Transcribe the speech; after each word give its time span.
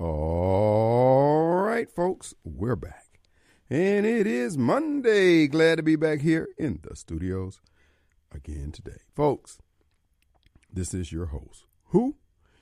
All 0.00 1.56
right, 1.56 1.90
folks, 1.90 2.32
we're 2.44 2.76
back. 2.76 3.18
And 3.68 4.06
it 4.06 4.28
is 4.28 4.56
Monday. 4.56 5.48
Glad 5.48 5.78
to 5.78 5.82
be 5.82 5.96
back 5.96 6.20
here 6.20 6.50
in 6.56 6.78
the 6.88 6.94
studios 6.94 7.60
again 8.30 8.70
today. 8.70 9.00
Folks, 9.16 9.58
this 10.72 10.94
is 10.94 11.10
your 11.10 11.26
host. 11.26 11.64
Who? 11.86 12.14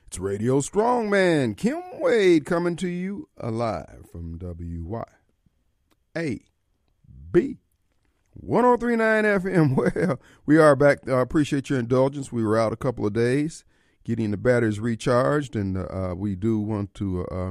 It's 0.06 0.18
Radio 0.18 0.60
Strongman, 0.60 1.58
Kim 1.58 1.82
Wade, 2.00 2.46
coming 2.46 2.74
to 2.76 2.88
you 2.88 3.28
alive 3.36 4.06
from 4.10 4.38
WY. 4.38 5.04
A 6.16 6.40
B 7.32 7.58
1039 8.32 9.24
FM. 9.24 9.76
Well, 10.06 10.20
we 10.46 10.56
are 10.56 10.74
back. 10.74 11.06
I 11.06 11.20
appreciate 11.20 11.68
your 11.68 11.80
indulgence. 11.80 12.32
We 12.32 12.42
were 12.42 12.58
out 12.58 12.72
a 12.72 12.76
couple 12.76 13.04
of 13.04 13.12
days 13.12 13.66
getting 14.06 14.30
the 14.30 14.36
batteries 14.36 14.78
recharged, 14.78 15.56
and 15.56 15.76
uh, 15.76 16.14
we 16.16 16.36
do 16.36 16.60
want 16.60 16.94
to 16.94 17.26
uh, 17.26 17.50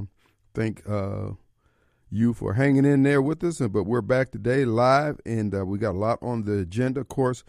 thank 0.53 0.81
uh, 0.89 1.31
you 2.09 2.33
for 2.33 2.53
hanging 2.53 2.85
in 2.85 3.03
there 3.03 3.21
with 3.21 3.43
us. 3.43 3.59
But 3.59 3.83
we're 3.83 4.01
back 4.01 4.31
today 4.31 4.63
live, 4.63 5.19
and 5.25 5.53
uh, 5.53 5.65
we 5.65 5.77
got 5.77 5.95
a 5.95 5.99
lot 5.99 6.17
on 6.21 6.45
the 6.45 6.59
agenda. 6.59 7.01
Of 7.01 7.09
course, 7.09 7.43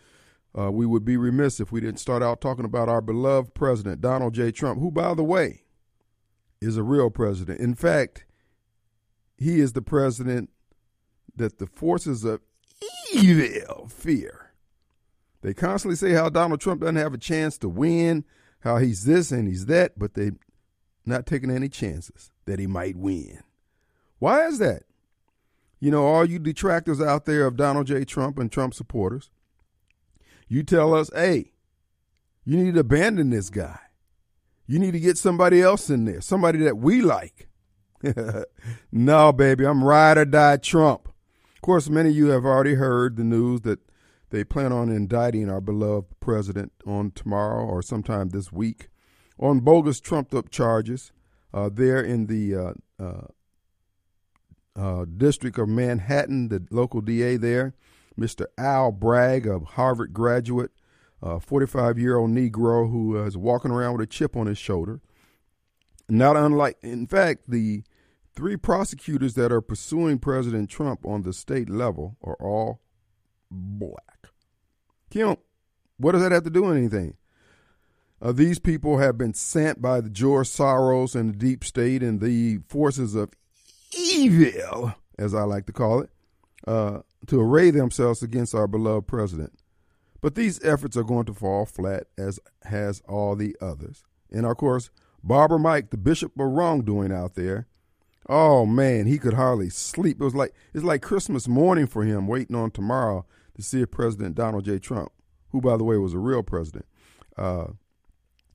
uh, 0.58 0.72
we 0.72 0.86
would 0.86 1.04
be 1.04 1.16
remiss 1.16 1.60
if 1.60 1.70
we 1.70 1.80
didn't 1.80 2.00
start 2.00 2.20
out 2.20 2.40
talking 2.40 2.64
about 2.64 2.88
our 2.88 3.00
beloved 3.00 3.54
president, 3.54 4.00
Donald 4.00 4.34
J. 4.34 4.50
Trump, 4.50 4.80
who, 4.80 4.90
by 4.90 5.14
the 5.14 5.22
way, 5.22 5.62
is 6.60 6.76
a 6.76 6.82
real 6.82 7.08
president. 7.08 7.60
In 7.60 7.76
fact, 7.76 8.24
he 9.38 9.60
is 9.60 9.72
the 9.72 9.82
president 9.82 10.50
that 11.36 11.58
the 11.58 11.68
forces 11.68 12.24
of 12.24 12.40
evil 13.14 13.86
fear. 13.88 14.50
They 15.42 15.54
constantly 15.54 15.94
say 15.94 16.10
how 16.10 16.28
Donald 16.28 16.60
Trump 16.60 16.80
doesn't 16.80 16.96
have 16.96 17.14
a 17.14 17.18
chance 17.18 17.56
to 17.58 17.68
win 17.68 18.24
how 18.60 18.78
he's 18.78 19.04
this 19.04 19.30
and 19.30 19.46
he's 19.48 19.66
that, 19.66 19.98
but 19.98 20.14
they're 20.14 20.36
not 21.04 21.26
taking 21.26 21.50
any 21.50 21.68
chances 21.68 22.30
that 22.46 22.58
he 22.58 22.66
might 22.66 22.96
win. 22.96 23.40
Why 24.18 24.46
is 24.46 24.58
that? 24.58 24.82
You 25.78 25.90
know, 25.90 26.04
all 26.06 26.24
you 26.24 26.38
detractors 26.38 27.00
out 27.00 27.26
there 27.26 27.46
of 27.46 27.56
Donald 27.56 27.86
J. 27.86 28.04
Trump 28.04 28.38
and 28.38 28.50
Trump 28.50 28.74
supporters, 28.74 29.30
you 30.48 30.62
tell 30.62 30.94
us, 30.94 31.10
hey, 31.14 31.52
you 32.44 32.56
need 32.56 32.74
to 32.74 32.80
abandon 32.80 33.30
this 33.30 33.50
guy. 33.50 33.78
You 34.66 34.78
need 34.78 34.92
to 34.92 35.00
get 35.00 35.18
somebody 35.18 35.60
else 35.60 35.90
in 35.90 36.04
there, 36.04 36.20
somebody 36.20 36.58
that 36.60 36.78
we 36.78 37.02
like. 37.02 37.48
no, 38.92 39.32
baby, 39.32 39.66
I'm 39.66 39.84
ride 39.84 40.18
or 40.18 40.24
die 40.24 40.56
Trump. 40.56 41.08
Of 41.54 41.62
course, 41.62 41.88
many 41.88 42.10
of 42.10 42.16
you 42.16 42.28
have 42.28 42.44
already 42.44 42.74
heard 42.74 43.16
the 43.16 43.24
news 43.24 43.62
that 43.62 43.80
they 44.30 44.44
plan 44.44 44.72
on 44.72 44.88
indicting 44.88 45.48
our 45.48 45.60
beloved 45.60 46.20
president 46.20 46.72
on 46.86 47.10
tomorrow 47.12 47.64
or 47.64 47.82
sometime 47.82 48.30
this 48.30 48.52
week 48.52 48.88
on 49.38 49.60
bogus 49.60 50.00
trumped 50.00 50.34
up 50.34 50.50
charges 50.50 51.12
uh, 51.52 51.70
there 51.72 52.00
in 52.00 52.26
the 52.26 52.54
uh, 52.54 52.72
uh, 53.02 53.26
uh 54.76 55.06
District 55.16 55.58
of 55.58 55.68
Manhattan, 55.68 56.48
the 56.48 56.66
local 56.70 57.00
DA 57.00 57.36
there, 57.36 57.74
Mr. 58.18 58.46
Al 58.58 58.92
Bragg, 58.92 59.46
a 59.46 59.60
Harvard 59.60 60.12
graduate, 60.12 60.70
a 61.22 61.40
45 61.40 61.98
year 61.98 62.16
old 62.16 62.30
Negro 62.30 62.90
who 62.90 63.16
is 63.24 63.36
walking 63.36 63.70
around 63.70 63.92
with 63.92 64.02
a 64.02 64.06
chip 64.06 64.36
on 64.36 64.46
his 64.46 64.58
shoulder. 64.58 65.00
Not 66.08 66.36
unlike, 66.36 66.76
in 66.82 67.06
fact, 67.06 67.44
the 67.48 67.82
three 68.34 68.56
prosecutors 68.56 69.34
that 69.34 69.50
are 69.50 69.62
pursuing 69.62 70.18
President 70.18 70.70
Trump 70.70 71.04
on 71.04 71.22
the 71.22 71.32
state 71.32 71.68
level 71.68 72.16
are 72.22 72.36
all 72.40 72.80
black. 73.50 74.28
Kim, 75.10 75.36
what 75.98 76.12
does 76.12 76.22
that 76.22 76.32
have 76.32 76.44
to 76.44 76.50
do 76.50 76.62
with 76.62 76.76
anything? 76.76 77.16
Uh, 78.20 78.32
these 78.32 78.58
people 78.58 78.98
have 78.98 79.18
been 79.18 79.34
sent 79.34 79.82
by 79.82 80.00
the 80.00 80.10
George 80.10 80.48
Soros 80.48 81.14
and 81.14 81.30
the 81.30 81.36
deep 81.36 81.62
state 81.64 82.02
and 82.02 82.20
the 82.20 82.60
forces 82.68 83.14
of 83.14 83.30
evil, 83.96 84.94
as 85.18 85.34
I 85.34 85.42
like 85.42 85.66
to 85.66 85.72
call 85.72 86.00
it, 86.00 86.10
uh, 86.66 87.00
to 87.26 87.40
array 87.40 87.70
themselves 87.70 88.22
against 88.22 88.54
our 88.54 88.66
beloved 88.66 89.06
president. 89.06 89.52
But 90.20 90.34
these 90.34 90.64
efforts 90.64 90.96
are 90.96 91.04
going 91.04 91.26
to 91.26 91.34
fall 91.34 91.66
flat, 91.66 92.04
as 92.16 92.40
has 92.64 93.02
all 93.06 93.36
the 93.36 93.54
others. 93.60 94.02
And 94.32 94.46
of 94.46 94.56
course, 94.56 94.90
Barbara 95.22 95.58
Mike, 95.58 95.90
the 95.90 95.96
bishop 95.96 96.32
of 96.38 96.46
wrongdoing 96.46 97.12
out 97.12 97.34
there, 97.34 97.66
oh 98.28 98.64
man, 98.64 99.06
he 99.06 99.18
could 99.18 99.34
hardly 99.34 99.68
sleep. 99.68 100.20
It 100.20 100.24
was 100.24 100.34
like 100.34 100.54
it's 100.72 100.84
like 100.84 101.02
Christmas 101.02 101.46
morning 101.46 101.86
for 101.86 102.02
him, 102.04 102.26
waiting 102.26 102.56
on 102.56 102.70
tomorrow 102.70 103.26
to 103.56 103.62
see 103.62 103.80
if 103.80 103.90
President 103.90 104.34
Donald 104.34 104.64
J. 104.64 104.78
Trump, 104.78 105.10
who, 105.50 105.60
by 105.60 105.76
the 105.76 105.84
way, 105.84 105.96
was 105.96 106.12
a 106.12 106.18
real 106.18 106.42
president, 106.42 106.86
uh, 107.36 107.68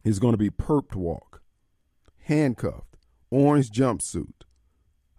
is 0.03 0.19
going 0.19 0.33
to 0.33 0.37
be 0.37 0.49
perped 0.49 0.95
walk, 0.95 1.41
handcuffed, 2.19 2.97
orange 3.31 3.71
jumpsuit, 3.71 4.43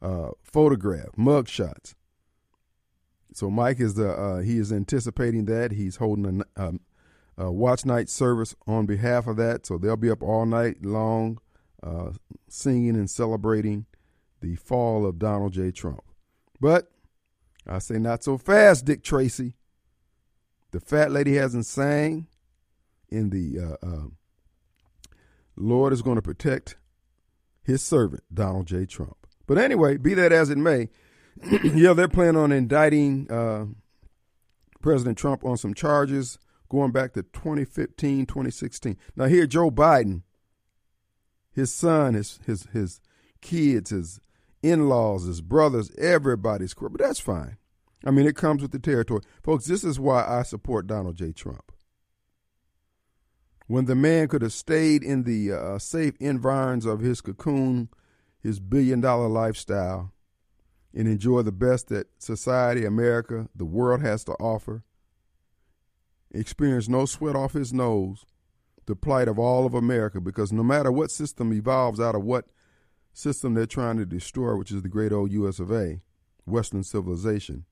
uh, 0.00 0.30
photograph, 0.42 1.08
mug 1.16 1.48
shots. 1.48 1.96
So 3.34 3.50
Mike 3.50 3.80
is 3.80 3.94
the 3.94 4.10
uh, 4.10 4.40
he 4.40 4.58
is 4.58 4.72
anticipating 4.72 5.46
that 5.46 5.72
he's 5.72 5.96
holding 5.96 6.42
a, 6.56 6.62
um, 6.62 6.80
a, 7.38 7.50
watch 7.50 7.84
night 7.86 8.08
service 8.08 8.54
on 8.66 8.86
behalf 8.86 9.26
of 9.26 9.36
that. 9.36 9.66
So 9.66 9.78
they'll 9.78 9.96
be 9.96 10.10
up 10.10 10.22
all 10.22 10.44
night 10.44 10.84
long, 10.84 11.38
uh, 11.82 12.10
singing 12.48 12.94
and 12.94 13.08
celebrating 13.08 13.86
the 14.40 14.56
fall 14.56 15.06
of 15.06 15.18
Donald 15.18 15.54
J. 15.54 15.70
Trump. 15.70 16.02
But 16.60 16.90
I 17.66 17.78
say 17.78 17.98
not 17.98 18.22
so 18.22 18.36
fast, 18.36 18.84
Dick 18.84 19.02
Tracy. 19.02 19.54
The 20.72 20.80
fat 20.80 21.12
lady 21.12 21.34
hasn't 21.34 21.66
sang 21.66 22.26
in 23.08 23.30
the 23.30 23.60
uh, 23.60 23.86
uh, 23.86 24.06
Lord 25.54 25.92
is 25.92 26.02
going 26.02 26.16
to 26.16 26.22
protect 26.22 26.76
his 27.62 27.82
servant, 27.82 28.24
Donald 28.32 28.66
J. 28.66 28.86
Trump. 28.86 29.16
But 29.46 29.58
anyway, 29.58 29.98
be 29.98 30.14
that 30.14 30.32
as 30.32 30.50
it 30.50 30.58
may, 30.58 30.88
yeah, 31.62 31.92
they're 31.92 32.08
planning 32.08 32.40
on 32.40 32.52
indicting 32.52 33.30
uh, 33.30 33.66
President 34.80 35.18
Trump 35.18 35.44
on 35.44 35.58
some 35.58 35.74
charges 35.74 36.38
going 36.70 36.90
back 36.90 37.12
to 37.12 37.22
2015, 37.22 38.24
2016. 38.24 38.96
Now, 39.14 39.26
here, 39.26 39.46
Joe 39.46 39.70
Biden, 39.70 40.22
his 41.52 41.72
son, 41.72 42.14
his, 42.14 42.40
his, 42.46 42.66
his 42.72 43.00
kids, 43.42 43.90
his 43.90 44.20
in 44.62 44.88
laws, 44.88 45.24
his 45.24 45.42
brothers, 45.42 45.90
everybody's 45.98 46.72
corrupt. 46.72 46.96
But 46.96 47.06
that's 47.06 47.20
fine. 47.20 47.58
I 48.04 48.10
mean, 48.10 48.26
it 48.26 48.36
comes 48.36 48.62
with 48.62 48.72
the 48.72 48.78
territory. 48.78 49.22
Folks, 49.42 49.66
this 49.66 49.84
is 49.84 50.00
why 50.00 50.24
I 50.26 50.42
support 50.42 50.86
Donald 50.86 51.16
J. 51.16 51.32
Trump. 51.32 51.72
When 53.66 53.84
the 53.84 53.94
man 53.94 54.28
could 54.28 54.42
have 54.42 54.52
stayed 54.52 55.02
in 55.02 55.22
the 55.22 55.52
uh, 55.52 55.78
safe 55.78 56.14
environs 56.20 56.84
of 56.84 57.00
his 57.00 57.20
cocoon, 57.20 57.88
his 58.42 58.58
billion 58.60 59.00
dollar 59.00 59.28
lifestyle, 59.28 60.12
and 60.94 61.08
enjoy 61.08 61.42
the 61.42 61.52
best 61.52 61.88
that 61.88 62.08
society, 62.18 62.84
America, 62.84 63.48
the 63.54 63.64
world 63.64 64.02
has 64.02 64.24
to 64.24 64.32
offer, 64.32 64.82
experience 66.32 66.88
no 66.88 67.06
sweat 67.06 67.36
off 67.36 67.52
his 67.52 67.72
nose, 67.72 68.26
the 68.86 68.96
plight 68.96 69.28
of 69.28 69.38
all 69.38 69.64
of 69.64 69.74
America, 69.74 70.20
because 70.20 70.52
no 70.52 70.62
matter 70.62 70.90
what 70.90 71.10
system 71.10 71.52
evolves 71.52 72.00
out 72.00 72.14
of 72.14 72.24
what 72.24 72.46
system 73.12 73.54
they're 73.54 73.66
trying 73.66 73.96
to 73.96 74.06
destroy, 74.06 74.56
which 74.56 74.72
is 74.72 74.82
the 74.82 74.88
great 74.88 75.12
old 75.12 75.30
US 75.32 75.60
of 75.60 75.70
A, 75.70 76.00
Western 76.44 76.82
civilization, 76.82 77.64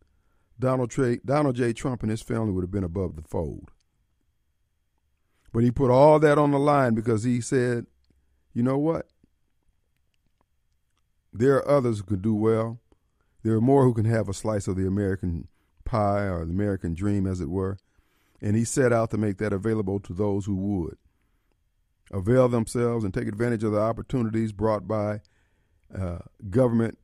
Donald, 0.60 0.94
Donald 1.24 1.56
J. 1.56 1.72
Trump 1.72 2.02
and 2.02 2.10
his 2.10 2.22
family 2.22 2.52
would 2.52 2.62
have 2.62 2.70
been 2.70 2.84
above 2.84 3.16
the 3.16 3.22
fold. 3.22 3.70
But 5.52 5.64
he 5.64 5.70
put 5.70 5.90
all 5.90 6.20
that 6.20 6.38
on 6.38 6.52
the 6.52 6.58
line 6.58 6.94
because 6.94 7.24
he 7.24 7.40
said, 7.40 7.86
you 8.54 8.62
know 8.62 8.78
what? 8.78 9.08
There 11.32 11.56
are 11.56 11.68
others 11.68 11.98
who 11.98 12.04
can 12.04 12.20
do 12.20 12.34
well. 12.34 12.80
There 13.42 13.54
are 13.54 13.60
more 13.60 13.84
who 13.84 13.94
can 13.94 14.04
have 14.04 14.28
a 14.28 14.34
slice 14.34 14.68
of 14.68 14.76
the 14.76 14.86
American 14.86 15.48
pie 15.84 16.24
or 16.24 16.44
the 16.44 16.52
American 16.52 16.94
dream, 16.94 17.26
as 17.26 17.40
it 17.40 17.48
were. 17.48 17.78
And 18.40 18.56
he 18.56 18.64
set 18.64 18.92
out 18.92 19.10
to 19.10 19.18
make 19.18 19.38
that 19.38 19.52
available 19.52 19.98
to 20.00 20.12
those 20.12 20.46
who 20.46 20.56
would 20.56 20.98
avail 22.12 22.48
themselves 22.48 23.04
and 23.04 23.14
take 23.14 23.28
advantage 23.28 23.64
of 23.64 23.72
the 23.72 23.80
opportunities 23.80 24.52
brought 24.52 24.86
by 24.86 25.20
uh, 25.96 26.18
government 26.48 26.98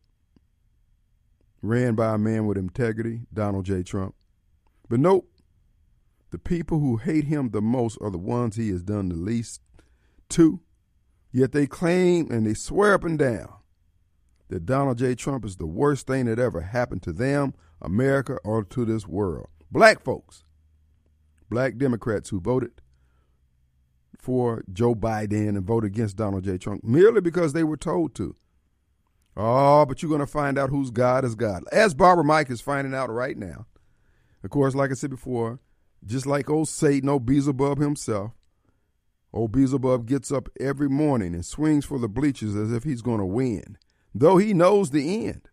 ran 1.62 1.94
by 1.94 2.14
a 2.14 2.18
man 2.18 2.46
with 2.46 2.58
integrity, 2.58 3.22
Donald 3.32 3.64
J. 3.64 3.82
Trump. 3.82 4.14
But 4.88 5.00
nope, 5.00 5.28
the 6.30 6.38
people 6.38 6.80
who 6.80 6.96
hate 6.96 7.24
him 7.24 7.50
the 7.50 7.62
most 7.62 7.98
are 8.00 8.10
the 8.10 8.18
ones 8.18 8.56
he 8.56 8.68
has 8.70 8.82
done 8.82 9.08
the 9.08 9.16
least 9.16 9.60
to. 10.30 10.60
Yet 11.32 11.52
they 11.52 11.66
claim 11.66 12.30
and 12.30 12.46
they 12.46 12.54
swear 12.54 12.94
up 12.94 13.04
and 13.04 13.18
down 13.18 13.52
that 14.48 14.66
Donald 14.66 14.98
J. 14.98 15.14
Trump 15.14 15.44
is 15.44 15.56
the 15.56 15.66
worst 15.66 16.06
thing 16.06 16.26
that 16.26 16.38
ever 16.38 16.60
happened 16.60 17.02
to 17.02 17.12
them, 17.12 17.54
America, 17.82 18.38
or 18.44 18.64
to 18.64 18.84
this 18.84 19.06
world. 19.06 19.48
Black 19.70 20.02
folks, 20.02 20.44
black 21.50 21.76
Democrats 21.76 22.30
who 22.30 22.40
voted 22.40 22.80
for 24.18 24.64
Joe 24.72 24.94
Biden 24.94 25.50
and 25.50 25.64
voted 25.64 25.92
against 25.92 26.16
Donald 26.16 26.44
J. 26.44 26.58
Trump 26.58 26.84
merely 26.84 27.20
because 27.20 27.52
they 27.52 27.64
were 27.64 27.76
told 27.76 28.14
to. 28.16 28.36
Oh, 29.36 29.84
but 29.84 30.02
you're 30.02 30.08
going 30.08 30.20
to 30.20 30.26
find 30.26 30.58
out 30.58 30.70
whose 30.70 30.90
God 30.90 31.24
is 31.24 31.34
God. 31.34 31.64
As 31.70 31.94
Barbara 31.94 32.24
Mike 32.24 32.50
is 32.50 32.60
finding 32.60 32.94
out 32.94 33.10
right 33.10 33.36
now. 33.36 33.66
Of 34.42 34.50
course, 34.50 34.74
like 34.74 34.90
I 34.90 34.94
said 34.94 35.10
before, 35.10 35.60
just 36.04 36.26
like 36.26 36.48
old 36.48 36.68
Satan, 36.68 37.08
old 37.08 37.26
Beelzebub 37.26 37.78
himself, 37.78 38.32
Old 39.36 39.52
Beelzebub 39.52 40.06
gets 40.06 40.32
up 40.32 40.48
every 40.58 40.88
morning 40.88 41.34
and 41.34 41.44
swings 41.44 41.84
for 41.84 41.98
the 41.98 42.08
bleachers 42.08 42.56
as 42.56 42.72
if 42.72 42.84
he's 42.84 43.02
going 43.02 43.18
to 43.18 43.26
win, 43.26 43.76
though 44.14 44.38
he 44.38 44.54
knows 44.54 44.90
the 44.90 45.26
end. 45.26 45.48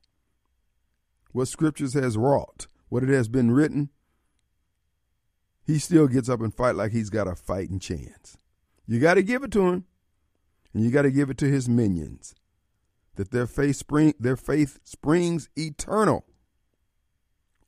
What 1.33 1.50
scriptures 1.50 1.94
has 1.94 2.15
wrought, 2.15 2.68
what 2.88 3.03
it 3.03 3.09
has 3.09 3.27
been 3.27 3.51
written, 3.51 3.89
he 5.65 5.80
still 5.80 6.07
gets 6.07 6.30
up 6.30 6.39
and 6.39 6.53
fight 6.53 6.75
like 6.75 6.94
he's 6.94 7.09
got 7.09 7.27
a 7.27 7.35
fighting 7.35 7.80
chance. 7.80 8.38
You 8.88 9.01
got 9.01 9.15
to 9.15 9.24
give 9.24 9.44
it 9.44 9.51
to 9.51 9.68
him, 9.68 9.83
and 10.74 10.85
you 10.85 10.89
got 10.89 11.01
to 11.01 11.12
give 11.12 11.30
it 11.30 11.38
to 11.39 11.50
his 11.50 11.68
minions, 11.68 12.35
that 13.15 13.31
their 13.31 13.48
faith 13.48 13.75
spring 13.75 14.13
their 14.19 14.36
faith 14.36 14.80
springs 14.83 15.50
eternal 15.56 16.25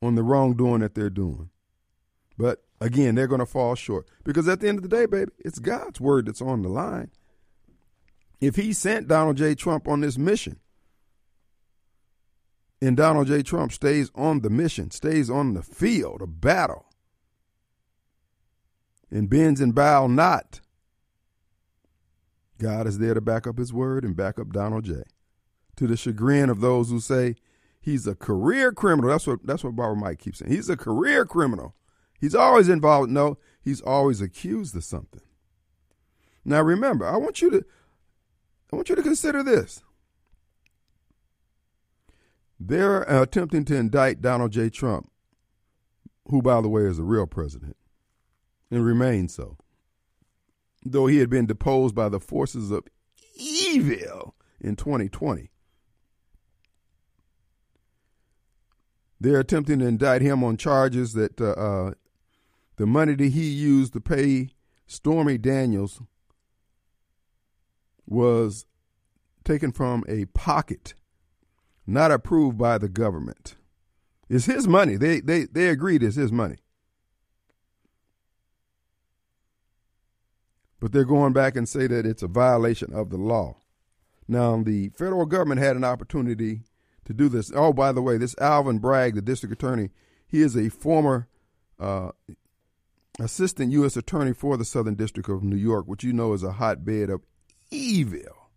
on 0.02 0.16
the 0.16 0.24
wrongdoing 0.24 0.82
that 0.82 0.96
they're 0.96 1.10
doing. 1.10 1.50
But 2.38 2.64
again, 2.82 3.16
they're 3.16 3.28
going 3.28 3.40
to 3.40 3.46
fall 3.46 3.76
short 3.76 4.08
because 4.24 4.48
at 4.48 4.60
the 4.60 4.68
end 4.68 4.78
of 4.78 4.84
the 4.84 4.90
day, 4.90 5.06
baby, 5.06 5.32
it's 5.40 5.60
God's 5.60 6.02
word 6.02 6.28
that's 6.28 6.42
on 6.42 6.62
the 6.62 6.70
line. 6.70 7.12
If 8.42 8.56
he 8.56 8.74
sent 8.74 9.08
Donald 9.08 9.38
J. 9.38 9.56
Trump 9.56 9.88
on 9.88 10.02
this 10.02 10.18
mission, 10.18 10.60
and 12.82 12.98
Donald 12.98 13.28
J. 13.28 13.42
Trump 13.42 13.72
stays 13.72 14.12
on 14.14 14.42
the 14.42 14.50
mission, 14.50 14.92
stays 14.92 15.30
on 15.30 15.54
the 15.54 15.64
field 15.64 16.22
of 16.22 16.42
battle, 16.42 16.86
and 19.10 19.30
bends 19.30 19.62
and 19.62 19.74
bow 19.74 20.08
not, 20.08 20.60
God 22.60 22.86
is 22.88 23.00
there 23.00 23.14
to 23.14 23.22
back 23.22 23.48
up 23.48 23.58
his 23.58 23.74
word 23.74 24.04
and 24.04 24.16
back 24.16 24.40
up 24.40 24.52
Donald 24.52 24.84
J. 24.84 25.04
To 25.78 25.88
the 25.88 25.98
chagrin 25.98 26.50
of 26.50 26.62
those 26.62 26.90
who 26.90 27.00
say 27.00 27.36
he's 27.82 28.08
a 28.08 28.16
career 28.16 28.72
criminal. 28.72 29.10
That's 29.10 29.28
what 29.28 29.46
that's 29.46 29.64
what 29.64 29.76
Barbara 29.76 29.98
Mike 29.98 30.20
keeps 30.20 30.40
saying. 30.40 30.52
He's 30.52 30.70
a 30.70 30.78
career 30.78 31.26
criminal. 31.26 31.76
He's 32.20 32.36
always 32.36 32.70
involved. 32.70 33.12
No, 33.12 33.38
he's 33.62 33.82
always 33.82 34.22
accused 34.22 34.76
of 34.76 34.84
something. 34.84 35.22
Now 36.46 36.62
remember, 36.62 37.06
I 37.06 37.18
want 37.18 37.42
you 37.42 37.50
to 37.52 37.66
I 38.72 38.76
want 38.76 38.90
you 38.90 38.96
to 38.96 39.04
consider 39.04 39.44
this. 39.44 39.84
They're 42.58 43.02
attempting 43.04 43.66
to 43.66 43.76
indict 43.76 44.22
Donald 44.22 44.52
J. 44.52 44.70
Trump, 44.70 45.12
who, 46.30 46.42
by 46.42 46.62
the 46.62 46.70
way, 46.70 46.84
is 46.84 47.00
a 47.00 47.04
real 47.04 47.28
president 47.28 47.76
and 48.72 48.86
remains 48.86 49.36
so 49.36 49.58
though 50.86 51.08
he 51.08 51.18
had 51.18 51.30
been 51.30 51.48
deposed 51.48 51.96
by 51.96 52.08
the 52.08 52.20
forces 52.20 52.70
of 52.70 52.88
evil 53.36 54.36
in 54.62 54.76
2020. 54.76 55.50
They're 59.20 59.40
attempting 59.40 59.80
to 59.80 59.86
indict 59.86 60.22
him 60.22 60.44
on 60.44 60.58
charges 60.58 61.14
that 61.14 61.40
uh, 61.40 61.52
uh, 61.52 61.92
the 62.78 62.86
money 62.86 63.16
that 63.16 63.30
he 63.32 63.50
used 63.50 63.94
to 63.94 64.02
pay 64.02 64.50
Stormy 64.88 65.38
Daniels 65.38 66.02
was 68.06 68.66
taken 69.44 69.72
from 69.72 70.04
a 70.08 70.26
pocket 70.26 70.94
not 71.88 72.12
approved 72.12 72.58
by 72.58 72.78
the 72.78 72.90
government. 72.90 73.56
It's 74.28 74.46
his 74.46 74.68
money. 74.68 74.96
They 74.96 75.20
they 75.22 75.46
they 75.46 75.70
agreed 75.70 76.04
it's 76.04 76.16
his 76.16 76.32
money. 76.32 76.58
but 80.86 80.92
they're 80.92 81.04
going 81.04 81.34
back 81.34 81.56
and 81.56 81.68
say 81.68 81.88
that 81.88 82.06
it's 82.06 82.22
a 82.22 82.28
violation 82.28 82.94
of 82.94 83.10
the 83.10 83.18
law. 83.18 83.56
Now, 84.28 84.62
the 84.62 84.90
federal 84.90 85.26
government 85.26 85.60
had 85.60 85.76
an 85.76 85.84
opportunity 85.84 86.62
to 87.06 87.14
do 87.14 87.30
this. 87.30 87.52
Oh, 87.56 87.74
by 87.74 87.92
the 87.92 88.02
way, 88.02 88.18
this 88.18 88.36
Alvin 88.40 88.80
Bragg, 88.80 89.16
the 89.16 89.22
district 89.22 89.54
attorney, 89.54 89.92
he 90.28 90.42
is 90.42 90.56
a 90.56 90.70
former 90.70 91.28
uh, 91.80 92.12
assistant 93.20 93.72
U.S. 93.72 93.96
attorney 93.96 94.34
for 94.34 94.58
the 94.58 94.66
Southern 94.66 94.96
District 94.96 95.30
of 95.30 95.44
New 95.44 95.56
York, 95.56 95.86
which 95.88 96.04
you 96.04 96.14
know 96.14 96.34
is 96.34 96.44
a 96.44 96.54
hotbed 96.54 97.10
of 97.10 97.22
evil. 97.72 98.50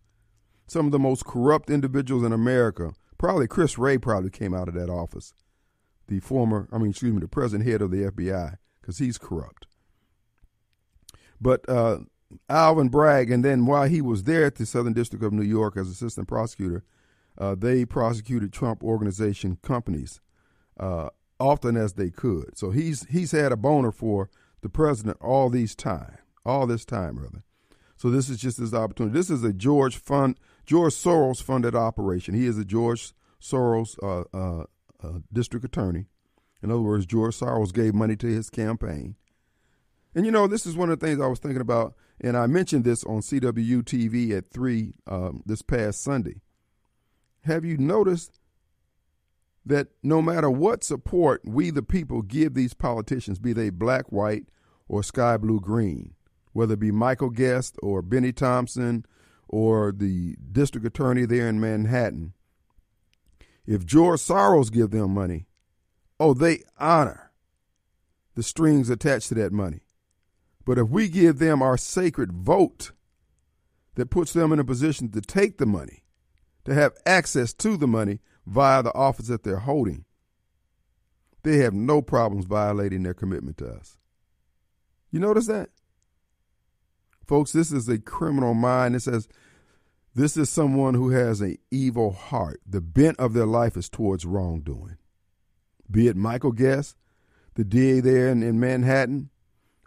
Some 0.66 0.86
of 0.86 0.92
the 0.92 0.98
most 0.98 1.24
corrupt 1.24 1.70
individuals 1.70 2.24
in 2.24 2.32
America. 2.32 2.92
Probably 3.16 3.48
Chris 3.48 3.78
Wray 3.78 3.98
probably 3.98 4.30
came 4.30 4.54
out 4.54 4.68
of 4.68 4.74
that 4.74 4.90
office. 4.90 5.32
The 6.08 6.20
former, 6.20 6.68
I 6.72 6.78
mean, 6.78 6.90
excuse 6.90 7.12
me, 7.12 7.20
the 7.20 7.28
present 7.28 7.66
head 7.66 7.82
of 7.82 7.90
the 7.90 8.10
FBI, 8.10 8.56
because 8.80 8.98
he's 8.98 9.18
corrupt. 9.18 9.66
But 11.40 11.68
uh, 11.68 11.98
Alvin 12.48 12.88
Bragg, 12.88 13.30
and 13.30 13.44
then 13.44 13.66
while 13.66 13.88
he 13.88 14.00
was 14.00 14.24
there 14.24 14.44
at 14.44 14.56
the 14.56 14.66
Southern 14.66 14.92
District 14.92 15.24
of 15.24 15.32
New 15.32 15.42
York 15.42 15.76
as 15.76 15.88
assistant 15.88 16.28
prosecutor, 16.28 16.84
uh, 17.38 17.54
they 17.54 17.84
prosecuted 17.84 18.52
Trump 18.52 18.82
organization 18.82 19.58
companies 19.62 20.20
uh, 20.78 21.08
often 21.38 21.76
as 21.76 21.94
they 21.94 22.10
could. 22.10 22.58
So 22.58 22.70
he's 22.70 23.06
he's 23.08 23.32
had 23.32 23.52
a 23.52 23.56
boner 23.56 23.92
for 23.92 24.28
the 24.60 24.68
president 24.68 25.18
all 25.20 25.48
these 25.48 25.74
time, 25.74 26.18
all 26.44 26.66
this 26.66 26.84
time 26.84 27.18
rather. 27.18 27.44
So 27.96 28.10
this 28.10 28.28
is 28.28 28.38
just 28.38 28.58
his 28.58 28.74
opportunity. 28.74 29.16
This 29.16 29.30
is 29.30 29.42
a 29.42 29.52
George 29.52 29.96
fund, 29.96 30.38
George 30.66 30.94
Soros 30.94 31.42
funded 31.42 31.74
operation. 31.74 32.34
He 32.34 32.46
is 32.46 32.58
a 32.58 32.64
George 32.64 33.12
Soros 33.40 33.96
uh, 34.02 34.24
uh, 34.36 34.64
uh, 35.02 35.18
district 35.32 35.64
attorney. 35.64 36.06
In 36.62 36.70
other 36.70 36.80
words, 36.80 37.06
George 37.06 37.36
Soros 37.36 37.72
gave 37.72 37.94
money 37.94 38.16
to 38.16 38.26
his 38.26 38.50
campaign. 38.50 39.16
And 40.14 40.24
you 40.26 40.32
know, 40.32 40.46
this 40.46 40.66
is 40.66 40.76
one 40.76 40.90
of 40.90 40.98
the 40.98 41.06
things 41.06 41.20
I 41.20 41.26
was 41.26 41.38
thinking 41.38 41.60
about 41.60 41.94
and 42.20 42.36
I 42.36 42.46
mentioned 42.46 42.84
this 42.84 43.04
on 43.04 43.20
CW 43.20 43.82
TV 43.82 44.36
at 44.36 44.50
3 44.50 44.92
um, 45.06 45.42
this 45.46 45.62
past 45.62 46.02
Sunday. 46.02 46.40
Have 47.48 47.64
you 47.64 47.78
noticed 47.78 48.38
that 49.64 49.88
no 50.02 50.20
matter 50.20 50.50
what 50.50 50.84
support 50.84 51.40
we, 51.46 51.70
the 51.70 51.82
people, 51.82 52.20
give 52.20 52.52
these 52.52 52.74
politicians, 52.74 53.38
be 53.38 53.54
they 53.54 53.70
black, 53.70 54.12
white, 54.12 54.44
or 54.86 55.02
sky 55.02 55.38
blue, 55.38 55.58
green, 55.58 56.14
whether 56.52 56.74
it 56.74 56.80
be 56.80 56.92
Michael 56.92 57.30
Guest 57.30 57.76
or 57.82 58.02
Bennie 58.02 58.32
Thompson 58.32 59.06
or 59.48 59.92
the 59.92 60.36
district 60.52 60.86
attorney 60.86 61.24
there 61.24 61.48
in 61.48 61.58
Manhattan, 61.58 62.34
if 63.66 63.86
George 63.86 64.20
Soros 64.20 64.70
give 64.70 64.90
them 64.90 65.14
money, 65.14 65.46
oh, 66.20 66.34
they 66.34 66.64
honor 66.78 67.32
the 68.34 68.42
strings 68.42 68.90
attached 68.90 69.28
to 69.28 69.34
that 69.36 69.52
money. 69.52 69.80
But 70.66 70.76
if 70.78 70.90
we 70.90 71.08
give 71.08 71.38
them 71.38 71.62
our 71.62 71.78
sacred 71.78 72.30
vote 72.30 72.92
that 73.94 74.10
puts 74.10 74.34
them 74.34 74.52
in 74.52 74.58
a 74.58 74.64
position 74.64 75.10
to 75.12 75.22
take 75.22 75.56
the 75.56 75.64
money, 75.64 76.04
to 76.68 76.74
have 76.74 76.92
access 77.06 77.52
to 77.54 77.76
the 77.76 77.86
money 77.86 78.20
via 78.46 78.82
the 78.82 78.94
office 78.94 79.28
that 79.28 79.42
they're 79.42 79.58
holding, 79.58 80.04
they 81.42 81.58
have 81.58 81.74
no 81.74 82.02
problems 82.02 82.44
violating 82.44 83.02
their 83.02 83.14
commitment 83.14 83.56
to 83.58 83.68
us. 83.68 83.96
You 85.10 85.20
notice 85.20 85.46
that? 85.46 85.70
Folks, 87.26 87.52
this 87.52 87.72
is 87.72 87.88
a 87.88 87.98
criminal 87.98 88.54
mind. 88.54 88.96
It 88.96 89.00
says 89.00 89.28
this 90.14 90.36
is 90.36 90.50
someone 90.50 90.94
who 90.94 91.10
has 91.10 91.40
an 91.40 91.56
evil 91.70 92.12
heart. 92.12 92.60
The 92.66 92.80
bent 92.80 93.18
of 93.18 93.32
their 93.32 93.46
life 93.46 93.76
is 93.76 93.88
towards 93.88 94.24
wrongdoing. 94.24 94.96
Be 95.90 96.08
it 96.08 96.16
Michael 96.16 96.52
Guest, 96.52 96.96
the 97.54 97.64
DA 97.64 98.00
there 98.00 98.28
in, 98.28 98.42
in 98.42 98.60
Manhattan, 98.60 99.30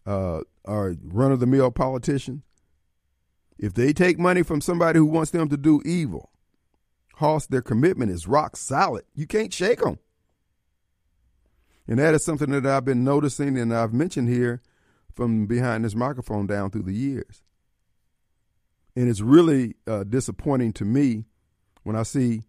uh, 0.05 0.41
are 0.65 0.95
run 1.03 1.31
of 1.31 1.39
the 1.39 1.45
mill 1.45 1.69
politicians, 1.69 2.43
if 3.57 3.73
they 3.73 3.93
take 3.93 4.17
money 4.17 4.41
from 4.41 4.61
somebody 4.61 4.97
who 4.97 5.05
wants 5.05 5.31
them 5.31 5.47
to 5.49 5.57
do 5.57 5.81
evil, 5.85 6.30
Hoss, 7.15 7.47
their 7.47 7.61
commitment 7.61 8.11
is 8.11 8.27
rock 8.27 8.55
solid. 8.55 9.03
You 9.13 9.27
can't 9.27 9.53
shake 9.53 9.79
them. 9.79 9.99
And 11.87 11.99
that 11.99 12.13
is 12.13 12.23
something 12.23 12.51
that 12.51 12.65
I've 12.65 12.85
been 12.85 13.03
noticing 13.03 13.57
and 13.57 13.73
I've 13.73 13.93
mentioned 13.93 14.29
here 14.29 14.61
from 15.13 15.45
behind 15.45 15.83
this 15.83 15.95
microphone 15.95 16.47
down 16.47 16.71
through 16.71 16.83
the 16.83 16.93
years. 16.93 17.43
And 18.95 19.09
it's 19.09 19.21
really 19.21 19.75
uh, 19.87 20.03
disappointing 20.03 20.73
to 20.73 20.85
me 20.85 21.25
when 21.83 21.95
I 21.95 22.03
see 22.03 22.43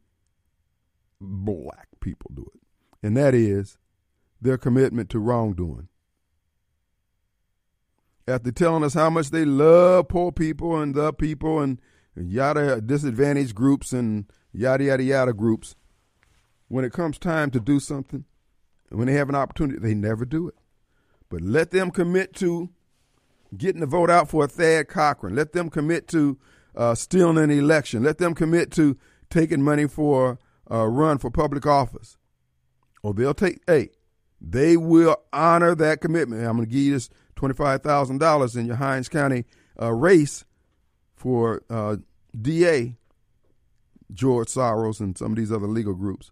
black 1.20 1.88
people 2.00 2.30
do 2.34 2.46
it. 2.54 2.60
And 3.02 3.16
that 3.16 3.34
is 3.34 3.78
their 4.40 4.58
commitment 4.58 5.10
to 5.10 5.18
wrongdoing 5.18 5.88
after 8.26 8.52
telling 8.52 8.84
us 8.84 8.94
how 8.94 9.10
much 9.10 9.30
they 9.30 9.44
love 9.44 10.08
poor 10.08 10.32
people 10.32 10.80
and 10.80 10.94
the 10.94 11.12
people 11.12 11.60
and 11.60 11.80
yada 12.14 12.80
disadvantaged 12.80 13.54
groups 13.54 13.92
and 13.92 14.26
yada 14.52 14.84
yada 14.84 15.02
yada 15.02 15.32
groups, 15.32 15.74
when 16.68 16.84
it 16.84 16.92
comes 16.92 17.18
time 17.18 17.50
to 17.50 17.60
do 17.60 17.80
something, 17.80 18.24
when 18.90 19.06
they 19.06 19.14
have 19.14 19.28
an 19.28 19.34
opportunity, 19.34 19.78
they 19.78 19.94
never 19.94 20.24
do 20.24 20.48
it. 20.48 20.54
But 21.28 21.40
let 21.40 21.70
them 21.70 21.90
commit 21.90 22.34
to 22.36 22.70
getting 23.56 23.80
the 23.80 23.86
vote 23.86 24.10
out 24.10 24.28
for 24.28 24.46
Thad 24.46 24.88
Cochran. 24.88 25.34
Let 25.34 25.52
them 25.52 25.70
commit 25.70 26.08
to 26.08 26.38
uh, 26.74 26.94
stealing 26.94 27.38
an 27.38 27.50
election. 27.50 28.02
Let 28.02 28.18
them 28.18 28.34
commit 28.34 28.70
to 28.72 28.96
taking 29.30 29.62
money 29.62 29.86
for 29.86 30.38
a 30.70 30.88
run 30.88 31.18
for 31.18 31.30
public 31.30 31.66
office. 31.66 32.16
Or 33.02 33.14
they'll 33.14 33.34
take, 33.34 33.60
hey, 33.66 33.90
they 34.40 34.76
will 34.76 35.16
honor 35.32 35.74
that 35.74 36.00
commitment. 36.00 36.46
I'm 36.46 36.56
going 36.56 36.68
to 36.68 36.72
give 36.72 36.82
you 36.82 36.92
this 36.92 37.10
$25,000 37.36 38.56
in 38.56 38.66
your 38.66 38.76
Hinds 38.76 39.08
County 39.08 39.44
uh, 39.80 39.92
race 39.92 40.44
for 41.14 41.62
uh, 41.70 41.96
DA, 42.40 42.96
George 44.12 44.48
Soros, 44.48 45.00
and 45.00 45.16
some 45.16 45.32
of 45.32 45.36
these 45.36 45.52
other 45.52 45.66
legal 45.66 45.94
groups. 45.94 46.30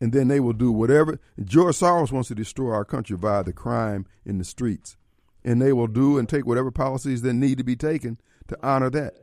And 0.00 0.12
then 0.12 0.28
they 0.28 0.40
will 0.40 0.54
do 0.54 0.72
whatever. 0.72 1.20
George 1.42 1.76
Soros 1.76 2.12
wants 2.12 2.28
to 2.28 2.34
destroy 2.34 2.72
our 2.72 2.84
country 2.84 3.16
via 3.16 3.44
the 3.44 3.52
crime 3.52 4.06
in 4.24 4.38
the 4.38 4.44
streets. 4.44 4.96
And 5.44 5.60
they 5.60 5.72
will 5.72 5.86
do 5.86 6.18
and 6.18 6.28
take 6.28 6.46
whatever 6.46 6.70
policies 6.70 7.22
that 7.22 7.34
need 7.34 7.58
to 7.58 7.64
be 7.64 7.76
taken 7.76 8.18
to 8.48 8.58
honor 8.62 8.90
that. 8.90 9.14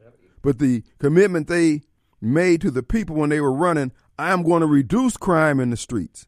But 0.41 0.59
the 0.59 0.83
commitment 0.99 1.47
they 1.47 1.81
made 2.21 2.61
to 2.61 2.71
the 2.71 2.83
people 2.83 3.15
when 3.15 3.29
they 3.29 3.41
were 3.41 3.53
running, 3.53 3.91
I'm 4.17 4.43
going 4.43 4.61
to 4.61 4.67
reduce 4.67 5.17
crime 5.17 5.59
in 5.59 5.69
the 5.69 5.77
streets. 5.77 6.27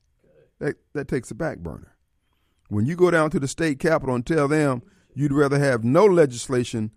That, 0.60 0.76
that 0.94 1.08
takes 1.08 1.32
a 1.32 1.36
back 1.36 1.60
burner. 1.60 1.96
When 2.70 2.86
you 2.86 2.96
go 2.96 3.10
down 3.10 3.32
to 3.32 3.40
the 3.40 3.48
state 3.48 3.80
capitol 3.80 4.16
and 4.16 4.26
tell 4.26 4.48
them 4.48 4.84
you'd 5.16 5.34
rather 5.34 5.58
have 5.58 5.84
no 5.84 6.06
legislation 6.06 6.92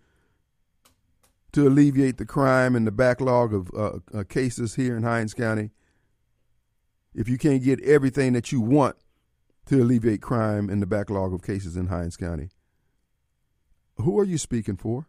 to 1.53 1.69
alleviate 1.69 2.17
the 2.17 2.27
crime 2.27 2.75
and 2.75 2.87
the 2.87 2.93
backlog 2.93 3.53
of 3.53 3.71
uh, 3.77 3.99
uh, 4.15 4.25
cases 4.25 4.75
here 4.75 4.97
in 4.97 5.03
Hinds 5.03 5.35
County, 5.35 5.71
if 7.15 7.29
you 7.29 7.37
can't 7.37 7.63
get 7.63 7.81
everything 7.83 8.33
that 8.33 8.53
you 8.53 8.61
want 8.61 8.97
to 9.67 9.83
alleviate 9.83 10.23
crime 10.23 10.71
and 10.71 10.81
the 10.81 10.87
backlog 10.87 11.33
of 11.33 11.43
cases 11.43 11.77
in 11.77 11.87
Hinds 11.89 12.17
County, 12.17 12.49
who 13.97 14.19
are 14.19 14.25
you 14.25 14.39
speaking 14.39 14.77
for? 14.77 15.07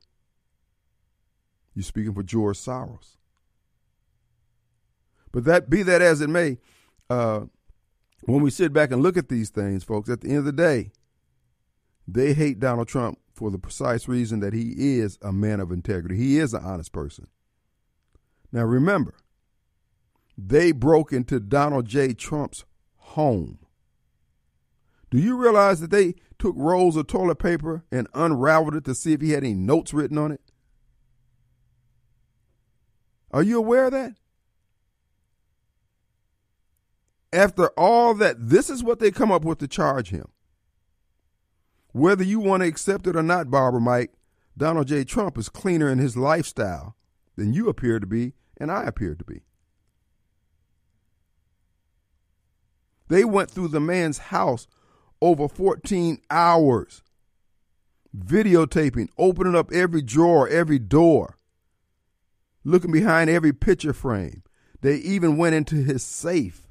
You're 1.74 1.84
speaking 1.84 2.14
for 2.14 2.24
George 2.24 2.58
Soros. 2.58 3.18
But 5.32 5.46
that 5.46 5.70
be 5.70 5.82
that 5.84 6.02
as 6.02 6.22
it 6.22 6.30
may, 6.30 6.58
uh, 7.10 7.42
when 8.26 8.42
we 8.42 8.52
sit 8.52 8.72
back 8.72 8.92
and 8.92 9.02
look 9.02 9.18
at 9.18 9.30
these 9.30 9.50
things, 9.50 9.84
folks, 9.84 10.10
at 10.10 10.22
the 10.22 10.30
end 10.30 10.40
of 10.40 10.46
the 10.46 10.52
day, 10.52 10.92
they 12.08 12.34
hate 12.34 12.60
Donald 12.60 12.88
Trump 12.88 13.18
for 13.34 13.50
the 13.52 13.60
precise 13.60 14.08
reason 14.08 14.40
that 14.42 14.54
he 14.54 14.74
is 15.00 15.18
a 15.22 15.32
man 15.32 15.60
of 15.60 15.72
integrity. 15.72 16.16
He 16.16 16.40
is 16.40 16.54
an 16.54 16.64
honest 16.64 16.92
person. 16.92 17.28
Now 18.52 18.64
remember, 18.64 19.16
they 20.38 20.72
broke 20.72 21.12
into 21.12 21.40
Donald 21.40 21.86
J. 21.86 22.14
Trump's 22.14 22.66
home. 22.96 23.60
Do 25.10 25.18
you 25.20 25.36
realize 25.38 25.80
that 25.80 25.92
they 25.92 26.16
took 26.40 26.56
rolls 26.58 26.96
of 26.96 27.08
toilet 27.08 27.36
paper 27.36 27.84
and 27.92 28.08
unraveled 28.14 28.76
it 28.76 28.86
to 28.86 28.96
see 28.96 29.14
if 29.14 29.22
he 29.22 29.32
had 29.32 29.44
any 29.44 29.54
notes 29.54 29.94
written 29.94 30.18
on 30.18 30.32
it? 30.32 30.42
Are 33.32 33.44
you 33.44 33.58
aware 33.58 33.86
of 33.86 33.92
that? 33.92 34.14
After 37.32 37.68
all 37.70 38.14
that, 38.16 38.36
this 38.40 38.70
is 38.70 38.84
what 38.84 39.00
they 39.00 39.10
come 39.10 39.32
up 39.32 39.44
with 39.44 39.58
to 39.60 39.68
charge 39.68 40.10
him. 40.10 40.33
Whether 41.94 42.24
you 42.24 42.40
want 42.40 42.64
to 42.64 42.68
accept 42.68 43.08
it 43.08 43.16
or 43.16 43.24
not, 43.24 43.52
Barbara 43.52 43.80
Mike, 43.80 44.14
Donald 44.58 44.88
J. 44.88 45.04
Trump 45.04 45.38
is 45.38 45.48
cleaner 45.48 45.90
in 45.90 46.00
his 46.00 46.18
lifestyle 46.18 46.96
than 47.36 47.54
you 47.54 47.70
appear 47.70 48.00
to 48.00 48.08
be 48.08 48.34
and 48.58 48.72
I 48.72 48.84
appear 48.84 49.16
to 49.16 49.24
be. 49.24 49.42
They 53.10 53.24
went 53.24 53.52
through 53.52 53.68
the 53.70 53.80
man's 53.80 54.18
house 54.18 54.68
over 55.22 55.48
14 55.48 56.20
hours, 56.32 57.04
videotaping, 58.18 59.10
opening 59.18 59.56
up 59.56 59.72
every 59.72 60.02
drawer, 60.02 60.48
every 60.48 60.80
door, 60.80 61.38
looking 62.64 62.92
behind 62.92 63.30
every 63.30 63.54
picture 63.54 63.94
frame. 63.94 64.44
They 64.82 64.96
even 64.98 65.38
went 65.38 65.56
into 65.56 65.76
his 65.76 66.04
safe. 66.04 66.68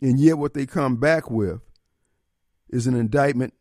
And 0.00 0.18
yet, 0.18 0.38
what 0.38 0.54
they 0.54 0.66
come 0.66 0.96
back 0.96 1.30
with 1.30 1.60
is 2.72 2.86
an 2.86 2.94
indictment 2.94 3.54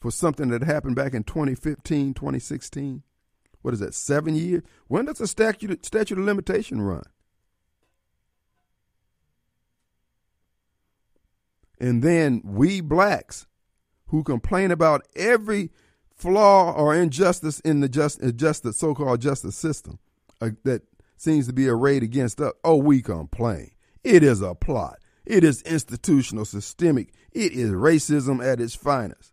for 0.00 0.10
something 0.10 0.48
that 0.48 0.62
happened 0.62 0.96
back 0.96 1.12
in 1.12 1.24
2015, 1.24 2.14
2016. 2.14 3.02
What 3.62 3.74
is 3.74 3.80
that, 3.80 3.94
seven 3.94 4.34
years? 4.34 4.62
When 4.86 5.06
does 5.06 5.18
the 5.18 5.26
statute, 5.26 5.84
statute 5.84 6.18
of 6.18 6.24
limitation 6.24 6.80
run? 6.80 7.04
And 11.80 12.02
then 12.02 12.40
we 12.44 12.80
blacks 12.80 13.46
who 14.08 14.22
complain 14.22 14.70
about 14.70 15.06
every 15.16 15.70
flaw 16.14 16.72
or 16.72 16.94
injustice 16.94 17.60
in 17.60 17.80
the 17.80 17.88
just, 17.88 18.22
uh, 18.22 18.30
just 18.30 18.62
the 18.62 18.72
so-called 18.72 19.20
justice 19.20 19.56
system 19.56 19.98
uh, 20.40 20.50
that 20.62 20.82
seems 21.16 21.46
to 21.46 21.52
be 21.52 21.68
arrayed 21.68 22.02
against 22.02 22.40
us. 22.40 22.52
Oh, 22.62 22.76
we 22.76 23.02
complain. 23.02 23.70
It 24.04 24.22
is 24.22 24.40
a 24.40 24.54
plot. 24.54 24.98
It 25.24 25.42
is 25.42 25.62
institutional, 25.62 26.44
systemic. 26.44 27.14
It 27.34 27.52
is 27.52 27.70
racism 27.70 28.44
at 28.44 28.60
its 28.60 28.74
finest. 28.74 29.32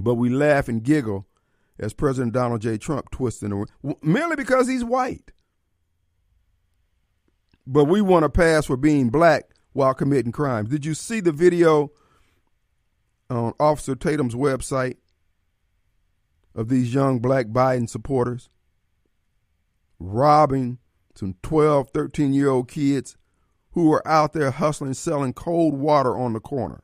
But 0.00 0.14
we 0.14 0.30
laugh 0.30 0.68
and 0.68 0.82
giggle 0.82 1.26
as 1.78 1.92
President 1.92 2.32
Donald 2.32 2.62
J. 2.62 2.78
Trump 2.78 3.10
twists 3.10 3.42
in 3.42 3.50
the 3.50 3.96
merely 4.00 4.36
because 4.36 4.68
he's 4.68 4.84
white. 4.84 5.32
But 7.66 7.84
we 7.84 8.00
want 8.00 8.22
to 8.24 8.30
pass 8.30 8.66
for 8.66 8.76
being 8.76 9.10
black 9.10 9.50
while 9.72 9.94
committing 9.94 10.32
crimes. 10.32 10.68
Did 10.68 10.84
you 10.84 10.94
see 10.94 11.20
the 11.20 11.32
video 11.32 11.90
on 13.28 13.54
Officer 13.58 13.94
Tatum's 13.94 14.34
website 14.34 14.96
of 16.54 16.68
these 16.68 16.94
young 16.94 17.18
black 17.18 17.46
Biden 17.46 17.88
supporters 17.88 18.50
robbing 19.98 20.78
some 21.14 21.36
12, 21.42 21.90
13 21.90 22.32
year 22.32 22.48
old 22.48 22.68
kids 22.68 23.16
who 23.72 23.88
were 23.88 24.06
out 24.06 24.32
there 24.32 24.50
hustling, 24.50 24.94
selling 24.94 25.32
cold 25.32 25.74
water 25.74 26.16
on 26.16 26.32
the 26.32 26.40
corner? 26.40 26.82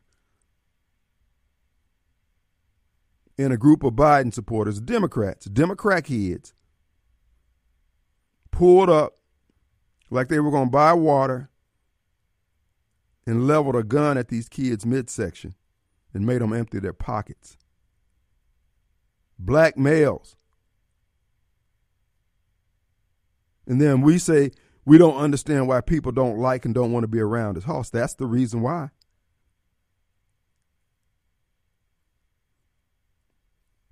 And 3.38 3.52
a 3.52 3.56
group 3.56 3.84
of 3.84 3.94
Biden 3.94 4.34
supporters, 4.34 4.80
Democrats, 4.80 5.46
Democrat 5.46 6.04
kids, 6.04 6.54
pulled 8.50 8.90
up 8.90 9.14
like 10.10 10.28
they 10.28 10.40
were 10.40 10.50
going 10.50 10.66
to 10.66 10.72
buy 10.72 10.92
water 10.92 11.50
and 13.26 13.46
leveled 13.46 13.76
a 13.76 13.82
gun 13.82 14.16
at 14.16 14.28
these 14.28 14.48
kids' 14.48 14.86
midsection 14.86 15.54
and 16.14 16.26
made 16.26 16.40
them 16.40 16.52
empty 16.52 16.80
their 16.80 16.94
pockets. 16.94 17.56
Black 19.38 19.76
males. 19.76 20.34
And 23.66 23.80
then 23.80 24.00
we 24.00 24.18
say 24.18 24.50
we 24.88 24.96
don't 24.96 25.18
understand 25.18 25.68
why 25.68 25.82
people 25.82 26.12
don't 26.12 26.38
like 26.38 26.64
and 26.64 26.74
don't 26.74 26.92
want 26.92 27.04
to 27.04 27.08
be 27.08 27.20
around 27.20 27.58
us. 27.58 27.64
Hoss, 27.64 27.90
that's 27.90 28.14
the 28.14 28.24
reason 28.24 28.62
why. 28.62 28.88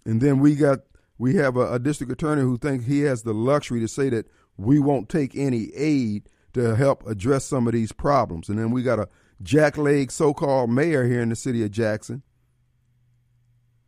And 0.07 0.23
then 0.23 0.39
we 0.39 0.55
got 0.55 0.79
we 1.19 1.35
have 1.35 1.57
a, 1.57 1.75
a 1.75 1.79
district 1.79 2.13
attorney 2.13 2.41
who 2.41 2.57
thinks 2.57 2.87
he 2.87 3.01
has 3.01 3.25
the 3.25 3.35
luxury 3.35 3.79
to 3.81 3.89
say 3.89 4.09
that 4.09 4.27
we 4.57 4.79
won't 4.79 5.11
take 5.11 5.37
any 5.37 5.71
aid 5.75 6.31
to 6.55 6.75
help 6.77 7.07
address 7.07 7.45
some 7.45 7.67
of 7.67 7.75
these 7.75 7.93
problems. 7.93 8.49
And 8.49 8.59
then 8.59 8.71
we 8.71 8.83
got 8.83 8.99
a 8.99 9.11
jackleg 9.43 10.11
so 10.11 10.33
called 10.33 10.71
mayor 10.71 11.05
here 11.05 11.21
in 11.21 11.29
the 11.29 11.37
city 11.37 11.63
of 11.63 11.73
Jackson 11.73 12.23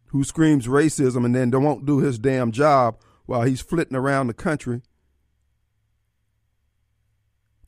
who 0.08 0.24
screams 0.24 0.66
racism 0.66 1.24
and 1.24 1.34
then 1.34 1.50
won't 1.62 1.86
do 1.86 2.00
his 2.00 2.18
damn 2.18 2.52
job 2.52 3.00
while 3.24 3.44
he's 3.44 3.62
flitting 3.62 3.96
around 3.96 4.26
the 4.26 4.34
country 4.34 4.82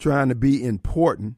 trying 0.00 0.28
to 0.28 0.34
be 0.34 0.64
important. 0.64 1.36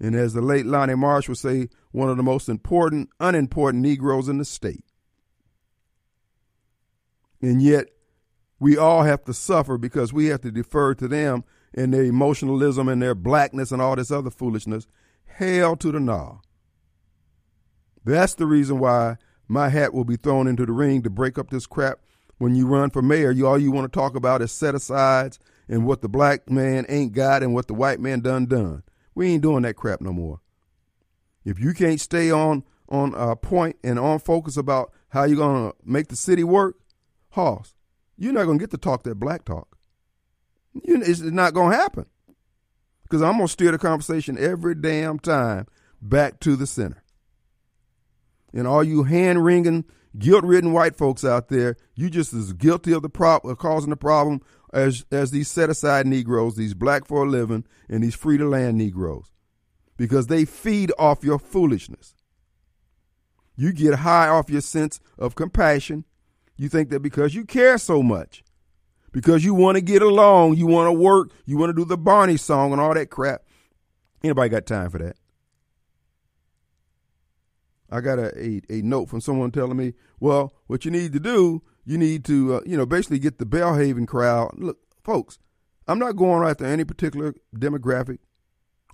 And 0.00 0.14
as 0.14 0.32
the 0.32 0.40
late 0.40 0.66
Lonnie 0.66 0.94
Marsh 0.94 1.28
would 1.28 1.38
say, 1.38 1.68
one 1.92 2.08
of 2.08 2.16
the 2.16 2.22
most 2.22 2.48
important, 2.48 3.10
unimportant 3.20 3.82
Negroes 3.82 4.28
in 4.28 4.38
the 4.38 4.44
state. 4.44 4.84
And 7.40 7.62
yet, 7.62 7.86
we 8.58 8.76
all 8.76 9.02
have 9.02 9.24
to 9.24 9.34
suffer 9.34 9.76
because 9.76 10.12
we 10.12 10.26
have 10.26 10.40
to 10.42 10.50
defer 10.50 10.94
to 10.94 11.06
them 11.06 11.44
and 11.74 11.92
their 11.92 12.04
emotionalism 12.04 12.88
and 12.88 13.02
their 13.02 13.14
blackness 13.14 13.70
and 13.72 13.82
all 13.82 13.96
this 13.96 14.10
other 14.10 14.30
foolishness 14.30 14.86
Hell 15.26 15.74
to 15.76 15.90
the 15.90 15.98
gnaw. 15.98 16.38
That's 18.04 18.34
the 18.34 18.46
reason 18.46 18.78
why 18.78 19.16
my 19.48 19.68
hat 19.68 19.92
will 19.92 20.04
be 20.04 20.16
thrown 20.16 20.46
into 20.46 20.64
the 20.64 20.72
ring 20.72 21.02
to 21.02 21.10
break 21.10 21.38
up 21.38 21.50
this 21.50 21.66
crap. 21.66 21.98
When 22.38 22.54
you 22.54 22.66
run 22.66 22.90
for 22.90 23.02
mayor, 23.02 23.32
you 23.32 23.46
all 23.46 23.58
you 23.58 23.72
want 23.72 23.92
to 23.92 23.98
talk 23.98 24.14
about 24.14 24.42
is 24.42 24.52
set 24.52 24.74
asides 24.74 25.38
and 25.68 25.86
what 25.86 26.02
the 26.02 26.08
black 26.08 26.50
man 26.50 26.84
ain't 26.88 27.12
got 27.12 27.42
and 27.42 27.54
what 27.54 27.66
the 27.66 27.74
white 27.74 28.00
man 28.00 28.20
done 28.20 28.46
done. 28.46 28.82
We 29.14 29.28
ain't 29.28 29.42
doing 29.42 29.62
that 29.62 29.74
crap 29.76 30.00
no 30.00 30.12
more. 30.12 30.40
If 31.44 31.58
you 31.58 31.72
can't 31.74 32.00
stay 32.00 32.30
on 32.30 32.64
on 32.88 33.14
a 33.14 33.34
point 33.34 33.76
and 33.82 33.98
on 33.98 34.18
focus 34.18 34.56
about 34.56 34.92
how 35.08 35.24
you're 35.24 35.38
gonna 35.38 35.72
make 35.84 36.08
the 36.08 36.16
city 36.16 36.44
work, 36.44 36.76
Hoss, 37.30 37.74
you're 38.16 38.32
not 38.32 38.44
gonna 38.44 38.58
get 38.58 38.70
to 38.72 38.78
talk 38.78 39.02
that 39.04 39.16
black 39.16 39.44
talk. 39.44 39.76
You, 40.82 41.02
it's 41.02 41.20
not 41.20 41.54
gonna 41.54 41.76
happen 41.76 42.06
because 43.04 43.22
I'm 43.22 43.38
to 43.38 43.48
steer 43.48 43.70
the 43.70 43.78
conversation 43.78 44.36
every 44.38 44.74
damn 44.74 45.18
time 45.18 45.66
back 46.00 46.40
to 46.40 46.56
the 46.56 46.66
center. 46.66 47.02
And 48.52 48.66
all 48.66 48.84
you 48.84 49.04
hand 49.04 49.44
wringing, 49.44 49.84
guilt 50.18 50.44
ridden 50.44 50.72
white 50.72 50.96
folks 50.96 51.24
out 51.24 51.48
there, 51.48 51.76
you 51.94 52.10
just 52.10 52.32
as 52.32 52.52
guilty 52.52 52.92
of 52.92 53.02
the 53.02 53.08
prop 53.08 53.44
of 53.44 53.58
causing 53.58 53.90
the 53.90 53.96
problem 53.96 54.40
as 54.74 55.06
as 55.10 55.30
these 55.30 55.48
set 55.48 55.70
aside 55.70 56.06
Negroes, 56.06 56.56
these 56.56 56.74
black 56.74 57.06
for 57.06 57.24
a 57.24 57.28
living, 57.28 57.64
and 57.88 58.02
these 58.02 58.14
free 58.14 58.36
to 58.36 58.46
land 58.46 58.76
Negroes, 58.76 59.30
because 59.96 60.26
they 60.26 60.44
feed 60.44 60.92
off 60.98 61.24
your 61.24 61.38
foolishness. 61.38 62.14
You 63.56 63.72
get 63.72 64.00
high 64.00 64.28
off 64.28 64.50
your 64.50 64.60
sense 64.60 65.00
of 65.16 65.36
compassion. 65.36 66.04
You 66.56 66.68
think 66.68 66.90
that 66.90 67.00
because 67.00 67.34
you 67.34 67.44
care 67.44 67.78
so 67.78 68.02
much, 68.02 68.42
because 69.12 69.44
you 69.44 69.54
want 69.54 69.76
to 69.76 69.80
get 69.80 70.02
along, 70.02 70.56
you 70.56 70.66
want 70.66 70.88
to 70.88 70.92
work, 70.92 71.30
you 71.46 71.56
want 71.56 71.70
to 71.70 71.74
do 71.74 71.84
the 71.84 71.96
Barney 71.96 72.36
song 72.36 72.72
and 72.72 72.80
all 72.80 72.94
that 72.94 73.10
crap. 73.10 73.42
Anybody 74.22 74.48
got 74.48 74.66
time 74.66 74.90
for 74.90 74.98
that? 74.98 75.16
I 77.90 78.00
got 78.00 78.18
a, 78.18 78.36
a, 78.36 78.60
a 78.70 78.82
note 78.82 79.08
from 79.08 79.20
someone 79.20 79.52
telling 79.52 79.76
me, 79.76 79.94
well, 80.18 80.52
what 80.66 80.84
you 80.84 80.90
need 80.90 81.12
to 81.12 81.20
do 81.20 81.62
You 81.84 81.98
need 81.98 82.24
to, 82.26 82.56
uh, 82.56 82.60
you 82.64 82.76
know, 82.76 82.86
basically 82.86 83.18
get 83.18 83.38
the 83.38 83.44
Belhaven 83.44 84.06
crowd. 84.06 84.54
Look, 84.56 84.78
folks, 85.02 85.38
I'm 85.86 85.98
not 85.98 86.16
going 86.16 86.48
after 86.48 86.64
any 86.64 86.84
particular 86.84 87.34
demographic 87.54 88.18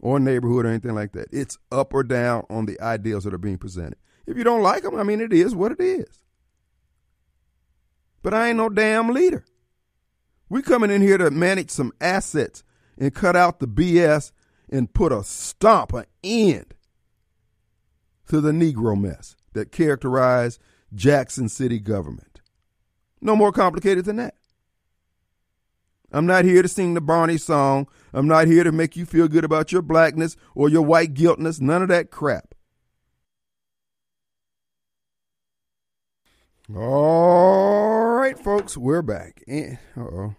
or 0.00 0.18
neighborhood 0.18 0.66
or 0.66 0.68
anything 0.68 0.94
like 0.94 1.12
that. 1.12 1.28
It's 1.30 1.59
up 1.70 1.94
or 1.94 2.02
down 2.02 2.44
on 2.50 2.66
the 2.66 2.80
ideals 2.80 3.25
that 3.25 3.35
are 3.35 3.38
being 3.38 3.59
presented. 3.59 3.97
If 4.26 4.37
you 4.37 4.44
don't 4.44 4.62
like 4.62 4.82
them, 4.82 4.97
I 4.97 5.02
mean, 5.02 5.20
it 5.20 5.32
is 5.32 5.54
what 5.54 5.73
it 5.73 5.80
is. 5.80 6.23
But 8.23 8.35
I 8.35 8.49
ain't 8.49 8.59
no 8.59 8.68
damn 8.68 9.11
leader. 9.11 9.44
We 10.49 10.62
coming 10.62 10.90
in 10.90 11.00
here 11.00 11.16
to 11.18 11.30
manage 11.30 11.70
some 11.70 11.92
assets 12.00 12.64
and 12.99 13.14
cut 13.14 13.37
out 13.37 13.61
the 13.61 13.68
BS 13.68 14.32
and 14.68 14.92
put 14.92 15.12
a 15.12 15.23
stomp, 15.25 15.92
an 15.92 16.04
end 16.23 16.75
to 18.28 18.40
the 18.40 18.52
Negro 18.52 19.00
mess 19.00 19.37
that 19.52 19.73
characterized 19.73 20.61
Jackson 20.94 21.49
City 21.49 21.78
government. 21.78 22.30
No 23.21 23.37
more 23.37 23.53
complicated 23.53 24.05
than 24.05 24.17
that. 24.17 24.35
I'm 26.12 26.27
not 26.27 26.45
here 26.45 26.62
to 26.62 26.69
sing 26.69 26.95
the 26.95 27.00
Barney 27.00 27.37
song. 27.39 27.87
I'm 28.12 28.27
not 28.27 28.49
here 28.49 28.65
to 28.65 28.73
make 28.73 28.97
you 28.97 29.07
feel 29.07 29.29
good 29.29 29.45
about 29.45 29.71
your 29.71 29.83
blackness 29.83 30.37
or 30.55 30.69
your 30.69 30.83
white 30.83 31.15
guiltness. 31.15 31.61
None 31.61 31.83
of 31.83 31.89
that 31.89 32.11
crap. 32.11 32.55
All 36.75 38.15
right, 38.15 38.39
folks, 38.39 38.77
we're 38.77 39.03
back. 39.03 39.43
And 39.49 39.79
oh, 39.97 40.35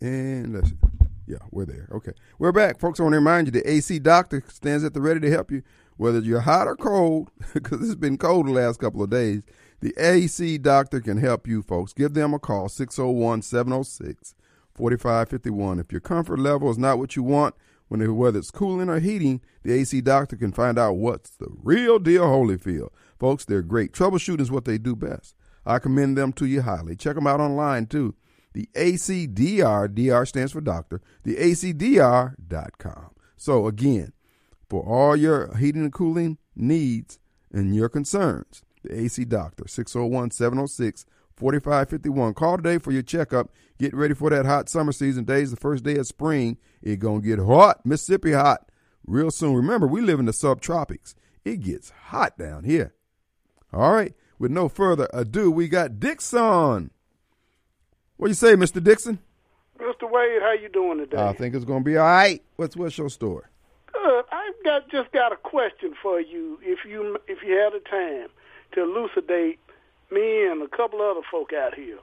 and 0.00 0.54
let's 0.54 0.72
yeah, 1.26 1.38
we're 1.50 1.66
there. 1.66 1.88
Okay, 1.92 2.12
we're 2.38 2.52
back, 2.52 2.78
folks. 2.78 3.00
I 3.00 3.02
want 3.02 3.14
to 3.14 3.18
remind 3.18 3.46
you 3.46 3.50
the 3.50 3.70
AC 3.70 3.98
doctor 3.98 4.42
stands 4.48 4.84
at 4.84 4.94
the 4.94 5.00
ready 5.00 5.20
to 5.20 5.30
help 5.30 5.50
you, 5.50 5.62
whether 5.96 6.20
you're 6.20 6.40
hot 6.40 6.66
or 6.66 6.76
cold, 6.76 7.30
because 7.54 7.82
it's 7.82 7.94
been 7.94 8.18
cold 8.18 8.46
the 8.46 8.52
last 8.52 8.78
couple 8.78 9.02
of 9.02 9.10
days. 9.10 9.42
The 9.80 9.94
AC 9.96 10.58
doctor 10.58 11.00
can 11.00 11.18
help 11.18 11.46
you, 11.46 11.62
folks. 11.62 11.92
Give 11.92 12.12
them 12.12 12.34
a 12.34 12.38
call 12.38 12.68
601 12.68 13.42
706 13.42 14.34
4551. 14.74 15.78
If 15.78 15.92
your 15.92 16.00
comfort 16.00 16.38
level 16.38 16.70
is 16.70 16.78
not 16.78 16.98
what 16.98 17.14
you 17.14 17.22
want, 17.22 17.54
when 17.88 18.16
whether 18.16 18.38
it's 18.38 18.50
cooling 18.50 18.88
or 18.88 18.98
heating, 19.00 19.40
the 19.62 19.72
AC 19.72 20.00
doctor 20.00 20.36
can 20.36 20.52
find 20.52 20.78
out 20.78 20.96
what's 20.96 21.30
the 21.30 21.48
real 21.62 21.98
deal 21.98 22.24
Holyfield. 22.24 22.90
Folks, 23.18 23.44
they're 23.44 23.62
great. 23.62 23.92
Troubleshooting 23.92 24.40
is 24.40 24.50
what 24.50 24.64
they 24.64 24.78
do 24.78 24.94
best. 24.94 25.34
I 25.64 25.78
commend 25.78 26.16
them 26.16 26.32
to 26.34 26.46
you 26.46 26.62
highly. 26.62 26.96
Check 26.96 27.14
them 27.14 27.26
out 27.26 27.40
online 27.40 27.86
too. 27.86 28.14
The 28.54 28.68
ACDR, 28.74 29.94
DR 29.94 30.26
stands 30.26 30.52
for 30.52 30.60
doctor, 30.60 31.00
the 31.22 31.36
ACDR.com. 31.36 33.10
So 33.36 33.66
again, 33.66 34.12
for 34.68 34.82
all 34.82 35.16
your 35.16 35.54
heating 35.56 35.82
and 35.82 35.92
cooling 35.92 36.38
needs 36.56 37.18
and 37.52 37.74
your 37.74 37.88
concerns, 37.88 38.62
the 38.88 39.00
AC 39.00 39.24
Doctor, 39.24 39.68
601 39.68 40.30
706 40.30 41.06
4551. 41.36 42.34
Call 42.34 42.56
today 42.56 42.78
for 42.78 42.90
your 42.90 43.02
checkup. 43.02 43.50
Get 43.78 43.94
ready 43.94 44.14
for 44.14 44.30
that 44.30 44.46
hot 44.46 44.68
summer 44.68 44.92
season. 44.92 45.24
Days 45.24 45.50
the 45.50 45.56
first 45.56 45.84
day 45.84 45.96
of 45.96 46.06
spring. 46.06 46.58
It's 46.82 47.00
going 47.00 47.22
to 47.22 47.28
get 47.28 47.38
hot, 47.38 47.84
Mississippi 47.86 48.32
hot, 48.32 48.70
real 49.06 49.30
soon. 49.30 49.54
Remember, 49.54 49.86
we 49.86 50.00
live 50.00 50.18
in 50.18 50.26
the 50.26 50.32
subtropics. 50.32 51.14
It 51.44 51.60
gets 51.60 51.90
hot 51.90 52.36
down 52.36 52.64
here. 52.64 52.94
All 53.72 53.92
right, 53.92 54.14
with 54.38 54.50
no 54.50 54.68
further 54.68 55.08
ado, 55.12 55.50
we 55.50 55.68
got 55.68 56.00
Dixon. 56.00 56.90
What 58.16 58.26
do 58.26 58.30
you 58.30 58.34
say, 58.34 58.54
Mr. 58.54 58.82
Dixon? 58.82 59.20
Mr. 59.78 60.10
Wade, 60.10 60.42
how 60.42 60.52
you 60.52 60.68
doing 60.68 60.98
today? 60.98 61.18
I 61.18 61.32
think 61.34 61.54
it's 61.54 61.64
going 61.64 61.84
to 61.84 61.84
be 61.84 61.96
all 61.96 62.06
right. 62.06 62.42
What's 62.56 62.76
what's 62.76 62.98
your 62.98 63.10
story? 63.10 63.44
Good. 63.92 64.24
I've 64.32 64.64
got 64.64 64.90
just 64.90 65.12
got 65.12 65.32
a 65.32 65.36
question 65.36 65.94
for 66.02 66.20
you, 66.20 66.58
if 66.62 66.80
you 66.84 67.18
if 67.28 67.42
you 67.44 67.56
have 67.58 67.74
the 67.74 67.80
time 67.80 68.28
to 68.72 68.82
elucidate 68.82 69.58
me 70.10 70.46
and 70.46 70.62
a 70.62 70.68
couple 70.68 71.00
other 71.02 71.20
folk 71.30 71.52
out 71.52 71.74
here. 71.74 71.98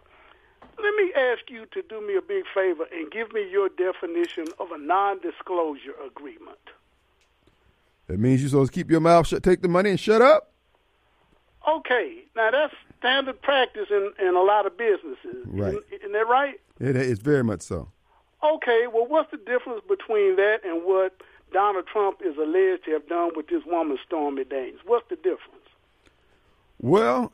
Let 0.78 0.94
me 0.96 1.14
ask 1.16 1.50
you 1.50 1.66
to 1.68 1.82
do 1.82 2.06
me 2.06 2.16
a 2.16 2.22
big 2.22 2.44
favor 2.54 2.86
and 2.94 3.10
give 3.12 3.32
me 3.32 3.50
your 3.50 3.70
definition 3.70 4.46
of 4.60 4.72
a 4.72 4.78
non-disclosure 4.78 5.96
agreement. 6.06 6.58
That 8.08 8.20
means 8.20 8.42
you're 8.42 8.50
supposed 8.50 8.74
to 8.74 8.80
keep 8.80 8.92
your 8.92 9.00
mouth 9.00 9.28
shut, 9.28 9.42
take 9.42 9.62
the 9.62 9.68
money, 9.68 9.90
and 9.90 10.00
shut 10.00 10.22
up. 10.22 10.52
Okay, 11.68 12.24
now 12.36 12.52
that's 12.52 12.74
standard 13.00 13.42
practice 13.42 13.88
in, 13.90 14.12
in 14.20 14.36
a 14.36 14.42
lot 14.42 14.68
of 14.68 14.78
businesses. 14.78 15.46
Right. 15.46 15.70
Isn't, 15.70 15.84
isn't 15.92 16.12
that 16.12 16.28
right? 16.28 16.60
It 16.80 16.96
is 16.96 17.20
very 17.20 17.44
much 17.44 17.62
so. 17.62 17.92
Okay, 18.44 18.86
well, 18.92 19.08
what's 19.08 19.32
the 19.32 19.38
difference 19.38 19.82
between 19.88 20.36
that 20.36 20.60
and 20.64 20.84
what 20.84 21.20
Donald 21.52 21.88
Trump 21.88 22.20
is 22.24 22.38
alleged 22.38 22.86
to 22.86 22.92
have 22.92 23.08
done 23.08 23.32
with 23.36 23.48
this 23.48 23.64
woman, 23.66 23.98
Stormy 24.06 24.44
Daniels? 24.44 24.82
What's 24.86 25.10
the 25.10 25.16
difference? 25.16 25.65
Well, 26.86 27.34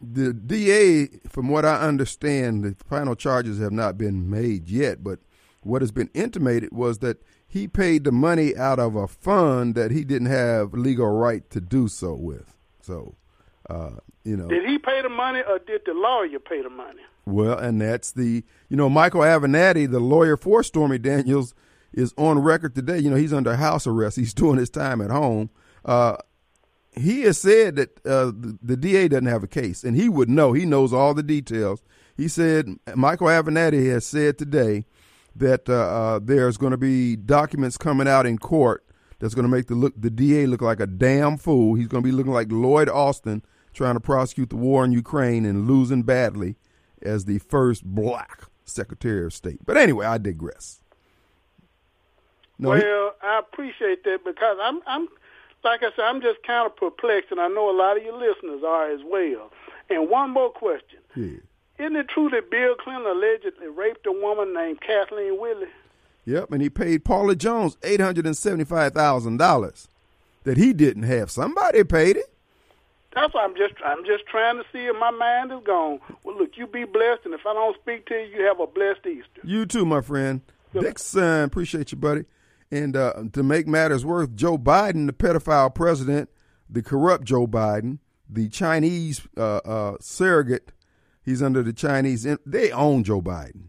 the 0.00 0.32
DA, 0.32 1.08
from 1.28 1.50
what 1.50 1.66
I 1.66 1.82
understand, 1.82 2.64
the 2.64 2.74
final 2.88 3.14
charges 3.14 3.60
have 3.60 3.70
not 3.70 3.98
been 3.98 4.30
made 4.30 4.70
yet, 4.70 5.04
but 5.04 5.18
what 5.62 5.82
has 5.82 5.92
been 5.92 6.08
intimated 6.14 6.72
was 6.72 7.00
that 7.00 7.22
he 7.46 7.68
paid 7.68 8.04
the 8.04 8.12
money 8.12 8.56
out 8.56 8.78
of 8.78 8.96
a 8.96 9.06
fund 9.06 9.74
that 9.74 9.90
he 9.90 10.04
didn't 10.04 10.28
have 10.28 10.72
legal 10.72 11.06
right 11.08 11.48
to 11.50 11.60
do 11.60 11.86
so 11.86 12.14
with. 12.14 12.56
So, 12.80 13.14
uh, 13.68 13.96
you 14.24 14.38
know. 14.38 14.48
Did 14.48 14.66
he 14.66 14.78
pay 14.78 15.02
the 15.02 15.10
money 15.10 15.42
or 15.46 15.58
did 15.58 15.82
the 15.84 15.92
lawyer 15.92 16.38
pay 16.38 16.62
the 16.62 16.70
money? 16.70 17.02
Well, 17.26 17.58
and 17.58 17.78
that's 17.78 18.12
the, 18.12 18.42
you 18.70 18.76
know, 18.78 18.88
Michael 18.88 19.20
Avenatti, 19.20 19.90
the 19.90 20.00
lawyer 20.00 20.38
for 20.38 20.62
Stormy 20.62 20.96
Daniels, 20.96 21.52
is 21.92 22.14
on 22.16 22.38
record 22.38 22.74
today. 22.74 23.00
You 23.00 23.10
know, 23.10 23.16
he's 23.16 23.34
under 23.34 23.54
house 23.54 23.86
arrest. 23.86 24.16
He's 24.16 24.32
doing 24.32 24.56
his 24.56 24.70
time 24.70 25.02
at 25.02 25.10
home. 25.10 25.50
Uh, 25.84 26.16
he 26.92 27.22
has 27.22 27.38
said 27.38 27.76
that 27.76 28.06
uh, 28.06 28.26
the, 28.26 28.58
the, 28.62 28.76
DA 28.76 29.08
doesn't 29.08 29.26
have 29.26 29.42
a 29.42 29.48
case, 29.48 29.82
and 29.82 29.96
he 29.96 30.08
would 30.08 30.28
know. 30.28 30.52
He 30.52 30.66
knows 30.66 30.92
all 30.92 31.14
the 31.14 31.22
details. 31.22 31.82
He 32.16 32.28
said 32.28 32.68
Michael 32.94 33.28
Avenatti 33.28 33.90
has 33.90 34.06
said 34.06 34.38
today 34.38 34.84
that 35.34 35.68
uh, 35.68 35.72
uh, 35.72 36.20
there's 36.22 36.58
going 36.58 36.72
to 36.72 36.76
be 36.76 37.16
documents 37.16 37.78
coming 37.78 38.06
out 38.06 38.26
in 38.26 38.36
court 38.38 38.84
that's 39.18 39.34
going 39.34 39.44
to 39.44 39.48
make 39.48 39.68
the 39.68 39.74
look 39.74 39.94
the 39.96 40.10
DA 40.10 40.46
look 40.46 40.60
like 40.60 40.80
a 40.80 40.86
damn 40.86 41.38
fool. 41.38 41.74
He's 41.74 41.88
going 41.88 42.02
to 42.02 42.06
be 42.06 42.14
looking 42.14 42.32
like 42.32 42.50
Lloyd 42.50 42.88
Austin 42.88 43.42
trying 43.72 43.94
to 43.94 44.00
prosecute 44.00 44.50
the 44.50 44.56
war 44.56 44.84
in 44.84 44.92
Ukraine 44.92 45.46
and 45.46 45.66
losing 45.66 46.02
badly 46.02 46.56
as 47.00 47.24
the 47.24 47.38
first 47.38 47.84
black 47.84 48.42
Secretary 48.64 49.24
of 49.24 49.32
State. 49.32 49.60
But 49.64 49.76
anyway, 49.76 50.06
I 50.06 50.18
digress. 50.18 50.82
No, 52.58 52.70
well, 52.70 52.78
he, 52.78 53.26
I 53.26 53.38
appreciate 53.38 54.04
that 54.04 54.24
because 54.24 54.58
I'm 54.60 54.80
I'm 54.86 55.08
like 55.64 55.82
I 55.82 55.90
said, 55.96 56.04
I'm 56.04 56.20
just 56.20 56.42
kind 56.42 56.66
of 56.66 56.76
perplexed, 56.76 57.30
and 57.30 57.40
I 57.40 57.48
know 57.48 57.70
a 57.70 57.76
lot 57.76 57.96
of 57.96 58.02
your 58.02 58.18
listeners 58.18 58.62
are 58.66 58.90
as 58.90 59.00
well. 59.04 59.50
And 59.90 60.08
one 60.08 60.30
more 60.30 60.50
question. 60.50 60.98
Yeah. 61.14 61.38
Isn't 61.78 61.96
it 61.96 62.08
true 62.08 62.30
that 62.30 62.50
Bill 62.50 62.74
Clinton 62.76 63.06
allegedly 63.06 63.68
raped 63.68 64.06
a 64.06 64.12
woman 64.12 64.54
named 64.54 64.80
Kathleen 64.80 65.40
Willey? 65.40 65.66
Yep, 66.24 66.52
and 66.52 66.62
he 66.62 66.70
paid 66.70 67.04
Paula 67.04 67.34
Jones 67.34 67.76
eight 67.82 68.00
hundred 68.00 68.26
and 68.26 68.36
seventy-five 68.36 68.92
thousand 68.92 69.38
dollars 69.38 69.88
that 70.44 70.56
he 70.56 70.72
didn't 70.72 71.02
have. 71.04 71.30
Somebody 71.30 71.82
paid 71.84 72.16
it. 72.16 72.32
That's 73.14 73.34
why 73.34 73.44
I'm 73.44 73.56
just 73.56 73.74
I'm 73.84 74.04
just 74.04 74.26
trying 74.26 74.56
to 74.58 74.64
see 74.72 74.86
if 74.86 74.96
my 74.98 75.10
mind 75.10 75.50
is 75.52 75.60
gone. 75.64 75.98
Well, 76.22 76.38
look, 76.38 76.56
you 76.56 76.66
be 76.66 76.84
blessed, 76.84 77.22
and 77.24 77.34
if 77.34 77.44
I 77.44 77.52
don't 77.52 77.76
speak 77.80 78.06
to 78.06 78.14
you, 78.14 78.38
you 78.38 78.44
have 78.46 78.60
a 78.60 78.66
blessed 78.66 79.06
Easter. 79.06 79.40
You 79.42 79.66
too, 79.66 79.84
my 79.84 80.00
friend. 80.00 80.40
Good. 80.72 80.84
Dixon, 80.84 81.22
uh, 81.22 81.44
appreciate 81.44 81.92
you, 81.92 81.98
buddy. 81.98 82.24
And 82.72 82.96
uh, 82.96 83.24
to 83.34 83.42
make 83.42 83.68
matters 83.68 84.02
worse, 84.02 84.28
Joe 84.34 84.56
Biden, 84.56 85.06
the 85.06 85.12
pedophile 85.12 85.74
president, 85.74 86.30
the 86.70 86.82
corrupt 86.82 87.24
Joe 87.24 87.46
Biden, 87.46 87.98
the 88.26 88.48
Chinese 88.48 89.20
uh, 89.36 89.58
uh, 89.58 89.96
surrogate, 90.00 90.72
he's 91.22 91.42
under 91.42 91.62
the 91.62 91.74
Chinese. 91.74 92.26
They 92.46 92.72
own 92.72 93.04
Joe 93.04 93.20
Biden. 93.20 93.64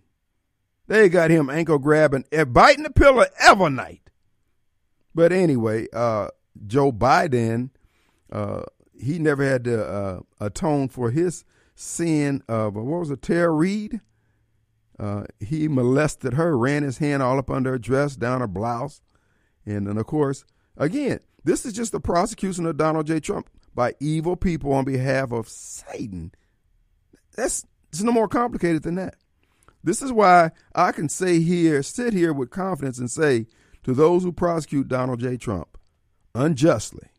They 0.87 1.09
got 1.09 1.31
him 1.31 1.49
ankle 1.49 1.79
grabbing, 1.79 2.23
eh, 2.31 2.45
biting 2.45 2.83
the 2.83 2.91
pillar 2.91 3.27
every 3.41 3.71
night. 3.71 4.09
But 5.13 5.33
anyway, 5.33 5.87
uh, 5.91 6.29
Joe 6.65 6.93
Biden, 6.93 7.71
uh, 8.31 8.63
he 8.97 9.19
never 9.19 9.43
had 9.43 9.65
to 9.65 9.85
uh, 9.85 10.19
atone 10.39 10.87
for 10.87 11.11
his 11.11 11.43
sin 11.75 12.41
of 12.47 12.75
what 12.75 12.85
was 12.85 13.11
it, 13.11 13.21
Tara 13.21 13.51
Reade? 13.51 13.99
Uh, 14.99 15.23
he 15.39 15.67
molested 15.67 16.33
her, 16.33 16.57
ran 16.57 16.83
his 16.83 16.99
hand 16.99 17.23
all 17.23 17.39
up 17.39 17.49
under 17.49 17.71
her 17.71 17.79
dress, 17.79 18.15
down 18.15 18.41
her 18.41 18.47
blouse. 18.47 19.01
And 19.65 19.87
then, 19.87 19.97
of 19.97 20.05
course, 20.05 20.45
again, 20.77 21.19
this 21.43 21.65
is 21.65 21.73
just 21.73 21.91
the 21.91 21.99
prosecution 21.99 22.65
of 22.65 22.77
Donald 22.77 23.07
J. 23.07 23.19
Trump 23.19 23.49
by 23.73 23.95
evil 23.99 24.35
people 24.35 24.71
on 24.73 24.85
behalf 24.85 25.31
of 25.31 25.49
Satan. 25.49 26.31
That's 27.35 27.65
it's 27.89 28.01
no 28.01 28.11
more 28.11 28.27
complicated 28.27 28.83
than 28.83 28.95
that. 28.95 29.15
This 29.83 30.01
is 30.01 30.11
why 30.11 30.51
I 30.73 30.91
can 30.91 31.09
say 31.09 31.41
here, 31.41 31.83
sit 31.83 32.13
here 32.13 32.33
with 32.33 32.49
confidence 32.49 32.97
and 32.97 33.11
say 33.11 33.47
to 33.83 33.93
those 33.93 34.23
who 34.23 34.31
prosecute 34.31 34.87
Donald 34.87 35.19
J. 35.19 35.37
Trump 35.37 35.77
unjustly, 36.33 37.09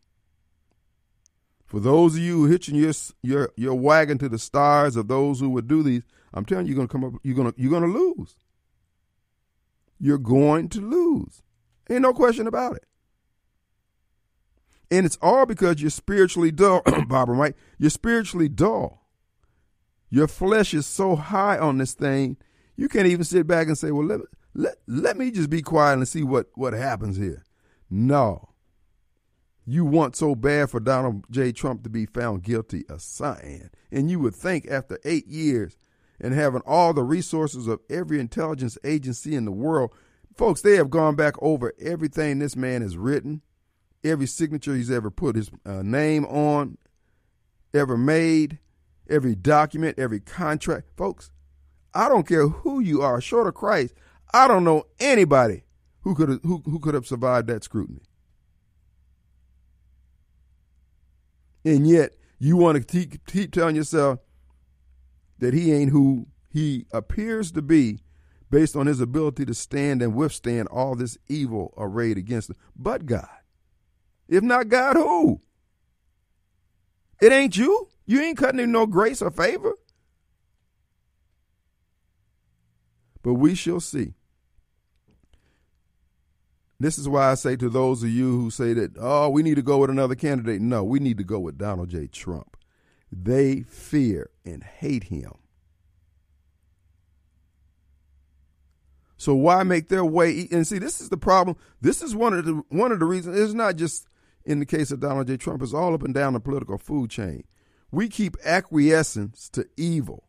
for 1.65 1.79
those 1.79 2.15
of 2.15 2.21
you 2.21 2.45
hitching 2.45 2.75
your 2.75 2.93
your 3.21 3.49
your 3.55 3.75
wagon 3.75 4.17
to 4.19 4.29
the 4.29 4.39
stars 4.39 4.95
of 4.95 5.07
those 5.07 5.39
who 5.39 5.49
would 5.49 5.67
do 5.67 5.83
these, 5.83 6.03
I'm 6.33 6.45
telling 6.45 6.65
you, 6.65 6.73
you're 6.73 6.77
gonna 6.77 6.87
come 6.87 7.03
up. 7.03 7.21
You're 7.23 7.35
gonna 7.35 7.53
you're 7.57 7.71
gonna 7.71 7.91
lose. 7.91 8.35
You're 9.99 10.17
going 10.17 10.69
to 10.69 10.81
lose. 10.81 11.41
Ain't 11.89 12.01
no 12.01 12.13
question 12.13 12.47
about 12.47 12.75
it. 12.75 12.83
And 14.91 15.05
it's 15.05 15.17
all 15.21 15.45
because 15.45 15.81
you're 15.81 15.89
spiritually 15.89 16.51
dull, 16.51 16.81
Barbara, 17.07 17.35
right? 17.35 17.55
You're 17.77 17.89
spiritually 17.89 18.49
dull. 18.49 19.07
Your 20.09 20.27
flesh 20.27 20.73
is 20.73 20.85
so 20.85 21.15
high 21.15 21.57
on 21.57 21.77
this 21.77 21.93
thing, 21.93 22.37
you 22.75 22.87
can't 22.87 23.07
even 23.07 23.23
sit 23.23 23.47
back 23.47 23.67
and 23.67 23.77
say, 23.77 23.91
well, 23.91 24.05
let, 24.05 24.21
let, 24.53 24.75
let 24.87 25.17
me 25.17 25.31
just 25.31 25.49
be 25.49 25.61
quiet 25.61 25.93
and 25.93 26.07
see 26.07 26.23
what, 26.23 26.47
what 26.55 26.73
happens 26.73 27.17
here. 27.17 27.43
No. 27.89 28.49
You 29.65 29.85
want 29.85 30.15
so 30.15 30.35
bad 30.35 30.69
for 30.69 30.79
Donald 30.79 31.25
J. 31.31 31.51
Trump 31.51 31.83
to 31.83 31.89
be 31.89 32.05
found 32.05 32.43
guilty 32.43 32.85
of 32.87 33.01
something. 33.01 33.69
And 33.91 34.11
you 34.11 34.19
would 34.19 34.35
think 34.35 34.67
after 34.69 34.99
eight 35.03 35.27
years 35.27 35.75
and 36.19 36.33
having 36.33 36.61
all 36.65 36.93
the 36.93 37.03
resources 37.03 37.67
of 37.67 37.79
every 37.89 38.19
intelligence 38.19 38.77
agency 38.83 39.35
in 39.35 39.45
the 39.45 39.51
world, 39.51 39.91
folks, 40.35 40.61
they 40.61 40.75
have 40.75 40.89
gone 40.89 41.15
back 41.15 41.35
over 41.41 41.73
everything 41.79 42.39
this 42.39 42.55
man 42.55 42.81
has 42.81 42.97
written, 42.97 43.41
every 44.03 44.27
signature 44.27 44.75
he's 44.75 44.91
ever 44.91 45.11
put 45.11 45.35
his 45.35 45.49
uh, 45.65 45.81
name 45.81 46.25
on, 46.25 46.77
ever 47.73 47.97
made, 47.97 48.59
every 49.09 49.35
document, 49.35 49.99
every 49.99 50.19
contract. 50.19 50.87
Folks, 50.97 51.31
I 51.93 52.09
don't 52.09 52.27
care 52.27 52.47
who 52.47 52.79
you 52.79 53.01
are, 53.01 53.21
short 53.21 53.47
of 53.47 53.53
Christ, 53.53 53.93
I 54.33 54.47
don't 54.47 54.63
know 54.63 54.85
anybody 54.99 55.63
who 56.01 56.15
could 56.15 56.29
have, 56.29 56.39
who, 56.43 56.61
who 56.65 56.79
could 56.79 56.93
have 56.93 57.07
survived 57.07 57.47
that 57.47 57.63
scrutiny. 57.63 58.01
And 61.63 61.87
yet, 61.87 62.15
you 62.37 62.57
want 62.57 62.77
to 62.77 62.83
keep, 62.83 63.25
keep 63.25 63.51
telling 63.51 63.75
yourself 63.75 64.19
that 65.45 65.53
he 65.53 65.71
ain't 65.71 65.91
who 65.91 66.25
he 66.49 66.87
appears 66.91 67.51
to 67.51 67.61
be 67.61 67.99
based 68.49 68.75
on 68.75 68.87
his 68.87 68.99
ability 68.99 69.45
to 69.45 69.53
stand 69.53 70.01
and 70.01 70.15
withstand 70.15 70.67
all 70.69 70.95
this 70.95 71.19
evil 71.27 71.71
arrayed 71.77 72.17
against 72.17 72.49
him. 72.49 72.55
But 72.75 73.05
God. 73.05 73.29
If 74.27 74.41
not 74.41 74.69
God, 74.69 74.95
who? 74.95 75.41
It 77.21 77.31
ain't 77.31 77.55
you. 77.55 77.89
You 78.07 78.21
ain't 78.21 78.39
cutting 78.39 78.59
him 78.59 78.71
no 78.71 78.87
grace 78.87 79.21
or 79.21 79.29
favor. 79.29 79.73
But 83.21 83.35
we 83.35 83.53
shall 83.53 83.79
see. 83.79 84.15
This 86.79 86.97
is 86.97 87.07
why 87.07 87.29
I 87.29 87.35
say 87.35 87.55
to 87.55 87.69
those 87.69 88.01
of 88.01 88.09
you 88.09 88.31
who 88.35 88.49
say 88.49 88.73
that, 88.73 88.95
oh, 88.99 89.29
we 89.29 89.43
need 89.43 89.55
to 89.55 89.61
go 89.61 89.77
with 89.77 89.91
another 89.91 90.15
candidate. 90.15 90.59
No, 90.59 90.83
we 90.83 90.97
need 90.97 91.19
to 91.19 91.23
go 91.23 91.39
with 91.39 91.59
Donald 91.59 91.89
J. 91.89 92.07
Trump. 92.07 92.54
They 93.17 93.61
fear 93.61 94.29
and 94.43 94.61
hate 94.61 95.05
him. 95.05 95.31
So 99.17 99.33
why 99.33 99.63
make 99.63 99.87
their 99.87 100.03
way? 100.03 100.47
And 100.51 100.67
see, 100.67 100.79
this 100.79 100.99
is 100.99 101.09
the 101.09 101.17
problem. 101.17 101.55
This 101.79 102.01
is 102.01 102.13
one 102.13 102.33
of 102.33 102.45
the 102.45 102.61
one 102.69 102.91
of 102.91 102.99
the 102.99 103.05
reasons. 103.05 103.39
It's 103.39 103.53
not 103.53 103.77
just 103.77 104.07
in 104.43 104.59
the 104.59 104.65
case 104.65 104.91
of 104.91 104.99
Donald 104.99 105.27
J. 105.27 105.37
Trump. 105.37 105.63
It's 105.63 105.73
all 105.73 105.93
up 105.93 106.03
and 106.03 106.13
down 106.13 106.33
the 106.33 106.39
political 106.41 106.77
food 106.77 107.09
chain. 107.09 107.45
We 107.89 108.09
keep 108.09 108.35
acquiescence 108.43 109.47
to 109.49 109.65
evil. 109.77 110.27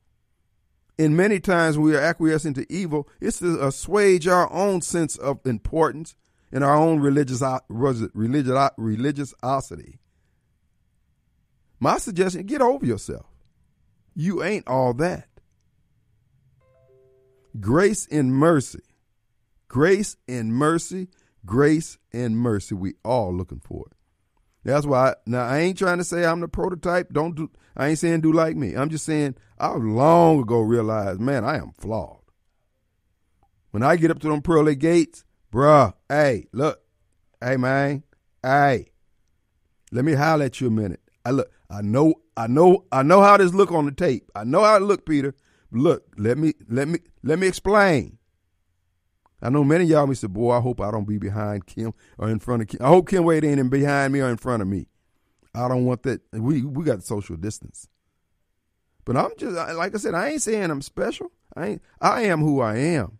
And 0.98 1.16
many 1.16 1.40
times 1.40 1.76
we 1.76 1.94
are 1.94 2.00
acquiescing 2.00 2.54
to 2.54 2.72
evil, 2.72 3.08
it's 3.20 3.40
to 3.40 3.66
assuage 3.66 4.26
our 4.26 4.50
own 4.50 4.80
sense 4.80 5.16
of 5.16 5.40
importance 5.44 6.14
and 6.50 6.64
our 6.64 6.76
own 6.76 7.00
religious 7.00 7.42
religious 7.68 8.70
religiosity. 8.78 9.98
My 11.78 11.98
suggestion: 11.98 12.46
get 12.46 12.62
over 12.62 12.86
yourself. 12.86 13.26
You 14.14 14.42
ain't 14.42 14.66
all 14.66 14.94
that. 14.94 15.28
Grace 17.60 18.06
and 18.10 18.34
mercy, 18.34 18.80
grace 19.68 20.16
and 20.28 20.54
mercy, 20.54 21.08
grace 21.44 21.98
and 22.12 22.38
mercy. 22.38 22.74
We 22.74 22.94
all 23.04 23.34
looking 23.34 23.60
for 23.60 23.86
it. 23.90 23.96
That's 24.64 24.84
why. 24.84 25.10
I, 25.10 25.14
now 25.26 25.46
I 25.46 25.58
ain't 25.58 25.78
trying 25.78 25.98
to 25.98 26.04
say 26.04 26.24
I'm 26.24 26.40
the 26.40 26.48
prototype. 26.48 27.12
Don't 27.12 27.36
do. 27.36 27.50
I 27.76 27.88
ain't 27.88 27.98
saying 27.98 28.22
do 28.22 28.32
like 28.32 28.56
me. 28.56 28.74
I'm 28.74 28.90
just 28.90 29.04
saying 29.04 29.36
I 29.58 29.74
long 29.74 30.40
ago 30.40 30.60
realized, 30.60 31.20
man, 31.20 31.44
I 31.44 31.56
am 31.58 31.72
flawed. 31.78 32.22
When 33.70 33.82
I 33.82 33.96
get 33.96 34.10
up 34.10 34.18
to 34.20 34.28
them 34.28 34.42
pearly 34.42 34.74
gates, 34.74 35.24
bruh, 35.52 35.92
hey, 36.08 36.46
look, 36.52 36.80
hey 37.40 37.56
man, 37.56 38.02
hey, 38.42 38.90
let 39.92 40.04
me 40.04 40.14
holler 40.14 40.46
at 40.46 40.60
you 40.60 40.66
a 40.66 40.70
minute. 40.70 41.05
I 41.26 41.30
look, 41.32 41.50
I 41.68 41.82
know, 41.82 42.14
I 42.36 42.46
know, 42.46 42.84
I 42.92 43.02
know 43.02 43.20
how 43.20 43.36
this 43.36 43.52
look 43.52 43.72
on 43.72 43.84
the 43.84 43.90
tape. 43.90 44.30
I 44.36 44.44
know 44.44 44.62
how 44.62 44.76
it 44.76 44.82
look, 44.82 45.04
Peter. 45.04 45.34
Look, 45.72 46.04
let 46.16 46.38
me, 46.38 46.54
let 46.68 46.86
me, 46.86 47.00
let 47.24 47.40
me 47.40 47.48
explain. 47.48 48.18
I 49.42 49.50
know 49.50 49.64
many 49.64 49.82
of 49.84 49.90
y'all 49.90 50.14
say, 50.14 50.28
boy, 50.28 50.52
I 50.52 50.60
hope 50.60 50.80
I 50.80 50.92
don't 50.92 51.04
be 51.04 51.18
behind 51.18 51.66
Kim 51.66 51.94
or 52.16 52.30
in 52.30 52.38
front 52.38 52.62
of 52.62 52.68
Kim. 52.68 52.80
I 52.80 52.86
hope 52.86 53.08
Kim 53.08 53.24
Wade 53.24 53.44
ain't 53.44 53.58
in 53.58 53.68
behind 53.68 54.12
me 54.12 54.20
or 54.20 54.30
in 54.30 54.36
front 54.36 54.62
of 54.62 54.68
me. 54.68 54.86
I 55.52 55.66
don't 55.66 55.84
want 55.84 56.04
that. 56.04 56.20
We 56.32 56.62
we 56.62 56.84
got 56.84 57.02
social 57.02 57.36
distance. 57.36 57.88
But 59.04 59.16
I'm 59.16 59.30
just 59.36 59.54
like 59.54 59.94
I 59.94 59.98
said, 59.98 60.14
I 60.14 60.28
ain't 60.28 60.42
saying 60.42 60.70
I'm 60.70 60.82
special. 60.82 61.32
I 61.56 61.66
ain't 61.66 61.82
I 62.00 62.22
am 62.22 62.40
who 62.40 62.60
I 62.60 62.76
am. 62.76 63.18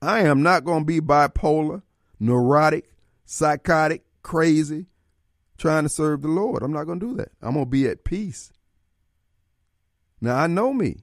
I 0.00 0.20
am 0.20 0.42
not 0.42 0.64
to 0.64 0.84
be 0.84 1.00
bipolar, 1.00 1.82
neurotic, 2.18 2.90
psychotic, 3.26 4.02
crazy, 4.22 4.86
trying 5.56 5.84
to 5.84 5.88
serve 5.88 6.22
the 6.22 6.28
Lord. 6.28 6.62
I'm 6.62 6.72
not 6.72 6.84
going 6.84 7.00
to 7.00 7.06
do 7.08 7.14
that. 7.16 7.32
I'm 7.42 7.54
going 7.54 7.66
to 7.66 7.70
be 7.70 7.86
at 7.86 8.04
peace. 8.04 8.52
Now 10.20 10.36
I 10.36 10.46
know 10.46 10.72
me. 10.72 11.02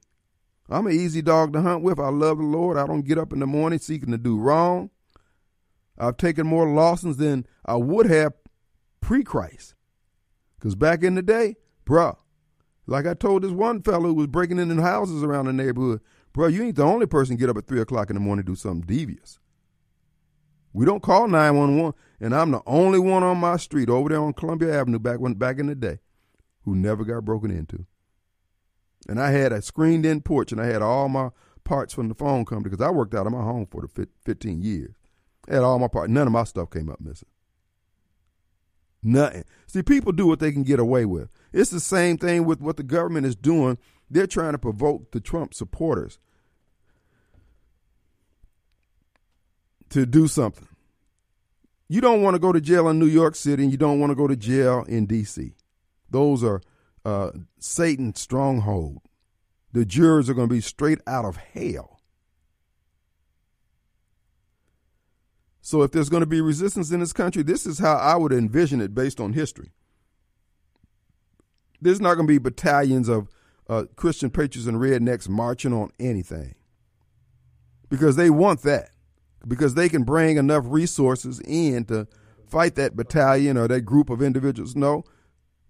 I'm 0.68 0.86
an 0.86 0.92
easy 0.92 1.22
dog 1.22 1.52
to 1.52 1.60
hunt 1.60 1.82
with. 1.82 2.00
I 2.00 2.08
love 2.08 2.38
the 2.38 2.44
Lord. 2.44 2.78
I 2.78 2.86
don't 2.86 3.06
get 3.06 3.18
up 3.18 3.32
in 3.32 3.38
the 3.38 3.46
morning 3.46 3.78
seeking 3.78 4.10
to 4.12 4.18
do 4.18 4.38
wrong. 4.38 4.90
I've 5.98 6.16
taken 6.16 6.46
more 6.46 6.68
losses 6.68 7.18
than 7.18 7.46
I 7.64 7.76
would 7.76 8.06
have 8.06 8.32
pre 9.00 9.22
Christ. 9.22 9.74
Because 10.56 10.74
back 10.74 11.02
in 11.02 11.14
the 11.14 11.22
day, 11.22 11.56
bruh, 11.84 12.16
like 12.86 13.06
I 13.06 13.14
told 13.14 13.42
this 13.42 13.52
one 13.52 13.82
fellow 13.82 14.08
who 14.08 14.14
was 14.14 14.26
breaking 14.26 14.58
into 14.58 14.82
houses 14.82 15.22
around 15.22 15.46
the 15.46 15.52
neighborhood, 15.52 16.00
bruh, 16.34 16.52
you 16.52 16.62
ain't 16.62 16.76
the 16.76 16.82
only 16.82 17.06
person 17.06 17.36
get 17.36 17.50
up 17.50 17.58
at 17.58 17.66
3 17.66 17.80
o'clock 17.80 18.10
in 18.10 18.14
the 18.14 18.20
morning 18.20 18.44
to 18.44 18.52
do 18.52 18.56
something 18.56 18.86
devious. 18.86 19.38
We 20.72 20.84
don't 20.84 21.02
call 21.02 21.28
911, 21.28 21.92
and 22.24 22.34
I'm 22.34 22.52
the 22.52 22.62
only 22.66 22.98
one 22.98 23.22
on 23.22 23.36
my 23.36 23.58
street 23.58 23.90
over 23.90 24.08
there 24.08 24.18
on 24.18 24.32
Columbia 24.32 24.80
Avenue 24.80 24.98
back 24.98 25.20
when 25.20 25.34
back 25.34 25.58
in 25.58 25.66
the 25.66 25.74
day 25.74 25.98
who 26.62 26.74
never 26.74 27.04
got 27.04 27.26
broken 27.26 27.50
into. 27.50 27.84
And 29.06 29.20
I 29.20 29.30
had 29.30 29.52
a 29.52 29.60
screened 29.60 30.06
in 30.06 30.22
porch 30.22 30.50
and 30.50 30.58
I 30.58 30.64
had 30.64 30.80
all 30.80 31.10
my 31.10 31.28
parts 31.64 31.92
from 31.92 32.08
the 32.08 32.14
phone 32.14 32.46
company 32.46 32.70
because 32.70 32.82
I 32.82 32.88
worked 32.88 33.14
out 33.14 33.26
of 33.26 33.32
my 33.32 33.42
home 33.42 33.66
for 33.70 33.82
the 33.82 34.08
15 34.24 34.62
years. 34.62 34.94
I 35.50 35.56
had 35.56 35.64
all 35.64 35.78
my 35.78 35.86
parts. 35.86 36.10
None 36.10 36.26
of 36.26 36.32
my 36.32 36.44
stuff 36.44 36.70
came 36.70 36.88
up 36.88 36.98
missing. 36.98 37.28
Nothing. 39.02 39.44
See, 39.66 39.82
people 39.82 40.12
do 40.12 40.26
what 40.26 40.38
they 40.40 40.50
can 40.50 40.62
get 40.62 40.80
away 40.80 41.04
with. 41.04 41.28
It's 41.52 41.70
the 41.70 41.78
same 41.78 42.16
thing 42.16 42.46
with 42.46 42.58
what 42.58 42.78
the 42.78 42.82
government 42.82 43.26
is 43.26 43.36
doing. 43.36 43.76
They're 44.08 44.26
trying 44.26 44.52
to 44.52 44.58
provoke 44.58 45.10
the 45.10 45.20
Trump 45.20 45.52
supporters 45.52 46.18
to 49.90 50.06
do 50.06 50.26
something. 50.26 50.68
You 51.88 52.00
don't 52.00 52.22
want 52.22 52.34
to 52.34 52.38
go 52.38 52.52
to 52.52 52.60
jail 52.60 52.88
in 52.88 52.98
New 52.98 53.06
York 53.06 53.34
City 53.34 53.62
and 53.62 53.72
you 53.72 53.78
don't 53.78 54.00
want 54.00 54.10
to 54.10 54.16
go 54.16 54.26
to 54.26 54.36
jail 54.36 54.84
in 54.88 55.06
D.C. 55.06 55.54
Those 56.10 56.42
are 56.42 56.62
uh, 57.04 57.30
Satan's 57.58 58.20
stronghold. 58.20 59.02
The 59.72 59.84
jurors 59.84 60.30
are 60.30 60.34
going 60.34 60.48
to 60.48 60.54
be 60.54 60.60
straight 60.60 61.00
out 61.06 61.24
of 61.24 61.36
hell. 61.36 62.00
So, 65.60 65.82
if 65.82 65.92
there's 65.92 66.10
going 66.10 66.20
to 66.20 66.26
be 66.26 66.40
resistance 66.42 66.90
in 66.90 67.00
this 67.00 67.14
country, 67.14 67.42
this 67.42 67.64
is 67.64 67.78
how 67.78 67.94
I 67.96 68.16
would 68.16 68.32
envision 68.32 68.80
it 68.82 68.94
based 68.94 69.18
on 69.18 69.32
history. 69.32 69.72
There's 71.80 72.00
not 72.00 72.14
going 72.14 72.26
to 72.26 72.32
be 72.32 72.38
battalions 72.38 73.08
of 73.08 73.28
uh, 73.68 73.84
Christian 73.96 74.30
patriots 74.30 74.68
and 74.68 74.76
rednecks 74.76 75.28
marching 75.28 75.72
on 75.72 75.90
anything 75.98 76.54
because 77.88 78.16
they 78.16 78.30
want 78.30 78.62
that, 78.62 78.90
because 79.46 79.74
they 79.74 79.88
can 79.88 80.04
bring 80.04 80.36
enough 80.36 80.64
resources 80.66 81.40
in 81.40 81.84
to 81.86 82.06
fight 82.46 82.74
that 82.76 82.96
battalion 82.96 83.56
or 83.56 83.68
that 83.68 83.82
group 83.82 84.10
of 84.10 84.22
individuals. 84.22 84.76
No, 84.76 85.04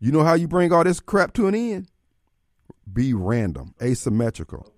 you 0.01 0.13
know 0.13 0.23
how 0.23 0.35
you 0.35 0.49
bring 0.49 0.73
all 0.73 0.85
this 0.85 1.01
crap 1.01 1.33
to 1.35 1.47
an 1.47 1.55
end? 1.55 1.89
Be 2.93 3.15
random, 3.15 3.75
asymmetrical. 3.83 4.71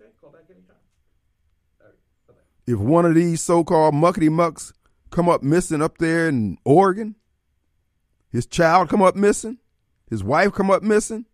If 2.67 2.79
one 2.79 3.05
of 3.05 3.15
these 3.15 3.41
so-called 3.41 3.95
muckety 3.95 4.31
mucks 4.31 4.73
come 5.11 5.29
up 5.29 5.43
missing 5.43 5.83
up 5.83 5.99
there 5.99 6.29
in 6.29 6.59
Oregon, 6.65 7.15
his 8.31 8.47
child 8.47 8.89
come 8.89 9.03
up 9.03 9.15
missing, 9.15 9.59
his 10.11 10.25
wife 10.25 10.53
come 10.53 10.71
up 10.71 10.83
missing, 10.83 11.27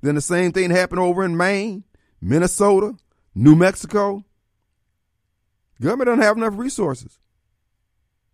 then 0.00 0.16
the 0.16 0.20
same 0.20 0.52
thing 0.52 0.70
happen 0.70 0.98
over 0.98 1.24
in 1.24 1.36
Maine, 1.36 1.84
Minnesota, 2.20 2.94
New 3.34 3.54
Mexico. 3.54 4.24
Government 5.82 6.06
don't 6.06 6.22
have 6.22 6.36
enough 6.36 6.54
resources 6.56 7.18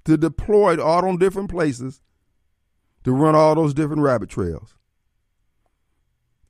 to 0.05 0.17
deploy 0.19 0.75
it 0.75 0.81
all 0.81 1.09
on 1.09 1.19
different 1.19 1.51
places 1.51 2.03
to 3.05 3.13
run 3.13 3.35
all 3.35 3.55
those 3.55 3.75
different 3.75 4.03
rabbit 4.03 4.29
trails. 4.29 4.75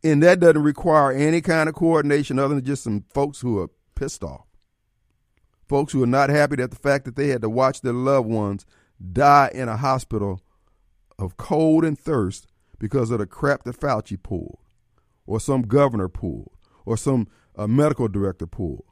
And 0.03 0.23
that 0.25 0.41
doesn't 0.41 0.63
require 0.63 1.13
any 1.13 1.41
kind 1.41 1.69
of 1.69 1.77
coordination 1.77 2.39
other 2.39 2.57
than 2.57 2.65
just 2.65 2.83
some 2.83 3.05
folks 3.15 3.41
who 3.41 3.59
are 3.61 3.71
pissed 3.95 4.25
off. 4.25 4.47
Folks 5.69 5.93
who 5.93 6.03
are 6.03 6.07
not 6.07 6.31
happy 6.31 6.61
at 6.63 6.71
the 6.71 6.77
fact 6.77 7.05
that 7.05 7.17
they 7.17 7.29
had 7.29 7.43
to 7.43 7.51
watch 7.51 7.81
their 7.81 7.93
loved 7.93 8.29
ones 8.29 8.67
die 9.13 9.51
in 9.55 9.69
a 9.69 9.77
hospital 9.77 10.41
of 11.19 11.37
cold 11.37 11.85
and 11.85 11.99
thirst 11.99 12.49
because 12.81 13.11
of 13.13 13.19
the 13.21 13.27
crap 13.27 13.65
that 13.65 13.79
Fauci 13.79 14.21
pulled. 14.21 14.59
or 15.27 15.39
some 15.39 15.63
governor 15.63 16.09
pulled 16.09 16.53
or 16.87 16.97
some 16.97 17.29
uh, 17.57 17.67
medical 17.67 18.09
director 18.09 18.47
pulled. 18.47 18.88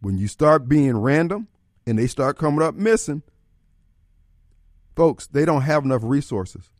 When 0.00 0.18
you 0.18 0.28
start 0.28 0.68
being 0.68 0.96
random 0.96 1.48
and 1.86 1.98
they 1.98 2.06
start 2.06 2.38
coming 2.38 2.62
up 2.62 2.74
missing, 2.74 3.22
folks, 4.96 5.26
they 5.26 5.44
don't 5.44 5.62
have 5.62 5.84
enough 5.84 6.02
resources. 6.04 6.70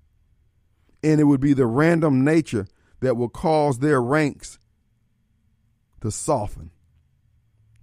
And 1.03 1.21
it 1.21 1.25
would 1.25 1.41
be 1.41 1.53
the 1.53 1.67
random 1.67 2.25
nature 2.25 2.67
that 3.01 3.17
will 3.17 3.29
cause 3.29 3.79
their 3.79 4.01
ranks 4.01 4.59
to 6.03 6.11
soften. 6.11 6.71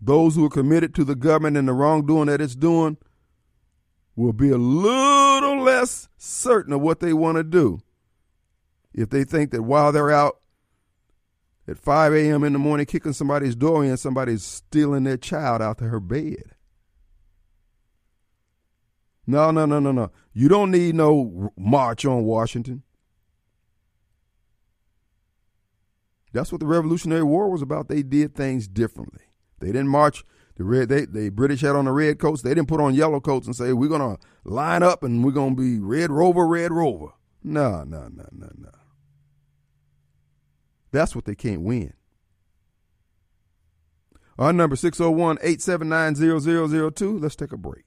Those 0.01 0.35
who 0.35 0.45
are 0.45 0.49
committed 0.49 0.93
to 0.95 1.03
the 1.03 1.15
government 1.15 1.57
and 1.57 1.67
the 1.67 1.73
wrongdoing 1.73 2.27
that 2.27 2.41
it's 2.41 2.55
doing 2.55 2.97
will 4.15 4.33
be 4.33 4.49
a 4.49 4.57
little 4.57 5.61
less 5.61 6.07
certain 6.17 6.73
of 6.73 6.81
what 6.81 6.99
they 6.99 7.13
want 7.13 7.37
to 7.37 7.43
do 7.43 7.79
if 8.93 9.09
they 9.09 9.23
think 9.23 9.51
that 9.51 9.61
while 9.61 9.91
they're 9.91 10.11
out 10.11 10.39
at 11.67 11.77
5 11.77 12.13
a.m. 12.13 12.43
in 12.43 12.53
the 12.53 12.59
morning 12.59 12.85
kicking 12.85 13.13
somebody's 13.13 13.55
door 13.55 13.83
in, 13.83 13.97
somebody's 13.97 14.43
stealing 14.43 15.03
their 15.03 15.17
child 15.17 15.61
out 15.61 15.77
to 15.79 15.85
her 15.85 15.99
bed. 15.99 16.53
No, 19.25 19.51
no, 19.51 19.65
no, 19.65 19.79
no, 19.79 19.91
no. 19.91 20.11
You 20.33 20.47
don't 20.47 20.71
need 20.71 20.95
no 20.95 21.51
march 21.57 22.05
on 22.05 22.23
Washington. 22.23 22.83
That's 26.31 26.51
what 26.51 26.61
the 26.61 26.67
Revolutionary 26.67 27.23
War 27.23 27.49
was 27.49 27.61
about. 27.61 27.89
They 27.89 28.03
did 28.03 28.35
things 28.35 28.67
differently. 28.67 29.23
They 29.59 29.67
didn't 29.67 29.89
march 29.89 30.23
the 30.55 30.63
red. 30.63 30.89
They 30.89 31.05
the 31.05 31.29
British 31.29 31.61
had 31.61 31.75
on 31.75 31.85
the 31.85 31.91
red 31.91 32.19
coats. 32.19 32.41
They 32.41 32.53
didn't 32.53 32.67
put 32.67 32.79
on 32.79 32.93
yellow 32.93 33.19
coats 33.19 33.47
and 33.47 33.55
say 33.55 33.73
we're 33.73 33.89
gonna 33.89 34.17
line 34.43 34.83
up 34.83 35.03
and 35.03 35.23
we're 35.23 35.31
gonna 35.31 35.55
be 35.55 35.79
Red 35.79 36.11
Rover, 36.11 36.45
Red 36.45 36.71
Rover. 36.71 37.13
No, 37.43 37.83
no, 37.83 38.07
no, 38.07 38.27
no, 38.31 38.49
no. 38.57 38.69
That's 40.91 41.15
what 41.15 41.25
they 41.25 41.35
can't 41.35 41.61
win. 41.61 41.93
Our 44.39 44.53
number 44.53 44.75
601 44.75 45.37
879 45.41 46.15
0002. 46.91 47.19
Let's 47.19 47.35
take 47.35 47.51
a 47.51 47.57
break. 47.57 47.85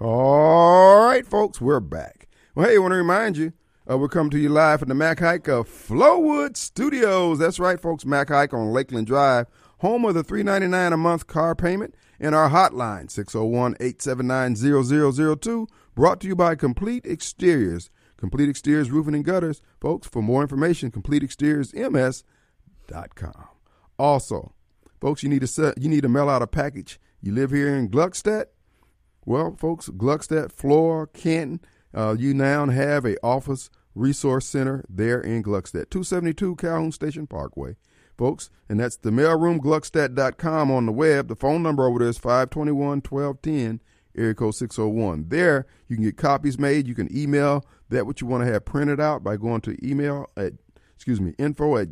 All 0.00 1.04
right, 1.04 1.26
folks, 1.26 1.60
we're 1.60 1.78
back. 1.78 2.26
Well, 2.54 2.66
hey, 2.66 2.76
I 2.76 2.78
want 2.78 2.92
to 2.92 2.96
remind 2.96 3.36
you, 3.36 3.52
uh, 3.88 3.98
we're 3.98 4.08
coming 4.08 4.30
to 4.30 4.38
you 4.38 4.48
live 4.48 4.80
from 4.80 4.88
the 4.88 4.94
Mac 4.94 5.20
Haik 5.20 5.46
of 5.46 5.68
Flowood 5.68 6.56
Studios. 6.56 7.38
That's 7.38 7.60
right, 7.60 7.78
folks, 7.78 8.06
Mac 8.06 8.30
Haik 8.30 8.54
on 8.54 8.72
Lakeland 8.72 9.06
Drive, 9.06 9.46
home 9.80 10.06
of 10.06 10.14
the 10.14 10.24
three 10.24 10.42
ninety 10.42 10.68
nine 10.68 10.94
a 10.94 10.96
month 10.96 11.26
car 11.26 11.54
payment, 11.54 11.94
and 12.20 12.34
our 12.34 12.50
hotline, 12.50 13.10
601 13.10 13.76
879 13.80 14.56
0002, 15.36 15.66
brought 15.94 16.20
to 16.20 16.28
you 16.28 16.36
by 16.36 16.54
Complete 16.54 17.06
Exteriors. 17.06 17.88
Complete 18.18 18.50
Exteriors 18.50 18.90
Roofing 18.90 19.14
and 19.14 19.24
Gutters. 19.24 19.62
Folks, 19.80 20.06
for 20.06 20.20
more 20.22 20.42
information, 20.42 20.90
CompleteExteriorsMS.com. 20.90 23.48
Also, 23.98 24.52
folks, 25.00 25.22
you 25.22 25.30
need 25.30 25.40
to 25.40 25.46
set, 25.46 25.80
you 25.80 25.88
need 25.88 26.02
to 26.02 26.08
mail 26.08 26.28
out 26.28 26.42
a 26.42 26.46
package. 26.46 27.00
You 27.22 27.32
live 27.32 27.50
here 27.50 27.74
in 27.74 27.88
Gluckstadt? 27.88 28.46
Well, 29.24 29.56
folks, 29.58 29.88
Gluckstadt, 29.88 30.52
Flora, 30.52 31.06
Canton, 31.06 31.60
uh, 31.94 32.16
you 32.18 32.34
now 32.34 32.66
have 32.66 33.04
a 33.04 33.16
office 33.24 33.70
resource 33.94 34.46
center 34.46 34.84
there 34.88 35.20
in 35.20 35.42
Gluckstadt, 35.42 35.90
272 35.90 36.56
Calhoun 36.56 36.92
Station 36.92 37.26
Parkway, 37.26 37.76
folks, 38.20 38.50
and 38.68 38.78
that's 38.78 38.98
the 38.98 39.10
mailroomgluckstadt.com 39.10 40.70
on 40.70 40.84
the 40.84 40.92
web. 40.92 41.28
The 41.28 41.34
phone 41.34 41.62
number 41.62 41.86
over 41.86 42.00
there 42.00 42.08
is 42.08 42.18
521 42.18 43.00
1210, 43.00 43.80
area 44.14 44.34
code 44.34 44.54
601. 44.54 45.30
There, 45.30 45.66
you 45.88 45.96
can 45.96 46.04
get 46.04 46.18
copies 46.18 46.58
made. 46.58 46.86
You 46.86 46.94
can 46.94 47.08
email 47.16 47.64
that 47.88 48.04
what 48.04 48.20
you 48.20 48.26
want 48.26 48.44
to 48.44 48.52
have 48.52 48.66
printed 48.66 49.00
out 49.00 49.24
by 49.24 49.38
going 49.38 49.62
to 49.62 49.74
email 49.82 50.26
at, 50.36 50.52
excuse 50.94 51.18
me, 51.18 51.32
info 51.38 51.78
at 51.78 51.88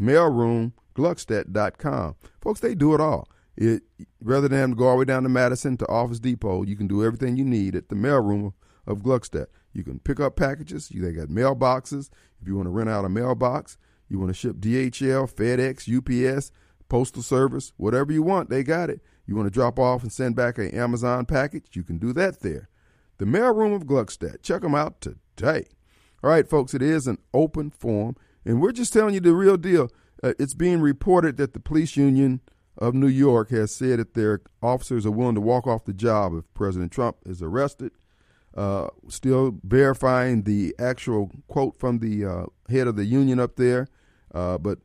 mailroomgluckstadt.com. 0.00 2.14
Folks, 2.40 2.60
they 2.60 2.76
do 2.76 2.94
it 2.94 3.00
all. 3.00 3.28
It 3.56 3.82
rather 4.22 4.46
than 4.46 4.70
go 4.72 4.86
all 4.86 4.92
the 4.92 4.98
way 5.00 5.04
down 5.04 5.24
to 5.24 5.28
Madison 5.28 5.76
to 5.78 5.88
Office 5.88 6.20
Depot, 6.20 6.62
you 6.62 6.76
can 6.76 6.86
do 6.86 7.04
everything 7.04 7.36
you 7.36 7.44
need 7.44 7.74
at 7.74 7.88
the 7.88 7.96
mailroom 7.96 8.52
of 8.86 8.98
Gluckstadt. 8.98 9.46
You 9.72 9.82
can 9.82 9.98
pick 9.98 10.20
up 10.20 10.36
packages. 10.36 10.92
You, 10.92 11.02
they 11.02 11.10
got 11.12 11.26
mailboxes. 11.28 12.10
If 12.40 12.46
you 12.46 12.54
want 12.54 12.66
to 12.66 12.70
rent 12.70 12.88
out 12.88 13.04
a 13.04 13.08
mailbox, 13.08 13.76
you 14.08 14.18
want 14.18 14.30
to 14.30 14.34
ship 14.34 14.56
DHL, 14.56 15.30
FedEx, 15.32 15.88
UPS, 15.88 16.52
Postal 16.88 17.22
Service, 17.22 17.72
whatever 17.76 18.12
you 18.12 18.22
want, 18.22 18.50
they 18.50 18.62
got 18.62 18.90
it. 18.90 19.00
You 19.26 19.34
want 19.34 19.46
to 19.46 19.50
drop 19.50 19.78
off 19.78 20.02
and 20.02 20.12
send 20.12 20.36
back 20.36 20.58
an 20.58 20.70
Amazon 20.70 21.26
package, 21.26 21.68
you 21.72 21.82
can 21.82 21.98
do 21.98 22.12
that 22.12 22.40
there. 22.40 22.68
The 23.18 23.24
mailroom 23.24 23.74
of 23.74 23.86
Gluckstadt. 23.86 24.42
Check 24.42 24.62
them 24.62 24.74
out 24.74 25.00
today. 25.00 25.66
All 26.22 26.30
right, 26.30 26.48
folks, 26.48 26.74
it 26.74 26.82
is 26.82 27.06
an 27.06 27.18
open 27.34 27.70
forum, 27.70 28.16
and 28.44 28.60
we're 28.60 28.72
just 28.72 28.92
telling 28.92 29.14
you 29.14 29.20
the 29.20 29.34
real 29.34 29.56
deal. 29.56 29.90
Uh, 30.22 30.34
it's 30.38 30.54
being 30.54 30.80
reported 30.80 31.36
that 31.36 31.52
the 31.52 31.60
police 31.60 31.96
union– 31.96 32.40
of 32.78 32.94
New 32.94 33.08
York 33.08 33.50
has 33.50 33.74
said 33.74 33.98
that 33.98 34.14
their 34.14 34.42
officers 34.62 35.06
are 35.06 35.10
willing 35.10 35.34
to 35.34 35.40
walk 35.40 35.66
off 35.66 35.84
the 35.84 35.92
job 35.92 36.34
if 36.34 36.44
President 36.54 36.92
Trump 36.92 37.16
is 37.24 37.42
arrested. 37.42 37.92
Uh, 38.54 38.88
still 39.08 39.58
verifying 39.64 40.42
the 40.42 40.74
actual 40.78 41.30
quote 41.46 41.78
from 41.78 41.98
the 41.98 42.24
uh, 42.24 42.46
head 42.70 42.86
of 42.86 42.96
the 42.96 43.04
union 43.04 43.38
up 43.38 43.56
there. 43.56 43.86
Uh, 44.36 44.58
but 44.58 44.78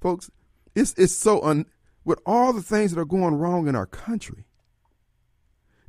folks, 0.00 0.30
it's 0.74 0.94
it's 0.96 1.14
so 1.14 1.42
un 1.42 1.66
with 2.06 2.18
all 2.24 2.54
the 2.54 2.62
things 2.62 2.90
that 2.90 3.00
are 3.00 3.04
going 3.04 3.34
wrong 3.34 3.68
in 3.68 3.76
our 3.76 3.84
country. 3.84 4.46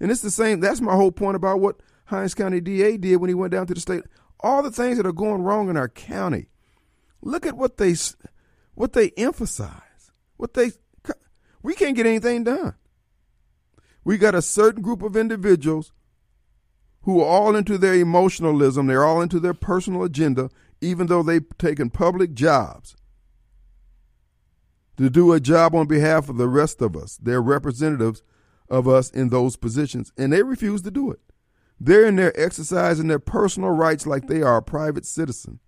And 0.01 0.11
it's 0.11 0.21
the 0.21 0.29
same. 0.29 0.59
That's 0.59 0.81
my 0.81 0.95
whole 0.95 1.13
point 1.13 1.37
about 1.37 1.61
what 1.61 1.77
Hinds 2.07 2.33
County 2.33 2.59
DA 2.59 2.97
did 2.97 3.15
when 3.17 3.29
he 3.29 3.33
went 3.33 3.53
down 3.53 3.67
to 3.67 3.73
the 3.73 3.79
state. 3.79 4.03
All 4.41 4.61
the 4.61 4.69
things 4.69 4.97
that 4.97 5.05
are 5.05 5.13
going 5.13 5.43
wrong 5.43 5.69
in 5.69 5.77
our 5.77 5.87
county. 5.87 6.47
Look 7.21 7.45
at 7.45 7.55
what 7.55 7.77
they 7.77 7.95
what 8.73 8.91
they 8.91 9.11
emphasize, 9.11 10.11
what 10.35 10.53
they 10.53 10.71
we 11.63 11.73
can't 11.73 11.95
get 11.95 12.05
anything 12.05 12.43
done. 12.43 12.75
We 14.03 14.17
got 14.17 14.35
a 14.35 14.41
certain 14.41 14.81
group 14.81 15.01
of 15.01 15.15
individuals 15.15 15.93
who 17.03 17.21
are 17.21 17.27
all 17.27 17.55
into 17.55 17.77
their 17.77 17.93
emotionalism, 17.93 18.87
they're 18.87 19.05
all 19.05 19.21
into 19.21 19.39
their 19.39 19.53
personal 19.53 20.03
agenda, 20.03 20.49
even 20.81 21.07
though 21.07 21.23
they've 21.23 21.57
taken 21.57 21.89
public 21.89 22.33
jobs 22.33 22.97
to 24.97 25.09
do 25.09 25.33
a 25.33 25.39
job 25.39 25.75
on 25.75 25.87
behalf 25.87 26.29
of 26.29 26.37
the 26.37 26.47
rest 26.47 26.81
of 26.81 26.95
us. 26.95 27.17
They're 27.17 27.41
representatives 27.41 28.23
of 28.69 28.87
us 28.87 29.09
in 29.09 29.29
those 29.29 29.55
positions, 29.55 30.11
and 30.17 30.31
they 30.31 30.43
refuse 30.43 30.81
to 30.83 30.91
do 30.91 31.11
it. 31.11 31.19
They're 31.79 32.05
in 32.05 32.15
there 32.15 32.37
exercising 32.39 33.07
their 33.07 33.19
personal 33.19 33.71
rights 33.71 34.07
like 34.07 34.27
they 34.27 34.41
are 34.41 34.57
a 34.57 34.63
private 34.63 35.05
citizen, 35.05 35.59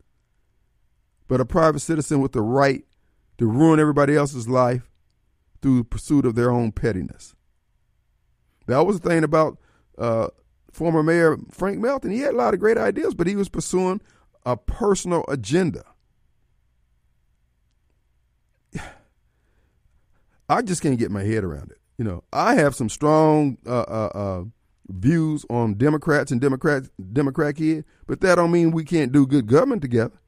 but 1.27 1.41
a 1.41 1.45
private 1.45 1.79
citizen 1.79 2.21
with 2.21 2.31
the 2.31 2.41
right 2.41 2.85
to 3.37 3.47
ruin 3.47 3.79
everybody 3.79 4.15
else's 4.15 4.47
life 4.47 4.89
through 5.61 5.83
pursuit 5.83 6.25
of 6.25 6.35
their 6.35 6.49
own 6.49 6.71
pettiness. 6.71 7.35
That 8.67 8.85
was 8.85 8.99
the 8.99 9.09
thing 9.09 9.23
about 9.23 9.57
uh, 9.97 10.29
former 10.71 11.03
Mayor 11.03 11.37
Frank 11.51 11.79
Melton. 11.79 12.11
He 12.11 12.19
had 12.19 12.33
a 12.33 12.37
lot 12.37 12.53
of 12.53 12.59
great 12.59 12.77
ideas, 12.77 13.13
but 13.13 13.27
he 13.27 13.35
was 13.35 13.49
pursuing 13.49 14.01
a 14.45 14.55
personal 14.55 15.25
agenda. 15.27 15.83
I 20.49 20.61
just 20.61 20.81
can't 20.81 20.99
get 20.99 21.11
my 21.11 21.23
head 21.23 21.43
around 21.43 21.71
it. 21.71 21.77
You 21.97 22.05
know, 22.05 22.23
I 22.31 22.55
have 22.55 22.75
some 22.75 22.89
strong 22.89 23.57
uh, 23.65 23.81
uh, 23.81 24.11
uh 24.13 24.43
views 24.89 25.45
on 25.49 25.73
Democrats 25.73 26.31
and 26.31 26.39
Democrat 26.39 26.83
Democrat 27.13 27.57
here, 27.57 27.83
but 28.05 28.21
that 28.21 28.35
don't 28.35 28.51
mean 28.51 28.71
we 28.71 28.85
can't 28.85 29.11
do 29.11 29.27
good 29.27 29.47
government 29.47 29.81
together. 29.81 30.19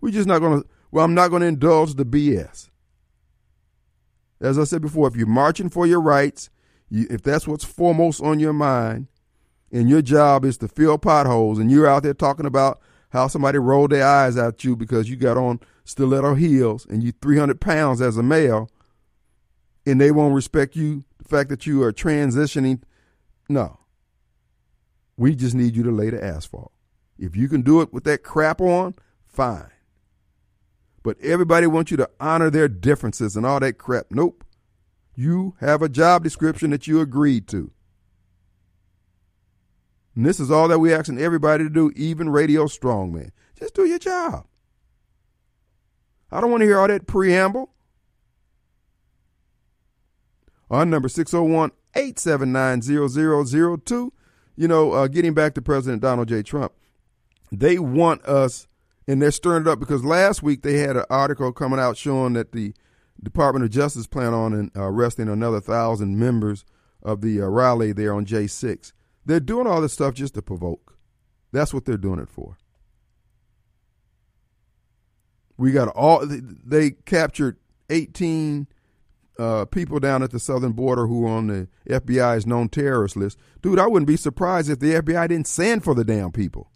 We're 0.00 0.12
just 0.12 0.28
not 0.28 0.40
going 0.40 0.62
to. 0.62 0.68
Well, 0.90 1.04
I'm 1.04 1.14
not 1.14 1.28
going 1.28 1.42
to 1.42 1.48
indulge 1.48 1.94
the 1.94 2.04
BS 2.04 2.68
as 4.44 4.58
I 4.58 4.64
said 4.64 4.82
before, 4.82 5.08
if 5.08 5.16
you're 5.16 5.26
marching 5.26 5.70
for 5.70 5.86
your 5.86 6.00
rights, 6.00 6.50
you, 6.90 7.06
if 7.10 7.22
that's 7.22 7.48
what's 7.48 7.64
foremost 7.64 8.22
on 8.22 8.38
your 8.38 8.52
mind, 8.52 9.08
and 9.72 9.88
your 9.88 10.02
job 10.02 10.44
is 10.44 10.58
to 10.58 10.68
fill 10.68 10.98
potholes, 10.98 11.58
and 11.58 11.70
you're 11.70 11.86
out 11.86 12.02
there 12.02 12.14
talking 12.14 12.46
about 12.46 12.80
how 13.10 13.26
somebody 13.26 13.58
rolled 13.58 13.90
their 13.90 14.06
eyes 14.06 14.36
at 14.36 14.62
you 14.64 14.76
because 14.76 15.08
you 15.08 15.16
got 15.16 15.36
on 15.36 15.60
stiletto 15.84 16.34
heels 16.34 16.86
and 16.86 17.02
you 17.02 17.12
300 17.22 17.60
pounds 17.60 18.00
as 18.00 18.16
a 18.16 18.22
male, 18.22 18.68
and 19.86 20.00
they 20.00 20.10
won't 20.10 20.34
respect 20.34 20.76
you, 20.76 21.04
the 21.18 21.28
fact 21.28 21.50
that 21.50 21.66
you 21.66 21.82
are 21.82 21.92
transitioning. 21.92 22.82
No. 23.48 23.78
We 25.16 25.34
just 25.34 25.54
need 25.54 25.76
you 25.76 25.82
to 25.84 25.90
lay 25.90 26.10
the 26.10 26.22
asphalt. 26.22 26.72
If 27.18 27.36
you 27.36 27.48
can 27.48 27.62
do 27.62 27.80
it 27.80 27.92
with 27.92 28.04
that 28.04 28.22
crap 28.22 28.60
on, 28.60 28.94
fine. 29.26 29.70
But 31.02 31.20
everybody 31.20 31.66
wants 31.66 31.90
you 31.90 31.96
to 31.98 32.10
honor 32.18 32.50
their 32.50 32.66
differences 32.66 33.36
and 33.36 33.44
all 33.44 33.60
that 33.60 33.78
crap. 33.78 34.06
Nope. 34.10 34.44
You 35.14 35.54
have 35.60 35.82
a 35.82 35.88
job 35.88 36.24
description 36.24 36.70
that 36.70 36.86
you 36.86 37.00
agreed 37.00 37.46
to. 37.48 37.70
And 40.16 40.24
this 40.24 40.40
is 40.40 40.50
all 40.50 40.68
that 40.68 40.78
we're 40.78 40.98
asking 40.98 41.18
everybody 41.18 41.64
to 41.64 41.70
do, 41.70 41.92
even 41.94 42.30
Radio 42.30 42.64
Strongman. 42.64 43.30
Just 43.58 43.74
do 43.74 43.84
your 43.84 43.98
job. 43.98 44.46
I 46.32 46.40
don't 46.40 46.50
want 46.50 46.62
to 46.62 46.66
hear 46.66 46.80
all 46.80 46.88
that 46.88 47.06
preamble. 47.06 47.73
Our 50.74 50.84
number 50.84 51.08
601 51.08 51.70
879 51.94 52.82
0002. 52.82 54.12
you 54.56 54.66
know, 54.66 54.90
uh, 54.90 55.06
getting 55.06 55.32
back 55.32 55.54
to 55.54 55.62
President 55.62 56.02
Donald 56.02 56.26
J. 56.26 56.42
Trump, 56.42 56.72
they 57.52 57.78
want 57.78 58.24
us, 58.24 58.66
and 59.06 59.22
they're 59.22 59.30
stirring 59.30 59.62
it 59.62 59.68
up 59.68 59.78
because 59.78 60.04
last 60.04 60.42
week 60.42 60.62
they 60.62 60.78
had 60.78 60.96
an 60.96 61.04
article 61.08 61.52
coming 61.52 61.78
out 61.78 61.96
showing 61.96 62.32
that 62.32 62.50
the 62.50 62.74
Department 63.22 63.64
of 63.64 63.70
Justice 63.70 64.08
plan 64.08 64.34
on 64.34 64.72
uh, 64.74 64.82
arresting 64.82 65.28
another 65.28 65.60
thousand 65.60 66.18
members 66.18 66.64
of 67.04 67.20
the 67.20 67.40
uh, 67.40 67.46
rally 67.46 67.92
there 67.92 68.12
on 68.12 68.26
J6. 68.26 68.92
They're 69.24 69.38
doing 69.38 69.68
all 69.68 69.80
this 69.80 69.92
stuff 69.92 70.14
just 70.14 70.34
to 70.34 70.42
provoke. 70.42 70.98
That's 71.52 71.72
what 71.72 71.84
they're 71.84 71.96
doing 71.96 72.18
it 72.18 72.28
for. 72.28 72.58
We 75.56 75.70
got 75.70 75.86
all, 75.86 76.26
they 76.26 76.90
captured 76.90 77.58
18 77.90 78.66
uh, 79.38 79.64
people 79.66 79.98
down 79.98 80.22
at 80.22 80.30
the 80.30 80.38
southern 80.38 80.72
border 80.72 81.06
who 81.06 81.26
are 81.26 81.30
on 81.30 81.46
the 81.48 81.68
FBI's 81.88 82.46
known 82.46 82.68
terrorist 82.68 83.16
list. 83.16 83.38
Dude, 83.62 83.78
I 83.78 83.86
wouldn't 83.86 84.06
be 84.06 84.16
surprised 84.16 84.70
if 84.70 84.78
the 84.78 84.94
FBI 84.94 85.28
didn't 85.28 85.48
send 85.48 85.82
for 85.82 85.94
the 85.94 86.04
damn 86.04 86.32
people. 86.32 86.70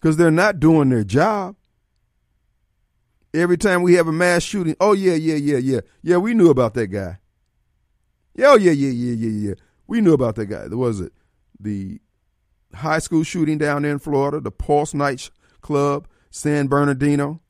Because 0.00 0.16
they're 0.16 0.30
not 0.30 0.60
doing 0.60 0.90
their 0.90 1.04
job. 1.04 1.56
Every 3.32 3.56
time 3.56 3.82
we 3.82 3.94
have 3.94 4.06
a 4.06 4.12
mass 4.12 4.42
shooting, 4.42 4.76
oh, 4.80 4.92
yeah, 4.92 5.14
yeah, 5.14 5.34
yeah, 5.34 5.58
yeah. 5.58 5.80
Yeah, 6.02 6.18
we 6.18 6.34
knew 6.34 6.50
about 6.50 6.74
that 6.74 6.86
guy. 6.88 7.18
Yeah, 8.34 8.50
oh, 8.50 8.56
yeah, 8.56 8.72
yeah, 8.72 8.90
yeah, 8.90 9.14
yeah, 9.14 9.48
yeah. 9.48 9.54
We 9.86 10.00
knew 10.00 10.12
about 10.12 10.36
that 10.36 10.46
guy. 10.46 10.66
Was 10.68 11.00
it 11.00 11.12
the 11.58 12.00
high 12.74 12.98
school 12.98 13.24
shooting 13.24 13.58
down 13.58 13.82
there 13.82 13.92
in 13.92 13.98
Florida, 13.98 14.40
the 14.40 14.50
Pulse 14.50 14.94
Night 14.94 15.30
Club, 15.60 16.06
San 16.30 16.68
Bernardino? 16.68 17.40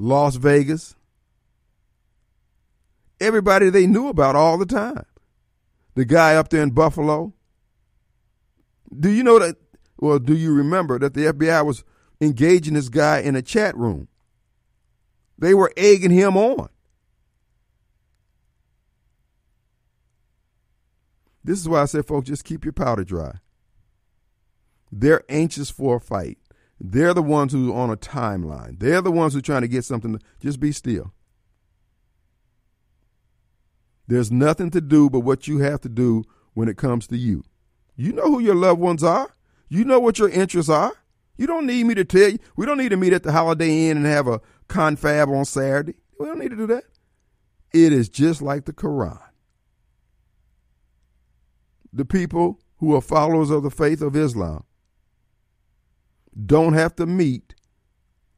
Las 0.00 0.36
Vegas. 0.36 0.96
Everybody 3.20 3.68
they 3.68 3.86
knew 3.86 4.08
about 4.08 4.34
all 4.34 4.56
the 4.56 4.64
time. 4.64 5.04
The 5.94 6.06
guy 6.06 6.36
up 6.36 6.48
there 6.48 6.62
in 6.62 6.70
Buffalo. 6.70 7.34
Do 8.98 9.10
you 9.10 9.22
know 9.22 9.38
that? 9.38 9.56
Well, 9.98 10.18
do 10.18 10.34
you 10.34 10.54
remember 10.54 10.98
that 10.98 11.12
the 11.12 11.26
FBI 11.26 11.66
was 11.66 11.84
engaging 12.18 12.74
this 12.74 12.88
guy 12.88 13.18
in 13.18 13.36
a 13.36 13.42
chat 13.42 13.76
room? 13.76 14.08
They 15.38 15.52
were 15.52 15.70
egging 15.76 16.10
him 16.10 16.34
on. 16.34 16.70
This 21.44 21.58
is 21.58 21.68
why 21.68 21.82
I 21.82 21.84
said, 21.84 22.06
folks, 22.06 22.28
just 22.28 22.44
keep 22.44 22.64
your 22.64 22.72
powder 22.72 23.04
dry. 23.04 23.34
They're 24.90 25.24
anxious 25.28 25.68
for 25.68 25.96
a 25.96 26.00
fight. 26.00 26.38
They're 26.80 27.12
the 27.12 27.22
ones 27.22 27.52
who 27.52 27.72
are 27.72 27.82
on 27.82 27.90
a 27.90 27.96
timeline. 27.96 28.78
They're 28.78 29.02
the 29.02 29.12
ones 29.12 29.34
who 29.34 29.40
are 29.40 29.42
trying 29.42 29.60
to 29.62 29.68
get 29.68 29.84
something. 29.84 30.14
To, 30.14 30.24
just 30.40 30.58
be 30.58 30.72
still. 30.72 31.12
There's 34.08 34.32
nothing 34.32 34.70
to 34.70 34.80
do 34.80 35.10
but 35.10 35.20
what 35.20 35.46
you 35.46 35.58
have 35.58 35.82
to 35.82 35.88
do 35.88 36.24
when 36.54 36.68
it 36.68 36.78
comes 36.78 37.06
to 37.08 37.16
you. 37.16 37.44
You 37.96 38.12
know 38.12 38.24
who 38.24 38.40
your 38.40 38.54
loved 38.54 38.80
ones 38.80 39.04
are. 39.04 39.30
You 39.68 39.84
know 39.84 40.00
what 40.00 40.18
your 40.18 40.30
interests 40.30 40.70
are. 40.70 40.92
You 41.36 41.46
don't 41.46 41.66
need 41.66 41.84
me 41.84 41.94
to 41.94 42.04
tell 42.04 42.30
you. 42.30 42.38
We 42.56 42.66
don't 42.66 42.78
need 42.78 42.88
to 42.88 42.96
meet 42.96 43.12
at 43.12 43.22
the 43.22 43.32
Holiday 43.32 43.88
Inn 43.88 43.98
and 43.98 44.06
have 44.06 44.26
a 44.26 44.40
confab 44.68 45.28
on 45.28 45.44
Saturday. 45.44 45.94
We 46.18 46.26
don't 46.26 46.38
need 46.38 46.50
to 46.50 46.56
do 46.56 46.66
that. 46.68 46.84
It 47.72 47.92
is 47.92 48.08
just 48.08 48.42
like 48.42 48.64
the 48.64 48.72
Quran. 48.72 49.20
The 51.92 52.04
people 52.04 52.58
who 52.78 52.94
are 52.96 53.00
followers 53.00 53.50
of 53.50 53.62
the 53.62 53.70
faith 53.70 54.00
of 54.00 54.16
Islam 54.16 54.64
don't 56.46 56.74
have 56.74 56.94
to 56.96 57.06
meet 57.06 57.54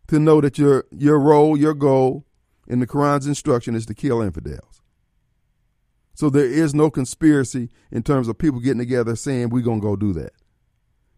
to 0.09 0.19
know 0.19 0.41
that 0.41 0.59
your 0.59 0.85
your 0.91 1.19
role, 1.19 1.57
your 1.57 1.75
goal 1.75 2.27
in 2.67 2.81
the 2.81 2.87
Quran's 2.87 3.27
instruction 3.27 3.75
is 3.75 3.87
to 3.87 3.95
kill 3.95 4.21
infidels. 4.21 4.83
So 6.15 6.31
there 6.31 6.47
is 6.47 6.75
no 6.75 6.91
conspiracy 6.91 7.71
in 7.91 8.03
terms 8.03 8.29
of 8.29 8.39
people 8.39 8.61
getting 8.61 8.79
together 8.79 9.17
saying 9.17 9.49
we're 9.49 9.63
going 9.63 9.81
to 9.81 9.87
go 9.87 9.97
do 9.97 10.13
that. 10.13 10.33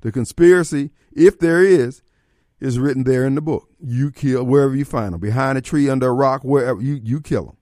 The 0.03 0.13
conspiracy, 0.13 0.91
if 1.13 1.39
there 1.39 1.65
is, 1.65 2.03
is 2.61 2.79
written 2.79 3.05
there 3.05 3.27
in 3.27 3.35
the 3.35 3.41
book. 3.41 3.69
You 3.81 4.11
kill 4.11 4.45
wherever 4.45 4.75
you 4.75 4.85
find 4.85 5.13
them, 5.13 5.21
behind 5.21 5.59
a 5.59 5.61
tree, 5.61 5.91
under 5.91 6.09
a 6.09 6.13
rock, 6.13 6.43
wherever 6.45 6.81
you 6.81 7.01
you 7.03 7.21
kill 7.21 7.47
them. 7.47 7.57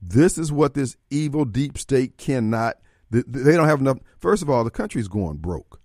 This 0.00 0.38
is 0.38 0.50
what 0.50 0.74
this 0.74 0.96
evil 1.10 1.44
deep 1.44 1.76
state 1.76 2.16
cannot 2.16 2.76
they 3.10 3.56
don't 3.56 3.68
have 3.68 3.80
enough. 3.80 3.98
First 4.18 4.42
of 4.42 4.50
all, 4.50 4.64
the 4.64 4.70
country's 4.70 5.08
going 5.08 5.38
broke. 5.38 5.80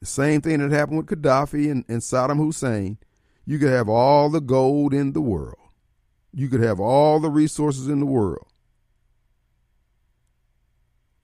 The 0.00 0.06
same 0.06 0.40
thing 0.40 0.60
that 0.60 0.70
happened 0.70 0.98
with 0.98 1.06
Gaddafi 1.06 1.70
and, 1.70 1.84
and 1.88 2.00
Saddam 2.00 2.36
Hussein. 2.36 2.98
You 3.44 3.58
could 3.58 3.70
have 3.72 3.88
all 3.88 4.28
the 4.28 4.40
gold 4.40 4.92
in 4.92 5.12
the 5.12 5.22
world. 5.22 5.56
You 6.32 6.48
could 6.48 6.62
have 6.62 6.78
all 6.78 7.18
the 7.18 7.30
resources 7.30 7.88
in 7.88 7.98
the 7.98 8.06
world. 8.06 8.46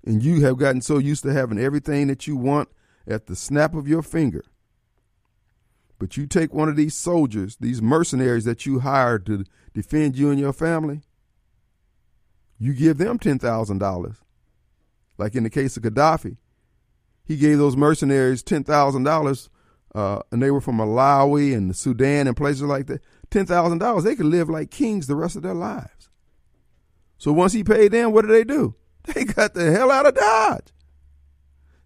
And 0.06 0.22
you 0.22 0.42
have 0.42 0.56
gotten 0.56 0.80
so 0.80 0.98
used 0.98 1.22
to 1.24 1.32
having 1.32 1.58
everything 1.58 2.08
that 2.08 2.26
you 2.26 2.36
want 2.36 2.68
at 3.06 3.26
the 3.26 3.36
snap 3.36 3.74
of 3.74 3.86
your 3.86 4.02
finger. 4.02 4.44
But 5.98 6.16
you 6.16 6.26
take 6.26 6.52
one 6.52 6.68
of 6.68 6.76
these 6.76 6.94
soldiers, 6.94 7.56
these 7.60 7.80
mercenaries 7.80 8.44
that 8.44 8.66
you 8.66 8.80
hired 8.80 9.26
to 9.26 9.44
defend 9.72 10.16
you 10.16 10.30
and 10.30 10.40
your 10.40 10.52
family, 10.52 11.02
you 12.58 12.72
give 12.72 12.98
them 12.98 13.18
$10,000. 13.18 14.16
Like 15.18 15.34
in 15.34 15.44
the 15.44 15.50
case 15.50 15.76
of 15.76 15.82
Gaddafi, 15.82 16.36
he 17.24 17.36
gave 17.36 17.58
those 17.58 17.76
mercenaries 17.76 18.42
$10,000 18.42 19.48
uh, 19.94 20.20
and 20.32 20.42
they 20.42 20.50
were 20.50 20.60
from 20.60 20.78
Malawi 20.78 21.54
and 21.56 21.74
Sudan 21.76 22.26
and 22.26 22.36
places 22.36 22.62
like 22.62 22.86
that. 22.86 23.02
$10,000, 23.30 24.02
they 24.02 24.16
could 24.16 24.26
live 24.26 24.50
like 24.50 24.70
kings 24.70 25.06
the 25.06 25.14
rest 25.14 25.36
of 25.36 25.42
their 25.42 25.54
lives. 25.54 26.08
So 27.16 27.32
once 27.32 27.52
he 27.52 27.62
paid 27.64 27.92
them, 27.92 28.12
what 28.12 28.22
did 28.22 28.32
they 28.32 28.44
do? 28.44 28.74
They 29.14 29.24
got 29.24 29.52
the 29.52 29.70
hell 29.70 29.90
out 29.90 30.06
of 30.06 30.14
Dodge. 30.14 30.72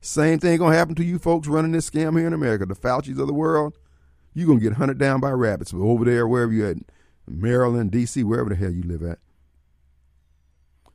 Same 0.01 0.39
thing 0.39 0.59
gonna 0.59 0.77
happen 0.77 0.95
to 0.95 1.05
you 1.05 1.19
folks 1.19 1.49
running 1.49 1.73
this 1.73 1.91
scam 1.91 2.17
here 2.17 2.29
in 2.29 2.33
America. 2.33 2.65
The 2.65 2.77
Fauci's 2.77 3.19
of 3.19 3.27
the 3.27 3.35
world, 3.35 3.77
you're 4.35 4.47
gonna 4.47 4.61
get 4.61 4.75
hunted 4.75 4.99
down 4.99 5.19
by 5.19 5.31
rabbits 5.31 5.75
over 5.75 6.05
there, 6.05 6.29
wherever 6.29 6.53
you're 6.53 6.71
at, 6.71 6.77
Maryland, 7.27 7.91
D.C., 7.91 8.23
wherever 8.23 8.51
the 8.51 8.55
hell 8.55 8.71
you 8.71 8.85
live 8.85 9.03
at. 9.03 9.19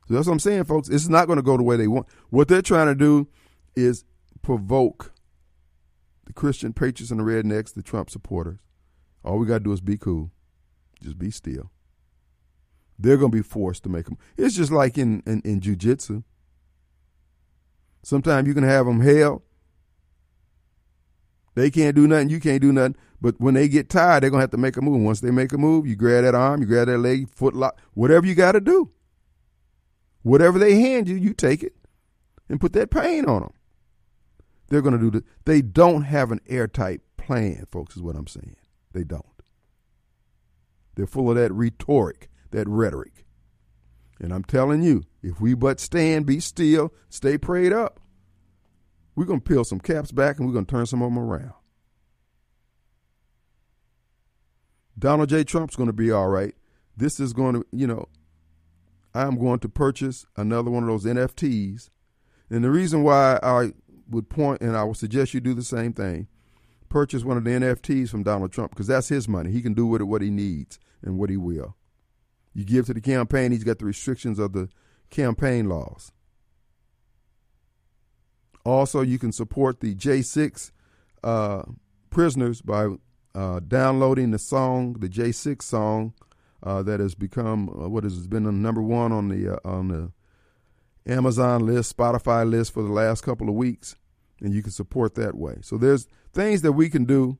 So 0.06 0.14
that's 0.14 0.26
what 0.26 0.34
I'm 0.34 0.38
saying, 0.38 0.64
folks. 0.64 0.88
It's 0.88 1.08
not 1.08 1.26
going 1.26 1.38
to 1.38 1.42
go 1.42 1.56
the 1.56 1.62
way 1.62 1.76
they 1.76 1.88
want. 1.88 2.06
What 2.30 2.48
they're 2.48 2.62
trying 2.62 2.88
to 2.88 2.94
do 2.94 3.28
is 3.74 4.04
provoke 4.42 5.12
the 6.26 6.32
Christian 6.32 6.72
patriots 6.72 7.10
and 7.10 7.20
the 7.20 7.24
rednecks, 7.24 7.72
the 7.72 7.82
Trump 7.82 8.10
supporters. 8.10 8.60
All 9.24 9.38
we 9.38 9.46
got 9.46 9.58
to 9.58 9.64
do 9.64 9.72
is 9.72 9.80
be 9.80 9.96
cool. 9.96 10.30
Just 11.02 11.18
be 11.18 11.30
still. 11.30 11.70
They're 12.98 13.16
going 13.16 13.30
to 13.30 13.36
be 13.36 13.42
forced 13.42 13.82
to 13.84 13.88
make 13.88 14.04
them. 14.04 14.18
It's 14.36 14.54
just 14.54 14.70
like 14.70 14.98
in, 14.98 15.22
in, 15.26 15.40
in 15.44 15.60
jujitsu. 15.60 16.22
Sometimes 18.02 18.46
you 18.46 18.54
can 18.54 18.64
have 18.64 18.86
them 18.86 19.00
held. 19.00 19.42
They 21.54 21.70
can't 21.70 21.96
do 21.96 22.06
nothing. 22.06 22.28
You 22.28 22.40
can't 22.40 22.60
do 22.60 22.72
nothing. 22.72 22.96
But 23.20 23.40
when 23.40 23.54
they 23.54 23.68
get 23.68 23.88
tired, 23.88 24.22
they're 24.22 24.30
going 24.30 24.40
to 24.40 24.44
have 24.44 24.50
to 24.50 24.58
make 24.58 24.76
a 24.76 24.82
move. 24.82 25.00
Once 25.00 25.20
they 25.20 25.30
make 25.30 25.52
a 25.52 25.58
move, 25.58 25.86
you 25.86 25.96
grab 25.96 26.24
that 26.24 26.34
arm, 26.34 26.60
you 26.60 26.66
grab 26.66 26.88
that 26.88 26.98
leg, 26.98 27.28
foot 27.30 27.54
lock, 27.54 27.80
whatever 27.94 28.26
you 28.26 28.34
got 28.34 28.52
to 28.52 28.60
do. 28.60 28.90
Whatever 30.24 30.58
they 30.58 30.80
hand 30.80 31.08
you, 31.08 31.14
you 31.14 31.34
take 31.34 31.62
it 31.62 31.76
and 32.48 32.60
put 32.60 32.72
that 32.72 32.90
pain 32.90 33.26
on 33.26 33.42
them. 33.42 33.52
They're 34.68 34.82
going 34.82 34.98
to 34.98 35.10
do 35.10 35.10
the. 35.10 35.24
They 35.44 35.60
don't 35.62 36.02
have 36.02 36.32
an 36.32 36.40
airtight 36.48 37.02
plan, 37.16 37.66
folks. 37.70 37.94
Is 37.94 38.02
what 38.02 38.16
I'm 38.16 38.26
saying. 38.26 38.56
They 38.92 39.04
don't. 39.04 39.24
They're 40.94 41.06
full 41.06 41.28
of 41.28 41.36
that 41.36 41.52
rhetoric, 41.52 42.30
that 42.50 42.66
rhetoric. 42.66 43.26
And 44.18 44.32
I'm 44.32 44.44
telling 44.44 44.82
you, 44.82 45.02
if 45.22 45.40
we 45.40 45.52
but 45.54 45.78
stand, 45.78 46.24
be 46.24 46.40
still, 46.40 46.92
stay 47.10 47.36
prayed 47.36 47.72
up, 47.72 48.00
we're 49.14 49.26
going 49.26 49.40
to 49.40 49.44
peel 49.48 49.64
some 49.64 49.80
caps 49.80 50.10
back 50.10 50.38
and 50.38 50.46
we're 50.46 50.54
going 50.54 50.64
to 50.64 50.70
turn 50.70 50.86
some 50.86 51.02
of 51.02 51.12
them 51.12 51.18
around. 51.18 51.52
Donald 54.98 55.28
J. 55.28 55.44
Trump's 55.44 55.76
going 55.76 55.88
to 55.88 55.92
be 55.92 56.10
all 56.10 56.28
right. 56.28 56.54
This 56.96 57.18
is 57.20 57.32
going 57.32 57.56
to, 57.56 57.66
you 57.72 57.86
know, 57.86 58.08
I'm 59.14 59.38
going 59.38 59.60
to 59.60 59.68
purchase 59.68 60.26
another 60.36 60.70
one 60.70 60.82
of 60.82 60.88
those 60.88 61.04
NFTs. 61.04 61.88
And 62.50 62.64
the 62.64 62.70
reason 62.70 63.02
why 63.02 63.38
I 63.42 63.72
would 64.10 64.28
point, 64.28 64.60
and 64.60 64.76
I 64.76 64.84
would 64.84 64.96
suggest 64.96 65.34
you 65.34 65.40
do 65.40 65.54
the 65.54 65.62
same 65.62 65.92
thing, 65.92 66.26
purchase 66.88 67.24
one 67.24 67.36
of 67.36 67.44
the 67.44 67.50
NFTs 67.50 68.08
from 68.08 68.22
Donald 68.22 68.52
Trump 68.52 68.70
because 68.70 68.86
that's 68.88 69.08
his 69.08 69.28
money. 69.28 69.50
He 69.50 69.62
can 69.62 69.74
do 69.74 69.86
with 69.86 70.00
it 70.00 70.04
what 70.04 70.22
he 70.22 70.30
needs 70.30 70.78
and 71.02 71.18
what 71.18 71.30
he 71.30 71.36
will. 71.36 71.76
You 72.52 72.64
give 72.64 72.86
to 72.86 72.94
the 72.94 73.00
campaign, 73.00 73.52
he's 73.52 73.64
got 73.64 73.78
the 73.78 73.84
restrictions 73.84 74.38
of 74.38 74.52
the 74.52 74.68
campaign 75.10 75.68
laws. 75.68 76.12
Also, 78.64 79.02
you 79.02 79.18
can 79.18 79.32
support 79.32 79.80
the 79.80 79.94
J6 79.94 80.70
uh, 81.22 81.62
prisoners 82.10 82.62
by 82.62 82.88
uh, 83.34 83.60
downloading 83.66 84.30
the 84.30 84.38
song, 84.38 84.94
the 84.94 85.08
J6 85.08 85.62
song, 85.62 86.14
uh, 86.64 86.82
that 86.82 86.98
has 86.98 87.14
become 87.14 87.68
uh, 87.68 87.88
what 87.88 88.04
has 88.04 88.26
been 88.26 88.62
number 88.62 88.82
one 88.82 89.12
on 89.12 89.28
the 89.28 89.54
uh, 89.54 89.58
on 89.64 89.88
the 89.88 90.12
Amazon 91.06 91.66
list, 91.66 91.96
Spotify 91.96 92.48
list 92.48 92.72
for 92.72 92.82
the 92.82 92.92
last 92.92 93.22
couple 93.22 93.48
of 93.48 93.54
weeks, 93.54 93.96
and 94.40 94.54
you 94.54 94.62
can 94.62 94.72
support 94.72 95.14
that 95.14 95.36
way. 95.36 95.58
So 95.62 95.76
there's 95.78 96.08
things 96.32 96.62
that 96.62 96.72
we 96.72 96.88
can 96.88 97.04
do 97.04 97.38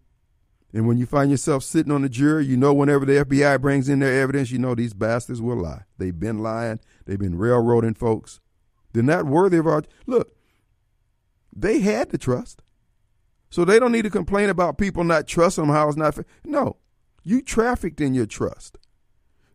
And 0.75 0.89
when 0.89 0.99
you 0.99 1.07
find 1.07 1.31
yourself 1.31 1.62
sitting 1.62 1.93
on 1.93 2.03
the 2.03 2.09
jury, 2.09 2.45
you 2.45 2.57
know 2.57 2.75
whenever 2.75 3.07
the 3.07 3.25
FBI 3.25 3.61
brings 3.61 3.89
in 3.89 4.01
their 4.01 4.20
evidence, 4.20 4.51
you 4.51 4.59
know 4.59 4.75
these 4.75 4.93
bastards 4.93 5.41
will 5.41 5.57
lie. 5.57 5.83
They've 5.99 6.18
been 6.18 6.41
lying. 6.41 6.81
They've 7.07 7.18
been 7.18 7.39
railroading 7.39 7.95
folks. 7.95 8.41
They're 8.93 9.03
not 9.05 9.25
worthy 9.25 9.57
of 9.59 9.68
our 9.68 9.85
look. 10.07 10.37
They 11.55 11.79
had 11.79 12.11
the 12.11 12.18
trust. 12.18 12.62
So 13.51 13.64
they 13.64 13.79
don't 13.79 13.93
need 13.93 14.03
to 14.03 14.11
complain 14.11 14.51
about 14.51 14.77
people 14.77 15.05
not 15.05 15.29
trusting 15.29 15.64
them 15.64 15.72
how 15.72 15.89
it's 15.89 15.97
not. 15.97 16.18
No. 16.45 16.79
You 17.22 17.41
trafficked 17.41 18.01
in 18.01 18.12
your 18.12 18.27
trust. 18.27 18.77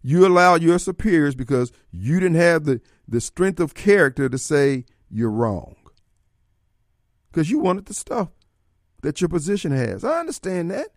You 0.02 0.26
allowed 0.26 0.62
your 0.62 0.80
superiors 0.80 1.36
because 1.36 1.72
you 1.92 2.20
didn't 2.20 2.38
have 2.38 2.64
the, 2.64 2.82
the 3.08 3.20
strength 3.20 3.60
of 3.60 3.74
character 3.74 4.30
to 4.30 4.38
say 4.38 4.86
you're 5.10 5.30
wrong. 5.30 5.76
Because 7.32 7.52
you 7.52 7.60
wanted 7.60 7.86
the 7.86 7.94
stuff 7.94 8.30
that 9.02 9.22
your 9.22 9.30
position 9.30 9.72
has. 9.72 10.04
I 10.04 10.20
understand 10.20 10.72
that. 10.72 10.90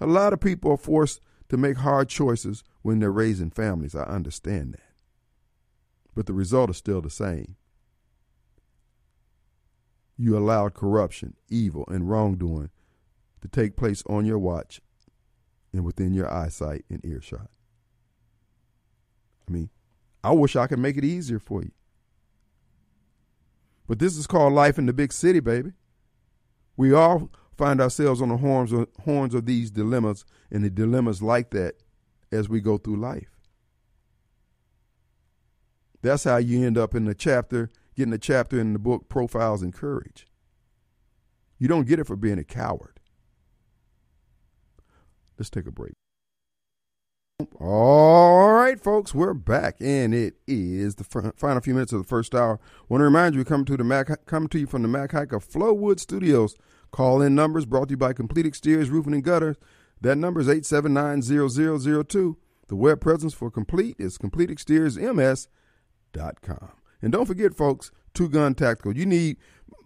A 0.00 0.06
lot 0.06 0.32
of 0.32 0.40
people 0.40 0.72
are 0.72 0.76
forced 0.76 1.20
to 1.48 1.56
make 1.56 1.78
hard 1.78 2.08
choices 2.08 2.62
when 2.82 2.98
they're 2.98 3.10
raising 3.10 3.50
families. 3.50 3.94
I 3.94 4.02
understand 4.02 4.74
that. 4.74 4.80
But 6.14 6.26
the 6.26 6.32
result 6.32 6.70
is 6.70 6.76
still 6.76 7.00
the 7.00 7.10
same. 7.10 7.56
You 10.18 10.36
allowed 10.36 10.74
corruption, 10.74 11.34
evil, 11.48 11.84
and 11.88 12.08
wrongdoing 12.08 12.70
to 13.42 13.48
take 13.48 13.76
place 13.76 14.02
on 14.06 14.24
your 14.24 14.38
watch 14.38 14.80
and 15.76 15.84
within 15.84 16.14
your 16.14 16.32
eyesight 16.32 16.84
and 16.88 17.04
earshot. 17.04 17.50
I 19.48 19.52
mean, 19.52 19.70
I 20.24 20.32
wish 20.32 20.56
I 20.56 20.66
could 20.66 20.78
make 20.78 20.96
it 20.96 21.04
easier 21.04 21.38
for 21.38 21.62
you. 21.62 21.72
But 23.86 23.98
this 23.98 24.16
is 24.16 24.26
called 24.26 24.52
life 24.52 24.78
in 24.78 24.86
the 24.86 24.92
big 24.92 25.12
city, 25.12 25.40
baby. 25.40 25.72
We 26.76 26.92
all 26.92 27.30
find 27.56 27.80
ourselves 27.80 28.20
on 28.20 28.30
the 28.30 28.38
horns 28.38 28.72
of, 28.72 28.88
horns 29.04 29.34
of 29.34 29.46
these 29.46 29.70
dilemmas 29.70 30.24
and 30.50 30.64
the 30.64 30.70
dilemmas 30.70 31.22
like 31.22 31.50
that 31.50 31.76
as 32.32 32.48
we 32.48 32.60
go 32.60 32.76
through 32.78 32.96
life. 32.96 33.30
That's 36.02 36.24
how 36.24 36.38
you 36.38 36.66
end 36.66 36.76
up 36.76 36.94
in 36.94 37.04
the 37.04 37.14
chapter, 37.14 37.70
getting 37.96 38.12
a 38.12 38.18
chapter 38.18 38.60
in 38.60 38.72
the 38.72 38.78
book 38.78 39.08
Profiles 39.08 39.62
in 39.62 39.72
Courage. 39.72 40.26
You 41.58 41.68
don't 41.68 41.86
get 41.86 41.98
it 41.98 42.06
for 42.06 42.16
being 42.16 42.38
a 42.38 42.44
coward. 42.44 42.95
Let's 45.38 45.50
take 45.50 45.66
a 45.66 45.72
break. 45.72 45.92
All 47.60 48.52
right, 48.52 48.80
folks, 48.80 49.14
we're 49.14 49.34
back, 49.34 49.76
and 49.80 50.14
it 50.14 50.36
is 50.46 50.94
the 50.94 51.04
final 51.04 51.60
few 51.60 51.74
minutes 51.74 51.92
of 51.92 52.00
the 52.00 52.08
first 52.08 52.34
hour. 52.34 52.58
Want 52.88 53.00
to 53.00 53.04
remind 53.04 53.34
you, 53.34 53.40
we 53.40 53.44
come 53.44 53.66
to 53.66 53.76
the 53.76 53.84
Mac, 53.84 54.08
coming 54.24 54.48
to 54.48 54.58
you 54.58 54.66
from 54.66 54.80
the 54.80 54.88
Mac 54.88 55.12
Haik 55.12 55.32
of 55.32 55.46
Flowood 55.46 56.00
Studios. 56.00 56.56
Call 56.92 57.20
in 57.20 57.34
numbers 57.34 57.66
brought 57.66 57.88
to 57.88 57.92
you 57.92 57.98
by 57.98 58.14
Complete 58.14 58.46
Exteriors 58.46 58.88
Roofing 58.88 59.12
and 59.12 59.22
Gutters. 59.22 59.58
That 60.00 60.16
number 60.16 60.40
is 60.40 60.48
879-0002. 60.48 62.36
The 62.68 62.76
web 62.76 63.02
presence 63.02 63.34
for 63.34 63.50
Complete 63.50 63.96
is 63.98 64.16
CompleteExteriorsMS.com. 64.16 66.70
And 67.02 67.12
don't 67.12 67.26
forget, 67.26 67.54
folks, 67.54 67.90
Two 68.14 68.30
Gun 68.30 68.54
Tactical. 68.54 68.96
You 68.96 69.04
need, 69.04 69.36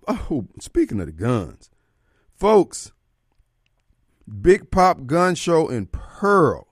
oh, 0.07 0.47
speaking 0.61 1.01
of 1.01 1.07
the 1.07 1.13
guns, 1.13 1.69
folks, 2.37 2.93
Big 4.31 4.71
Pop 4.71 5.07
Gun 5.07 5.35
Show 5.35 5.69
in 5.69 5.87
Pearl. 5.87 6.69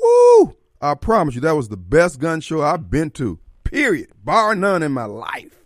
Woo! 0.00 0.56
I 0.80 0.94
promise 0.94 1.34
you, 1.34 1.40
that 1.42 1.56
was 1.56 1.68
the 1.68 1.76
best 1.76 2.18
gun 2.18 2.40
show 2.40 2.62
I've 2.62 2.90
been 2.90 3.10
to, 3.12 3.38
period, 3.64 4.10
bar 4.24 4.54
none 4.54 4.82
in 4.82 4.92
my 4.92 5.04
life. 5.04 5.64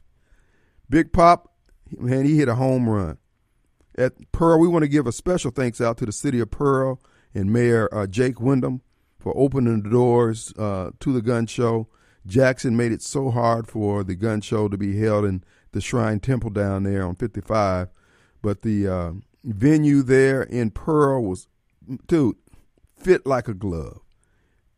Big 0.89 1.13
Pop, 1.13 1.53
man, 1.91 2.25
he 2.25 2.37
hit 2.37 2.49
a 2.49 2.55
home 2.55 2.89
run. 2.89 3.19
At 3.97 4.31
Pearl, 4.31 4.61
we 4.61 4.69
want 4.69 4.83
to 4.83 4.89
give 4.89 5.07
a 5.07 5.13
special 5.13 5.51
thanks 5.51 5.81
out 5.81 5.97
to 5.99 6.07
the 6.07 6.13
city 6.13 6.39
of 6.41 6.51
Pearl 6.51 7.01
and 7.35 7.53
Mayor 7.53 7.89
uh, 7.93 8.07
Jake 8.07 8.41
Windham 8.41 8.83
for 9.19 9.37
opening 9.37 9.83
the 9.83 9.91
doors 9.91 10.53
uh, 10.59 10.91
to 11.01 11.13
the 11.13 11.23
gun 11.23 11.47
show. 11.47 11.89
Jackson 12.27 12.77
made 12.77 12.93
it 12.93 13.03
so 13.03 13.31
hard 13.31 13.67
for 13.67 14.05
the 14.05 14.15
gun 14.15 14.41
show 14.41 14.69
to 14.69 14.77
be 14.77 14.99
held 14.99 15.25
in 15.25 15.43
the 15.73 15.81
Shrine 15.81 16.21
Temple 16.21 16.51
down 16.51 16.83
there 16.83 17.07
on 17.07 17.15
55. 17.15 17.89
But 18.43 18.63
the 18.63 18.87
uh, 18.87 19.13
venue 19.47 20.03
there 20.03 20.43
in 20.43 20.71
Pearl 20.71 21.25
was, 21.25 21.49
dude, 22.07 22.37
fit 22.97 23.27
like 23.27 23.49
a 23.49 23.55
glove. 23.55 24.01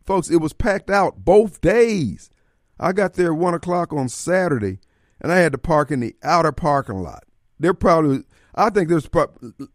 Folks, 0.04 0.30
it 0.30 0.40
was 0.40 0.52
packed 0.52 0.90
out 0.90 1.24
both 1.24 1.60
days. 1.60 2.30
I 2.78 2.92
got 2.92 3.14
there 3.14 3.34
one 3.34 3.54
o'clock 3.54 3.92
on 3.92 4.08
Saturday, 4.08 4.78
and 5.20 5.32
I 5.32 5.38
had 5.38 5.52
to 5.52 5.58
park 5.58 5.90
in 5.90 6.00
the 6.00 6.14
outer 6.22 6.52
parking 6.52 7.02
lot. 7.02 7.24
There 7.58 7.74
probably, 7.74 8.24
I 8.54 8.70
think 8.70 8.88
there's 8.88 9.08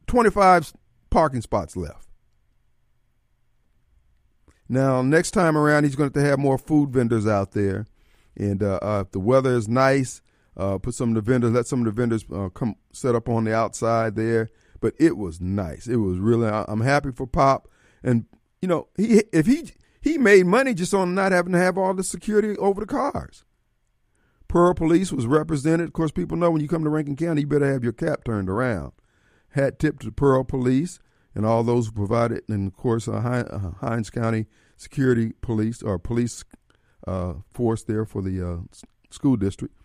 25 0.07 0.73
parking 1.09 1.41
spots 1.41 1.75
left. 1.75 2.07
Now, 4.69 5.01
next 5.01 5.31
time 5.31 5.57
around, 5.57 5.83
he's 5.83 5.95
going 5.95 6.11
to 6.11 6.21
have 6.21 6.39
more 6.39 6.57
food 6.57 6.91
vendors 6.91 7.27
out 7.27 7.51
there. 7.51 7.85
And 8.35 8.63
uh, 8.63 8.79
uh, 8.81 9.03
if 9.05 9.11
the 9.11 9.19
weather 9.19 9.55
is 9.55 9.67
nice, 9.67 10.21
uh, 10.55 10.77
put 10.77 10.95
some 10.95 11.09
of 11.09 11.15
the 11.15 11.31
vendors, 11.31 11.51
let 11.51 11.67
some 11.67 11.79
of 11.79 11.85
the 11.85 11.91
vendors 11.91 12.25
uh, 12.33 12.49
come 12.49 12.75
set 12.91 13.15
up 13.15 13.29
on 13.29 13.43
the 13.43 13.53
outside 13.53 14.15
there. 14.15 14.49
But 14.83 14.95
it 14.99 15.15
was 15.15 15.39
nice. 15.39 15.87
It 15.87 15.95
was 15.95 16.19
really. 16.19 16.45
I'm 16.45 16.81
happy 16.81 17.13
for 17.13 17.25
Pop, 17.25 17.69
and 18.03 18.25
you 18.61 18.67
know, 18.67 18.89
he 18.97 19.23
if 19.31 19.45
he 19.45 19.71
he 20.01 20.17
made 20.17 20.45
money 20.45 20.73
just 20.73 20.93
on 20.93 21.15
not 21.15 21.31
having 21.31 21.53
to 21.53 21.57
have 21.57 21.77
all 21.77 21.93
the 21.93 22.03
security 22.03 22.57
over 22.57 22.81
the 22.81 22.85
cars. 22.85 23.45
Pearl 24.49 24.73
Police 24.73 25.13
was 25.13 25.25
represented. 25.25 25.87
Of 25.87 25.93
course, 25.93 26.11
people 26.11 26.35
know 26.35 26.51
when 26.51 26.59
you 26.61 26.67
come 26.67 26.83
to 26.83 26.89
Rankin 26.89 27.15
County, 27.15 27.41
you 27.41 27.47
better 27.47 27.71
have 27.71 27.81
your 27.81 27.93
cap 27.93 28.25
turned 28.25 28.49
around. 28.49 28.91
Hat 29.51 29.79
tip 29.79 29.99
to 29.99 30.11
Pearl 30.11 30.43
Police 30.43 30.99
and 31.33 31.45
all 31.45 31.63
those 31.63 31.85
who 31.85 31.93
provided, 31.93 32.43
and 32.49 32.67
of 32.67 32.75
course, 32.75 33.07
uh, 33.07 33.13
uh 33.13 33.71
Hinds 33.79 34.09
County 34.09 34.47
Security 34.75 35.31
Police 35.39 35.81
or 35.81 35.97
police 35.97 36.43
uh, 37.07 37.35
force 37.53 37.85
there 37.85 38.03
for 38.03 38.21
the 38.21 38.45
uh, 38.45 38.57
school 39.09 39.37
district. 39.37 39.75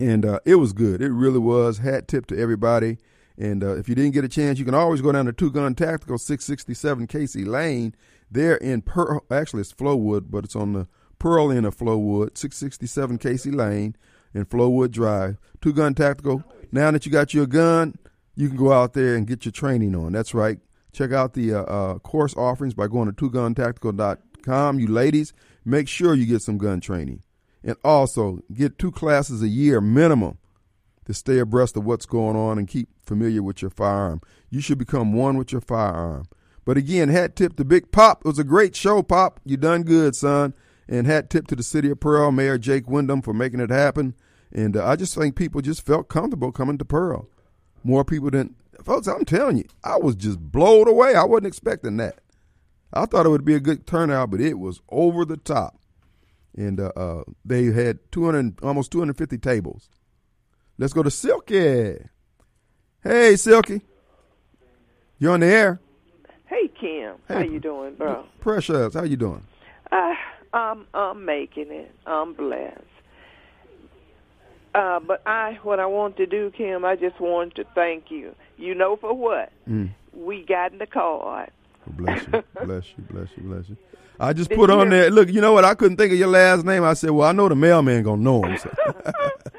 And 0.00 0.26
uh, 0.26 0.40
it 0.44 0.56
was 0.56 0.72
good. 0.72 1.00
It 1.00 1.12
really 1.12 1.38
was. 1.38 1.78
Hat 1.78 2.08
tip 2.08 2.26
to 2.26 2.36
everybody. 2.36 2.98
And 3.38 3.62
uh, 3.62 3.76
if 3.76 3.88
you 3.88 3.94
didn't 3.94 4.14
get 4.14 4.24
a 4.24 4.28
chance, 4.28 4.58
you 4.58 4.64
can 4.64 4.74
always 4.74 5.00
go 5.00 5.12
down 5.12 5.26
to 5.26 5.32
Two 5.32 5.50
Gun 5.50 5.74
Tactical, 5.74 6.18
667 6.18 7.06
Casey 7.06 7.44
Lane. 7.44 7.94
There 8.30 8.56
in 8.56 8.82
Pearl, 8.82 9.24
actually 9.30 9.60
it's 9.60 9.72
Flowood, 9.72 10.30
but 10.30 10.44
it's 10.44 10.56
on 10.56 10.72
the 10.72 10.88
Pearl 11.18 11.52
end 11.52 11.66
of 11.66 11.76
Flowood, 11.76 12.36
667 12.36 13.18
Casey 13.18 13.50
Lane 13.50 13.96
in 14.34 14.46
Flowood 14.46 14.90
Drive. 14.90 15.36
Two 15.60 15.72
Gun 15.72 15.94
Tactical. 15.94 16.42
Now 16.72 16.90
that 16.90 17.06
you 17.06 17.12
got 17.12 17.34
your 17.34 17.46
gun, 17.46 17.96
you 18.34 18.48
can 18.48 18.56
go 18.56 18.72
out 18.72 18.94
there 18.94 19.14
and 19.14 19.26
get 19.26 19.44
your 19.44 19.52
training 19.52 19.94
on. 19.94 20.12
That's 20.12 20.34
right. 20.34 20.58
Check 20.92 21.12
out 21.12 21.34
the 21.34 21.54
uh, 21.54 21.62
uh, 21.62 21.98
course 21.98 22.34
offerings 22.36 22.74
by 22.74 22.86
going 22.86 23.12
to 23.12 23.12
twoguntactical.com. 23.12 24.80
You 24.80 24.88
ladies, 24.88 25.32
make 25.64 25.88
sure 25.88 26.14
you 26.14 26.26
get 26.26 26.42
some 26.42 26.58
gun 26.58 26.80
training. 26.80 27.22
And 27.62 27.76
also, 27.84 28.40
get 28.54 28.78
two 28.78 28.92
classes 28.92 29.42
a 29.42 29.48
year 29.48 29.80
minimum 29.80 30.38
to 31.06 31.14
stay 31.14 31.38
abreast 31.38 31.76
of 31.76 31.84
what's 31.84 32.06
going 32.06 32.36
on 32.36 32.58
and 32.58 32.68
keep 32.68 32.88
familiar 33.04 33.42
with 33.42 33.62
your 33.62 33.70
firearm. 33.70 34.20
You 34.50 34.60
should 34.60 34.78
become 34.78 35.12
one 35.12 35.36
with 35.36 35.52
your 35.52 35.60
firearm. 35.60 36.26
But 36.64 36.76
again, 36.76 37.08
hat 37.08 37.36
tip 37.36 37.56
to 37.56 37.64
Big 37.64 37.92
Pop. 37.92 38.22
It 38.24 38.28
was 38.28 38.38
a 38.38 38.44
great 38.44 38.74
show, 38.76 39.02
Pop. 39.02 39.40
You 39.44 39.56
done 39.56 39.84
good, 39.84 40.14
son. 40.14 40.52
And 40.88 41.06
hat 41.06 41.30
tip 41.30 41.46
to 41.48 41.56
the 41.56 41.62
city 41.62 41.90
of 41.90 42.00
Pearl, 42.00 42.30
Mayor 42.32 42.58
Jake 42.58 42.88
Windham, 42.88 43.22
for 43.22 43.32
making 43.32 43.60
it 43.60 43.70
happen. 43.70 44.14
And 44.52 44.76
uh, 44.76 44.86
I 44.86 44.96
just 44.96 45.14
think 45.14 45.36
people 45.36 45.60
just 45.60 45.84
felt 45.84 46.08
comfortable 46.08 46.52
coming 46.52 46.78
to 46.78 46.84
Pearl. 46.84 47.28
More 47.84 48.04
people 48.04 48.30
than 48.30 48.56
folks. 48.84 49.06
I'm 49.06 49.24
telling 49.24 49.58
you, 49.58 49.64
I 49.84 49.96
was 49.96 50.16
just 50.16 50.38
blown 50.40 50.88
away. 50.88 51.14
I 51.14 51.24
wasn't 51.24 51.46
expecting 51.46 51.96
that. 51.98 52.20
I 52.92 53.06
thought 53.06 53.26
it 53.26 53.30
would 53.30 53.44
be 53.44 53.54
a 53.54 53.60
good 53.60 53.86
turnout, 53.86 54.30
but 54.30 54.40
it 54.40 54.58
was 54.58 54.80
over 54.88 55.24
the 55.24 55.36
top. 55.36 55.78
And 56.56 56.80
uh, 56.80 56.92
uh, 56.96 57.24
they 57.44 57.64
had 57.64 57.98
200, 58.12 58.60
almost 58.62 58.90
250 58.90 59.38
tables. 59.38 59.88
Let's 60.78 60.92
go 60.92 61.02
to 61.02 61.10
Silky. 61.10 61.96
Hey, 63.02 63.36
Silky. 63.36 63.80
You're 65.18 65.32
on 65.32 65.40
the 65.40 65.46
air. 65.46 65.80
Hey, 66.46 66.68
Kim. 66.68 67.14
Hey, 67.28 67.34
how 67.34 67.40
you 67.40 67.58
doing, 67.60 67.94
bro? 67.94 68.26
Precious. 68.40 68.94
How 68.94 69.04
you 69.04 69.16
doing? 69.16 69.46
Uh, 69.90 70.14
I'm 70.52 70.86
I'm 70.92 71.24
making 71.24 71.70
it. 71.70 71.94
I'm 72.06 72.34
blessed. 72.34 72.80
Uh, 74.74 75.00
but 75.00 75.22
I, 75.26 75.58
what 75.62 75.80
I 75.80 75.86
want 75.86 76.18
to 76.18 76.26
do, 76.26 76.52
Kim, 76.54 76.84
I 76.84 76.96
just 76.96 77.18
want 77.18 77.54
to 77.54 77.64
thank 77.74 78.10
you. 78.10 78.34
You 78.58 78.74
know 78.74 78.96
for 78.96 79.14
what? 79.14 79.50
Mm. 79.66 79.90
We 80.12 80.44
got 80.44 80.72
in 80.72 80.78
the 80.78 80.86
card. 80.86 81.50
Bless 81.86 82.22
you, 82.26 82.44
bless 82.64 82.84
you, 82.96 83.04
bless 83.10 83.28
you, 83.36 83.42
bless 83.44 83.68
you. 83.70 83.76
I 84.20 84.34
just 84.34 84.50
Did 84.50 84.58
put 84.58 84.68
on 84.70 84.90
there. 84.90 85.08
Look, 85.10 85.30
you 85.30 85.40
know 85.40 85.52
what? 85.52 85.64
I 85.64 85.74
couldn't 85.74 85.96
think 85.96 86.12
of 86.12 86.18
your 86.18 86.28
last 86.28 86.66
name. 86.66 86.84
I 86.84 86.92
said, 86.92 87.10
well, 87.10 87.26
I 87.26 87.32
know 87.32 87.48
the 87.48 87.54
mailman 87.54 88.02
gonna 88.02 88.20
know 88.22 88.42
him. 88.42 88.58
So. 88.58 88.70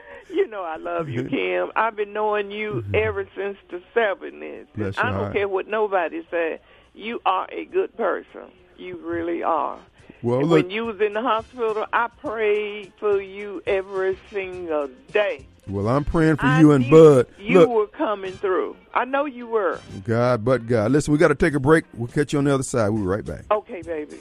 know 0.57 0.63
I 0.63 0.77
love 0.77 1.09
you, 1.09 1.23
Kim. 1.29 1.71
I've 1.75 1.95
been 1.95 2.13
knowing 2.13 2.51
you 2.51 2.83
mm-hmm. 2.85 2.95
ever 2.95 3.27
since 3.35 3.57
the 3.69 3.81
seventies. 3.93 4.65
I 4.97 5.11
don't 5.11 5.33
care 5.33 5.47
what 5.47 5.67
nobody 5.67 6.25
said. 6.29 6.59
You 6.93 7.21
are 7.25 7.47
a 7.51 7.65
good 7.65 7.95
person. 7.95 8.51
You 8.77 8.97
really 8.97 9.43
are. 9.43 9.79
Well, 10.23 10.41
look, 10.41 10.63
when 10.63 10.71
you 10.71 10.85
was 10.85 10.99
in 10.99 11.13
the 11.13 11.21
hospital, 11.21 11.85
I 11.93 12.07
prayed 12.07 12.91
for 12.99 13.21
you 13.21 13.61
every 13.67 14.17
single 14.31 14.89
day. 15.11 15.45
well, 15.67 15.87
I'm 15.87 16.03
praying 16.03 16.37
for 16.37 16.47
I 16.47 16.59
you 16.59 16.71
and 16.71 16.89
Bud. 16.89 17.27
You 17.37 17.59
Look, 17.59 17.69
were 17.69 17.87
coming 17.87 18.31
through. 18.33 18.77
I 18.95 19.05
know 19.05 19.25
you 19.25 19.45
were. 19.45 19.79
God, 20.05 20.43
but 20.43 20.65
God. 20.65 20.91
Listen, 20.91 21.11
we 21.11 21.19
got 21.19 21.27
to 21.27 21.35
take 21.35 21.53
a 21.53 21.59
break. 21.59 21.85
We'll 21.93 22.07
catch 22.07 22.33
you 22.33 22.39
on 22.39 22.45
the 22.45 22.53
other 22.53 22.63
side. 22.63 22.89
We'll 22.89 23.03
be 23.03 23.07
right 23.07 23.25
back. 23.25 23.45
Okay, 23.51 23.83
baby. 23.83 24.17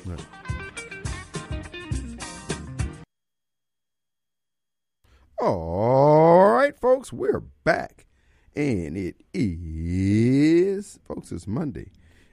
All 5.38 6.52
right, 6.52 6.78
folks, 6.80 7.12
we're 7.12 7.40
back. 7.40 8.06
And 8.54 8.96
it 8.96 9.16
is, 9.34 10.98
folks, 11.04 11.30
it's 11.30 11.46
Monday. 11.46 11.90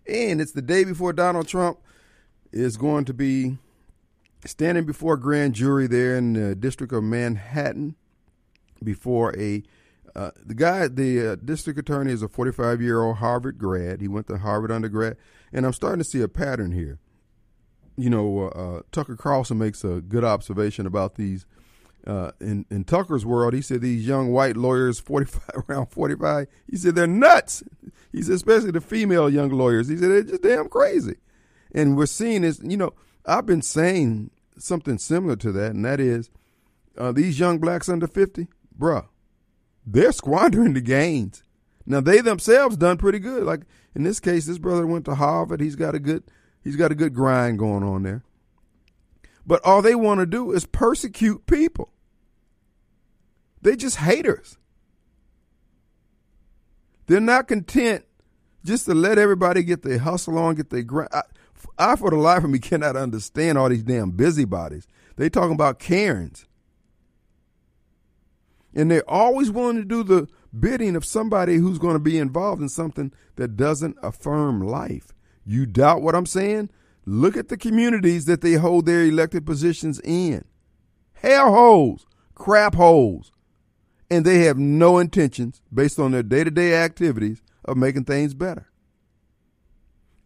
And 0.07 0.39
it's 0.39 0.53
the 0.53 0.61
day 0.61 0.85
before 0.85 1.11
Donald 1.11 1.49
Trump 1.49 1.79
is 2.53 2.77
going 2.77 3.03
to 3.05 3.13
be 3.13 3.57
standing 4.45 4.85
before 4.85 5.15
a 5.15 5.19
grand 5.19 5.53
jury 5.53 5.85
there 5.85 6.15
in 6.15 6.31
the 6.31 6.55
District 6.55 6.93
of 6.93 7.03
Manhattan 7.03 7.95
before 8.81 9.37
a 9.37 9.63
uh, 10.15 10.29
the 10.45 10.53
guy, 10.53 10.87
the 10.87 11.31
uh, 11.31 11.35
district 11.43 11.79
attorney, 11.79 12.11
is 12.11 12.21
a 12.21 12.29
45 12.29 12.81
year 12.81 13.01
old 13.01 13.17
Harvard 13.17 13.57
grad. 13.57 13.99
He 13.99 14.07
went 14.07 14.27
to 14.27 14.37
Harvard 14.37 14.71
undergrad, 14.71 15.17
and 15.51 15.65
I'm 15.65 15.73
starting 15.73 15.99
to 15.99 16.07
see 16.07 16.21
a 16.21 16.27
pattern 16.27 16.71
here. 16.71 16.99
You 17.97 18.11
know, 18.11 18.49
uh, 18.49 18.81
Tucker 18.91 19.15
Carlson 19.15 19.57
makes 19.57 19.83
a 19.83 20.01
good 20.01 20.23
observation 20.23 20.85
about 20.85 21.15
these. 21.15 21.47
Uh, 22.05 22.31
in 22.41 22.65
in 22.69 22.83
Tucker's 22.83 23.25
world, 23.25 23.53
he 23.53 23.61
said 23.61 23.81
these 23.81 24.05
young 24.05 24.31
white 24.31 24.57
lawyers, 24.57 24.99
45 24.99 25.41
around 25.69 25.87
45, 25.87 26.47
he 26.69 26.77
said 26.77 26.95
they're 26.95 27.07
nuts. 27.07 27.63
He 28.11 28.21
said 28.21 28.35
especially 28.35 28.71
the 28.71 28.81
female 28.81 29.29
young 29.29 29.49
lawyers. 29.49 29.87
He 29.87 29.97
said 29.97 30.11
they're 30.11 30.23
just 30.23 30.43
damn 30.43 30.67
crazy. 30.67 31.15
And 31.73 31.95
we're 31.97 32.05
seeing 32.05 32.41
this. 32.41 32.59
You 32.61 32.77
know, 32.77 32.93
I've 33.25 33.45
been 33.45 33.61
saying 33.61 34.31
something 34.57 34.97
similar 34.97 35.35
to 35.37 35.51
that, 35.53 35.71
and 35.71 35.85
that 35.85 35.99
is 35.99 36.29
uh, 36.97 37.11
these 37.11 37.39
young 37.39 37.59
blacks 37.59 37.89
under 37.89 38.07
50, 38.07 38.47
bruh, 38.77 39.07
they're 39.85 40.11
squandering 40.11 40.73
the 40.73 40.81
gains. 40.81 41.43
Now 41.85 42.01
they 42.01 42.21
themselves 42.21 42.77
done 42.77 42.97
pretty 42.97 43.19
good. 43.19 43.43
Like 43.43 43.61
in 43.95 44.03
this 44.03 44.19
case, 44.19 44.45
this 44.45 44.57
brother 44.57 44.87
went 44.87 45.05
to 45.05 45.15
Harvard. 45.15 45.61
He's 45.61 45.75
got 45.75 45.95
a 45.95 45.99
good 45.99 46.23
he's 46.63 46.75
got 46.75 46.91
a 46.91 46.95
good 46.95 47.13
grind 47.13 47.59
going 47.59 47.83
on 47.83 48.03
there. 48.03 48.23
But 49.45 49.61
all 49.65 49.81
they 49.81 49.95
want 49.95 50.21
to 50.21 50.25
do 50.25 50.51
is 50.51 50.65
persecute 50.65 51.45
people. 51.45 51.91
They 53.64 53.76
just 53.76 53.97
haters. 53.97 54.57
They're 57.07 57.20
not 57.20 57.47
content 57.47 58.05
just 58.64 58.86
to 58.86 58.93
let 58.93 59.18
everybody 59.18 59.64
get 59.64 59.82
their 59.82 59.97
hustle 59.97 60.38
on, 60.38 60.55
get 60.55 60.70
their 60.70 60.84
grind. 60.84 61.09
I, 61.11 61.24
I, 61.78 61.95
for 61.95 62.11
the 62.11 62.18
life 62.18 62.43
of 62.43 62.49
me, 62.49 62.59
cannot 62.59 62.95
understand 62.95 63.57
all 63.57 63.70
these 63.70 63.84
damn 63.84 64.11
busybodies. 64.11 64.88
They 65.16 65.30
talking 65.30 65.55
about 65.55 65.80
Karens 65.80 66.45
and 68.76 68.89
they're 68.89 69.09
always 69.09 69.51
willing 69.51 69.78
to 69.78 69.86
do 69.86 70.03
the 70.03 70.28
bidding 70.57 70.95
of 70.95 71.05
somebody 71.05 71.57
who's 71.57 71.80
going 71.80 71.93
to 71.93 71.99
be 71.99 72.18
involved 72.18 72.61
in 72.61 72.70
something 72.70 73.11
that 73.36 73.55
doesn't 73.55 73.97
affirm 74.01 74.61
life. 74.61 75.14
You 75.45 75.66
doubt 75.66 76.01
what 76.01 76.16
I'm 76.16 76.26
saying? 76.26 76.70
Look 77.05 77.36
at 77.36 77.49
the 77.49 77.57
communities 77.57 78.26
that 78.26 78.41
they 78.41 78.53
hold 78.53 78.86
their 78.86 79.03
elected 79.03 79.45
positions 79.45 79.99
in. 80.03 80.45
Hell 81.14 81.51
holes, 81.51 82.05
crap 82.34 82.76
holes. 82.76 83.32
And 84.14 84.24
they 84.24 84.43
have 84.43 84.59
no 84.59 84.99
intentions, 84.99 85.59
based 85.74 85.97
on 85.97 86.11
their 86.11 86.22
day 86.22 86.43
to 86.43 86.51
day 86.51 86.76
activities, 86.76 87.41
of 87.66 87.78
making 87.78 88.03
things 88.03 88.36
better. 88.36 88.68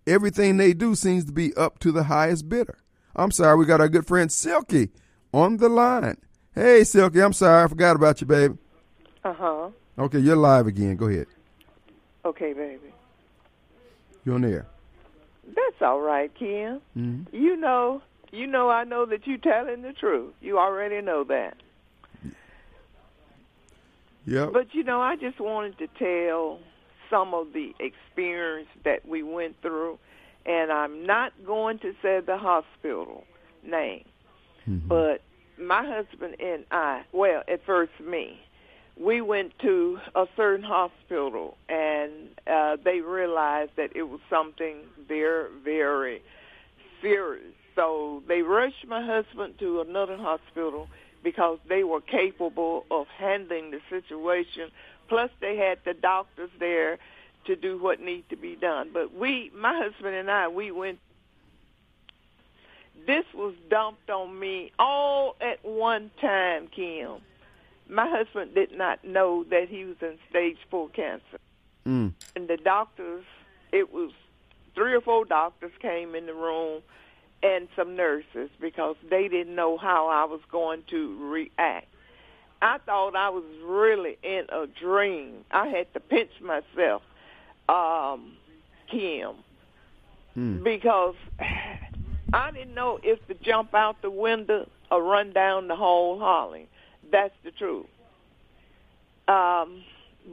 Everything 0.06 0.58
they 0.58 0.74
do 0.74 0.94
seems 0.94 1.24
to 1.24 1.32
be 1.32 1.54
up 1.56 1.80
to 1.80 1.94
the 1.94 2.04
highest 2.04 2.50
bidder. 2.50 2.80
I'm 3.16 3.32
sorry, 3.32 3.56
we 3.56 3.64
got 3.66 3.80
our 3.80 3.88
good 3.88 4.06
friend 4.06 4.30
Silky 4.30 4.90
on 5.34 5.56
the 5.56 5.70
line. 5.70 6.18
Hey, 6.54 6.84
Silky, 6.84 7.22
I'm 7.22 7.32
sorry, 7.32 7.64
I 7.64 7.68
forgot 7.70 7.96
about 7.96 8.20
you, 8.20 8.28
baby. 8.28 8.56
Uh 9.24 9.34
huh. 9.34 9.70
Okay, 9.98 10.20
you're 10.20 10.36
live 10.36 10.68
again. 10.68 10.98
Go 10.98 11.08
ahead. 11.08 11.28
Okay, 12.26 12.52
baby. 12.52 12.92
You're 14.26 14.36
on 14.36 14.42
there. 14.42 14.68
That's 15.48 15.82
all 15.82 16.02
right, 16.02 16.30
Kim. 16.36 16.82
hmm 16.94 17.22
You 17.32 17.56
know, 17.56 18.02
you 18.34 18.48
know, 18.48 18.70
I 18.70 18.84
know 18.84 19.06
that 19.06 19.26
you're 19.26 19.38
telling 19.38 19.82
the 19.82 19.94
truth. 19.94 20.34
You 20.42 20.60
already 20.60 21.00
know 21.02 21.24
that. 21.24 21.56
Yep. 24.28 24.52
But 24.54 24.74
you 24.74 24.84
know, 24.84 25.02
I 25.02 25.16
just 25.16 25.40
wanted 25.40 25.78
to 25.80 25.88
tell 25.98 26.60
some 27.10 27.34
of 27.34 27.54
the 27.54 27.74
experience 27.80 28.68
that 28.84 29.08
we 29.08 29.24
went 29.24 29.56
through, 29.62 29.98
and 30.46 30.72
I'm 30.72 31.06
not 31.06 31.32
going 31.46 31.80
to 31.80 31.94
say 32.02 32.20
the 32.20 32.38
hospital 32.38 33.24
name, 33.64 34.04
Mhm. 34.70 34.88
but 34.88 35.22
my 35.58 35.86
husband 35.86 36.36
and 36.42 36.66
I, 36.72 37.04
well, 37.14 37.42
at 37.48 37.64
first 37.66 37.98
me, 38.02 38.40
we 38.98 39.22
went 39.22 39.58
to 39.60 40.00
a 40.16 40.28
certain 40.36 40.64
hospital, 40.64 41.58
and 41.70 42.12
uh, 42.48 42.76
they 42.84 43.00
realized 43.00 43.72
that 43.78 43.96
it 43.96 44.04
was 44.04 44.20
something 44.30 44.78
very, 45.08 45.50
very 45.64 46.22
serious. 47.02 47.54
So 47.76 48.24
they 48.28 48.42
rushed 48.42 48.86
my 48.88 49.06
husband 49.06 49.58
to 49.60 49.82
another 49.82 50.18
hospital 50.18 50.90
because 51.24 51.60
they 51.68 51.84
were 51.84 52.02
capable 52.02 52.86
of 52.92 53.08
handling 53.08 53.72
the 53.72 53.80
situation. 53.90 54.70
Plus, 55.08 55.30
they 55.40 55.58
had 55.58 55.80
the 55.86 55.94
doctors 55.94 56.50
there 56.60 57.00
to 57.46 57.56
do 57.56 57.78
what 57.78 58.00
needed 58.00 58.30
to 58.30 58.36
be 58.36 58.56
done. 58.56 58.90
But 58.94 59.14
we, 59.14 59.52
my 59.56 59.78
husband 59.78 60.16
and 60.16 60.30
I, 60.30 60.48
we 60.48 60.72
went. 60.72 61.00
This 63.06 63.26
was 63.34 63.54
dumped 63.70 64.10
on 64.10 64.38
me 64.38 64.72
all 64.78 65.36
at 65.40 65.64
one 65.64 66.12
time, 66.20 66.68
Kim. 66.68 67.22
My 67.90 68.10
husband 68.10 68.54
did 68.54 68.76
not 68.76 69.04
know 69.06 69.46
that 69.46 69.70
he 69.70 69.86
was 69.86 69.96
in 70.02 70.18
stage 70.30 70.58
four 70.70 70.90
cancer. 70.90 71.40
Mm. 71.86 72.14
And 72.36 72.48
the 72.50 72.58
doctors, 72.58 73.24
it 73.72 73.94
was 73.94 74.12
three 74.76 74.94
or 74.94 75.00
four 75.00 75.24
doctors 75.24 75.72
came 75.82 76.16
in 76.16 76.26
the 76.26 76.34
room 76.34 76.82
and 77.44 77.68
some 77.76 77.96
nurses 77.96 78.50
because 78.60 78.96
they 79.10 79.28
didn't 79.28 79.56
know 79.56 79.78
how 79.78 80.08
I 80.08 80.26
was 80.26 80.42
going 80.52 80.84
to 80.90 81.30
react. 81.30 81.88
I 82.62 82.80
thought 82.86 83.16
I 83.16 83.30
was 83.30 83.44
really 83.64 84.18
in 84.24 84.46
a 84.50 84.66
dream. 84.66 85.46
I 85.52 85.68
had 85.68 85.94
to 85.94 86.00
pinch 86.00 86.32
myself, 86.42 87.04
um, 87.70 88.34
Kim, 88.90 89.36
Mm. 90.38 90.64
because 90.64 91.16
I 92.34 92.52
didn't 92.52 92.76
know 92.76 93.00
if 93.02 93.26
to 93.28 93.34
jump 93.34 93.74
out 93.74 94.02
the 94.02 94.12
window 94.12 94.70
or 94.92 95.02
run 95.02 95.34
down 95.34 95.68
the 95.68 95.76
hall 95.76 96.20
hollering. 96.20 96.68
That's 97.12 97.34
the 97.44 97.52
truth. 97.52 97.88
Um, 99.28 99.84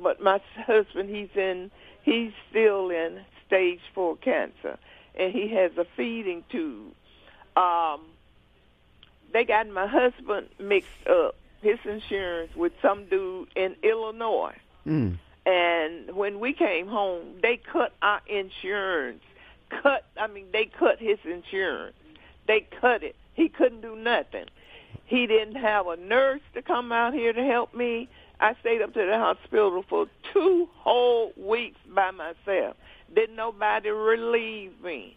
but 0.03 0.21
my 0.21 0.41
husband, 0.67 1.09
he's 1.09 1.31
in, 1.35 1.71
he's 2.03 2.33
still 2.51 2.91
in 2.91 3.21
stage 3.47 3.81
four 3.95 4.17
cancer, 4.17 4.79
and 5.19 5.33
he 5.33 5.49
has 5.55 5.73
a 5.77 5.87
feeding 5.97 6.45
tube. 6.51 6.93
Um, 7.57 8.01
they 9.33 9.45
got 9.45 9.69
my 9.69 9.87
husband 9.87 10.49
mixed 10.59 11.07
up 11.09 11.37
his 11.61 11.79
insurance 11.85 12.55
with 12.55 12.73
some 12.83 13.07
dude 13.07 13.49
in 13.57 13.77
Illinois. 13.83 14.57
Mm. 14.87 15.19
And 15.47 16.15
when 16.15 16.41
we 16.41 16.53
came 16.53 16.87
home, 16.87 17.37
they 17.43 17.57
cut 17.57 17.93
our 18.01 18.21
insurance. 18.27 19.23
Cut, 19.71 20.05
I 20.17 20.27
mean, 20.27 20.47
they 20.53 20.67
cut 20.67 20.99
his 20.99 21.19
insurance. 21.25 21.97
They 22.47 22.67
cut 22.81 23.03
it. 23.03 23.17
He 23.35 23.49
couldn't 23.49 23.81
do 23.81 23.97
nothing. 23.97 24.47
He 25.07 25.27
didn't 25.27 25.57
have 25.57 25.87
a 25.87 25.97
nurse 25.97 26.41
to 26.55 26.63
come 26.63 26.93
out 26.93 27.13
here 27.13 27.33
to 27.33 27.45
help 27.45 27.75
me. 27.75 28.09
I 28.41 28.55
stayed 28.61 28.83
up 28.83 28.95
to 28.95 29.07
the 29.07 29.19
hospital 29.19 29.85
for 29.89 30.07
two 30.33 30.69
whole 30.77 31.33
weeks 31.37 31.79
by 31.89 32.11
myself. 32.11 32.77
Didn't 33.15 33.37
nobody 33.37 33.91
relieve 33.91 34.81
me. 34.83 35.17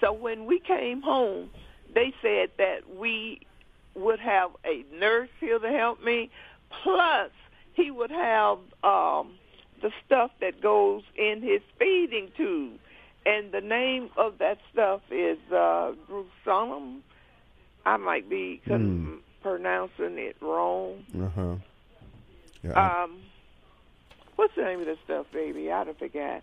So 0.00 0.12
when 0.12 0.46
we 0.46 0.60
came 0.60 1.02
home, 1.02 1.50
they 1.94 2.12
said 2.22 2.50
that 2.58 2.96
we 2.96 3.40
would 3.94 4.20
have 4.20 4.50
a 4.64 4.84
nurse 4.94 5.30
here 5.40 5.58
to 5.58 5.68
help 5.70 6.02
me, 6.04 6.30
plus 6.82 7.30
he 7.74 7.90
would 7.90 8.10
have 8.10 8.58
um, 8.84 9.32
the 9.82 9.90
stuff 10.06 10.30
that 10.40 10.60
goes 10.60 11.02
in 11.16 11.42
his 11.42 11.60
feeding 11.78 12.30
tube. 12.36 12.78
And 13.26 13.52
the 13.52 13.60
name 13.60 14.10
of 14.16 14.38
that 14.38 14.58
stuff 14.72 15.00
is 15.10 15.38
uh. 15.52 15.92
I 17.84 17.96
might 17.96 18.28
be 18.28 18.60
con- 18.66 19.20
pronouncing 19.42 20.18
it 20.18 20.36
wrong. 20.40 21.04
Uh 21.18 21.28
huh. 21.28 21.54
Yeah. 22.62 22.72
I- 22.78 23.04
Um, 23.04 23.18
what's 24.36 24.54
the 24.54 24.62
name 24.62 24.80
of 24.80 24.86
the 24.86 24.98
stuff, 25.04 25.26
baby? 25.32 25.70
I 25.72 25.84
don't 25.84 25.98
forget. 25.98 26.42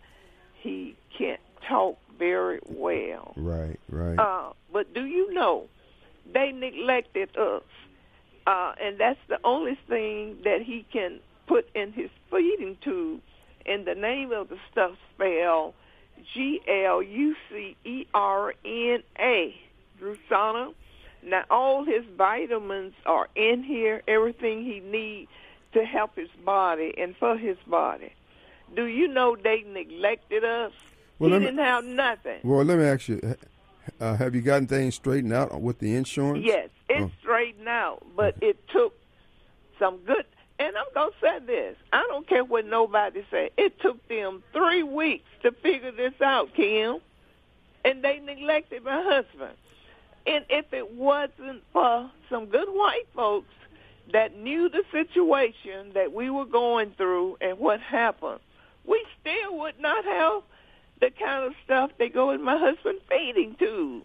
He 0.65 0.95
can't 1.15 1.39
talk 1.67 1.95
very 2.17 2.59
well. 2.67 3.33
right. 3.37 3.79
Right. 3.87 4.17
Uh, 4.17 4.53
but 4.73 4.91
do 4.95 5.05
you 5.05 5.31
know 5.31 5.65
they 6.33 6.51
neglected 6.51 7.37
us, 7.37 7.61
uh, 8.47 8.73
and 8.81 8.97
that's 8.97 9.19
the 9.27 9.37
only 9.43 9.77
thing 9.87 10.37
that 10.43 10.63
he 10.63 10.83
can 10.91 11.19
put 11.45 11.69
in 11.75 11.93
his 11.93 12.09
feeding 12.31 12.77
tube. 12.81 13.21
And 13.67 13.85
the 13.85 13.93
name 13.93 14.31
of 14.31 14.49
the 14.49 14.57
stuff 14.71 14.93
spelled 15.13 15.75
G 16.33 16.61
L 16.67 17.03
U 17.03 17.35
C 17.51 17.77
E 17.85 18.07
R 18.15 18.55
N 18.65 19.03
A, 19.19 19.55
Drusana. 20.01 20.73
Now 21.21 21.43
all 21.51 21.85
his 21.85 22.05
vitamins 22.17 22.93
are 23.05 23.27
in 23.35 23.61
here, 23.61 24.01
everything 24.07 24.65
he 24.65 24.79
needs 24.79 25.29
to 25.73 25.85
help 25.85 26.15
his 26.15 26.29
body 26.43 26.91
and 26.97 27.15
for 27.17 27.37
his 27.37 27.57
body. 27.67 28.13
Do 28.73 28.85
you 28.85 29.07
know 29.07 29.35
they 29.35 29.63
neglected 29.63 30.43
us? 30.43 30.71
Well, 31.19 31.31
he 31.31 31.39
didn't 31.39 31.59
have 31.59 31.85
nothing. 31.85 32.39
Well, 32.43 32.63
let 32.65 32.77
me 32.77 32.85
ask 32.85 33.07
you: 33.07 33.35
uh, 33.99 34.15
Have 34.17 34.35
you 34.35 34.41
gotten 34.41 34.67
things 34.67 34.95
straightened 34.95 35.33
out 35.33 35.61
with 35.61 35.79
the 35.79 35.95
insurance? 35.95 36.43
Yes, 36.45 36.69
it's 36.89 37.01
Oh. 37.03 37.11
straightened 37.21 37.67
out, 37.69 38.03
but 38.15 38.35
it 38.41 38.67
took 38.69 38.93
some 39.79 39.97
good. 39.99 40.25
And 40.59 40.75
I'm 40.77 40.85
gonna 40.93 41.11
say 41.21 41.39
this: 41.45 41.77
I 41.93 42.05
don't 42.09 42.27
care 42.27 42.43
what 42.43 42.65
nobody 42.65 43.23
say. 43.31 43.49
It 43.57 43.79
took 43.79 44.05
them 44.07 44.43
three 44.51 44.83
weeks 44.83 45.29
to 45.43 45.51
figure 45.51 45.91
this 45.91 46.19
out, 46.21 46.53
Kim, 46.53 46.97
and 47.85 48.01
they 48.03 48.19
neglected 48.19 48.83
my 48.83 49.01
husband. 49.03 49.53
And 50.27 50.43
if 50.49 50.73
it 50.73 50.91
wasn't 50.91 51.61
for 51.71 52.09
some 52.29 52.47
good 52.47 52.67
white 52.69 53.07
folks 53.15 53.53
that 54.11 54.35
knew 54.37 54.69
the 54.69 54.83
situation 54.91 55.91
that 55.93 56.11
we 56.13 56.29
were 56.29 56.45
going 56.45 56.91
through 56.91 57.37
and 57.41 57.59
what 57.59 57.79
happened, 57.79 58.39
we 58.87 59.03
still 59.19 59.57
would 59.59 59.79
not 59.79 60.03
have 60.05 60.41
the 61.01 61.11
kind 61.11 61.45
of 61.45 61.53
stuff 61.63 61.91
they 61.97 62.09
go 62.09 62.31
in 62.31 62.41
my 62.43 62.57
husband's 62.57 63.01
feeding 63.09 63.55
tube. 63.55 64.03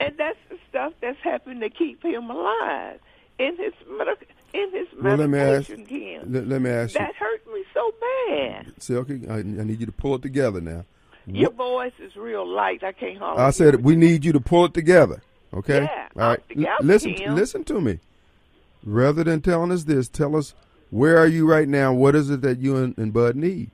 And 0.00 0.16
that's 0.18 0.38
the 0.48 0.58
stuff 0.68 0.92
that's 1.00 1.18
helping 1.22 1.60
to 1.60 1.70
keep 1.70 2.02
him 2.02 2.28
alive 2.28 2.98
in 3.38 3.56
his 3.56 3.72
medic- 3.88 4.28
in 4.52 4.70
his 4.72 4.88
Well, 5.00 5.16
let 5.16 5.30
me 5.30 5.38
ask. 5.38 5.70
Let, 5.70 6.48
let 6.48 6.60
me 6.60 6.70
ask 6.70 6.94
That 6.94 7.14
hurt 7.14 7.46
me 7.52 7.64
so 7.72 7.94
bad. 8.28 8.66
you, 8.66 8.72
Silky. 8.78 9.22
I, 9.28 9.38
I 9.38 9.42
need 9.42 9.80
you 9.80 9.86
to 9.86 9.92
pull 9.92 10.16
it 10.16 10.22
together 10.22 10.60
now. 10.60 10.84
Your 11.26 11.50
What- 11.50 11.56
voice 11.56 11.92
is 12.00 12.16
real 12.16 12.46
light. 12.46 12.82
I 12.82 12.92
can't 12.92 13.16
hardly. 13.18 13.44
I 13.44 13.50
said 13.50 13.84
we 13.84 13.94
need 13.96 14.24
you 14.24 14.32
to 14.32 14.40
pull 14.40 14.64
it 14.64 14.74
together. 14.74 15.22
Okay. 15.54 15.82
Yeah, 15.84 16.08
All 16.16 16.28
right. 16.30 16.48
together, 16.48 16.76
listen. 16.82 17.14
Listen 17.34 17.62
to 17.64 17.80
me. 17.80 18.00
Rather 18.84 19.22
than 19.22 19.40
telling 19.40 19.70
us 19.70 19.84
this, 19.84 20.08
tell 20.08 20.34
us 20.34 20.54
where 20.90 21.16
are 21.18 21.26
you 21.26 21.46
right 21.48 21.68
now. 21.68 21.92
What 21.92 22.16
is 22.16 22.28
it 22.30 22.40
that 22.40 22.58
you 22.58 22.76
and, 22.76 22.98
and 22.98 23.12
Bud 23.12 23.36
need? 23.36 23.70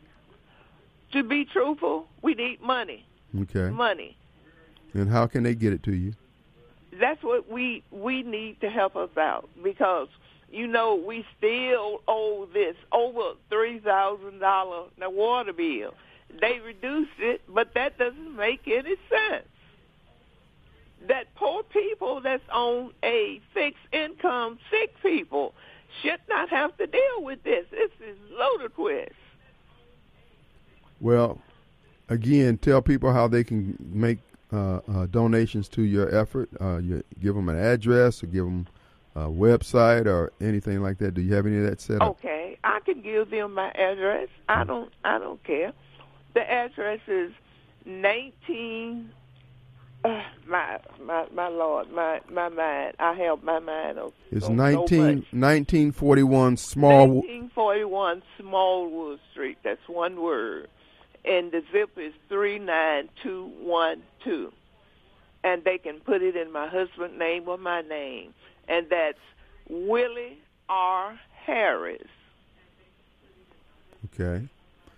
To 1.13 1.23
be 1.23 1.45
truthful, 1.47 2.07
we 2.23 2.35
need 2.35 2.61
money. 2.61 3.07
Okay. 3.43 3.71
Money. 3.71 4.17
And 4.95 5.09
how 5.09 5.27
can 5.27 5.43
they 5.43 5.55
get 5.55 5.73
it 5.73 5.83
to 5.85 5.95
you? 5.95 6.13
That's 7.01 7.23
what 7.23 7.51
we 7.51 7.83
we 7.91 8.23
need 8.23 8.61
to 8.61 8.71
help 8.71 8.97
us 8.97 9.11
out 9.17 9.49
because 9.63 10.09
you 10.51 10.67
know 10.67 10.95
we 10.95 11.25
still 11.37 12.01
owe 12.09 12.49
this 12.53 12.75
over 12.93 13.35
three 13.49 13.79
thousand 13.79 14.41
dollar 14.41 14.87
the 14.99 15.09
water 15.09 15.53
bill. 15.53 15.95
They 16.41 16.59
reduced 16.61 17.19
it, 17.19 17.43
but 17.49 17.75
that 17.75 17.99
doesn't 17.99 18.37
make 18.37 18.63
any 18.67 18.97
sense. 19.09 19.47
That 21.07 21.35
poor 21.37 21.63
people 21.63 22.21
that's 22.21 22.43
on 22.53 22.93
a 23.05 23.41
fixed 23.55 23.79
income, 23.93 24.59
sick 24.71 24.95
people, 25.03 25.55
should 26.03 26.21
not 26.29 26.51
have 26.51 26.77
to 26.79 26.87
deal 26.87 27.23
with 27.23 27.43
this. 27.45 27.65
This 27.71 27.91
is 28.07 28.17
ludicrous. 28.31 29.15
Well, 31.01 31.39
again, 32.09 32.59
tell 32.59 32.83
people 32.83 33.13
how 33.13 33.29
they 33.29 33.45
can 33.45 33.77
make 33.93 34.19
uh, 34.53 34.81
uh, 34.89 35.07
donations 35.07 35.69
to 35.71 35.83
your 35.83 36.15
effort. 36.15 36.49
Uh, 36.61 36.79
you 36.79 37.03
give 37.21 37.35
them 37.35 37.49
an 37.49 37.57
address 37.59 38.23
or 38.23 38.27
give 38.27 38.45
them 38.45 38.67
a 39.15 39.21
website 39.21 40.07
or 40.07 40.33
anything 40.41 40.83
like 40.83 40.99
that. 40.99 41.15
Do 41.15 41.21
you 41.21 41.35
have 41.35 41.47
any 41.47 41.59
of 41.59 41.65
that 41.65 41.81
set 41.81 42.01
up? 42.01 42.11
Okay, 42.11 42.59
I 42.65 42.81
can 42.81 43.01
give 43.03 43.31
them 43.31 43.55
my 43.55 43.71
address. 43.71 44.29
I 44.49 44.65
don't. 44.65 44.93
I 45.05 45.19
don't 45.19 45.43
care. 45.45 45.73
The 46.35 46.51
address 46.51 47.01
is 47.07 47.33
nineteen. 47.85 49.11
Uh, 50.05 50.23
my 50.47 50.79
my 51.05 51.27
my 51.35 51.49
lord, 51.49 51.91
my 51.91 52.21
my 52.31 52.49
mind. 52.49 52.95
I 52.99 53.15
have 53.15 53.43
my 53.43 53.59
mind 53.59 53.99
on. 53.99 54.13
It's 54.31 54.47
on 54.47 54.57
19, 54.57 54.87
So 54.89 55.05
1941 55.37 56.57
Small. 56.57 57.09
1941 57.09 58.23
Smallwood 58.39 59.19
Street. 59.33 59.59
That's 59.65 59.81
one 59.89 60.21
word, 60.23 60.69
and 61.29 61.53
the 61.53 61.63
zip 61.73 61.91
is 61.97 62.13
three 62.29 62.59
nine 62.59 63.09
two 63.23 63.53
one 63.61 64.03
two, 64.25 64.53
and 65.45 65.63
they 65.65 65.79
can 65.79 66.01
put 66.01 66.23
it 66.23 66.37
in 66.37 66.51
my 66.53 66.67
husband's 66.67 67.19
name 67.19 67.49
or 67.49 67.59
my 67.59 67.83
name, 67.83 68.35
and 68.69 68.87
that's 68.91 69.19
Willie 69.69 70.39
R. 70.69 71.19
Harris. 71.45 72.03
Okay. 74.07 74.49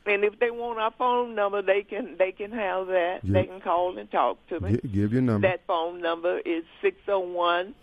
And 0.07 0.25
if 0.25 0.39
they 0.39 0.51
want 0.51 0.79
our 0.79 0.93
phone 0.97 1.35
number, 1.35 1.63
they 1.63 1.83
can 1.83 2.17
they 2.19 2.33
can 2.33 2.51
have 2.53 2.87
that. 2.87 3.21
Yeah. 3.23 3.33
They 3.35 3.47
can 3.47 3.61
call 3.61 3.99
and 3.99 4.11
talk 4.11 4.39
to 4.49 4.61
me. 4.61 4.73
Gi- 4.73 4.89
give 4.89 5.13
your 5.13 5.23
number. 5.23 5.47
That 5.47 5.67
phone 5.67 6.01
number 6.01 6.39
is 6.39 6.65
six 6.81 6.97
zero 7.07 7.21
one 7.21 7.75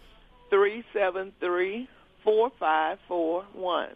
three 0.49 0.83
seven 0.93 1.31
three 1.39 1.87
four 2.23 2.51
five 2.59 2.97
four 3.07 3.45
one. 3.53 3.89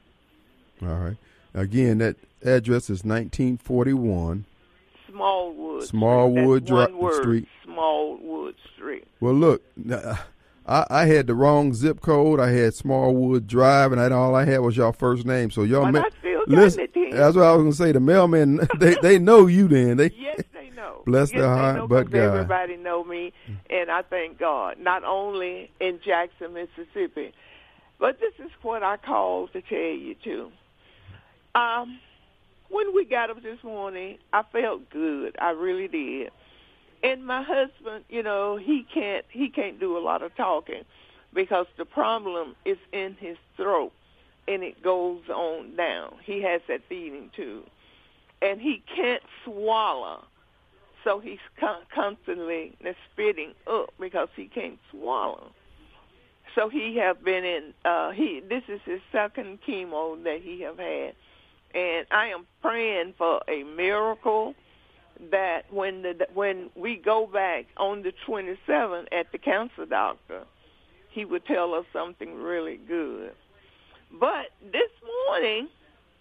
All 0.82 0.96
right. 0.96 1.18
Again, 1.54 1.98
that 2.00 2.16
address 2.44 2.84
is 2.90 3.04
1941. 3.04 4.46
Smallwood. 5.10 5.84
Smallwood 5.84 6.66
Street. 6.66 6.96
Word. 6.96 7.22
Street. 7.22 7.48
Smallwood 7.66 8.56
Street. 8.76 9.08
Well, 9.20 9.34
look, 9.34 9.62
I, 10.66 10.86
I 10.90 11.06
had 11.06 11.28
the 11.28 11.36
wrong 11.36 11.74
zip 11.74 12.02
code. 12.02 12.40
I 12.40 12.52
had 12.52 12.74
Smallwood 12.74 13.48
Drive, 13.48 13.92
and 13.92 14.00
I, 14.00 14.10
all 14.10 14.36
I 14.36 14.46
had 14.46 14.60
was 14.60 14.78
your 14.78 14.94
first 14.94 15.26
name. 15.26 15.52
So 15.52 15.64
y'all, 15.64 15.84
But 15.84 15.94
ma- 15.94 16.00
I 16.00 16.10
still 16.20 16.40
got 16.46 16.50
listen. 16.50 16.88
That's 17.12 17.36
what 17.36 17.46
I 17.46 17.54
was 17.54 17.64
gonna 17.64 17.74
say. 17.74 17.92
The 17.92 18.00
mailman, 18.00 18.62
they 18.78 18.96
they 19.02 19.20
know 19.20 19.48
you. 19.48 19.68
Then 19.68 19.98
they 19.98 20.12
Yes, 20.12 20.42
they 20.54 20.70
know. 20.70 21.02
Bless 21.06 21.32
yes, 21.32 21.40
their 21.40 21.50
heart, 21.50 21.90
but 21.90 22.10
God. 22.10 22.20
everybody 22.20 22.78
know 22.78 23.04
me, 23.04 23.34
and 23.70 23.92
I 23.92 24.02
thank 24.04 24.38
God. 24.38 24.80
Not 24.80 25.04
only 25.04 25.70
in 25.82 26.00
Jackson, 26.06 26.54
Mississippi, 26.54 27.34
but 28.00 28.20
this 28.20 28.34
is 28.40 28.52
what 28.62 28.82
I 28.82 28.98
called 28.98 29.52
to 29.54 29.62
tell 29.62 29.78
you 29.78 30.16
too. 30.24 30.52
Um, 31.56 32.00
when 32.70 32.96
we 32.96 33.04
got 33.06 33.30
up 33.30 33.44
this 33.44 33.62
morning, 33.64 34.18
I 34.32 34.44
felt 34.52 34.90
good. 34.90 35.36
I 35.40 35.50
really 35.52 35.88
did. 35.88 36.32
And 37.04 37.26
my 37.26 37.44
husband, 37.44 38.06
you 38.10 38.24
know, 38.24 38.58
he 38.58 38.86
can't 38.94 39.26
he 39.30 39.50
can't 39.50 39.80
do 39.80 39.98
a 39.98 40.00
lot 40.00 40.22
of 40.22 40.36
talking 40.36 40.84
because 41.34 41.66
the 41.78 41.86
problem 41.86 42.56
is 42.64 42.78
in 42.94 43.16
his 43.20 43.38
throat 43.58 43.92
and 44.48 44.64
it 44.64 44.82
goes 44.84 45.22
on 45.30 45.76
down. 45.76 46.14
He 46.24 46.42
has 46.44 46.62
that 46.68 46.82
feeding 46.88 47.32
tube. 47.36 47.66
And 48.42 48.62
he 48.62 48.84
can't 48.96 49.24
swallow. 49.44 50.26
So 51.04 51.20
he's 51.20 51.40
con- 51.60 51.84
constantly 51.94 52.76
spitting 53.12 53.54
up 53.68 53.94
because 54.00 54.30
he 54.36 54.46
can't 54.46 54.80
swallow. 54.92 55.52
So 56.56 56.70
he 56.70 56.98
have 56.98 57.24
been 57.24 57.44
in 57.44 57.74
uh 57.84 58.12
he 58.12 58.42
this 58.48 58.64
is 58.68 58.80
his 58.86 59.02
second 59.12 59.60
chemo 59.68 60.22
that 60.24 60.42
he 60.42 60.62
have 60.62 60.78
had 60.78 61.16
and 61.74 62.06
I 62.12 62.28
am 62.28 62.46
praying 62.62 63.14
for 63.18 63.42
a 63.48 63.64
miracle 63.64 64.56
that 65.32 65.72
when 65.72 66.02
the 66.02 66.28
when 66.34 66.70
we 66.76 66.96
go 66.98 67.28
back 67.28 67.66
on 67.78 68.02
the 68.02 68.14
27th 68.28 69.08
at 69.12 69.32
the 69.32 69.38
cancer 69.38 69.86
doctor, 69.86 70.44
he 71.10 71.26
would 71.26 71.46
tell 71.46 71.74
us 71.74 71.86
something 71.94 72.36
really 72.36 72.78
good. 72.88 73.34
But 74.20 74.48
this 74.72 74.90
morning, 75.28 75.70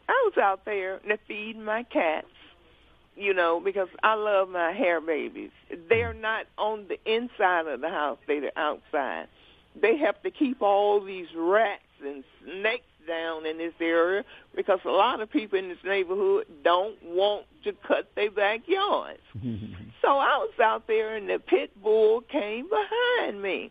I 0.09 0.13
was 0.27 0.39
out 0.39 0.65
there 0.65 0.99
to 0.99 1.19
feed 1.27 1.59
my 1.59 1.83
cats, 1.85 2.27
you 3.17 3.33
know, 3.33 3.61
because 3.61 3.89
I 4.03 4.15
love 4.15 4.49
my 4.49 4.73
hair 4.73 5.01
babies. 5.01 5.51
They're 5.89 6.15
not 6.15 6.47
on 6.59 6.87
the 6.89 6.99
inside 7.11 7.67
of 7.67 7.81
the 7.81 7.89
house; 7.89 8.19
they're 8.27 8.51
outside. 8.57 9.29
They 9.81 9.97
have 9.99 10.21
to 10.23 10.31
keep 10.31 10.63
all 10.63 11.01
these 11.01 11.29
rats 11.35 11.83
and 12.05 12.25
snakes 12.45 12.85
down 13.07 13.47
in 13.47 13.59
this 13.59 13.75
area 13.81 14.25
because 14.55 14.81
a 14.85 14.91
lot 14.91 15.21
of 15.21 15.31
people 15.31 15.59
in 15.59 15.69
this 15.69 15.83
neighborhood 15.85 16.47
don't 16.63 17.03
want 17.03 17.47
to 17.65 17.73
cut 17.73 18.11
their 18.15 18.31
backyards. 18.31 19.21
so 20.03 20.09
I 20.09 20.39
was 20.39 20.53
out 20.63 20.87
there 20.87 21.17
and 21.17 21.29
the 21.29 21.39
pit 21.39 21.71
bull 21.83 22.21
came 22.23 22.69
behind 22.69 23.41
me. 23.43 23.71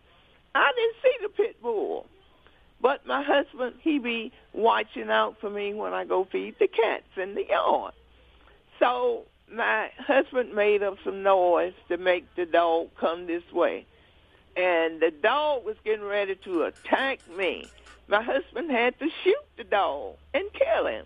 I 0.56 0.72
didn't 0.76 0.96
see 1.04 1.18
the 1.22 1.30
pit 1.30 1.62
bull. 1.62 2.08
But 2.82 3.06
my 3.06 3.22
husband, 3.22 3.76
he 3.82 4.00
be 4.00 4.32
watching 4.54 5.10
out 5.10 5.38
for 5.42 5.50
me 5.50 5.74
when 5.74 5.94
I 5.94 6.06
go 6.06 6.26
feed 6.32 6.56
the 6.60 6.68
cats 6.68 7.10
in 7.18 7.36
the 7.36 7.46
yard. 7.46 7.94
So 8.80 9.26
my 9.52 9.92
husband 9.98 10.54
made 10.54 10.84
up 10.84 10.98
some 11.04 11.24
noise 11.24 11.74
to 11.90 11.98
make 11.98 12.34
the 12.36 12.46
dog 12.46 12.90
come 13.00 13.28
this 13.28 13.44
way. 13.52 13.86
And 14.56 15.02
the 15.02 15.12
dog 15.12 15.66
was 15.66 15.76
getting 15.84 16.06
ready 16.06 16.36
to 16.36 16.64
attack 16.64 17.20
me. 17.38 17.66
My 18.10 18.24
husband 18.24 18.72
had 18.72 18.98
to 19.00 19.08
shoot 19.24 19.46
the 19.56 19.64
dog 19.64 20.16
and 20.34 20.44
kill 20.52 20.88
him. 20.88 21.06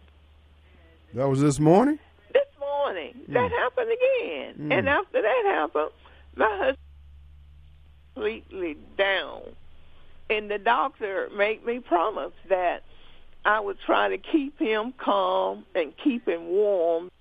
that 1.14 1.28
was 1.28 1.42
this 1.42 1.60
morning. 1.60 2.00
This 2.32 2.48
morning, 2.58 3.14
that 3.28 3.52
happened 3.52 3.90
again. 3.92 4.56
Mm. 4.58 4.80
And 4.80 4.90
after 4.90 5.22
that 5.22 5.44
happened, 5.46 5.92
my 6.36 6.50
husband 6.50 6.78
completely 8.14 8.78
down. 8.98 9.42
And 10.30 10.50
the 10.50 10.58
doctor 10.58 11.30
made 11.36 11.66
me 11.66 11.80
promise 11.80 12.32
that 12.48 12.84
I 13.44 13.60
would 13.60 13.80
try 13.86 14.08
to 14.08 14.18
keep 14.18 14.58
him 14.58 14.94
calm 14.98 15.66
and 15.76 15.94
keep 16.02 16.26
him 16.26 16.48
warm. 16.48 17.12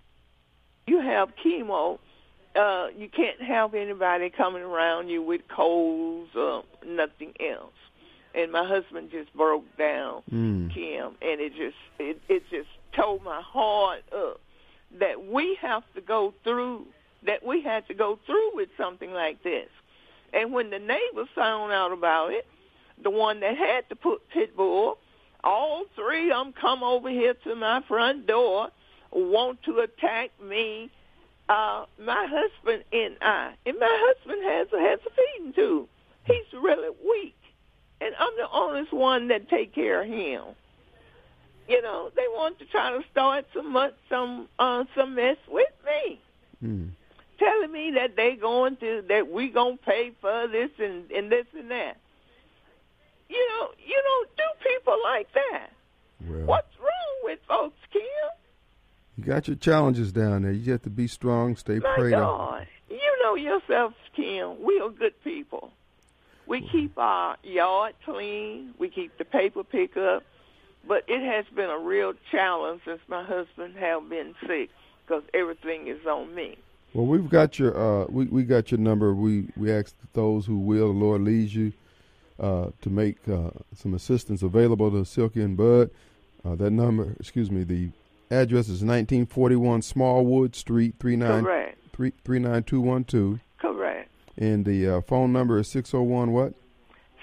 You 0.87 1.01
have 1.01 1.31
chemo, 1.45 1.99
uh, 2.55 2.89
you 2.97 3.09
can't 3.09 3.43
have 3.43 3.75
anybody 3.75 4.31
coming 4.31 4.63
around 4.63 5.09
you 5.09 5.23
with 5.23 5.41
colds 5.49 6.31
or 6.37 6.63
nothing 6.87 7.35
else. 7.41 7.73
And 8.35 8.51
my 8.51 8.67
husband 8.67 9.11
just 9.11 9.33
broke 9.35 9.67
down, 9.77 10.23
Mm. 10.33 10.73
Kim, 10.73 11.17
and 11.21 11.41
it 11.41 11.55
just 11.55 11.77
it 11.99 12.21
it 12.29 12.43
just 12.51 12.69
tore 12.93 13.21
my 13.25 13.41
heart 13.43 14.03
up 14.15 14.41
that 14.99 15.27
we 15.27 15.57
have 15.61 15.83
to 15.95 16.01
go 16.01 16.33
through 16.45 16.87
that 17.25 17.45
we 17.45 17.63
had 17.63 17.87
to 17.89 17.95
go 17.95 18.19
through 18.27 18.55
with 18.55 18.69
something 18.77 19.13
like 19.13 19.43
this. 19.43 19.69
And 20.33 20.53
when 20.53 20.71
the 20.71 20.79
neighbors 20.79 21.29
found 21.35 21.73
out 21.73 21.93
about 21.93 22.33
it, 22.33 22.47
the 23.03 23.11
one 23.11 23.41
that 23.41 23.57
had 23.57 23.89
to 23.91 23.97
put 23.97 24.29
pit 24.31 24.57
bull, 24.57 24.99
all 25.45 25.85
three 25.95 26.31
of 26.31 26.47
them 26.47 26.55
come 26.59 26.83
over 26.83 27.11
here 27.11 27.35
to 27.45 27.55
my 27.55 27.83
front 27.87 28.27
door, 28.27 28.69
want 29.11 29.63
to 29.65 29.79
attack 29.81 30.31
me, 30.43 30.91
uh, 31.49 31.85
my 32.01 32.27
husband 32.29 32.85
and 32.93 33.17
I. 33.21 33.53
And 33.67 33.79
my 33.79 34.15
husband 34.15 34.43
has 34.45 34.69
a 34.73 34.81
has 34.81 35.01
a 35.07 35.11
feeding 35.11 35.53
tube. 35.53 35.89
He's 36.25 36.53
really 36.53 36.91
weak, 37.07 37.37
and 38.03 38.15
I'm 38.19 38.33
the 38.37 38.49
only 38.53 38.83
one 38.91 39.29
that 39.29 39.49
take 39.49 39.75
care 39.75 40.03
of 40.03 40.09
him. 40.09 40.43
You 41.69 41.81
know, 41.83 42.11
they 42.17 42.27
want 42.29 42.59
to 42.59 42.65
try 42.67 42.91
to 42.91 43.03
start 43.11 43.47
some 43.55 43.77
some 44.09 44.49
uh, 44.59 44.85
some 44.97 45.15
mess 45.15 45.37
with 45.49 45.69
me 45.87 46.21
Mm. 46.65 46.91
telling 47.41 47.73
me 47.73 47.91
that 47.97 48.15
they 48.15 48.37
going 48.37 48.77
to 48.77 49.03
that 49.09 49.29
we 49.31 49.49
gonna 49.49 49.77
pay 49.79 50.13
for 50.21 50.47
this 50.49 50.71
and 50.79 51.11
and 51.11 51.31
this 51.31 51.47
and 51.59 51.71
that. 51.71 51.97
You 53.29 53.49
know, 53.49 53.69
you 53.85 54.01
don't 54.05 54.29
do 54.37 54.69
people 54.71 54.97
like 55.03 55.29
that. 55.35 55.71
Well, 56.29 56.47
What's 56.47 56.79
wrong 56.79 57.15
with 57.25 57.39
folks, 57.49 57.79
Kim? 57.93 58.03
you 59.17 59.25
got 59.25 59.49
your 59.49 59.57
challenges 59.57 60.13
down 60.13 60.43
there. 60.43 60.53
You 60.53 60.73
have 60.73 60.83
to 60.83 60.91
be 60.91 61.09
strong, 61.09 61.57
stay 61.57 61.79
My 61.81 61.95
prayed 61.97 62.15
up. 62.15 62.21
God, 62.39 62.67
you 62.91 63.19
know 63.25 63.35
yourself, 63.35 63.95
Kim. 64.15 64.63
We 64.63 64.79
are 64.81 64.91
good 64.91 65.15
people. 65.25 65.73
We 66.47 66.67
keep 66.73 66.99
our 66.99 67.37
yard 67.43 67.95
clean. 68.05 68.75
We 68.79 68.89
keep 68.89 69.17
the 69.19 69.25
paper 69.25 69.65
pickup. 69.65 70.25
But 70.87 71.05
it 71.07 71.23
has 71.23 71.45
been 71.55 71.71
a 71.71 71.79
real 71.79 72.15
challenge 72.31 72.83
since 72.85 73.01
my 73.09 73.23
husband 73.23 73.77
have 73.77 74.09
been 74.09 74.35
sick 74.47 74.71
because 75.07 75.23
everything 75.33 75.87
is 75.87 76.05
on 76.07 76.35
me. 76.35 76.57
Well, 76.93 77.07
we've 77.07 77.29
got 77.29 77.59
your 77.59 77.77
uh, 77.77 78.07
we 78.09 78.27
we 78.27 78.43
got 78.43 78.71
your 78.71 78.81
number. 78.81 79.15
We 79.15 79.49
we 79.57 79.73
ask 79.73 79.95
those 80.13 80.45
who 80.45 80.59
will, 80.59 80.93
the 80.93 80.99
Lord 80.99 81.23
leads 81.23 81.55
you, 81.55 81.73
uh, 82.39 82.71
to 82.83 82.91
make 82.91 83.17
uh, 83.29 83.51
some 83.75 83.95
assistance 83.95 84.43
available 84.43 84.91
to 84.91 85.05
Silky 85.05 85.41
and 85.41 85.57
Bud. 85.57 85.91
Uh, 86.45 86.57
that 86.57 86.71
number, 86.71 87.15
excuse 87.21 87.51
me, 87.51 87.63
the 87.65 87.91
address 88.31 88.65
is 88.65 88.83
1941 88.83 89.83
Smallwood 89.83 90.57
Street, 90.57 90.97
three 90.99 91.17
nine 91.17 91.47
three 91.93 92.13
three 92.25 92.39
nine 92.39 92.63
two 92.65 92.81
one 92.81 93.05
two 93.05 93.41
and 94.39 94.65
the 94.65 94.89
uh, 94.89 95.01
phone 95.03 95.33
number 95.33 95.59
is 95.59 95.69
six 95.69 95.91
zero 95.91 96.03
one 96.03 96.33
what? 96.33 96.55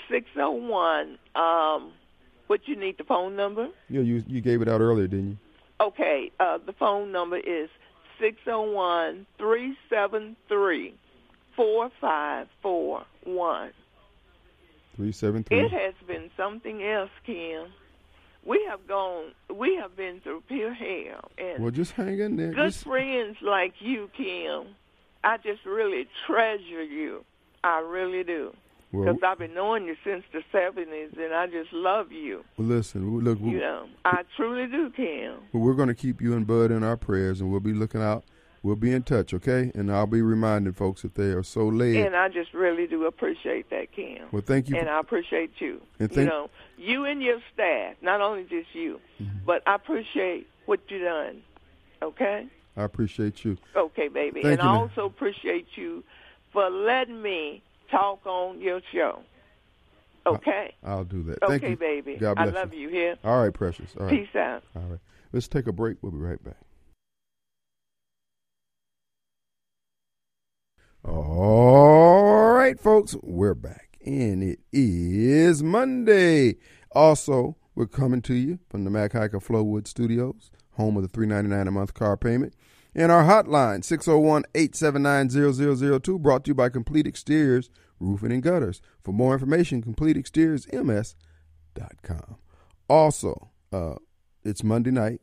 Six 0.09 0.25
oh 0.37 0.51
one. 0.51 1.17
Um, 1.35 1.91
what 2.47 2.67
you 2.67 2.75
need 2.75 2.97
the 2.97 3.03
phone 3.03 3.35
number? 3.35 3.67
Yeah, 3.89 4.01
you 4.01 4.23
you 4.27 4.41
gave 4.41 4.61
it 4.61 4.67
out 4.67 4.81
earlier, 4.81 5.07
didn't 5.07 5.29
you? 5.31 5.37
Okay. 5.81 6.31
Uh, 6.39 6.57
the 6.65 6.73
phone 6.73 7.11
number 7.11 7.37
is 7.37 7.69
six 8.19 8.37
oh 8.47 8.61
one 8.71 9.25
three 9.37 9.77
seven 9.89 10.35
three 10.47 10.95
four 11.55 11.89
five 12.01 12.47
four 12.61 13.03
one. 13.23 13.71
Three 14.95 15.11
seven 15.11 15.43
three. 15.43 15.59
It 15.61 15.71
has 15.71 15.93
been 16.07 16.29
something 16.35 16.83
else, 16.83 17.11
Kim. 17.25 17.67
We 18.45 18.65
have 18.69 18.87
gone. 18.87 19.31
We 19.53 19.75
have 19.75 19.95
been 19.95 20.21
through 20.21 20.43
pure 20.47 20.73
hell, 20.73 21.29
and 21.37 21.61
Well, 21.61 21.71
just 21.71 21.91
hang 21.91 22.19
in 22.19 22.35
there. 22.37 22.51
good 22.53 22.71
Just, 22.71 22.83
friends 22.85 23.37
like 23.41 23.73
you, 23.79 24.09
Kim. 24.15 24.75
I 25.23 25.37
just 25.37 25.65
really 25.65 26.07
treasure 26.25 26.83
you. 26.83 27.23
I 27.63 27.79
really 27.79 28.23
do. 28.23 28.53
well, 28.91 29.05
Because 29.13 29.21
I've 29.23 29.37
been 29.39 29.53
knowing 29.53 29.85
you 29.85 29.95
since 30.03 30.23
the 30.31 30.41
70s, 30.53 31.17
and 31.17 31.33
I 31.33 31.47
just 31.47 31.73
love 31.73 32.11
you. 32.11 32.43
listen. 32.57 33.19
Look, 33.23 33.39
You 33.41 33.59
know, 33.59 33.87
I 34.05 34.23
truly 34.37 34.67
do, 34.67 34.89
Kim. 34.91 35.35
Well, 35.51 35.63
we're 35.63 35.73
going 35.73 35.89
to 35.89 35.95
keep 35.95 36.21
you 36.21 36.33
and 36.35 36.47
Bud 36.47 36.71
in 36.71 36.83
our 36.83 36.95
prayers, 36.97 37.41
and 37.41 37.51
we'll 37.51 37.59
be 37.59 37.73
looking 37.73 38.01
out. 38.01 38.23
We'll 38.61 38.75
be 38.75 38.91
in 38.91 39.03
touch, 39.03 39.33
okay? 39.33 39.71
And 39.73 39.89
I'll 39.89 40.05
be 40.05 40.21
reminding 40.21 40.73
folks 40.73 41.05
if 41.05 41.13
they 41.13 41.27
are 41.31 41.43
so 41.43 41.67
led. 41.67 41.95
And 41.95 42.13
I 42.15 42.27
just 42.27 42.53
really 42.53 42.87
do 42.87 43.05
appreciate 43.05 43.69
that, 43.69 43.91
Kim. 43.93 44.27
well, 44.33 44.41
thank 44.45 44.67
you. 44.67 44.75
And 44.77 44.89
I 44.89 44.99
appreciate 44.99 45.51
you. 45.59 45.81
And 45.97 46.13
you 46.13 46.25
know, 46.25 46.49
you 46.77 47.05
and 47.05 47.21
your 47.23 47.39
staff, 47.53 47.95
not 48.01 48.19
only 48.21 48.43
just 48.43 48.73
you, 48.73 48.99
Mm-hmm. 49.21 49.45
but 49.45 49.63
I 49.67 49.75
appreciate 49.75 50.47
what 50.65 50.79
you've 50.89 51.03
done. 51.03 51.41
Okay? 52.01 52.47
I 52.77 52.83
appreciate 52.83 53.43
you. 53.43 53.57
Okay, 53.75 54.07
baby. 54.07 54.41
Thank 54.41 54.59
and 54.59 54.63
you, 54.63 54.75
I 54.75 54.81
also 54.81 55.05
appreciate 55.05 55.67
you 55.75 56.03
for 56.53 56.69
letting 56.69 57.21
me 57.21 57.61
talk 57.91 58.25
on 58.25 58.61
your 58.61 58.81
show. 58.91 59.21
Okay? 60.25 60.75
I'll 60.83 61.03
do 61.03 61.23
that. 61.23 61.43
okay, 61.43 61.59
Thank 61.59 61.69
you. 61.71 61.77
baby. 61.77 62.15
God 62.15 62.37
I 62.37 62.45
love 62.45 62.73
you. 62.73 62.81
you 62.81 62.89
here. 62.89 63.15
All 63.23 63.41
right, 63.41 63.53
precious. 63.53 63.95
All 63.99 64.05
right. 64.05 64.19
Peace 64.19 64.35
out. 64.35 64.63
All 64.75 64.83
right. 64.83 64.99
Let's 65.31 65.47
take 65.47 65.67
a 65.67 65.71
break. 65.71 65.97
We'll 66.01 66.11
be 66.11 66.17
right 66.17 66.43
back. 66.43 66.57
All 71.05 72.53
right, 72.53 72.79
folks, 72.79 73.15
we're 73.23 73.53
back, 73.53 73.97
and 74.05 74.43
it 74.43 74.59
is 74.73 75.63
Monday. 75.63 76.57
Also, 76.91 77.55
we're 77.73 77.87
coming 77.87 78.21
to 78.23 78.33
you 78.33 78.59
from 78.69 78.83
the 78.83 78.89
Mac 78.89 79.13
Haik 79.13 79.31
Flowood 79.31 79.87
Studios, 79.87 80.51
home 80.73 80.95
of 80.95 81.03
the 81.03 81.09
three 81.09 81.27
ninety 81.27 81.49
nine 81.49 81.67
a 81.67 81.71
month 81.71 81.93
car 81.93 82.17
payment, 82.17 82.53
and 82.95 83.11
our 83.11 83.23
hotline 83.23 83.81
601-879-0002, 83.81 86.19
brought 86.19 86.43
to 86.45 86.49
you 86.49 86.55
by 86.55 86.69
Complete 86.69 87.07
Exteriors 87.07 87.69
Roofing 87.99 88.31
and 88.31 88.41
Gutters. 88.41 88.81
For 89.03 89.11
more 89.11 89.33
information, 89.33 89.83
CompleteExteriorsMS.com. 89.83 92.37
Also, 92.87 93.51
uh, 93.71 93.95
it's 94.43 94.63
Monday 94.63 94.89
night. 94.91 95.21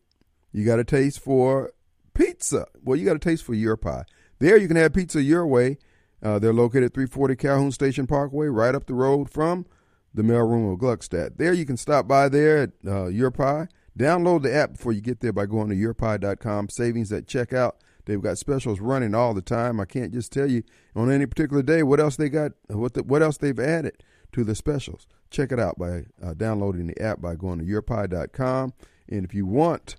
You 0.53 0.65
got 0.65 0.79
a 0.79 0.85
taste 0.85 1.19
for 1.21 1.73
pizza. 2.15 2.67
Well, 2.83 2.97
you 2.97 3.05
got 3.05 3.17
a 3.17 3.21
taste 3.21 3.45
for 3.45 3.55
your 3.55 3.77
pie. 3.77 4.05
There, 4.39 4.57
you 4.57 4.69
can 4.69 4.77
have 4.77 4.95
pizza 4.95 5.21
your 5.23 5.47
way. 5.47 5.79
Uh, 6.23 6.39
they're 6.39 6.53
located 6.53 6.85
at 6.85 6.95
340 6.95 7.37
Calhoun 7.37 7.73
Station 7.73 8.07
Parkway, 8.07 8.47
right 8.47 8.75
up 8.75 8.87
the 8.87 8.95
road 8.95 9.31
from 9.31 9.67
the 10.15 10.23
mailroom 10.23 10.73
of 10.73 10.79
Gluckstadt. 10.79 11.37
There, 11.37 11.53
you 11.53 11.67
can 11.67 11.77
stop 11.77 12.09
by 12.09 12.29
there 12.29 12.59
at 12.59 12.71
uh, 12.87 13.07
Your 13.07 13.31
Pie. 13.31 13.69
Download 13.97 14.43
the 14.43 14.55
app 14.55 14.73
before 14.73 14.93
you 14.93 15.01
get 15.01 15.21
there 15.21 15.33
by 15.33 15.47
going 15.47 15.71
to 15.71 15.75
yourpie.com. 15.75 16.69
Savings 16.69 17.13
at 17.13 17.27
checkout. 17.27 17.73
They've 18.05 18.23
got 18.23 18.39
specials 18.39 18.79
running 18.79 19.15
all 19.15 19.35
the 19.35 19.43
time. 19.43 19.81
I 19.81 19.85
can't 19.85 20.13
just 20.13 20.33
tell 20.33 20.49
you 20.49 20.63
on 20.95 21.11
any 21.11 21.27
particular 21.27 21.63
day 21.63 21.83
what 21.83 21.99
else 21.99 22.17
they 22.17 22.29
got, 22.29 22.53
what 22.69 22.95
the, 22.95 23.03
what 23.03 23.23
else 23.23 23.37
they've 23.39 23.59
added 23.59 24.03
to 24.33 24.45
the 24.45 24.55
specials. 24.55 25.07
Check 25.31 25.51
it 25.51 25.59
out 25.59 25.79
by 25.79 26.05
uh, 26.23 26.35
downloading 26.35 26.87
the 26.87 27.03
app 27.03 27.21
by 27.21 27.35
going 27.35 27.59
to 27.59 27.65
yourpie.com. 27.65 28.75
And 29.09 29.25
if 29.25 29.35
you 29.35 29.47
want 29.47 29.97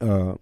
uh, 0.00 0.34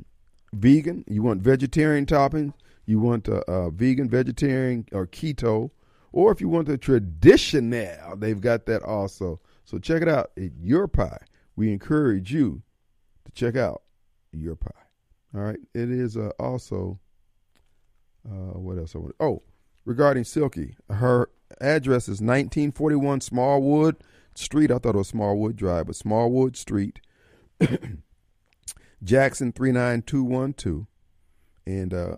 vegan, 0.53 1.05
you 1.09 1.23
want 1.23 1.43
vegetarian 1.43 2.07
toppings, 2.07 2.53
you 2.87 3.01
want 3.01 3.29
uh, 3.29 3.43
uh, 3.49 3.71
vegan, 3.71 4.09
vegetarian, 4.09 4.87
or 4.93 5.07
keto, 5.07 5.71
or 6.13 6.31
if 6.31 6.41
you 6.41 6.49
want 6.49 6.67
the 6.67 6.79
traditional, 6.79 8.17
they've 8.17 8.41
got 8.41 8.67
that 8.67 8.83
also. 8.83 9.41
So 9.65 9.79
check 9.79 10.03
it 10.03 10.09
out 10.09 10.31
at 10.37 10.51
Your 10.61 10.89
Pie. 10.89 11.19
We 11.61 11.75
encourage 11.75 12.33
you 12.33 12.63
to 13.27 13.33
check 13.33 13.55
out 13.55 13.83
Your 14.33 14.57
Pie. 14.57 14.71
All 15.35 15.43
right. 15.43 15.59
It 15.75 15.91
is 15.91 16.17
uh, 16.17 16.31
also, 16.39 16.99
uh, 18.27 18.59
what 18.59 18.79
else 18.79 18.95
I 18.95 18.99
want? 18.99 19.15
Oh, 19.21 19.43
regarding 19.85 20.25
Silky, 20.25 20.79
her 20.89 21.29
address 21.61 22.05
is 22.05 22.23
1941 22.23 23.21
Smallwood 23.21 23.97
Street. 24.35 24.71
I 24.71 24.79
thought 24.79 24.95
it 24.95 24.99
was 25.01 25.09
Smallwood 25.09 25.57
Drive, 25.57 25.89
but 25.89 25.97
Smallwood 25.97 26.57
Street. 26.57 27.03
Jackson 29.05 29.53
39212. 29.53 30.87
And 31.67 31.93
uh, 31.93 32.17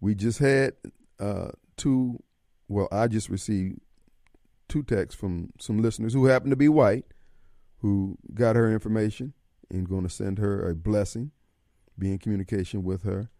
we 0.00 0.14
just 0.14 0.38
had 0.38 0.74
uh, 1.18 1.48
two, 1.76 2.22
well, 2.68 2.86
I 2.92 3.08
just 3.08 3.30
received 3.30 3.80
two 4.68 4.84
texts 4.84 5.20
from 5.20 5.50
some 5.58 5.82
listeners 5.82 6.12
who 6.12 6.26
happen 6.26 6.50
to 6.50 6.56
be 6.56 6.68
white 6.68 7.04
who 7.80 8.18
got 8.34 8.56
her 8.56 8.70
information 8.70 9.32
and 9.70 9.88
going 9.88 10.02
to 10.02 10.08
send 10.08 10.38
her 10.38 10.68
a 10.68 10.74
blessing, 10.74 11.32
be 11.98 12.12
in 12.12 12.18
communication 12.18 12.82
with 12.82 13.02
her. 13.02 13.30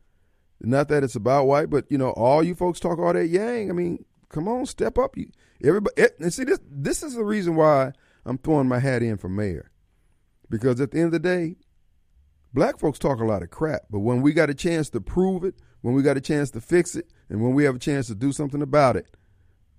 Not 0.60 0.88
that 0.88 1.02
it's 1.04 1.16
about 1.16 1.46
white, 1.46 1.70
but 1.70 1.90
you 1.90 1.98
know, 1.98 2.10
all 2.10 2.42
you 2.42 2.54
folks 2.54 2.80
talk 2.80 2.98
all 2.98 3.12
that 3.12 3.28
yang. 3.28 3.70
I 3.70 3.72
mean, 3.72 4.04
come 4.28 4.46
on, 4.46 4.66
step 4.66 4.98
up. 4.98 5.16
You 5.16 5.30
everybody 5.64 6.02
eh, 6.02 6.08
and 6.18 6.32
see 6.32 6.44
this 6.44 6.60
this 6.70 7.02
is 7.02 7.14
the 7.14 7.24
reason 7.24 7.56
why 7.56 7.92
I'm 8.26 8.38
throwing 8.38 8.68
my 8.68 8.78
hat 8.78 9.02
in 9.02 9.16
for 9.16 9.28
mayor. 9.28 9.70
Because 10.50 10.80
at 10.80 10.90
the 10.90 10.98
end 10.98 11.06
of 11.06 11.12
the 11.12 11.18
day, 11.18 11.56
black 12.52 12.78
folks 12.78 12.98
talk 12.98 13.20
a 13.20 13.24
lot 13.24 13.42
of 13.42 13.50
crap, 13.50 13.82
but 13.88 14.00
when 14.00 14.20
we 14.20 14.32
got 14.32 14.50
a 14.50 14.54
chance 14.54 14.90
to 14.90 15.00
prove 15.00 15.44
it, 15.44 15.54
when 15.80 15.94
we 15.94 16.02
got 16.02 16.16
a 16.16 16.20
chance 16.20 16.50
to 16.50 16.60
fix 16.60 16.94
it, 16.94 17.06
and 17.28 17.40
when 17.40 17.54
we 17.54 17.64
have 17.64 17.76
a 17.76 17.80
chance 17.80 18.08
to 18.08 18.14
do 18.14 18.32
something 18.32 18.60
about 18.60 18.96
it, 18.96 19.06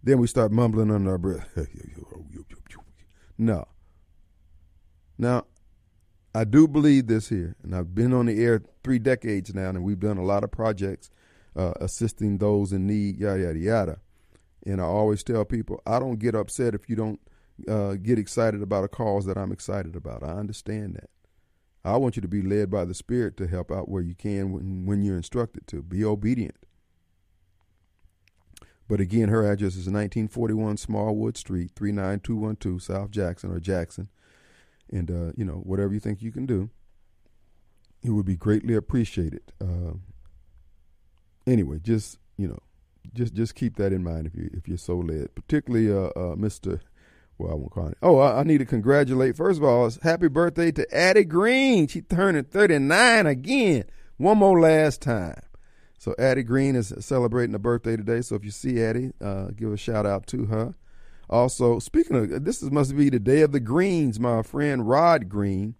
then 0.02 0.18
we 0.20 0.28
start 0.28 0.52
mumbling 0.52 0.90
under 0.90 1.12
our 1.12 1.18
breath. 1.18 1.48
no. 3.38 3.68
Now, 5.22 5.46
I 6.34 6.46
do 6.46 6.68
believe 6.68 7.06
this 7.06 7.30
here, 7.30 7.56
and 7.62 7.76
I've 7.76 7.94
been 7.94 8.12
on 8.12 8.26
the 8.26 8.44
air 8.44 8.64
three 8.84 8.98
decades 8.98 9.54
now, 9.54 9.70
and 9.70 9.84
we've 9.84 10.00
done 10.00 10.18
a 10.18 10.26
lot 10.26 10.44
of 10.44 10.50
projects 10.50 11.12
uh, 11.56 11.74
assisting 11.80 12.40
those 12.40 12.74
in 12.74 12.88
need, 12.88 13.20
yada 13.20 13.44
yada 13.44 13.60
yada. 13.60 14.00
And 14.66 14.82
I 14.82 14.86
always 14.86 15.24
tell 15.24 15.46
people, 15.46 15.80
I 15.86 16.00
don't 16.00 16.18
get 16.18 16.34
upset 16.34 16.74
if 16.74 16.90
you 16.90 16.96
don't 16.96 17.20
uh, 17.68 17.94
get 18.02 18.18
excited 18.18 18.64
about 18.64 18.84
a 18.84 18.88
cause 18.88 19.28
that 19.28 19.38
I'm 19.38 19.52
excited 19.52 19.96
about. 19.96 20.24
I 20.24 20.32
understand 20.32 20.96
that. 20.96 21.12
I 21.86 21.98
want 21.98 22.16
you 22.16 22.24
to 22.24 22.28
be 22.28 22.42
led 22.42 22.72
by 22.72 22.86
the 22.86 22.96
Spirit 22.96 23.38
to 23.38 23.48
help 23.48 23.72
out 23.72 23.90
where 23.90 24.02
you 24.02 24.16
can 24.16 24.52
when, 24.52 24.88
when 24.88 25.04
you're 25.04 25.18
instructed 25.18 25.68
to. 25.68 25.84
Be 25.84 26.04
obedient. 26.04 26.58
But 28.88 29.00
again, 29.00 29.30
her 29.30 29.44
address 29.44 29.74
is 29.74 29.86
1941 29.86 30.78
Smallwood 30.78 31.38
Street, 31.38 31.74
39212 31.76 32.82
South 32.82 33.12
Jackson 33.12 33.52
or 33.52 33.60
Jackson. 33.60 34.10
And, 34.92 35.10
uh, 35.10 35.32
you 35.38 35.46
know, 35.46 35.56
whatever 35.64 35.94
you 35.94 36.00
think 36.00 36.22
you 36.22 36.32
can 36.32 36.46
do, 36.46 36.70
it 38.04 38.10
would 38.10 38.26
be 38.26 38.36
greatly 38.36 38.76
appreciated. 38.76 39.42
Uh, 39.62 39.94
anyway, 41.48 41.80
just, 41.82 42.18
you 42.38 42.48
know, 42.48 42.60
just 43.14 43.34
just 43.34 43.56
keep 43.56 43.78
that 43.78 43.94
in 43.94 44.04
mind 44.04 44.28
if 44.28 44.36
you 44.36 44.50
if 44.54 44.68
you're 44.68 44.78
so 44.78 44.98
led, 44.98 45.34
particularly 45.36 45.92
uh, 45.92 46.10
uh, 46.10 46.36
Mr. 46.36 46.80
Well, 47.38 47.52
I 47.52 47.56
won't 47.56 47.72
call 47.72 47.88
it. 47.88 47.98
Oh, 48.04 48.20
I, 48.20 48.42
I, 48.42 48.44
need 48.44 48.60
to 48.60 48.66
congratulate. 48.66 49.36
First 49.36 49.58
of 49.58 49.64
all, 49.64 49.90
happy 50.04 50.28
birthday 50.28 50.72
to 50.74 50.96
Addie 50.96 51.24
Green. 51.24 51.88
She 51.88 52.02
turning 52.02 52.44
39 52.44 53.26
again. 53.26 53.86
One 54.18 54.38
more 54.38 54.60
last 54.60 55.02
time. 55.02 55.42
So 55.98 56.14
Addie 56.20 56.44
Green 56.44 56.76
is 56.76 56.94
celebrating 57.00 57.56
a 57.56 57.60
birthday 57.60 57.98
today. 57.98 58.22
So 58.22 58.36
if 58.36 58.46
you 58.46 58.52
see 58.52 58.82
Addie, 58.82 59.12
uh, 59.20 59.48
give 59.56 59.72
a 59.72 59.78
shout 59.78 60.06
out 60.06 60.28
to 60.28 60.46
her. 60.46 60.76
Also, 61.32 61.80
speaking 61.80 62.18
of 62.18 62.44
this, 62.44 62.62
is, 62.62 62.72
must 62.72 62.96
be 62.96 63.10
the 63.10 63.20
day 63.20 63.42
of 63.42 63.54
the 63.54 63.60
greens. 63.60 64.20
My 64.20 64.44
friend 64.44 64.88
Rod 64.88 65.30
Green 65.30 65.76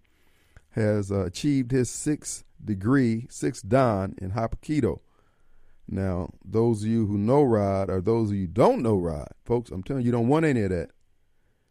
has 0.70 1.12
uh, 1.12 1.26
achieved 1.26 1.70
his 1.70 1.90
sixth 1.90 2.44
degree, 2.64 3.26
sixth 3.28 3.68
dan 3.68 4.14
in 4.18 4.32
Hapkido. 4.32 5.00
Now, 5.86 6.30
those 6.42 6.82
of 6.82 6.88
you 6.88 7.06
who 7.06 7.18
know 7.18 7.42
Rod, 7.42 7.90
or 7.90 8.00
those 8.00 8.30
of 8.30 8.36
you 8.36 8.46
don't 8.46 8.82
know 8.82 8.96
Rod, 8.96 9.28
folks, 9.44 9.70
I'm 9.70 9.82
telling 9.82 10.02
you, 10.02 10.06
you 10.06 10.12
don't 10.12 10.28
want 10.28 10.46
any 10.46 10.62
of 10.62 10.70
that. 10.70 10.90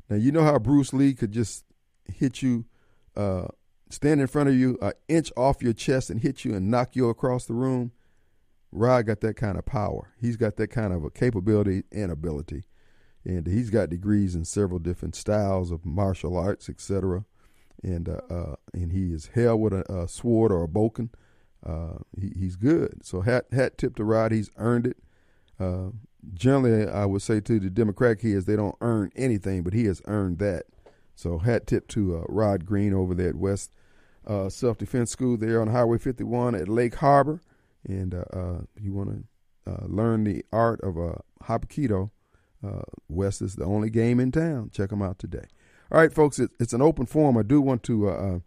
Now, 0.10 0.18
you 0.18 0.32
know 0.32 0.44
how 0.44 0.60
Bruce 0.60 0.94
Lee 0.94 1.16
could 1.16 1.32
just 1.32 1.66
hit 2.06 2.44
you, 2.44 2.66
uh, 3.16 3.48
stand 3.90 4.22
in 4.22 4.28
front 4.28 4.50
of 4.50 4.56
you, 4.56 4.78
an 4.82 4.92
inch 5.08 5.32
off 5.36 5.64
your 5.64 5.74
chest 5.74 6.12
and 6.12 6.20
hit 6.20 6.46
you 6.46 6.54
and 6.54 6.70
knock 6.70 6.96
you 6.96 7.10
across 7.10 7.46
the 7.46 7.54
room? 7.56 7.94
Rod 8.72 9.08
got 9.08 9.22
that 9.22 9.38
kind 9.38 9.58
of 9.58 9.66
power. 9.66 10.14
He's 10.20 10.38
got 10.38 10.58
that 10.58 10.68
kind 10.68 10.94
of 10.94 11.04
a 11.04 11.10
capability 11.10 11.84
and 11.92 12.12
ability. 12.12 12.64
And 13.24 13.46
he's 13.46 13.70
got 13.70 13.90
degrees 13.90 14.36
in 14.36 14.46
several 14.46 14.80
different 14.80 15.16
styles 15.16 15.72
of 15.72 15.86
martial 15.86 16.38
arts, 16.38 16.70
etc. 16.70 17.26
And 17.84 18.10
uh, 18.10 18.22
uh, 18.30 18.56
and 18.74 18.92
he 18.92 19.14
is 19.14 19.28
held 19.28 19.62
with 19.62 19.74
a, 19.74 19.84
a 19.92 20.08
sword 20.08 20.52
or 20.52 20.64
a 20.64 20.68
bokken 20.68 21.10
uh, 21.66 21.98
he, 22.20 22.32
he's 22.38 22.56
good. 22.56 23.06
So 23.06 23.22
hat 23.22 23.46
hat 23.52 23.78
tip 23.78 23.96
to 23.98 24.04
Rod. 24.04 24.32
He's 24.32 24.50
earned 24.58 24.88
it. 24.88 24.98
Uh, 25.60 25.92
generally, 26.34 26.88
I 26.88 27.06
would 27.06 27.22
say 27.22 27.40
to 27.42 27.60
the 27.60 27.70
Democrat 27.70 28.20
kids, 28.20 28.46
they 28.46 28.56
don't 28.56 28.76
earn 28.82 29.12
anything, 29.16 29.64
but 29.64 29.74
he 29.74 29.86
has 29.86 30.02
earned 30.06 30.40
that. 30.40 30.66
So 31.16 31.38
hat 31.38 31.68
tip 31.68 31.88
to 31.90 32.18
uh, 32.18 32.24
Rod 32.28 32.66
Green 32.66 32.94
over 32.94 33.14
there 33.14 33.30
at 33.30 33.36
West 33.36 33.72
uh, 34.26 34.50
Self 34.50 34.78
Defense 34.78 35.12
School 35.12 35.38
there 35.38 35.62
on 35.62 35.68
Highway 35.68 36.00
51 36.00 36.56
at 36.56 36.68
Lake 36.68 36.96
Harbor. 36.96 37.42
And 37.88 38.14
you 38.80 38.94
want 38.94 39.26
to 39.66 39.86
learn 39.88 40.24
the 40.24 40.46
art 40.52 40.82
of 40.82 40.98
uh, 41.00 41.16
Hapkido, 41.46 42.12
West 43.10 43.42
is 43.42 43.56
the 43.56 43.66
only 43.66 43.90
game 43.90 44.20
in 44.20 44.32
town. 44.32 44.70
Check 44.74 44.90
them 44.90 45.02
out 45.02 45.20
today. 45.20 45.46
All 45.92 46.00
right, 46.00 46.14
folks, 46.14 46.40
it, 46.40 46.52
it's 46.60 46.74
an 46.74 46.82
open 46.82 47.06
forum. 47.06 47.38
I 47.38 47.44
do 47.44 47.62
want 47.62 47.84
to 47.84 48.44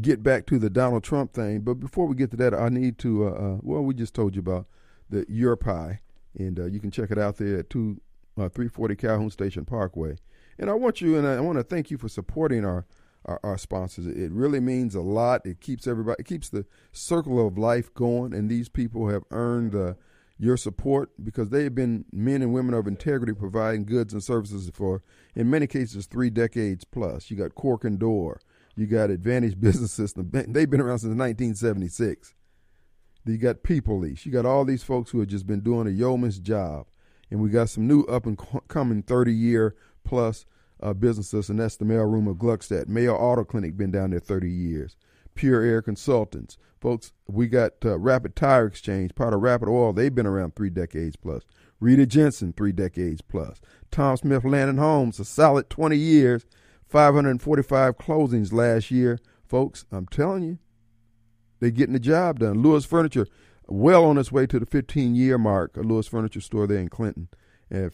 get 0.00 0.22
back 0.22 0.46
to 0.46 0.58
the 0.58 0.70
Donald 0.70 1.04
Trump 1.04 1.32
thing. 1.32 1.60
But 1.60 1.74
before 1.74 2.06
we 2.06 2.16
get 2.16 2.30
to 2.30 2.36
that, 2.38 2.54
I 2.54 2.68
need 2.68 2.98
to, 2.98 3.28
uh, 3.28 3.30
uh, 3.30 3.58
well, 3.62 3.82
we 3.82 3.94
just 3.94 4.14
told 4.14 4.34
you 4.34 4.40
about 4.40 4.66
the 5.10 5.26
Your 5.28 5.56
Pie, 5.56 6.00
and 6.38 6.58
uh, 6.58 6.66
you 6.66 6.80
can 6.80 6.90
check 6.90 7.10
it 7.10 7.18
out 7.18 7.36
there 7.36 7.58
at 7.58 7.70
two, 7.70 8.00
uh, 8.38 8.48
340 8.48 8.96
Calhoun 8.96 9.30
Station 9.30 9.64
Parkway. 9.64 10.16
And 10.58 10.70
I 10.70 10.74
want 10.74 11.00
you, 11.00 11.16
and 11.16 11.26
I 11.26 11.40
want 11.40 11.58
to 11.58 11.64
thank 11.64 11.90
you 11.90 11.98
for 11.98 12.08
supporting 12.08 12.64
our, 12.64 12.86
our, 13.24 13.40
our 13.42 13.58
sponsors. 13.58 14.06
It 14.06 14.32
really 14.32 14.60
means 14.60 14.94
a 14.94 15.00
lot. 15.00 15.44
It 15.44 15.60
keeps 15.60 15.86
everybody, 15.86 16.16
it 16.20 16.26
keeps 16.26 16.48
the 16.48 16.64
circle 16.92 17.46
of 17.46 17.58
life 17.58 17.92
going, 17.92 18.32
and 18.32 18.48
these 18.48 18.68
people 18.68 19.08
have 19.08 19.24
earned 19.30 19.74
uh, 19.74 19.94
your 20.42 20.56
support 20.56 21.10
because 21.22 21.50
they 21.50 21.62
have 21.62 21.74
been 21.76 22.04
men 22.12 22.42
and 22.42 22.52
women 22.52 22.74
of 22.74 22.88
integrity 22.88 23.32
providing 23.32 23.84
goods 23.84 24.12
and 24.12 24.24
services 24.24 24.68
for, 24.74 25.00
in 25.36 25.48
many 25.48 25.68
cases, 25.68 26.06
three 26.06 26.30
decades 26.30 26.82
plus. 26.84 27.30
You 27.30 27.36
got 27.36 27.54
Cork 27.54 27.84
and 27.84 27.96
Door. 27.96 28.40
You 28.74 28.88
got 28.88 29.10
Advantage 29.10 29.60
Business 29.60 29.92
System. 29.92 30.30
They've 30.32 30.68
been 30.68 30.80
around 30.80 30.98
since 30.98 31.16
1976. 31.16 32.34
You 33.24 33.38
got 33.38 33.62
People 33.62 34.00
Lease. 34.00 34.26
You 34.26 34.32
got 34.32 34.44
all 34.44 34.64
these 34.64 34.82
folks 34.82 35.12
who 35.12 35.20
have 35.20 35.28
just 35.28 35.46
been 35.46 35.60
doing 35.60 35.86
a 35.86 35.90
yeoman's 35.90 36.40
job. 36.40 36.86
And 37.30 37.40
we 37.40 37.48
got 37.48 37.68
some 37.68 37.86
new 37.86 38.02
up 38.06 38.26
and 38.26 38.36
coming 38.66 39.04
30 39.04 39.32
year 39.32 39.76
plus 40.02 40.44
uh, 40.82 40.92
businesses, 40.92 41.50
and 41.50 41.60
that's 41.60 41.76
the 41.76 41.84
mailroom 41.84 42.28
of 42.28 42.38
Gluckstadt. 42.38 42.88
Mayo 42.88 43.14
Auto 43.14 43.44
Clinic 43.44 43.76
been 43.76 43.92
down 43.92 44.10
there 44.10 44.18
30 44.18 44.50
years. 44.50 44.96
Pure 45.34 45.62
Air 45.62 45.82
Consultants. 45.82 46.58
Folks, 46.80 47.12
we 47.28 47.46
got 47.46 47.72
uh, 47.84 47.98
Rapid 47.98 48.34
Tire 48.34 48.66
Exchange, 48.66 49.14
part 49.14 49.34
of 49.34 49.40
Rapid 49.40 49.68
Oil. 49.68 49.92
They've 49.92 50.14
been 50.14 50.26
around 50.26 50.56
three 50.56 50.70
decades 50.70 51.16
plus. 51.16 51.42
Rita 51.80 52.06
Jensen, 52.06 52.52
three 52.52 52.72
decades 52.72 53.22
plus. 53.22 53.60
Tom 53.90 54.16
Smith 54.16 54.44
Land 54.44 54.70
and 54.70 54.78
Homes, 54.78 55.20
a 55.20 55.24
solid 55.24 55.70
20 55.70 55.96
years. 55.96 56.44
545 56.88 57.96
closings 57.96 58.52
last 58.52 58.90
year. 58.90 59.18
Folks, 59.48 59.86
I'm 59.90 60.06
telling 60.06 60.42
you, 60.42 60.58
they're 61.58 61.70
getting 61.70 61.94
the 61.94 62.00
job 62.00 62.40
done. 62.40 62.60
Lewis 62.60 62.84
Furniture, 62.84 63.26
well 63.66 64.04
on 64.04 64.18
its 64.18 64.30
way 64.30 64.46
to 64.46 64.58
the 64.58 64.66
15 64.66 65.14
year 65.14 65.38
mark, 65.38 65.76
a 65.76 65.80
Lewis 65.80 66.06
Furniture 66.06 66.40
store 66.40 66.66
there 66.66 66.78
in 66.78 66.88
Clinton. 66.88 67.28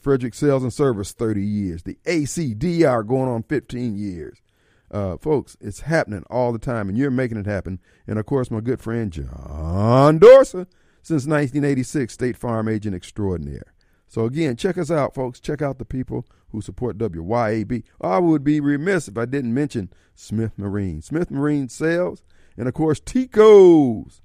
Frederick 0.00 0.34
Sales 0.34 0.64
and 0.64 0.72
Service, 0.72 1.12
30 1.12 1.40
years. 1.40 1.84
The 1.84 1.98
ACDR 2.04 3.06
going 3.06 3.28
on 3.28 3.44
15 3.44 3.96
years. 3.96 4.42
Uh, 4.90 5.16
folks, 5.18 5.56
it's 5.60 5.80
happening 5.80 6.24
all 6.30 6.52
the 6.52 6.58
time, 6.58 6.88
and 6.88 6.96
you're 6.96 7.10
making 7.10 7.38
it 7.38 7.46
happen. 7.46 7.78
And 8.06 8.18
of 8.18 8.26
course, 8.26 8.50
my 8.50 8.60
good 8.60 8.80
friend 8.80 9.12
John 9.12 10.18
Dorsa, 10.18 10.66
since 11.02 11.26
1986, 11.26 12.12
State 12.12 12.36
Farm 12.36 12.68
Agent 12.68 12.94
Extraordinaire. 12.94 13.74
So 14.06 14.24
again, 14.24 14.56
check 14.56 14.78
us 14.78 14.90
out, 14.90 15.14
folks. 15.14 15.38
Check 15.38 15.60
out 15.60 15.78
the 15.78 15.84
people 15.84 16.26
who 16.50 16.62
support 16.62 16.96
WYAB. 16.96 17.84
I 18.00 18.18
would 18.18 18.42
be 18.42 18.60
remiss 18.60 19.06
if 19.06 19.18
I 19.18 19.26
didn't 19.26 19.52
mention 19.52 19.92
Smith 20.14 20.52
Marine. 20.56 21.02
Smith 21.02 21.30
Marine 21.30 21.68
Sales, 21.68 22.22
and 22.56 22.66
of 22.66 22.74
course, 22.74 23.00
Tico's. 23.00 24.22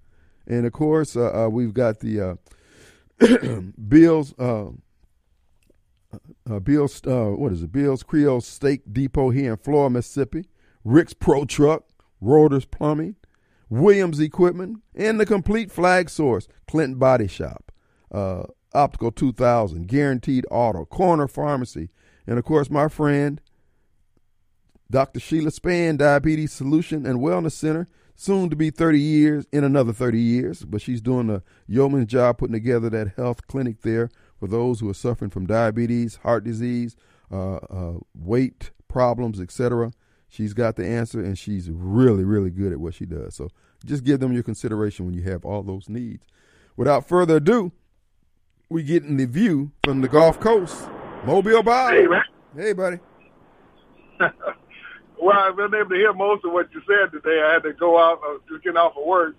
And 0.47 0.65
of 0.65 0.73
course, 0.73 1.15
uh, 1.15 1.45
uh, 1.45 1.49
we've 1.49 1.73
got 1.73 1.99
the 1.99 2.37
uh, 3.19 3.65
Bill's. 3.87 4.33
Uh, 4.39 4.71
uh, 6.47 6.59
Bill's, 6.59 7.01
uh, 7.07 7.31
what 7.31 7.51
is 7.51 7.63
it? 7.63 7.71
Bill's 7.71 8.03
Creole 8.03 8.41
Steak 8.41 8.81
Depot 8.91 9.31
here 9.31 9.53
in 9.53 9.57
Florida, 9.57 9.93
Mississippi. 9.93 10.45
Rick's 10.83 11.13
Pro 11.13 11.45
Truck, 11.45 11.85
Rotors 12.21 12.65
Plumbing, 12.65 13.15
Williams 13.69 14.19
Equipment, 14.19 14.81
and 14.95 15.19
the 15.19 15.25
complete 15.25 15.71
flag 15.71 16.09
source, 16.09 16.47
Clinton 16.67 16.99
Body 16.99 17.27
Shop, 17.27 17.71
Optical 18.73 19.11
2000, 19.11 19.87
Guaranteed 19.87 20.45
Auto, 20.51 20.85
Corner 20.85 21.27
Pharmacy, 21.27 21.89
and 22.27 22.37
of 22.39 22.45
course, 22.45 22.69
my 22.69 22.87
friend, 22.87 23.41
Dr. 24.89 25.19
Sheila 25.19 25.51
Span, 25.51 25.97
Diabetes 25.97 26.53
Solution 26.53 27.05
and 27.05 27.19
Wellness 27.19 27.53
Center, 27.53 27.87
soon 28.15 28.49
to 28.49 28.55
be 28.55 28.69
30 28.69 28.99
years, 28.99 29.47
in 29.51 29.63
another 29.63 29.91
30 29.91 30.19
years, 30.19 30.63
but 30.65 30.81
she's 30.81 31.01
doing 31.01 31.29
a 31.29 31.41
yeoman's 31.67 32.07
job 32.07 32.37
putting 32.37 32.53
together 32.53 32.89
that 32.89 33.15
health 33.15 33.47
clinic 33.47 33.81
there 33.81 34.09
for 34.39 34.47
those 34.47 34.79
who 34.79 34.89
are 34.89 34.93
suffering 34.93 35.31
from 35.31 35.47
diabetes, 35.47 36.17
heart 36.17 36.43
disease, 36.43 36.95
uh, 37.31 37.55
uh, 37.55 37.93
weight 38.13 38.71
problems, 38.87 39.41
etc. 39.41 39.91
She's 40.33 40.55
got 40.55 40.77
the 40.77 40.83
answer, 40.83 41.23
and 41.23 41.37
she's 41.37 41.69
really, 41.69 42.23
really 42.23 42.49
good 42.49 42.71
at 42.71 42.79
what 42.79 42.95
she 42.95 43.05
does. 43.05 43.35
So 43.35 43.49
just 43.85 44.03
give 44.03 44.19
them 44.19 44.33
your 44.33 44.41
consideration 44.41 45.05
when 45.05 45.13
you 45.13 45.21
have 45.21 45.45
all 45.45 45.61
those 45.61 45.87
needs. 45.87 46.25
Without 46.75 47.07
further 47.07 47.35
ado, 47.35 47.71
we 48.67 48.81
get 48.81 49.03
in 49.03 49.17
the 49.17 49.27
view 49.27 49.73
from 49.83 50.01
the 50.01 50.07
Gulf 50.07 50.39
Coast. 50.39 50.89
Mobile 51.23 51.61
Bob. 51.61 51.93
Hey, 51.93 52.07
man. 52.07 52.23
Hey, 52.55 52.73
buddy. 52.73 52.97
well, 55.21 55.37
I've 55.37 55.55
been 55.55 55.75
able 55.75 55.89
to 55.89 55.95
hear 55.95 56.13
most 56.13 56.43
of 56.45 56.51
what 56.51 56.67
you 56.73 56.81
said 56.87 57.11
today. 57.11 57.39
I 57.39 57.53
had 57.53 57.61
to 57.61 57.73
go 57.73 57.99
out, 57.99 58.19
uh, 58.27 58.39
just 58.49 58.63
getting 58.63 58.77
off 58.77 58.97
of 58.97 59.05
work. 59.05 59.35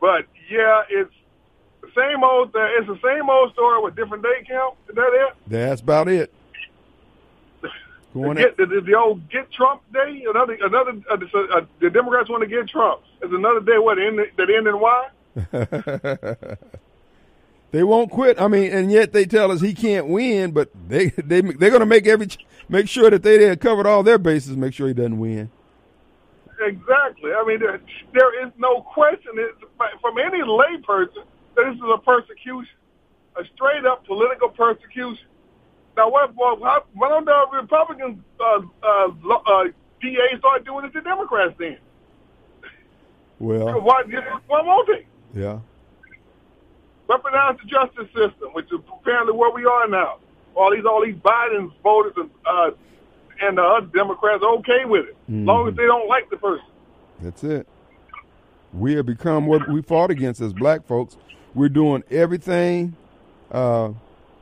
But 0.00 0.26
yeah, 0.48 0.82
it's 0.90 1.12
the 1.80 1.88
same 1.96 2.22
old. 2.22 2.54
Uh, 2.54 2.60
it's 2.78 2.86
the 2.86 3.00
same 3.02 3.28
old 3.28 3.52
story 3.52 3.82
with 3.82 3.96
different 3.96 4.22
day 4.22 4.46
count. 4.48 4.76
Is 4.88 4.94
that 4.94 5.10
it? 5.12 5.36
That's 5.48 5.80
about 5.80 6.06
it. 6.06 6.32
The, 8.14 8.34
get, 8.34 8.56
the, 8.56 8.80
the, 8.80 8.94
old 8.94 9.28
get 9.28 9.50
Trump 9.52 9.82
day. 9.92 10.24
Another 10.28 10.56
another. 10.60 10.92
Uh, 11.10 11.16
uh, 11.52 11.60
the 11.80 11.90
Democrats 11.90 12.30
want 12.30 12.42
to 12.42 12.48
get 12.48 12.68
Trump. 12.68 13.02
It's 13.20 13.32
another 13.32 13.60
day. 13.60 13.78
What 13.78 13.98
in 13.98 14.16
that 14.16 14.50
end 14.50 14.66
in 14.66 14.80
why? 14.80 15.08
They 17.74 17.82
won't 17.82 18.08
quit. 18.08 18.40
I 18.40 18.46
mean, 18.46 18.70
and 18.70 18.92
yet 18.92 19.12
they 19.12 19.24
tell 19.24 19.50
us 19.50 19.60
he 19.60 19.74
can't 19.74 20.06
win, 20.06 20.52
but 20.52 20.70
they 20.86 21.08
they 21.08 21.40
they're 21.40 21.70
going 21.70 21.80
to 21.80 21.86
make 21.86 22.06
every 22.06 22.28
make 22.68 22.88
sure 22.88 23.10
that 23.10 23.24
they 23.24 23.46
have 23.46 23.58
covered 23.58 23.84
all 23.84 24.04
their 24.04 24.16
bases. 24.16 24.56
Make 24.56 24.74
sure 24.74 24.86
he 24.86 24.94
doesn't 24.94 25.18
win. 25.18 25.50
Exactly. 26.60 27.32
I 27.32 27.44
mean, 27.44 27.58
there, 27.58 27.80
there 28.12 28.46
is 28.46 28.52
no 28.58 28.82
question 28.82 29.32
it's, 29.34 29.60
from 30.00 30.18
any 30.18 30.40
layperson 30.42 31.24
that 31.56 31.64
this 31.64 31.74
is 31.74 31.82
a 31.92 31.98
persecution, 31.98 32.76
a 33.34 33.42
straight 33.56 33.84
up 33.84 34.06
political 34.06 34.50
persecution. 34.50 35.26
Now, 35.96 36.10
what, 36.10 36.34
what, 36.34 36.60
why 36.60 37.08
don't 37.08 37.24
the 37.24 37.46
Republican 37.52 38.24
uh, 38.40 38.60
uh, 38.82 39.12
uh, 39.32 39.64
DA 40.00 40.38
start 40.38 40.64
doing 40.64 40.86
it 40.86 40.92
to 40.92 41.00
Democrats 41.00 41.54
then? 41.58 41.78
Well, 43.38 43.80
why, 43.80 44.02
why 44.46 44.62
won't 44.62 44.88
they? 44.88 45.40
Yeah. 45.40 45.60
Weaponize 47.08 47.60
the 47.60 47.66
justice 47.66 48.08
system, 48.14 48.50
which 48.52 48.66
is 48.66 48.80
apparently 48.92 49.34
where 49.34 49.50
we 49.50 49.64
are 49.66 49.86
now. 49.86 50.18
All 50.54 50.74
these, 50.74 50.84
all 50.84 51.04
these 51.04 51.16
Biden 51.16 51.72
voters 51.82 52.14
and 52.16 52.30
uh, 52.46 52.70
and 53.40 53.58
the 53.58 53.62
other 53.62 53.86
Democrats 53.86 54.42
are 54.42 54.54
okay 54.58 54.84
with 54.84 55.06
it, 55.06 55.16
mm-hmm. 55.24 55.42
as 55.42 55.46
long 55.46 55.68
as 55.68 55.74
they 55.74 55.86
don't 55.86 56.08
like 56.08 56.30
the 56.30 56.36
person. 56.36 56.64
That's 57.20 57.44
it. 57.44 57.66
We 58.72 58.94
have 58.94 59.06
become 59.06 59.46
what 59.46 59.68
we 59.68 59.82
fought 59.82 60.10
against 60.10 60.40
as 60.40 60.52
black 60.52 60.86
folks. 60.86 61.16
We're 61.54 61.68
doing 61.68 62.02
everything. 62.10 62.96
Uh, 63.50 63.92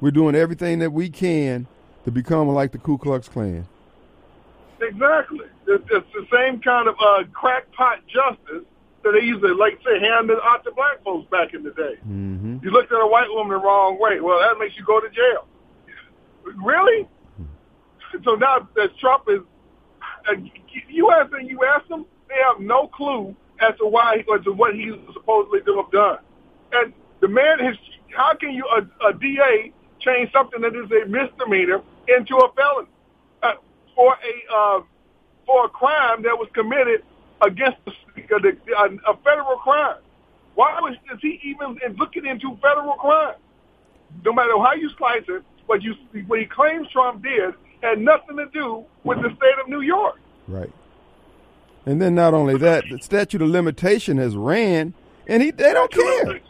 we're 0.03 0.11
doing 0.11 0.35
everything 0.35 0.81
that 0.81 0.93
we 0.93 1.09
can 1.09 1.67
to 2.05 2.11
become 2.11 2.49
like 2.49 2.73
the 2.73 2.79
Ku 2.79 2.99
Klux 2.99 3.29
Klan. 3.29 3.67
Exactly. 4.81 5.47
It's, 5.69 5.85
it's 5.91 6.07
the 6.13 6.27
same 6.31 6.61
kind 6.61 6.89
of 6.89 6.97
uh, 7.01 7.23
crackpot 7.33 8.01
justice 8.09 8.67
that 9.05 9.13
they 9.13 9.25
used 9.25 9.43
to, 9.43 9.55
like, 9.55 9.79
say, 9.85 10.01
hand 10.01 10.29
it 10.29 10.39
out 10.43 10.65
to 10.65 10.73
black 10.73 11.03
folks 11.05 11.31
back 11.31 11.55
in 11.55 11.63
the 11.63 11.71
day. 11.71 11.95
Mm-hmm. 12.07 12.59
You 12.63 12.71
looked 12.73 12.91
at 12.91 13.01
a 13.01 13.07
white 13.07 13.29
woman 13.31 13.53
the 13.53 13.65
wrong 13.65 13.99
way. 14.01 14.19
Well, 14.19 14.41
that 14.41 14.59
makes 14.59 14.77
you 14.77 14.85
go 14.85 15.01
to 15.01 15.09
jail. 15.09 15.47
Really? 16.57 17.09
So 18.25 18.35
now 18.35 18.69
that 18.75 18.99
Trump 18.99 19.25
is, 19.29 19.41
uh, 20.29 20.35
you 20.89 21.13
ask 21.13 21.31
them, 21.31 21.43
you 21.43 21.61
ask 21.65 21.87
them, 21.89 22.07
they 22.29 22.35
have 22.45 22.61
no 22.61 22.89
clue 22.89 23.37
as 23.61 23.79
to 23.79 23.87
why, 23.87 24.25
as 24.37 24.45
to 24.45 24.53
what 24.53 24.75
he 24.75 24.93
supposedly 25.15 25.61
to 25.61 25.77
have 25.77 25.91
done. 25.93 26.19
And 26.73 26.93
the 27.21 27.29
man 27.29 27.61
is, 27.61 27.77
how 28.17 28.35
can 28.35 28.53
you, 28.53 28.67
a, 28.67 29.09
a 29.09 29.15
DA, 29.15 29.73
change 30.05 30.33
something 30.33 30.61
that 30.61 30.75
is 30.75 30.91
a 30.91 31.07
misdemeanor 31.09 31.81
into 32.09 32.37
a 32.37 32.53
felony 32.53 32.89
uh, 33.43 33.53
for 33.95 34.15
a 34.15 34.55
uh, 34.55 34.81
for 35.47 35.67
a 35.67 35.69
crime 35.69 36.23
that 36.23 36.37
was 36.39 36.49
committed 36.55 37.03
against 37.41 37.79
the, 37.85 37.93
the, 38.17 38.57
a, 38.77 39.13
a 39.13 39.17
federal 39.19 39.57
crime? 39.57 39.97
Why 40.55 40.79
was, 40.81 40.95
is 41.13 41.19
he 41.21 41.41
even 41.45 41.79
looking 41.97 42.27
into 42.27 42.57
federal 42.61 42.95
crime? 42.95 43.37
No 44.25 44.33
matter 44.33 44.53
how 44.59 44.75
you 44.75 44.91
slice 44.99 45.25
it, 45.29 45.43
what 45.67 45.83
you 45.83 45.95
what 46.27 46.39
he 46.39 46.47
claims 46.47 46.89
Trump 46.89 47.23
did 47.23 47.55
had 47.83 47.99
nothing 47.99 48.37
to 48.37 48.47
do 48.53 48.85
with 49.05 49.19
the 49.23 49.29
state 49.37 49.59
of 49.61 49.69
New 49.69 49.81
York. 49.81 50.21
Right. 50.47 50.71
And 51.85 52.01
then 52.01 52.15
not 52.15 52.33
only 52.33 52.57
that, 52.59 52.85
the 52.91 52.99
statute 52.99 53.43
of 53.43 53.49
limitation 53.49 54.19
has 54.19 54.37
ran, 54.37 54.95
and 55.27 55.43
he 55.43 55.51
they 55.51 55.73
don't 55.73 55.91
care. 55.91 56.41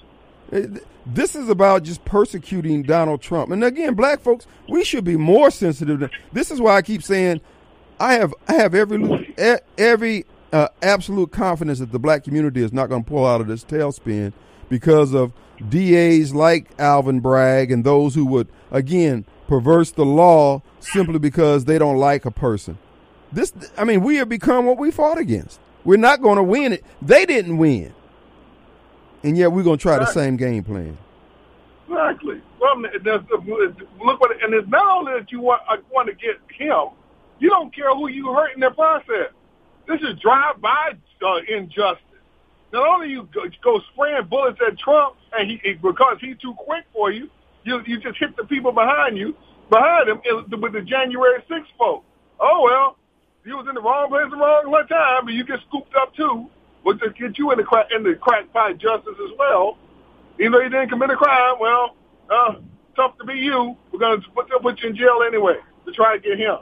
This 1.06 1.34
is 1.34 1.48
about 1.48 1.82
just 1.82 2.04
persecuting 2.04 2.82
Donald 2.82 3.22
Trump. 3.22 3.50
And 3.50 3.64
again, 3.64 3.94
black 3.94 4.20
folks, 4.20 4.46
we 4.68 4.84
should 4.84 5.04
be 5.04 5.16
more 5.16 5.50
sensitive. 5.50 6.10
this 6.32 6.50
is 6.50 6.60
why 6.60 6.76
I 6.76 6.82
keep 6.82 7.02
saying 7.02 7.40
I 7.98 8.14
have 8.14 8.34
I 8.48 8.54
have 8.54 8.74
every 8.74 9.34
every 9.78 10.26
uh, 10.52 10.68
absolute 10.82 11.32
confidence 11.32 11.78
that 11.78 11.92
the 11.92 11.98
black 11.98 12.24
community 12.24 12.62
is 12.62 12.72
not 12.72 12.88
going 12.88 13.04
to 13.04 13.08
pull 13.08 13.26
out 13.26 13.40
of 13.40 13.46
this 13.46 13.64
tailspin 13.64 14.32
because 14.68 15.14
of 15.14 15.32
DAs 15.68 16.34
like 16.34 16.68
Alvin 16.78 17.20
Bragg 17.20 17.70
and 17.70 17.84
those 17.84 18.14
who 18.14 18.26
would 18.26 18.48
again 18.70 19.24
perverse 19.46 19.90
the 19.90 20.04
law 20.04 20.62
simply 20.80 21.18
because 21.18 21.64
they 21.64 21.78
don't 21.78 21.96
like 21.96 22.24
a 22.24 22.30
person. 22.30 22.78
This, 23.32 23.52
I 23.78 23.84
mean, 23.84 24.02
we 24.02 24.16
have 24.16 24.28
become 24.28 24.66
what 24.66 24.78
we 24.78 24.90
fought 24.90 25.18
against. 25.18 25.60
We're 25.84 25.96
not 25.96 26.20
going 26.20 26.36
to 26.36 26.42
win 26.42 26.72
it. 26.72 26.84
They 27.00 27.24
didn't 27.24 27.56
win, 27.56 27.94
and 29.22 29.36
yet 29.36 29.52
we're 29.52 29.62
going 29.62 29.78
to 29.78 29.82
try 29.82 29.96
exactly. 29.96 30.22
the 30.22 30.26
same 30.26 30.36
game 30.36 30.64
plan. 30.64 30.98
Exactly. 31.88 32.40
Well, 32.58 32.80
look 32.80 34.20
what, 34.20 34.42
and 34.42 34.54
it's 34.54 34.68
not 34.68 34.98
only 34.98 35.12
that 35.12 35.30
you 35.30 35.40
want 35.40 35.62
uh, 35.68 35.76
want 35.90 36.08
to 36.08 36.14
get 36.14 36.36
him. 36.56 36.88
You 37.38 37.50
don't 37.50 37.74
care 37.74 37.92
who 37.94 38.08
you 38.08 38.32
hurt 38.32 38.54
in 38.54 38.60
the 38.60 38.70
process. 38.70 39.32
This 39.88 40.00
is 40.00 40.18
drive-by 40.20 40.92
uh, 41.22 41.40
injustice. 41.48 42.04
Not 42.72 42.86
only 42.86 43.10
you 43.10 43.28
go, 43.34 43.42
go 43.62 43.80
spraying 43.92 44.26
bullets 44.30 44.58
at 44.66 44.78
Trump, 44.78 45.16
and 45.32 45.50
he 45.50 45.74
because 45.74 46.18
he's 46.20 46.38
too 46.38 46.54
quick 46.54 46.84
for 46.92 47.10
you, 47.10 47.28
you 47.64 47.82
you 47.86 47.98
just 47.98 48.18
hit 48.18 48.36
the 48.36 48.44
people 48.44 48.72
behind 48.72 49.18
you, 49.18 49.36
behind 49.68 50.08
him 50.08 50.20
with 50.60 50.72
the 50.72 50.82
January 50.82 51.42
6th 51.50 51.64
vote. 51.78 52.04
Oh 52.40 52.62
well, 52.64 52.96
you 53.44 53.56
was 53.56 53.66
in 53.68 53.74
the 53.74 53.82
wrong 53.82 54.08
place 54.08 54.24
at 54.24 54.30
the 54.30 54.36
wrong 54.36 54.86
time, 54.88 55.24
but 55.24 55.34
you 55.34 55.44
get 55.44 55.60
scooped 55.68 55.94
up 55.96 56.14
too. 56.14 56.48
We'll 56.84 56.96
just 56.96 57.16
get 57.16 57.38
you 57.38 57.50
in 57.52 57.58
the 57.58 57.64
crack 57.64 57.86
in 57.94 58.02
the 58.02 58.14
crackpot 58.14 58.78
justice 58.78 59.14
as 59.22 59.38
well. 59.38 59.78
Even 60.38 60.52
though 60.52 60.60
you 60.60 60.68
didn't 60.68 60.88
commit 60.88 61.10
a 61.10 61.16
crime, 61.16 61.56
well, 61.60 61.96
uh, 62.30 62.54
tough 62.96 63.16
to 63.18 63.24
be 63.24 63.34
you. 63.34 63.76
We're 63.92 63.98
gonna 63.98 64.22
put, 64.34 64.48
put 64.62 64.82
you 64.82 64.90
in 64.90 64.96
jail 64.96 65.20
anyway 65.26 65.56
to 65.86 65.92
try 65.92 66.16
to 66.16 66.22
get 66.22 66.38
him. 66.38 66.58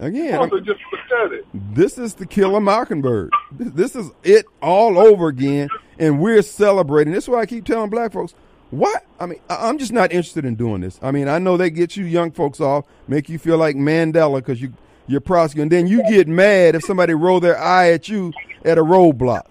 Again, 0.00 0.38
also 0.38 0.60
just 0.60 0.80
pathetic. 0.90 1.44
This 1.52 1.98
is 1.98 2.14
the 2.14 2.26
Kill 2.26 2.54
a 2.56 2.60
Mockingbird. 2.60 3.32
This 3.52 3.96
is 3.96 4.10
it 4.22 4.46
all 4.62 4.98
over 4.98 5.28
again, 5.28 5.68
and 5.98 6.20
we're 6.20 6.42
celebrating. 6.42 7.12
This 7.12 7.24
is 7.24 7.28
why 7.28 7.40
I 7.40 7.46
keep 7.46 7.64
telling 7.64 7.90
black 7.90 8.12
folks 8.12 8.34
what? 8.70 9.06
I 9.18 9.26
mean, 9.26 9.40
I'm 9.48 9.78
just 9.78 9.92
not 9.92 10.12
interested 10.12 10.44
in 10.44 10.54
doing 10.54 10.82
this. 10.82 10.98
I 11.02 11.10
mean, 11.10 11.28
I 11.28 11.38
know 11.38 11.56
they 11.56 11.70
get 11.70 11.96
you 11.96 12.04
young 12.04 12.30
folks 12.30 12.60
off, 12.60 12.84
make 13.06 13.28
you 13.28 13.38
feel 13.38 13.56
like 13.56 13.76
Mandela 13.76 14.36
because 14.36 14.60
you 14.60 14.74
you're 15.08 15.20
prosecuting, 15.20 15.62
and 15.62 15.72
then 15.72 15.86
you 15.86 16.02
get 16.08 16.28
mad 16.28 16.74
if 16.74 16.84
somebody 16.84 17.14
roll 17.14 17.40
their 17.40 17.58
eye 17.58 17.90
at 17.90 18.08
you 18.08 18.32
at 18.64 18.78
a 18.78 18.84
roadblock. 18.84 19.46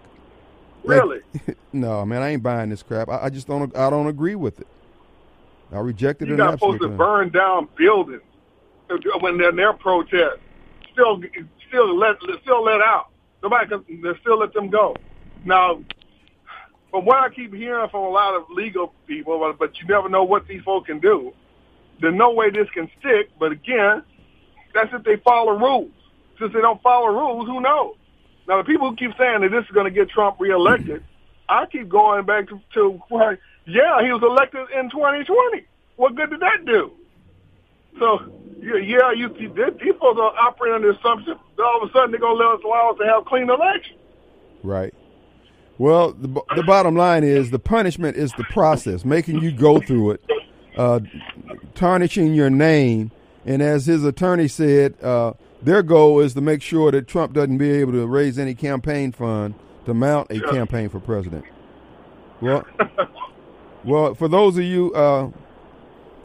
Really? 0.84 1.22
Like, 1.48 1.58
no, 1.74 2.06
man, 2.06 2.22
I 2.22 2.30
ain't 2.30 2.44
buying 2.44 2.70
this 2.70 2.84
crap. 2.84 3.10
I, 3.10 3.24
I, 3.24 3.30
just 3.30 3.48
don't. 3.48 3.76
I 3.76 3.90
don't 3.90 4.08
agree 4.08 4.36
with 4.36 4.60
it. 4.60 4.68
I 5.72 5.80
rejected 5.80 6.28
it. 6.28 6.30
You're 6.30 6.38
not 6.38 6.54
supposed 6.54 6.82
to 6.82 6.88
burn 6.88 7.30
down 7.30 7.68
buildings 7.76 8.22
when 9.20 9.38
they're 9.38 9.50
in 9.50 9.56
their 9.58 9.74
protest. 9.74 10.38
Still, 10.94 11.22
still 11.68 11.98
let 11.98 12.16
still 12.42 12.64
let 12.64 12.82
out. 12.82 13.10
Nobody 13.44 13.68
can 13.68 14.16
still 14.22 14.40
let 14.40 14.54
them 14.54 14.70
go. 14.70 14.96
Now, 15.44 15.82
from 16.90 17.06
what 17.06 17.18
I 17.18 17.30
keep 17.30 17.54
hearing 17.54 17.90
from 17.90 18.04
a 18.04 18.10
lot 18.10 18.36
of 18.36 18.50
legal 18.50 18.94
people, 19.06 19.54
but 19.60 19.80
you 19.80 19.88
never 19.88 20.10
know 20.10 20.24
what 20.24 20.48
these 20.48 20.62
folks 20.64 20.88
can 20.88 21.00
do. 21.00 21.34
There's 22.00 22.16
no 22.16 22.32
way 22.32 22.50
this 22.50 22.70
can 22.70 22.90
stick, 23.00 23.30
but 23.40 23.52
again, 23.52 24.04
that's 24.78 24.94
if 24.94 25.04
they 25.04 25.18
follow 25.24 25.58
rules. 25.58 25.92
Since 26.40 26.54
they 26.54 26.62
don't 26.62 26.82
follow 26.82 27.08
rules, 27.08 27.48
who 27.48 27.62
knows? 27.62 27.96
Now, 28.48 28.58
the 28.58 28.64
people 28.64 28.90
who 28.90 28.96
keep 28.96 29.12
saying 29.18 29.42
that 29.42 29.52
this 29.52 29.66
is 29.66 29.72
going 29.72 29.86
to 29.86 29.92
get 29.92 30.10
Trump 30.10 30.40
reelected, 30.40 31.04
I 31.50 31.66
keep 31.66 31.90
going 31.90 32.26
back 32.26 32.48
to, 32.50 32.62
to 32.76 33.02
yeah, 33.66 34.02
he 34.02 34.12
was 34.12 34.24
elected 34.24 34.68
in 34.78 34.90
2020. 34.90 35.66
What 35.98 36.16
good 36.16 36.30
did 36.30 36.40
that 36.40 36.66
do? 36.66 36.92
So, 38.00 38.20
yeah, 38.60 38.78
yeah 38.78 39.12
you, 39.12 39.30
these 39.30 39.96
folks 40.00 40.20
are 40.20 40.34
operating 40.40 40.76
under 40.76 40.94
the 40.94 41.00
assumption 41.00 41.36
that 41.58 41.64
all 41.64 41.84
of 41.84 41.90
a 41.90 41.94
sudden 41.94 42.12
they're 42.12 42.20
going 42.20 42.38
to 42.38 42.48
let 42.48 42.60
us 42.60 42.62
allow 42.64 42.92
us 42.92 42.98
to 43.00 43.06
have 43.06 43.26
clean 43.26 43.50
elections. 43.50 44.00
Right. 44.64 44.94
Well, 45.78 46.14
the, 46.14 46.28
the 46.56 46.64
bottom 46.64 46.96
line 46.96 47.24
is 47.24 47.52
the 47.52 47.60
punishment 47.60 48.18
is 48.18 48.32
the 48.34 48.46
process, 48.46 49.06
making 49.06 49.42
you 49.42 49.52
go 49.52 49.80
through 49.80 50.12
it, 50.12 50.24
uh, 50.76 51.02
tarnishing 51.76 52.34
your 52.34 52.50
name. 52.50 53.12
And 53.48 53.64
as 53.64 53.86
his 53.86 54.04
attorney 54.04 54.50
said, 54.50 55.02
uh, 55.02 55.32
their 55.62 55.82
goal 55.82 56.20
is 56.20 56.34
to 56.36 56.42
make 56.42 56.62
sure 56.62 56.92
that 56.92 57.08
Trump 57.08 57.32
doesn't 57.34 57.58
be 57.58 57.72
able 57.72 57.94
to 57.94 58.06
raise 58.06 58.38
any 58.38 58.54
campaign 58.54 59.14
fund 59.14 59.56
to 59.86 59.94
mount 59.94 60.30
a 60.30 60.42
campaign 60.42 60.90
for 60.90 61.00
president. 61.00 61.46
Well, 62.42 62.66
well, 63.86 64.14
for 64.14 64.28
those 64.28 64.58
of 64.58 64.66
you 64.66 64.94
uh, 64.94 65.30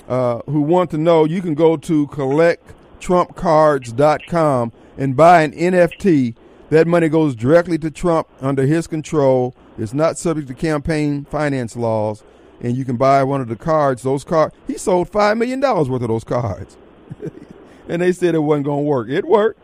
uh, 0.09 0.41
who 0.47 0.63
want 0.63 0.91
to 0.91 0.99
know, 0.99 1.25
you 1.25 1.41
can 1.41 1.55
go 1.55 1.77
to 1.77 2.09
collecttrumpcards.com 2.09 4.73
and 4.99 5.17
buy 5.17 5.43
an 5.43 5.53
NFT 5.53 6.35
that 6.71 6.89
money 6.89 7.09
goes 7.09 7.37
directly 7.37 7.79
to 7.79 7.91
Trump 7.91 8.27
under 8.41 8.67
his 8.67 8.89
control. 8.89 9.55
It's 9.79 9.95
not 9.95 10.19
subject 10.19 10.49
to 10.49 10.55
campaign 10.55 11.25
finance 11.27 11.77
laws, 11.77 12.25
and 12.61 12.77
you 12.77 12.85
can 12.85 12.97
buy 12.97 13.23
one 13.23 13.41
of 13.41 13.47
the 13.49 13.57
cards. 13.57 14.03
Those 14.03 14.25
cards, 14.25 14.57
he 14.67 14.77
sold 14.77 15.09
five 15.09 15.37
million 15.37 15.61
dollars 15.61 15.89
worth 15.89 16.03
of 16.03 16.09
those 16.09 16.25
cards, 16.25 16.77
and 17.89 18.03
they 18.03 18.13
said 18.13 18.35
it 18.35 18.41
wasn't 18.41 18.67
going 18.67 18.85
to 18.85 18.89
work. 18.89 19.09
It 19.09 19.25
worked, 19.25 19.61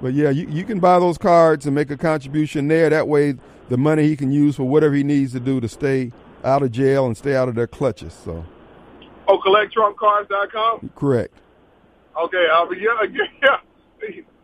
but 0.00 0.14
yeah, 0.14 0.30
you, 0.30 0.48
you 0.48 0.64
can 0.64 0.80
buy 0.80 0.98
those 0.98 1.18
cards 1.18 1.66
and 1.66 1.74
make 1.74 1.90
a 1.90 1.96
contribution 1.96 2.68
there. 2.68 2.90
That 2.90 3.08
way, 3.08 3.34
the 3.68 3.76
money 3.76 4.08
he 4.08 4.16
can 4.16 4.32
use 4.32 4.56
for 4.56 4.64
whatever 4.64 4.94
he 4.94 5.04
needs 5.04 5.32
to 5.32 5.40
do 5.40 5.60
to 5.60 5.68
stay 5.68 6.12
out 6.44 6.62
of 6.62 6.72
jail 6.72 7.06
and 7.06 7.16
stay 7.16 7.36
out 7.36 7.48
of 7.48 7.54
their 7.54 7.66
clutches. 7.66 8.12
So, 8.12 8.44
oh, 9.28 9.38
collecttrumpcards.com. 9.38 10.90
Correct. 10.94 11.34
Okay, 12.18 12.46
I'll 12.52 12.72
yeah, 12.74 12.90
yeah. 13.42 13.56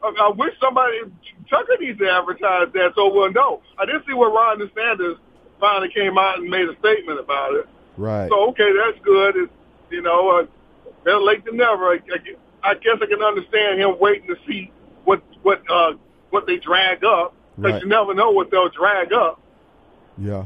I 0.05 0.29
wish 0.37 0.55
somebody 0.61 0.99
Tucker 1.51 1.77
needs 1.81 1.99
to 1.99 2.09
advertise 2.11 2.69
that 2.75 2.93
so 2.95 3.13
we'll 3.13 3.33
know. 3.33 3.63
I 3.79 3.87
did 3.87 4.03
see 4.07 4.15
where 4.15 4.31
Ron 4.31 4.59
DeSantis 4.59 5.17
finally 5.61 5.91
came 5.93 6.19
out 6.19 6.39
and 6.39 6.49
made 6.49 6.69
a 6.69 6.77
statement 6.79 7.19
about 7.19 7.55
it. 7.55 7.67
Right. 7.97 8.29
So 8.29 8.51
okay, 8.51 8.71
that's 8.73 9.03
good. 9.05 9.37
It's, 9.37 9.53
you 9.91 10.03
know, 10.03 10.41
uh, 10.41 10.47
better 11.07 11.21
late 11.21 11.45
than 11.47 11.57
never. 11.57 11.85
I, 11.93 11.95
I, 12.63 12.71
I 12.71 12.75
guess 12.75 12.99
I 13.01 13.07
can 13.07 13.23
understand 13.23 13.81
him 13.81 13.97
waiting 13.99 14.27
to 14.29 14.37
see 14.47 14.71
what 15.05 15.23
what 15.43 15.63
uh, 15.71 15.95
what 16.31 16.47
they 16.47 16.59
drag 16.59 17.03
up 17.05 17.35
because 17.57 17.73
Right. 17.73 17.83
you 17.83 17.89
never 17.89 18.13
know 18.13 18.31
what 18.33 18.51
they'll 18.51 18.69
drag 18.69 19.15
up. 19.15 19.41
Yeah. 20.19 20.45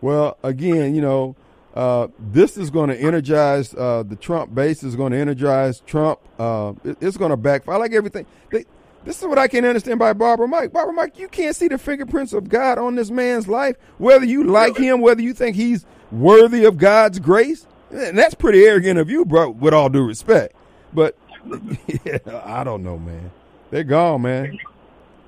Well, 0.00 0.36
again, 0.42 0.94
you 0.94 1.02
know, 1.02 1.36
uh, 1.74 2.08
this 2.18 2.56
is 2.56 2.70
going 2.70 2.88
to 2.90 2.96
energize 2.96 3.74
uh, 3.74 4.02
the 4.02 4.16
Trump 4.16 4.54
base. 4.54 4.82
Is 4.82 4.96
going 4.96 5.12
to 5.12 5.18
energize 5.18 5.80
Trump. 5.86 6.18
Uh, 6.38 6.72
it- 6.84 6.96
it's 7.00 7.16
going 7.16 7.30
to 7.30 7.36
backfire. 7.36 7.76
I 7.76 7.78
like 7.78 7.92
everything. 7.92 8.26
They, 8.50 8.64
this 9.04 9.20
is 9.20 9.26
what 9.28 9.38
I 9.38 9.46
can't 9.48 9.64
understand 9.64 9.98
by 9.98 10.12
Barbara 10.12 10.46
Mike. 10.48 10.72
Barbara 10.72 10.92
Mike, 10.94 11.18
you 11.18 11.28
can't 11.28 11.54
see 11.56 11.68
the 11.68 11.78
fingerprints 11.78 12.32
of 12.34 12.48
God 12.48 12.78
on 12.78 12.96
this 12.96 13.10
man's 13.10 13.48
life, 13.48 13.76
whether 13.98 14.24
you 14.26 14.44
like 14.44 14.76
him, 14.76 15.00
whether 15.00 15.22
you 15.22 15.32
think 15.34 15.56
he's 15.56 15.86
worthy 16.12 16.64
of 16.64 16.76
God's 16.78 17.18
grace. 17.18 17.66
And 17.90 18.16
that's 18.16 18.34
pretty 18.34 18.64
arrogant 18.64 18.98
of 18.98 19.10
you, 19.10 19.24
bro. 19.24 19.50
With 19.50 19.74
all 19.74 19.88
due 19.88 20.04
respect, 20.04 20.54
but 20.92 21.16
yeah, 22.04 22.18
I 22.44 22.64
don't 22.64 22.82
know, 22.82 22.98
man. 22.98 23.30
They're 23.70 23.84
gone, 23.84 24.22
man. 24.22 24.58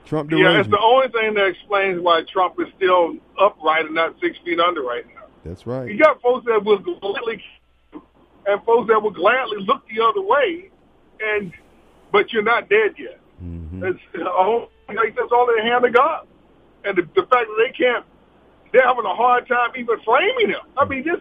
Trump 0.04 0.30
Yeah, 0.30 0.60
it's 0.60 0.68
the 0.68 0.78
only 0.78 1.08
thing 1.08 1.34
that 1.34 1.46
explains 1.46 2.00
why 2.00 2.22
Trump 2.30 2.60
is 2.60 2.66
still 2.76 3.16
upright 3.40 3.86
and 3.86 3.94
not 3.94 4.14
six 4.20 4.36
feet 4.44 4.60
under 4.60 4.82
right 4.82 5.06
now. 5.06 5.22
That's 5.44 5.66
right. 5.66 5.88
You 5.90 5.98
got 5.98 6.20
folks 6.20 6.44
that 6.46 6.62
will 6.64 6.78
gladly, 6.78 7.42
and 8.46 8.62
folks 8.64 8.88
that 8.88 9.02
will 9.02 9.10
gladly 9.10 9.58
look 9.60 9.82
the 9.88 10.02
other 10.04 10.20
way, 10.20 10.70
and 11.20 11.52
but 12.12 12.32
you're 12.32 12.42
not 12.42 12.68
dead 12.68 12.94
yet. 12.98 13.18
Mhm. 13.42 13.82
It's 13.82 14.00
all, 14.26 14.70
that's 14.88 15.32
all 15.32 15.48
in 15.50 15.56
the 15.56 15.62
hand 15.62 15.84
of 15.84 15.92
God, 15.92 16.26
and 16.84 16.96
the, 16.96 17.02
the 17.14 17.22
fact 17.22 17.46
that 17.48 17.56
they 17.58 17.72
can't, 17.72 18.04
they're 18.72 18.86
having 18.86 19.04
a 19.06 19.14
hard 19.14 19.48
time 19.48 19.70
even 19.76 19.98
framing 20.04 20.50
him. 20.50 20.60
I 20.76 20.84
mean, 20.84 21.04
this 21.04 21.20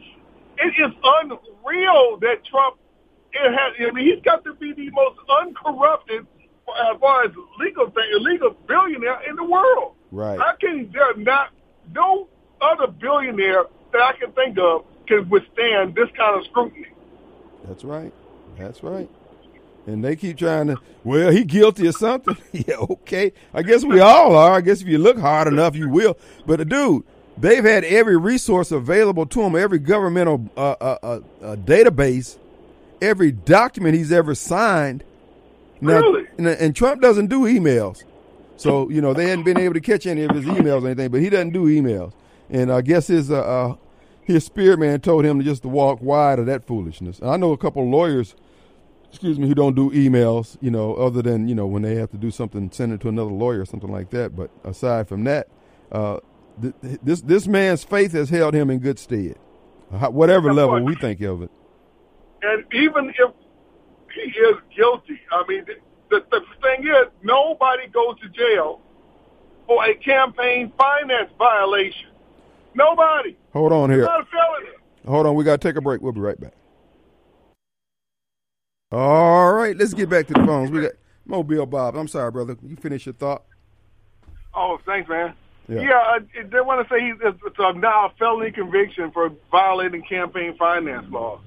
it 0.58 0.74
is 0.78 0.92
unreal 1.04 2.18
that 2.18 2.46
Trump. 2.46 2.78
It 3.34 3.52
has. 3.52 3.88
I 3.88 3.92
mean, 3.92 4.14
he's 4.14 4.24
got 4.24 4.44
to 4.44 4.54
be 4.56 4.74
the 4.74 4.90
most 4.92 5.20
uncorrupted, 5.30 6.28
as 6.68 7.00
far 7.00 7.24
as 7.24 7.32
legal 7.60 7.90
thing, 7.90 8.04
illegal 8.14 8.56
billionaire 8.68 9.22
in 9.30 9.36
the 9.38 9.44
world. 9.44 9.96
Right. 10.12 10.38
How 10.38 10.56
can 10.60 10.92
there 10.92 11.16
not 11.16 11.50
no 11.96 12.28
other 12.62 12.88
billionaire 12.88 13.66
that 13.94 14.02
I 14.02 14.14
can 14.20 14.32
think 14.34 14.58
of 14.58 14.86
can 15.08 15.30
withstand 15.30 15.96
this 15.96 16.10
kind 16.18 16.40
of 16.40 16.46
scrutiny? 16.46 16.88
That's 17.66 17.84
right. 17.84 18.14
That's 18.58 18.84
right. 18.84 19.10
And 19.88 20.04
they 20.04 20.16
keep 20.16 20.38
trying 20.38 20.68
to, 20.68 20.78
well, 21.04 21.32
he 21.32 21.44
guilty 21.44 21.88
or 21.88 21.92
something. 21.92 22.38
yeah, 22.52 22.76
okay. 22.76 23.34
I 23.54 23.64
guess 23.64 23.84
we 23.84 24.00
all 24.00 24.36
are. 24.36 24.54
I 24.54 24.62
guess 24.62 24.82
if 24.82 24.88
you 24.88 25.00
look 25.00 25.18
hard 25.18 25.48
enough, 25.48 25.76
you 25.76 25.90
will. 25.90 26.18
But 26.46 26.62
uh, 26.62 26.66
dude, 26.66 27.04
they've 27.42 27.64
had 27.64 27.84
every 27.84 28.18
resource 28.18 28.72
available 28.72 29.26
to 29.28 29.42
him, 29.42 29.56
every 29.56 29.80
governmental 29.80 30.50
uh, 30.56 30.76
uh, 30.80 30.98
uh, 31.04 31.20
uh, 31.42 31.56
database, 31.58 32.38
every 33.02 33.32
document 33.32 33.96
he's 33.96 34.12
ever 34.12 34.36
signed. 34.36 35.04
Now, 35.82 36.00
Really? 36.00 36.28
and, 36.38 36.48
and 36.48 36.76
Trump 36.76 37.02
doesn't 37.02 37.28
do 37.28 37.42
emails. 37.42 38.04
So, 38.58 38.90
you 38.90 39.02
know, 39.02 39.14
they 39.14 39.28
hadn't 39.28 39.44
been 39.44 39.58
able 39.58 39.74
to 39.74 39.82
catch 39.82 40.06
any 40.06 40.22
of 40.24 40.36
his 40.36 40.46
emails 40.46 40.84
or 40.84 40.88
anything, 40.88 41.10
but 41.10 41.20
he 41.20 41.30
doesn't 41.30 41.52
do 41.52 41.66
emails. 41.66 42.14
And 42.52 42.72
I 42.72 42.82
guess 42.82 43.08
his 43.08 43.32
uh, 43.32 43.42
uh, 43.42 43.76
his 44.24 44.46
spirit 44.46 44.78
man 44.78 45.02
told 45.02 45.26
him 45.26 45.40
to 45.40 45.44
just 45.44 45.64
to 45.64 45.68
walk 45.68 46.00
wide 46.02 46.38
of 46.38 46.46
that 46.46 46.68
foolishness. 46.68 47.20
And 47.20 47.32
I 47.32 47.38
know 47.38 47.54
a 47.54 47.58
couple 47.58 47.82
of 47.82 47.90
lawyers, 47.90 48.36
excuse 49.10 49.40
me, 49.40 49.48
who 49.48 49.56
don't 49.56 49.76
do 49.76 49.90
emails, 49.92 50.58
you 50.62 50.70
know, 50.70 50.94
other 50.96 51.24
than, 51.24 51.48
you 51.48 51.56
know, 51.56 51.66
when 51.66 51.82
they 51.82 51.96
have 51.96 52.12
to 52.12 52.18
do 52.18 52.30
something, 52.30 52.70
send 52.72 52.94
it 52.94 53.02
to 53.02 53.10
another 53.10 53.32
lawyer 53.32 53.62
or 53.62 53.66
something 53.66 53.92
like 53.92 54.12
that. 54.12 54.36
But 54.36 54.52
aside 54.64 55.08
from 55.08 55.24
that, 55.24 55.48
uh, 55.92 56.20
this 56.58 57.22
this 57.22 57.48
man's 57.48 57.84
faith 57.84 58.12
has 58.14 58.30
held 58.30 58.54
him 58.54 58.70
in 58.70 58.80
good 58.80 59.00
stead, 59.00 59.38
whatever 59.90 60.54
level 60.54 60.84
we 60.84 60.96
think 60.96 61.22
of 61.22 61.44
it. 61.44 61.52
And 62.44 62.66
even 62.74 63.10
if 63.10 63.32
he 64.14 64.22
is 64.22 64.56
guilty, 64.76 65.20
I 65.32 65.44
mean, 65.48 65.66
the, 66.10 66.24
the 66.32 66.42
thing 66.62 66.86
is, 66.86 67.08
nobody 67.24 67.88
goes 67.88 68.20
to 68.20 68.30
jail 68.30 68.82
for 69.68 69.86
a 69.86 69.96
campaign 69.96 70.72
finance 70.78 71.32
violation. 71.38 72.10
Nobody. 72.74 73.38
Hold 73.54 73.72
on 73.72 73.90
here. 73.90 74.04
not 74.04 74.22
a 74.22 74.26
felony. 74.26 74.78
Hold 75.08 75.26
on, 75.28 75.36
we 75.36 75.44
got 75.44 75.62
to 75.62 75.68
take 75.68 75.76
a 75.76 75.82
break. 75.82 76.02
We'll 76.02 76.12
be 76.12 76.22
right 76.22 76.40
back. 76.40 76.54
All 78.92 79.54
right, 79.54 79.76
let's 79.76 79.94
get 79.94 80.10
back 80.10 80.28
to 80.28 80.34
the 80.34 80.46
phones. 80.46 80.70
We 80.70 80.82
got 80.82 80.92
Mobile 81.26 81.66
Bob. 81.66 81.96
I'm 81.96 82.08
sorry, 82.08 82.32
brother. 82.32 82.58
You 82.62 82.76
finish 82.76 83.06
your 83.06 83.14
thought. 83.14 83.44
Oh, 84.54 84.80
thanks, 84.86 85.08
man. 85.08 85.34
Yeah. 85.72 85.82
Yeah, 85.82 86.44
they 86.52 86.60
want 86.60 86.86
to 86.86 86.94
say 86.94 87.00
he's 87.02 87.16
it's, 87.24 87.40
it's 87.46 87.56
a, 87.58 87.74
now 87.74 88.08
a 88.08 88.14
felony 88.20 88.52
conviction 88.52 89.10
for 89.12 89.32
violating 89.50 90.04
campaign 90.04 90.58
finance 90.58 91.06
laws. 91.10 91.40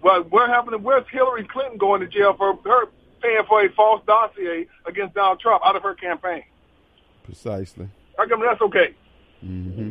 Well, 0.00 0.22
what 0.30 0.48
happened? 0.48 0.84
Where's 0.84 1.04
Hillary 1.10 1.46
Clinton 1.50 1.76
going 1.76 2.00
to 2.00 2.06
jail 2.06 2.34
for 2.38 2.54
her 2.54 2.86
paying 3.20 3.42
for 3.48 3.64
a 3.64 3.72
false 3.72 4.00
dossier 4.06 4.68
against 4.86 5.14
Donald 5.16 5.40
Trump 5.40 5.60
out 5.66 5.74
of 5.74 5.82
her 5.82 5.94
campaign? 5.96 6.44
Precisely. 7.24 7.88
How 8.16 8.28
come 8.28 8.40
that's 8.40 8.60
okay? 8.60 8.94
hmm 9.40 9.90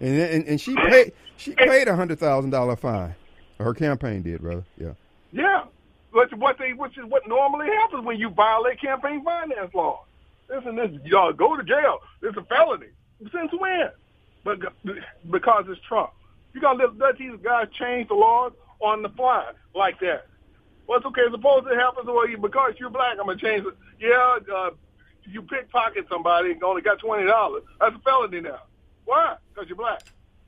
And, 0.00 0.18
and 0.20 0.44
and 0.48 0.60
she 0.60 0.74
paid 0.74 1.12
she 1.36 1.54
paid 1.54 1.86
a 1.86 1.94
hundred 1.94 2.18
thousand 2.18 2.50
dollar 2.50 2.74
fine. 2.74 3.14
Her 3.58 3.74
campaign 3.74 4.22
did, 4.22 4.40
brother. 4.40 4.64
Yeah. 4.76 4.94
Yeah, 5.30 5.64
which 6.12 6.30
what 6.36 6.56
they 6.58 6.72
which 6.72 6.98
is 6.98 7.04
what 7.06 7.28
normally 7.28 7.66
happens 7.66 8.04
when 8.04 8.18
you 8.18 8.28
violate 8.30 8.80
campaign 8.80 9.22
finance 9.24 9.72
laws. 9.72 10.04
Listen, 10.48 10.76
this 10.76 10.90
y'all 11.04 11.32
go 11.32 11.56
to 11.56 11.62
jail. 11.62 11.98
It's 12.22 12.36
a 12.36 12.42
felony. 12.42 12.88
Since 13.20 13.52
when? 13.58 13.90
But 14.44 14.58
because 15.30 15.64
it's 15.68 15.80
Trump, 15.86 16.10
you 16.52 16.60
gotta 16.60 16.88
let, 16.98 17.16
these 17.18 17.38
guys 17.42 17.68
change 17.78 18.08
the 18.08 18.14
laws 18.14 18.52
on 18.80 19.02
the 19.02 19.08
fly 19.10 19.52
like 19.74 20.00
that. 20.00 20.26
Well, 20.86 20.98
it's 20.98 21.06
okay. 21.06 21.22
Suppose 21.30 21.64
it 21.70 21.78
happens 21.78 22.06
well, 22.06 22.28
you 22.28 22.38
because 22.38 22.74
you're 22.78 22.90
black, 22.90 23.16
I'm 23.18 23.26
gonna 23.26 23.38
change 23.38 23.64
it. 23.64 23.74
Yeah, 24.00 24.38
uh, 24.54 24.70
you 25.24 25.42
pickpocket 25.42 26.06
somebody 26.10 26.52
and 26.52 26.62
only 26.64 26.82
got 26.82 26.98
twenty 26.98 27.26
dollars. 27.26 27.62
That's 27.80 27.94
a 27.94 27.98
felony 28.00 28.40
now. 28.40 28.62
Why? 29.04 29.36
Because 29.54 29.68
you're 29.68 29.76
black. 29.76 30.02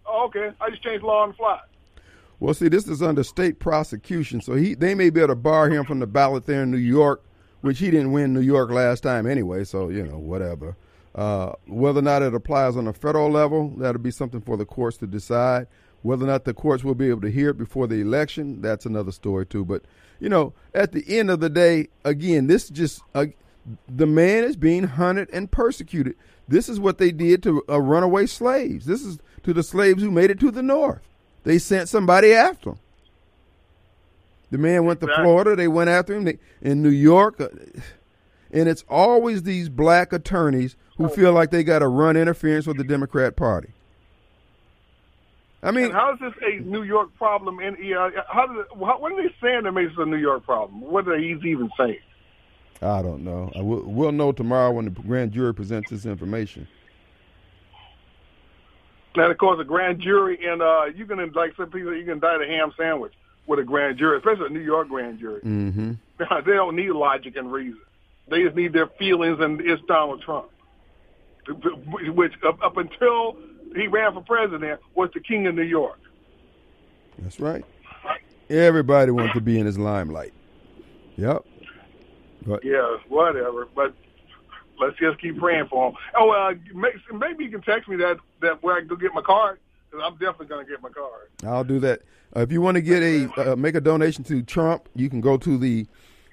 Oh, 0.07 0.27
okay. 0.27 0.51
I 0.61 0.71
just 0.71 0.83
changed 0.83 1.05
law 1.05 1.23
on 1.23 1.31
the 1.31 1.35
fly. 1.35 1.61
Well, 2.41 2.53
see, 2.53 2.69
this 2.69 2.89
is 2.89 3.01
under 3.01 3.23
state 3.23 3.59
prosecution, 3.61 4.41
so 4.41 4.55
he 4.55 4.75
they 4.75 4.95
may 4.95 5.11
be 5.11 5.21
able 5.21 5.29
to 5.29 5.37
bar 5.37 5.71
him 5.71 5.85
from 5.85 6.01
the 6.01 6.07
ballot 6.07 6.47
there 6.47 6.65
in 6.65 6.71
New 6.71 6.77
York, 6.77 7.25
which 7.65 7.79
he 7.79 7.91
didn't 7.91 8.13
win 8.13 8.35
New 8.35 8.43
York 8.43 8.71
last 8.71 9.01
time 9.01 9.27
anyway. 9.27 9.65
So 9.65 9.89
you 9.89 10.03
know, 10.03 10.19
whatever. 10.19 10.77
Uh, 11.15 11.53
whether 11.67 12.01
or 12.01 12.03
not 12.03 12.21
it 12.21 12.35
applies 12.35 12.77
on 12.77 12.87
a 12.87 12.93
federal 12.93 13.31
level, 13.31 13.71
that'll 13.79 14.03
be 14.03 14.11
something 14.11 14.43
for 14.43 14.59
the 14.59 14.67
courts 14.67 14.99
to 14.99 15.07
decide. 15.07 15.67
Whether 16.03 16.25
or 16.25 16.27
not 16.27 16.45
the 16.45 16.53
courts 16.53 16.85
will 16.85 16.95
be 16.95 17.09
able 17.09 17.23
to 17.23 17.31
hear 17.31 17.49
it 17.49 17.57
before 17.57 17.87
the 17.87 18.03
election, 18.03 18.61
that's 18.61 18.85
another 18.85 19.13
story 19.13 19.47
too. 19.47 19.65
But 19.65 19.83
you 20.21 20.29
know, 20.29 20.53
at 20.75 20.93
the 20.93 21.05
end 21.09 21.31
of 21.31 21.41
the 21.41 21.49
day, 21.49 21.89
again, 22.05 22.49
this 22.49 22.69
just 22.69 23.01
uh, 23.15 23.27
the 23.89 24.07
man 24.07 24.45
is 24.45 24.57
being 24.57 24.85
hunted 24.85 25.31
and 25.33 25.51
persecuted. 25.51 26.17
This 26.47 26.69
is 26.69 26.79
what 26.79 26.99
they 26.99 27.13
did 27.13 27.43
to 27.45 27.63
uh, 27.67 27.81
runaway 27.81 28.27
slaves. 28.27 28.85
This 28.85 29.03
is 29.03 29.19
to 29.43 29.55
the 29.55 29.63
slaves 29.63 30.03
who 30.03 30.11
made 30.11 30.31
it 30.31 30.39
to 30.41 30.51
the 30.51 30.63
north. 30.63 31.01
They 31.45 31.57
sent 31.57 31.89
somebody 31.89 32.35
after 32.35 32.71
him. 32.71 32.79
The 34.51 34.59
man 34.59 34.85
went 34.85 35.01
to 35.01 35.07
Florida. 35.07 35.57
They 35.57 35.69
went 35.69 35.91
after 35.91 36.15
him. 36.15 36.25
They, 36.25 36.39
in 36.61 36.83
New 36.83 36.91
York, 36.91 37.41
uh, 37.41 37.49
and 38.53 38.69
it's 38.69 38.85
always 38.89 39.43
these 39.43 39.69
black 39.69 40.13
attorneys 40.13 40.77
who 40.97 41.09
feel 41.09 41.33
like 41.33 41.51
they 41.51 41.65
got 41.65 41.81
to 41.81 41.89
run 41.89 42.17
interference 42.17 42.67
with 42.67 42.77
the 42.77 42.85
Democrat 42.85 43.37
Party. 43.37 43.73
I 45.63 45.71
mean, 45.71 45.87
And 45.87 45.95
how 45.95 46.13
is 46.13 46.21
this 46.21 46.35
a 46.43 46.61
New 46.61 46.83
York 46.83 47.15
problem? 47.17 47.59
In 47.59 47.75
uh, 47.75 48.11
how 48.29 48.47
how, 48.47 48.99
what 48.99 49.13
are 49.13 49.23
they 49.23 49.35
saying 49.43 49.63
that 49.65 49.73
makes 49.73 49.93
it 49.93 49.99
a 49.99 50.07
New 50.07 50.19
York 50.19 50.45
problem? 50.45 50.83
What 50.83 51.09
are 51.09 51.19
he's 51.19 51.43
even 51.45 51.71
saying? 51.77 51.99
I 52.83 53.01
don't 53.01 53.25
know. 53.25 53.51
I 53.57 53.63
will, 53.63 53.83
we'll 53.83 54.13
know 54.13 54.31
tomorrow 54.31 54.73
when 54.73 54.85
the 54.85 54.91
grand 54.91 55.33
jury 55.33 55.55
presents 55.55 55.91
this 55.91 56.05
information. 56.05 56.69
And 59.15 59.33
of 59.33 59.39
course, 59.39 59.59
a 59.61 59.65
grand 59.65 60.01
jury, 60.01 60.39
and 60.47 60.61
uh, 60.61 60.85
you 60.95 61.07
can 61.07 61.19
like 61.33 61.57
some 61.57 61.71
people, 61.71 61.95
you 61.95 62.03
can 62.03 62.15
indict 62.15 62.43
a 62.43 62.47
ham 62.47 62.73
sandwich 62.77 63.15
with 63.47 63.59
a 63.59 63.65
grand 63.65 63.99
jury, 63.99 64.19
especially 64.19 64.47
a 64.47 64.51
New 64.51 64.61
York 64.61 64.89
grand 64.89 65.19
jury. 65.19 65.41
Mm-hmm. 65.41 65.93
they 66.19 66.53
don't 66.53 66.77
need 66.77 66.91
logic 66.91 67.37
and 67.37 67.53
reason. 67.53 67.81
They 68.29 68.43
just 68.43 68.57
need 68.57 68.73
their 68.73 68.87
feelings, 68.87 69.39
and 69.41 69.61
it's 69.61 69.83
Donald 69.87 70.23
Trump, 70.23 70.49
which 71.47 72.33
up, 72.43 72.77
until 72.77 73.37
he 73.77 73.87
ran 73.87 74.15
for 74.15 74.23
president 74.23 74.81
was 74.95 75.11
the 75.13 75.21
king 75.21 75.47
of 75.47 75.55
New 75.55 75.63
York. 75.63 75.99
That's 77.19 77.39
right. 77.39 77.65
Everybody 78.49 79.11
wants 79.11 79.35
to 79.35 79.41
be 79.41 79.59
in 79.59 79.67
his 79.67 79.79
limelight. 79.79 80.33
Yep. 81.17 81.45
But 82.47 82.65
Yeah, 82.65 82.97
whatever. 83.09 83.69
But 83.75 83.95
let's 84.81 84.99
just 84.99 85.21
keep 85.21 85.39
praying 85.39 85.67
for 85.69 85.89
him. 85.89 85.97
Oh, 86.17 86.31
uh, 86.31 86.55
maybe 87.13 87.45
you 87.45 87.51
can 87.51 87.63
text 87.63 87.89
me 87.89 87.97
that 87.97 88.19
that 88.41 88.63
where 88.63 88.77
I 88.77 88.81
can 88.81 88.89
go 88.89 88.97
get 88.97 89.15
my 89.15 89.23
card 89.23 89.59
because 89.95 90.13
I'm 90.13 90.19
definitely 90.19 90.47
gonna 90.47 90.65
get 90.65 90.83
my 90.83 90.89
card. 90.89 91.29
I'll 91.45 91.65
do 91.65 91.79
that. 91.81 92.03
Uh, 92.35 92.41
if 92.41 92.53
you 92.53 92.61
want 92.61 92.77
to 92.77 92.81
get 92.81 93.03
a 93.03 93.53
uh, 93.53 93.57
make 93.57 93.75
a 93.75 93.81
donation 93.81 94.25
to 94.25 94.43
Trump, 94.43 94.89
you 94.95 95.09
can 95.09 95.21
go 95.21 95.37
to 95.37 95.57
the 95.57 95.87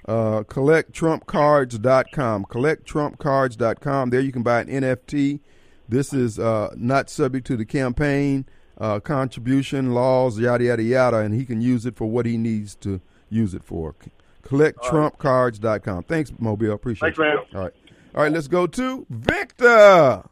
uh, 0.07 0.43
collecttrumpcards.com. 0.43 2.45
Collecttrumpcards.com. 2.45 4.09
There 4.09 4.19
you 4.19 4.31
can 4.31 4.43
buy 4.43 4.61
an 4.61 4.67
NFT. 4.67 5.39
This 5.87 6.13
is 6.13 6.39
uh, 6.39 6.73
not 6.75 7.09
subject 7.09 7.45
to 7.47 7.57
the 7.57 7.65
campaign 7.65 8.45
uh, 8.79 8.99
contribution 8.99 9.93
laws, 9.93 10.39
yada 10.39 10.63
yada 10.63 10.83
yada, 10.83 11.17
and 11.17 11.35
he 11.35 11.45
can 11.45 11.61
use 11.61 11.85
it 11.85 11.95
for 11.95 12.05
what 12.05 12.25
he 12.25 12.37
needs 12.37 12.75
to 12.77 13.01
use 13.29 13.53
it 13.53 13.63
for. 13.63 13.95
Collecttrumpcards.com. 14.43 16.03
Thanks, 16.03 16.33
Mobile. 16.39 16.73
Appreciate 16.73 17.15
Thanks, 17.15 17.19
man. 17.19 17.37
it. 17.37 17.55
All 17.55 17.63
right. 17.63 17.73
All 18.13 18.23
right, 18.23 18.31
let's 18.31 18.47
go 18.47 18.67
to 18.67 19.05
Victor. 19.09 20.23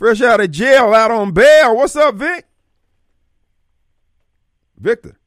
Fresh 0.00 0.22
out 0.22 0.40
of 0.40 0.50
jail, 0.50 0.94
out 0.94 1.10
on 1.10 1.30
bail. 1.30 1.76
What's 1.76 1.94
up, 1.94 2.14
Vic? 2.14 2.46
Victor. 4.78 5.18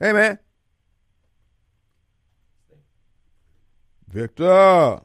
Hey, 0.00 0.12
man. 0.12 0.40
Victor. 4.08 4.50
Uh 4.50 4.98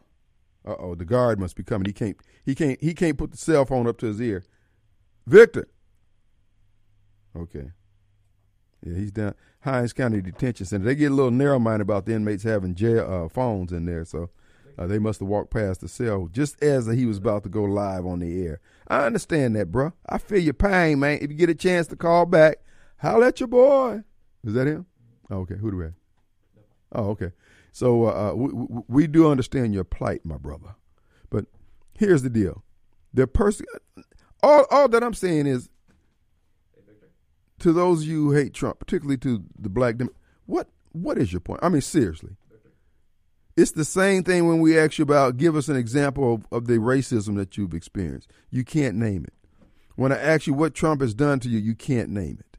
oh, 0.65 0.95
the 0.95 1.05
guard 1.05 1.39
must 1.39 1.55
be 1.55 1.61
coming. 1.61 1.85
He 1.85 1.93
can't. 1.93 2.17
He 2.43 2.55
can't. 2.55 2.81
He 2.81 2.95
can't 2.95 3.15
put 3.15 3.29
the 3.29 3.37
cell 3.37 3.63
phone 3.63 3.85
up 3.85 3.99
to 3.99 4.07
his 4.07 4.19
ear. 4.19 4.43
Victor. 5.27 5.67
Okay. 7.37 7.73
Yeah, 8.83 8.95
he's 8.95 9.11
down 9.11 9.35
Hinds 9.59 9.93
County 9.93 10.23
Detention 10.23 10.65
Center. 10.65 10.85
They 10.85 10.95
get 10.95 11.11
a 11.11 11.13
little 11.13 11.29
narrow 11.29 11.59
minded 11.59 11.83
about 11.83 12.07
the 12.07 12.13
inmates 12.13 12.41
having 12.41 12.73
jail 12.73 13.05
uh, 13.07 13.29
phones 13.29 13.71
in 13.71 13.85
there, 13.85 14.03
so 14.03 14.31
uh, 14.77 14.87
they 14.87 14.99
must 14.99 15.19
have 15.19 15.29
walked 15.29 15.51
past 15.51 15.81
the 15.81 15.87
cell 15.87 16.29
just 16.31 16.61
as 16.61 16.87
he 16.87 17.05
was 17.05 17.17
about 17.17 17.43
to 17.43 17.49
go 17.49 17.63
live 17.63 18.05
on 18.05 18.19
the 18.19 18.45
air. 18.45 18.59
I 18.87 19.05
understand 19.05 19.55
that, 19.55 19.71
bro. 19.71 19.93
I 20.07 20.17
feel 20.17 20.39
your 20.39 20.53
pain, 20.53 20.99
man. 20.99 21.19
If 21.21 21.31
you 21.31 21.37
get 21.37 21.49
a 21.49 21.55
chance 21.55 21.87
to 21.87 21.95
call 21.95 22.25
back, 22.25 22.57
holler 22.97 23.27
at 23.27 23.39
your 23.39 23.47
boy. 23.47 24.03
Is 24.43 24.53
that 24.53 24.67
him? 24.67 24.85
Oh, 25.29 25.37
okay. 25.39 25.55
Who 25.55 25.71
do 25.71 25.77
we 25.77 25.83
have? 25.85 25.93
Oh, 26.91 27.09
okay. 27.11 27.31
So 27.71 28.05
uh, 28.05 28.31
uh 28.31 28.35
we, 28.35 28.83
we 28.87 29.07
do 29.07 29.29
understand 29.29 29.73
your 29.73 29.83
plight, 29.83 30.21
my 30.23 30.37
brother. 30.37 30.75
But 31.29 31.45
here's 31.97 32.21
the 32.21 32.29
deal: 32.29 32.63
the 33.13 33.27
person, 33.27 33.65
all 34.43 34.65
all 34.69 34.87
that 34.89 35.03
I'm 35.03 35.13
saying 35.13 35.47
is, 35.47 35.69
to 37.59 37.73
those 37.73 38.01
of 38.01 38.07
you 38.07 38.25
who 38.25 38.31
hate 38.35 38.53
Trump, 38.53 38.79
particularly 38.79 39.17
to 39.17 39.43
the 39.59 39.69
black, 39.69 39.97
Dem- 39.97 40.09
what 40.45 40.69
what 40.91 41.17
is 41.17 41.33
your 41.33 41.41
point? 41.41 41.59
I 41.63 41.69
mean, 41.69 41.81
seriously. 41.81 42.37
It's 43.57 43.71
the 43.71 43.85
same 43.85 44.23
thing 44.23 44.47
when 44.47 44.59
we 44.59 44.77
ask 44.77 44.97
you 44.97 45.03
about 45.03 45.37
give 45.37 45.55
us 45.55 45.69
an 45.69 45.77
example 45.77 46.33
of, 46.33 46.47
of 46.51 46.67
the 46.67 46.77
racism 46.77 47.37
that 47.37 47.57
you've 47.57 47.73
experienced. 47.73 48.29
You 48.49 48.65
can't 48.65 48.97
name 48.97 49.23
it. 49.23 49.33
When 49.95 50.11
I 50.11 50.17
ask 50.17 50.45
you 50.45 50.53
what 50.53 50.73
Trump 50.73 50.99
has 50.99 51.13
done 51.13 51.39
to 51.39 51.49
you, 51.49 51.59
you 51.59 51.73
can't 51.73 52.09
name 52.09 52.37
it. 52.41 52.57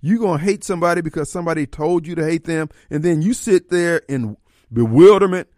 You're 0.00 0.18
gonna 0.18 0.42
hate 0.42 0.64
somebody 0.64 1.00
because 1.00 1.30
somebody 1.30 1.64
told 1.64 2.08
you 2.08 2.16
to 2.16 2.24
hate 2.24 2.44
them, 2.44 2.70
and 2.90 3.04
then 3.04 3.22
you 3.22 3.34
sit 3.34 3.70
there 3.70 3.98
in 4.08 4.36
bewilderment 4.72 5.48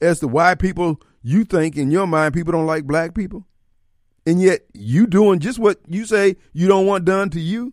as 0.00 0.20
to 0.20 0.28
why 0.28 0.54
people 0.54 1.00
you 1.22 1.44
think 1.44 1.76
in 1.76 1.90
your 1.90 2.06
mind 2.06 2.34
people 2.34 2.52
don't 2.52 2.66
like 2.66 2.86
black 2.86 3.14
people, 3.14 3.46
and 4.24 4.40
yet 4.40 4.62
you 4.72 5.08
doing 5.08 5.40
just 5.40 5.58
what 5.58 5.80
you 5.88 6.06
say 6.06 6.36
you 6.52 6.68
don't 6.68 6.86
want 6.86 7.04
done 7.04 7.30
to 7.30 7.40
you, 7.40 7.72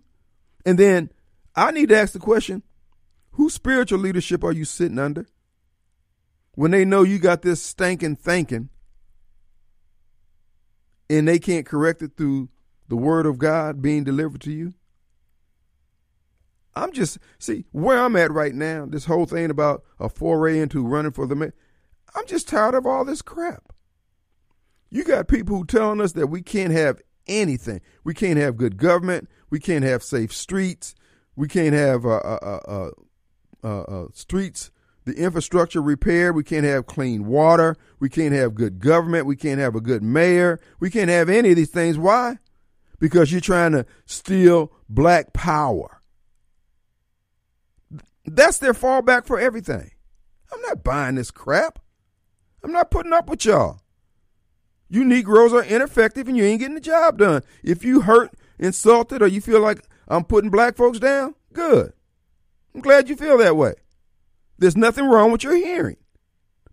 and 0.66 0.80
then 0.80 1.12
I 1.56 1.70
need 1.70 1.90
to 1.90 1.98
ask 1.98 2.14
the 2.14 2.20
question: 2.20 2.64
Whose 3.34 3.54
spiritual 3.54 4.00
leadership 4.00 4.44
are 4.44 4.52
you 4.52 4.66
sitting 4.66 4.98
under? 4.98 5.28
When 6.56 6.72
they 6.72 6.86
know 6.86 7.04
you 7.04 7.20
got 7.20 7.42
this 7.42 7.62
stinking 7.62 8.18
thinking, 8.18 8.70
and 11.10 11.28
they 11.28 11.40
can't 11.40 11.66
correct 11.66 12.02
it 12.02 12.12
through 12.16 12.50
the 12.88 12.96
word 12.96 13.26
of 13.26 13.38
God 13.38 13.82
being 13.82 14.04
delivered 14.04 14.42
to 14.42 14.52
you. 14.52 14.74
I'm 16.74 16.92
just 16.94 17.18
see 17.38 17.66
where 17.72 18.02
I'm 18.02 18.16
at 18.16 18.32
right 18.32 18.54
now. 18.54 18.86
This 18.86 19.06
whole 19.06 19.26
thing 19.26 19.50
about 19.50 19.84
a 20.00 20.08
foray 20.08 20.60
into 20.60 20.86
running 20.86 21.12
for 21.12 21.28
the 21.28 21.36
man. 21.36 21.54
I'm 22.16 22.26
just 22.28 22.48
tired 22.48 22.76
of 22.76 22.86
all 22.86 23.04
this 23.06 23.22
crap. 23.22 23.74
You 24.90 25.04
got 25.04 25.28
people 25.28 25.58
who 25.58 25.66
telling 25.66 26.02
us 26.02 26.14
that 26.14 26.28
we 26.28 26.42
can't 26.42 26.74
have 26.74 27.02
anything. 27.28 27.82
We 28.04 28.14
can't 28.14 28.38
have 28.38 28.58
good 28.58 28.78
government. 28.78 29.30
We 29.50 29.60
can't 29.60 29.84
have 29.84 30.04
safe 30.04 30.34
streets. 30.34 30.96
We 31.36 31.48
can't 31.48 31.74
have 31.74 32.06
uh, 32.06 32.18
uh, 32.18 32.92
uh, 33.64 33.82
uh, 33.82 34.06
streets, 34.14 34.72
the 35.06 35.14
infrastructure 35.14 35.82
repaired. 35.82 36.36
We 36.36 36.44
can't 36.44 36.66
have 36.66 36.86
clean 36.86 37.26
water. 37.26 37.76
We 38.00 38.10
can't 38.10 38.34
have 38.34 38.56
good 38.56 38.80
government. 38.80 39.26
We 39.26 39.36
can't 39.36 39.60
have 39.60 39.76
a 39.76 39.82
good 39.82 40.04
mayor. 40.04 40.60
We 40.80 40.90
can't 40.90 41.10
have 41.10 41.30
any 41.30 41.52
of 41.52 41.56
these 41.56 41.70
things. 41.70 41.98
Why? 41.98 42.38
Because 43.00 43.32
you're 43.32 43.42
trying 43.42 43.72
to 43.72 43.86
steal 44.06 44.72
black 44.88 45.34
power. 45.34 46.02
That's 48.26 48.60
their 48.60 48.74
fallback 48.74 49.26
for 49.26 49.40
everything. 49.40 49.92
I'm 50.54 50.62
not 50.62 50.84
buying 50.84 51.16
this 51.16 51.32
crap. 51.32 51.80
I'm 52.64 52.72
not 52.72 52.92
putting 52.92 53.14
up 53.14 53.30
with 53.30 53.46
y'all. 53.46 53.82
You 54.90 55.04
Negroes 55.04 55.54
are 55.54 55.64
ineffective 55.64 56.28
and 56.28 56.38
you 56.38 56.44
ain't 56.44 56.60
getting 56.60 56.76
the 56.76 56.82
job 56.82 57.18
done. 57.18 57.42
If 57.64 57.84
you 57.84 58.02
hurt, 58.02 58.32
insulted, 58.60 59.22
or 59.22 59.28
you 59.28 59.42
feel 59.42 59.62
like 59.62 59.84
I'm 60.08 60.26
putting 60.26 60.52
black 60.52 60.76
folks 60.76 61.00
down, 61.00 61.34
good. 61.54 61.94
I'm 62.76 62.82
glad 62.82 63.10
you 63.10 63.16
feel 63.16 63.38
that 63.40 63.56
way. 63.56 63.74
There's 64.62 64.78
nothing 64.78 65.06
wrong 65.06 65.32
with 65.32 65.44
your 65.44 65.56
hearing. 65.56 65.98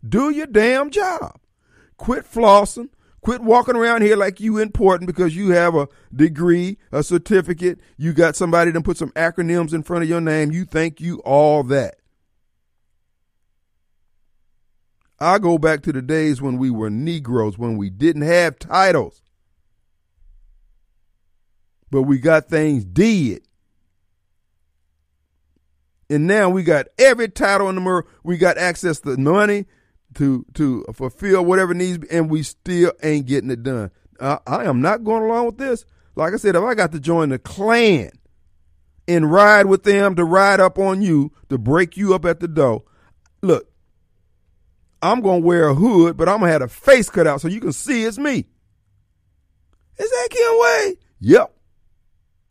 Do 0.07 0.29
your 0.29 0.47
damn 0.47 0.91
job. 0.91 1.41
Quit 1.97 2.31
flossing. 2.31 2.91
Quit 3.23 3.41
walking 3.41 3.77
around 3.77 4.03
here 4.03 4.15
like 4.15 4.41
you 4.41 4.59
important 4.59 5.07
because 5.07 5.35
you 5.35 5.53
have 5.53 5.75
a 5.75 5.89
degree, 6.15 6.77
a 6.93 7.03
certificate. 7.03 7.81
You 7.97 8.13
got 8.13 8.37
somebody 8.37 8.73
to 8.73 8.83
put 8.83 8.99
some 8.99 9.11
acronyms 9.13 9.73
in 9.73 9.83
front 9.83 10.03
of 10.03 10.09
your 10.11 10.21
name. 10.21 10.53
You 10.53 10.67
think 10.67 11.01
you 11.01 11.21
all 11.21 11.63
that. 11.65 11.97
I 15.19 15.39
go 15.39 15.57
back 15.57 15.83
to 15.85 15.93
the 15.93 16.03
days 16.03 16.43
when 16.43 16.59
we 16.59 16.71
were 16.71 16.91
Negroes, 16.91 17.57
when 17.57 17.79
we 17.79 17.89
didn't 17.89 18.23
have 18.23 18.59
titles. 18.59 19.23
But 21.91 22.03
we 22.03 22.19
got 22.19 22.51
things 22.51 22.85
did. 22.85 23.48
And 26.11 26.27
now 26.27 26.49
we 26.49 26.63
got 26.63 26.87
every 26.99 27.29
title 27.29 27.69
in 27.69 27.75
the 27.75 27.81
world. 27.83 28.07
We 28.23 28.39
got 28.39 28.57
access 28.57 29.01
to 29.01 29.17
money 29.17 29.67
to 30.15 30.45
to 30.55 30.85
fulfill 30.95 31.45
whatever 31.45 31.75
needs, 31.75 32.07
and 32.11 32.31
we 32.31 32.43
still 32.43 32.93
ain't 33.03 33.27
getting 33.27 33.51
it 33.51 33.63
done. 33.63 33.91
I, 34.21 34.39
I 34.47 34.65
am 34.65 34.81
not 34.81 35.05
going 35.05 35.23
along 35.23 35.47
with 35.47 35.59
this. 35.59 35.85
Like 36.17 36.33
I 36.33 36.37
said, 36.37 36.57
if 36.57 36.63
I 36.63 36.75
got 36.75 36.93
to 36.93 37.01
join 37.01 37.29
the 37.29 37.39
Klan 37.39 38.11
and 39.07 39.31
ride 39.31 39.67
with 39.67 39.85
them 39.85 40.17
to 40.17 40.25
ride 40.25 40.61
up 40.61 40.79
on 40.79 41.03
you 41.03 41.33
to 41.49 41.59
break 41.59 41.97
you 41.97 42.15
up 42.15 42.25
at 42.25 42.41
the 42.41 42.49
door, 42.49 42.85
look, 43.43 43.71
I'm 45.03 45.21
gonna 45.21 45.39
wear 45.41 45.69
a 45.69 45.75
hood, 45.75 46.17
but 46.17 46.29
I'm 46.29 46.41
gonna 46.41 46.53
have 46.53 46.63
a 46.63 46.69
face 46.69 47.11
cut 47.11 47.27
out 47.27 47.41
so 47.41 47.49
you 47.49 47.61
can 47.61 47.73
see 47.73 48.05
it's 48.05 48.19
me. 48.19 48.47
Is 49.99 50.11
that 50.11 50.29
Kim 50.31 50.53
Wade? 50.59 50.99
Yep. 51.21 51.55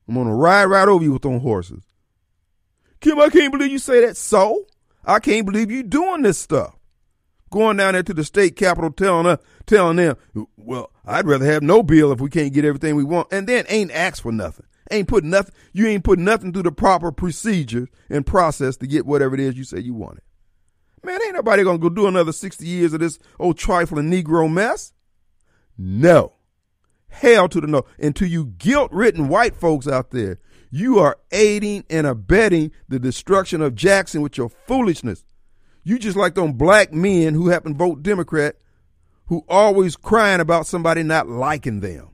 I'm 0.07 0.15
gonna 0.15 0.35
ride 0.35 0.65
right 0.65 0.87
over 0.87 1.03
you 1.03 1.13
with 1.13 1.23
them 1.23 1.39
horses. 1.39 1.83
Kim, 2.99 3.19
I 3.19 3.29
can't 3.29 3.51
believe 3.51 3.71
you 3.71 3.79
say 3.79 4.05
that. 4.05 4.17
So 4.17 4.65
I 5.05 5.19
can't 5.19 5.45
believe 5.45 5.71
you 5.71 5.83
doing 5.83 6.21
this 6.21 6.37
stuff. 6.37 6.75
Going 7.49 7.77
down 7.77 7.93
there 7.93 8.03
to 8.03 8.13
the 8.13 8.25
state 8.25 8.57
capitol 8.57 8.91
telling 8.91 9.37
telling 9.65 9.95
them, 9.95 10.17
well, 10.57 10.91
I'd 11.05 11.25
rather 11.25 11.45
have 11.45 11.63
no 11.63 11.81
bill 11.81 12.11
if 12.11 12.19
we 12.19 12.29
can't 12.29 12.53
get 12.53 12.65
everything 12.65 12.95
we 12.95 13.05
want, 13.05 13.29
and 13.31 13.47
then 13.47 13.65
ain't 13.69 13.91
asked 13.91 14.21
for 14.21 14.33
nothing. 14.33 14.65
Ain't 14.91 15.07
put 15.07 15.23
nothing. 15.23 15.53
You 15.71 15.87
ain't 15.87 16.03
put 16.03 16.19
nothing 16.19 16.51
through 16.51 16.63
the 16.63 16.71
proper 16.71 17.11
procedure 17.11 17.87
and 18.09 18.25
process 18.25 18.75
to 18.77 18.87
get 18.87 19.05
whatever 19.05 19.35
it 19.35 19.39
is 19.39 19.57
you 19.57 19.63
say 19.63 19.79
you 19.79 19.93
wanted. 19.93 20.23
Man, 21.03 21.21
ain't 21.23 21.35
nobody 21.35 21.63
gonna 21.63 21.77
go 21.77 21.89
do 21.89 22.07
another 22.07 22.33
sixty 22.33 22.67
years 22.67 22.91
of 22.91 22.99
this 22.99 23.17
old 23.39 23.57
trifling 23.57 24.09
Negro 24.11 24.51
mess. 24.51 24.91
No. 25.77 26.33
Hell 27.07 27.47
to 27.49 27.61
the 27.61 27.67
no. 27.67 27.85
And 27.97 28.15
to 28.17 28.27
you 28.27 28.45
guilt 28.45 28.91
ridden 28.91 29.29
white 29.29 29.55
folks 29.55 29.87
out 29.87 30.11
there, 30.11 30.39
you 30.77 30.99
are 30.99 31.17
aiding 31.31 31.83
and 31.89 32.05
abetting 32.05 32.71
the 32.87 32.99
destruction 32.99 33.61
of 33.61 33.75
Jackson 33.75 34.21
with 34.21 34.37
your 34.37 34.49
foolishness. 34.49 35.25
You 35.83 35.97
just 35.97 36.17
like 36.17 36.35
them 36.35 36.53
black 36.53 36.93
men 36.93 37.33
who 37.33 37.47
happen 37.47 37.73
to 37.73 37.77
vote 37.77 38.03
Democrat 38.03 38.55
who 39.27 39.43
always 39.47 39.95
crying 39.95 40.39
about 40.39 40.67
somebody 40.67 41.03
not 41.03 41.27
liking 41.27 41.79
them. 41.79 42.09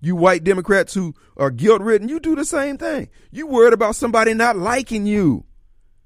You 0.00 0.16
white 0.16 0.44
Democrats 0.44 0.94
who 0.94 1.14
are 1.36 1.50
guilt 1.50 1.82
ridden, 1.82 2.08
you 2.08 2.20
do 2.20 2.34
the 2.34 2.44
same 2.44 2.78
thing. 2.78 3.08
You 3.30 3.46
worried 3.46 3.74
about 3.74 3.96
somebody 3.96 4.34
not 4.34 4.56
liking 4.56 5.06
you. 5.06 5.44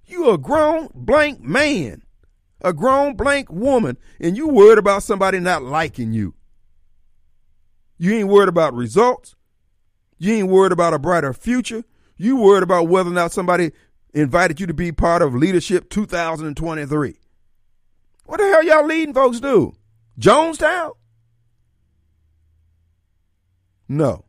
You 0.06 0.30
a 0.30 0.38
grown 0.38 0.88
blank 0.94 1.40
man, 1.40 2.02
a 2.60 2.72
grown 2.72 3.14
blank 3.14 3.50
woman, 3.50 3.96
and 4.20 4.36
you 4.36 4.48
worried 4.48 4.78
about 4.78 5.02
somebody 5.02 5.38
not 5.38 5.62
liking 5.62 6.12
you. 6.12 6.34
You 7.96 8.14
ain't 8.14 8.28
worried 8.28 8.48
about 8.48 8.74
results. 8.74 9.36
You 10.18 10.34
ain't 10.34 10.48
worried 10.48 10.72
about 10.72 10.94
a 10.94 10.98
brighter 10.98 11.32
future. 11.32 11.84
You 12.16 12.36
worried 12.36 12.62
about 12.62 12.88
whether 12.88 13.10
or 13.10 13.14
not 13.14 13.32
somebody 13.32 13.72
invited 14.12 14.60
you 14.60 14.66
to 14.66 14.74
be 14.74 14.92
part 14.92 15.22
of 15.22 15.34
Leadership 15.34 15.90
2023. 15.90 17.16
What 18.26 18.38
the 18.38 18.44
hell 18.44 18.62
y'all 18.64 18.86
leading 18.86 19.14
folks 19.14 19.40
do? 19.40 19.74
Jonestown? 20.18 20.92
No. 23.88 24.24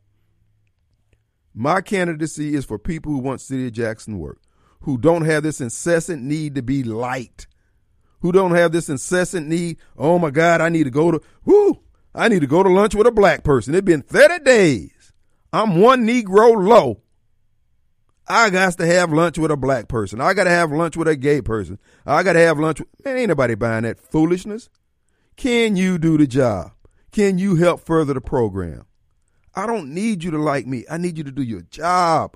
My 1.54 1.80
candidacy 1.82 2.56
is 2.56 2.66
for 2.66 2.78
people 2.78 3.12
who 3.14 3.20
want 3.20 3.40
City 3.40 3.68
of 3.68 3.74
Jackson 3.74 4.20
work, 4.20 4.40
who 4.82 4.98
don't 4.98 5.24
have 5.24 5.44
this 5.44 5.62
incessant 5.62 6.22
need 6.22 6.56
to 6.56 6.62
be 6.62 6.84
liked, 6.84 7.48
who 8.20 8.32
don't 8.32 8.56
have 8.56 8.74
this 8.74 8.90
incessant 8.90 9.48
need, 9.48 9.78
oh 9.98 10.20
my 10.20 10.32
God, 10.32 10.60
I 10.60 10.68
need 10.68 10.84
to 10.84 10.90
go 10.90 11.12
to, 11.12 11.22
whoo, 11.46 11.80
I 12.14 12.28
need 12.28 12.42
to 12.42 12.48
go 12.48 12.64
to 12.64 12.70
lunch 12.70 12.96
with 12.96 13.08
a 13.08 13.12
black 13.12 13.44
person. 13.44 13.74
It's 13.74 13.86
been 13.86 14.02
30 14.02 14.44
days. 14.44 14.92
I'm 15.56 15.80
one 15.80 16.06
Negro 16.06 16.68
low. 16.68 17.00
I 18.28 18.50
got 18.50 18.78
to 18.78 18.86
have 18.86 19.14
lunch 19.14 19.38
with 19.38 19.52
a 19.52 19.56
black 19.56 19.88
person. 19.88 20.20
I 20.20 20.34
got 20.34 20.44
to 20.44 20.50
have 20.50 20.70
lunch 20.70 20.98
with 20.98 21.08
a 21.08 21.16
gay 21.16 21.42
person. 21.42 21.80
I 22.06 22.24
got 22.24 22.34
to 22.34 22.40
have 22.40 22.60
lunch 22.60 22.82
with, 22.82 22.90
man, 23.06 23.18
ain't 23.18 23.30
nobody 23.30 23.56
buying 23.56 23.84
that 23.84 23.98
foolishness. 23.98 24.70
Can 25.38 25.78
you 25.78 25.98
do 25.98 26.18
the 26.18 26.28
job? 26.28 26.74
Can 27.14 27.38
you 27.38 27.56
help 27.56 27.80
further 27.80 28.14
the 28.14 28.20
program? 28.20 28.86
I 29.56 29.66
don't 29.66 29.94
need 29.94 30.26
you 30.26 30.32
to 30.32 30.38
like 30.38 30.68
me. 30.68 30.84
I 30.92 30.98
need 30.98 31.18
you 31.18 31.24
to 31.24 31.32
do 31.32 31.42
your 31.42 31.62
job. 31.62 32.36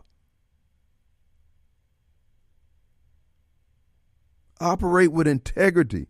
Operate 4.61 5.11
with 5.11 5.27
integrity. 5.27 6.07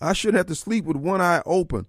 I 0.00 0.12
shouldn't 0.12 0.36
have 0.36 0.46
to 0.46 0.54
sleep 0.54 0.84
with 0.84 0.96
one 0.96 1.20
eye 1.20 1.42
open. 1.44 1.86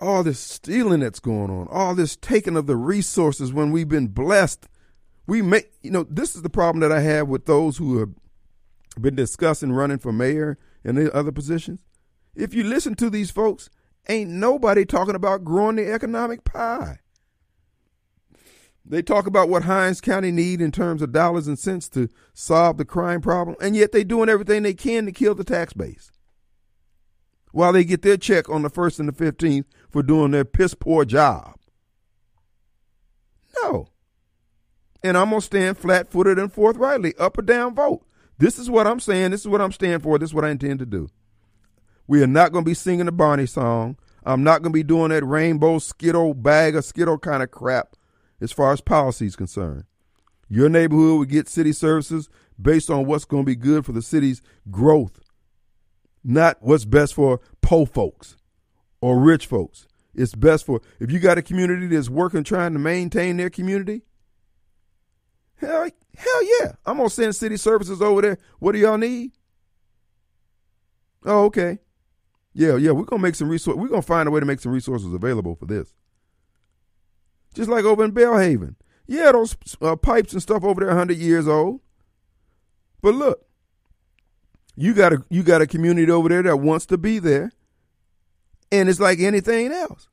All 0.00 0.22
this 0.22 0.40
stealing 0.40 1.00
that's 1.00 1.20
going 1.20 1.50
on, 1.50 1.68
all 1.70 1.94
this 1.94 2.16
taking 2.16 2.56
of 2.56 2.66
the 2.66 2.76
resources 2.76 3.52
when 3.52 3.70
we've 3.70 3.88
been 3.88 4.08
blessed. 4.08 4.68
We 5.26 5.40
make, 5.40 5.70
you 5.82 5.90
know, 5.90 6.04
this 6.04 6.34
is 6.34 6.42
the 6.42 6.50
problem 6.50 6.80
that 6.80 6.92
I 6.92 7.00
have 7.00 7.28
with 7.28 7.46
those 7.46 7.78
who 7.78 7.98
have 7.98 8.10
been 9.00 9.14
discussing 9.14 9.72
running 9.72 9.98
for 9.98 10.12
mayor 10.12 10.58
and 10.84 10.98
the 10.98 11.14
other 11.14 11.32
positions. 11.32 11.84
If 12.34 12.52
you 12.52 12.64
listen 12.64 12.94
to 12.96 13.08
these 13.08 13.30
folks, 13.30 13.70
ain't 14.08 14.30
nobody 14.30 14.84
talking 14.84 15.14
about 15.14 15.44
growing 15.44 15.76
the 15.76 15.90
economic 15.90 16.44
pie. 16.44 16.98
They 18.84 19.00
talk 19.00 19.26
about 19.26 19.48
what 19.48 19.64
Hinds 19.64 20.02
County 20.02 20.30
need 20.30 20.60
in 20.60 20.70
terms 20.70 21.00
of 21.00 21.12
dollars 21.12 21.48
and 21.48 21.58
cents 21.58 21.88
to 21.90 22.10
solve 22.34 22.76
the 22.76 22.84
crime 22.84 23.22
problem, 23.22 23.56
and 23.60 23.74
yet 23.74 23.92
they're 23.92 24.04
doing 24.04 24.28
everything 24.28 24.62
they 24.62 24.74
can 24.74 25.06
to 25.06 25.12
kill 25.12 25.34
the 25.34 25.44
tax 25.44 25.72
base. 25.72 26.10
While 27.54 27.72
they 27.72 27.84
get 27.84 28.02
their 28.02 28.16
check 28.16 28.50
on 28.50 28.62
the 28.62 28.68
1st 28.68 28.98
and 28.98 29.08
the 29.08 29.12
15th 29.12 29.66
for 29.88 30.02
doing 30.02 30.32
their 30.32 30.44
piss 30.44 30.74
poor 30.74 31.04
job. 31.04 31.54
No. 33.62 33.86
And 35.04 35.16
I'm 35.16 35.30
going 35.30 35.40
to 35.40 35.46
stand 35.46 35.78
flat 35.78 36.10
footed 36.10 36.36
and 36.36 36.52
forthrightly, 36.52 37.14
up 37.16 37.38
or 37.38 37.42
down 37.42 37.76
vote. 37.76 38.04
This 38.38 38.58
is 38.58 38.68
what 38.68 38.88
I'm 38.88 38.98
saying. 38.98 39.30
This 39.30 39.42
is 39.42 39.46
what 39.46 39.60
I'm 39.60 39.70
standing 39.70 40.00
for. 40.00 40.18
This 40.18 40.30
is 40.30 40.34
what 40.34 40.44
I 40.44 40.50
intend 40.50 40.80
to 40.80 40.86
do. 40.86 41.08
We 42.08 42.24
are 42.24 42.26
not 42.26 42.50
going 42.50 42.64
to 42.64 42.68
be 42.68 42.74
singing 42.74 43.06
the 43.06 43.12
Barney 43.12 43.46
song. 43.46 43.98
I'm 44.24 44.42
not 44.42 44.62
going 44.62 44.72
to 44.72 44.76
be 44.76 44.82
doing 44.82 45.10
that 45.10 45.24
rainbow 45.24 45.78
skittle 45.78 46.34
bag 46.34 46.74
of 46.74 46.84
skittle 46.84 47.18
kind 47.18 47.40
of 47.40 47.52
crap 47.52 47.94
as 48.40 48.50
far 48.50 48.72
as 48.72 48.80
policy 48.80 49.26
is 49.26 49.36
concerned. 49.36 49.84
Your 50.48 50.68
neighborhood 50.68 51.18
will 51.18 51.24
get 51.24 51.48
city 51.48 51.70
services 51.70 52.28
based 52.60 52.90
on 52.90 53.06
what's 53.06 53.24
going 53.24 53.44
to 53.44 53.46
be 53.46 53.54
good 53.54 53.86
for 53.86 53.92
the 53.92 54.02
city's 54.02 54.42
growth, 54.72 55.20
not 56.24 56.58
what's 56.60 56.84
best 56.84 57.14
for 57.14 57.40
poor 57.60 57.86
folks 57.86 58.36
or 59.00 59.20
rich 59.20 59.46
folks. 59.46 59.86
It's 60.14 60.34
best 60.34 60.64
for 60.64 60.80
if 61.00 61.10
you 61.10 61.18
got 61.18 61.38
a 61.38 61.42
community 61.42 61.86
that's 61.86 62.08
working 62.08 62.44
trying 62.44 62.72
to 62.72 62.78
maintain 62.78 63.36
their 63.36 63.50
community. 63.50 64.02
Hell, 65.56 65.88
hell 66.16 66.60
yeah. 66.60 66.72
I'm 66.86 66.96
gonna 66.96 67.10
send 67.10 67.34
city 67.34 67.56
services 67.56 68.00
over 68.00 68.22
there. 68.22 68.38
What 68.58 68.72
do 68.72 68.78
y'all 68.78 68.98
need? 68.98 69.32
Oh, 71.24 71.44
okay. 71.44 71.78
Yeah, 72.52 72.76
yeah, 72.76 72.92
we're 72.92 73.04
gonna 73.04 73.22
make 73.22 73.34
some 73.34 73.48
resources. 73.48 73.80
We're 73.80 73.88
gonna 73.88 74.02
find 74.02 74.28
a 74.28 74.30
way 74.30 74.40
to 74.40 74.46
make 74.46 74.60
some 74.60 74.72
resources 74.72 75.12
available 75.12 75.56
for 75.56 75.66
this. 75.66 75.92
Just 77.54 77.68
like 77.68 77.84
over 77.84 78.04
in 78.04 78.12
Belhaven. 78.12 78.76
Yeah, 79.06 79.32
those 79.32 79.56
uh, 79.82 79.96
pipes 79.96 80.32
and 80.32 80.42
stuff 80.42 80.64
over 80.64 80.80
there, 80.80 80.88
100 80.88 81.16
years 81.16 81.46
old. 81.46 81.80
But 83.02 83.14
look, 83.14 83.46
you 84.76 84.94
got 84.94 85.12
a 85.12 85.24
you 85.30 85.42
got 85.42 85.62
a 85.62 85.66
community 85.66 86.10
over 86.10 86.28
there 86.28 86.42
that 86.42 86.58
wants 86.58 86.86
to 86.86 86.98
be 86.98 87.18
there, 87.18 87.52
and 88.72 88.88
it's 88.88 89.00
like 89.00 89.20
anything 89.20 89.72
else. 89.72 90.08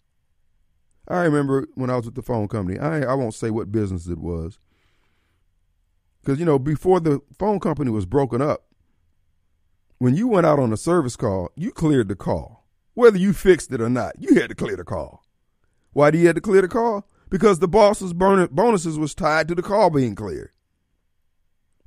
I 1.08 1.24
remember 1.24 1.68
when 1.76 1.90
I 1.90 1.96
was 1.96 2.06
with 2.06 2.16
the 2.16 2.22
phone 2.22 2.48
company. 2.48 2.80
I 2.80 3.02
I 3.02 3.14
won't 3.16 3.34
say 3.34 3.50
what 3.50 3.72
business 3.72 4.08
it 4.08 4.20
was, 4.20 4.60
because 6.22 6.40
you 6.40 6.46
know 6.46 6.60
before 6.60 7.00
the 7.00 7.22
phone 7.38 7.60
company 7.60 7.92
was 7.92 8.06
broken 8.06 8.42
up, 8.42 8.66
when 9.98 10.16
you 10.16 10.28
went 10.28 10.46
out 10.46 10.60
on 10.60 10.72
a 10.74 10.78
service 10.78 11.16
call, 11.16 11.50
you 11.56 11.72
cleared 11.72 12.08
the 12.08 12.16
call, 12.16 12.66
whether 12.94 13.18
you 13.18 13.34
fixed 13.34 13.72
it 13.74 13.82
or 13.82 13.90
not. 13.90 14.14
You 14.20 14.36
had 14.36 14.50
to 14.50 14.56
clear 14.56 14.76
the 14.76 14.84
call. 14.84 15.24
Why 15.94 16.12
do 16.12 16.18
you 16.18 16.28
have 16.28 16.36
to 16.36 16.42
clear 16.42 16.62
the 16.62 16.68
call? 16.68 17.06
because 17.32 17.60
the 17.60 17.68
boss's 17.68 18.14
bonuses 18.14 19.00
was 19.00 19.16
tied 19.16 19.48
to 19.48 19.56
the 19.56 19.64
call 19.64 19.90
being 19.90 20.14
cleared. 20.14 20.52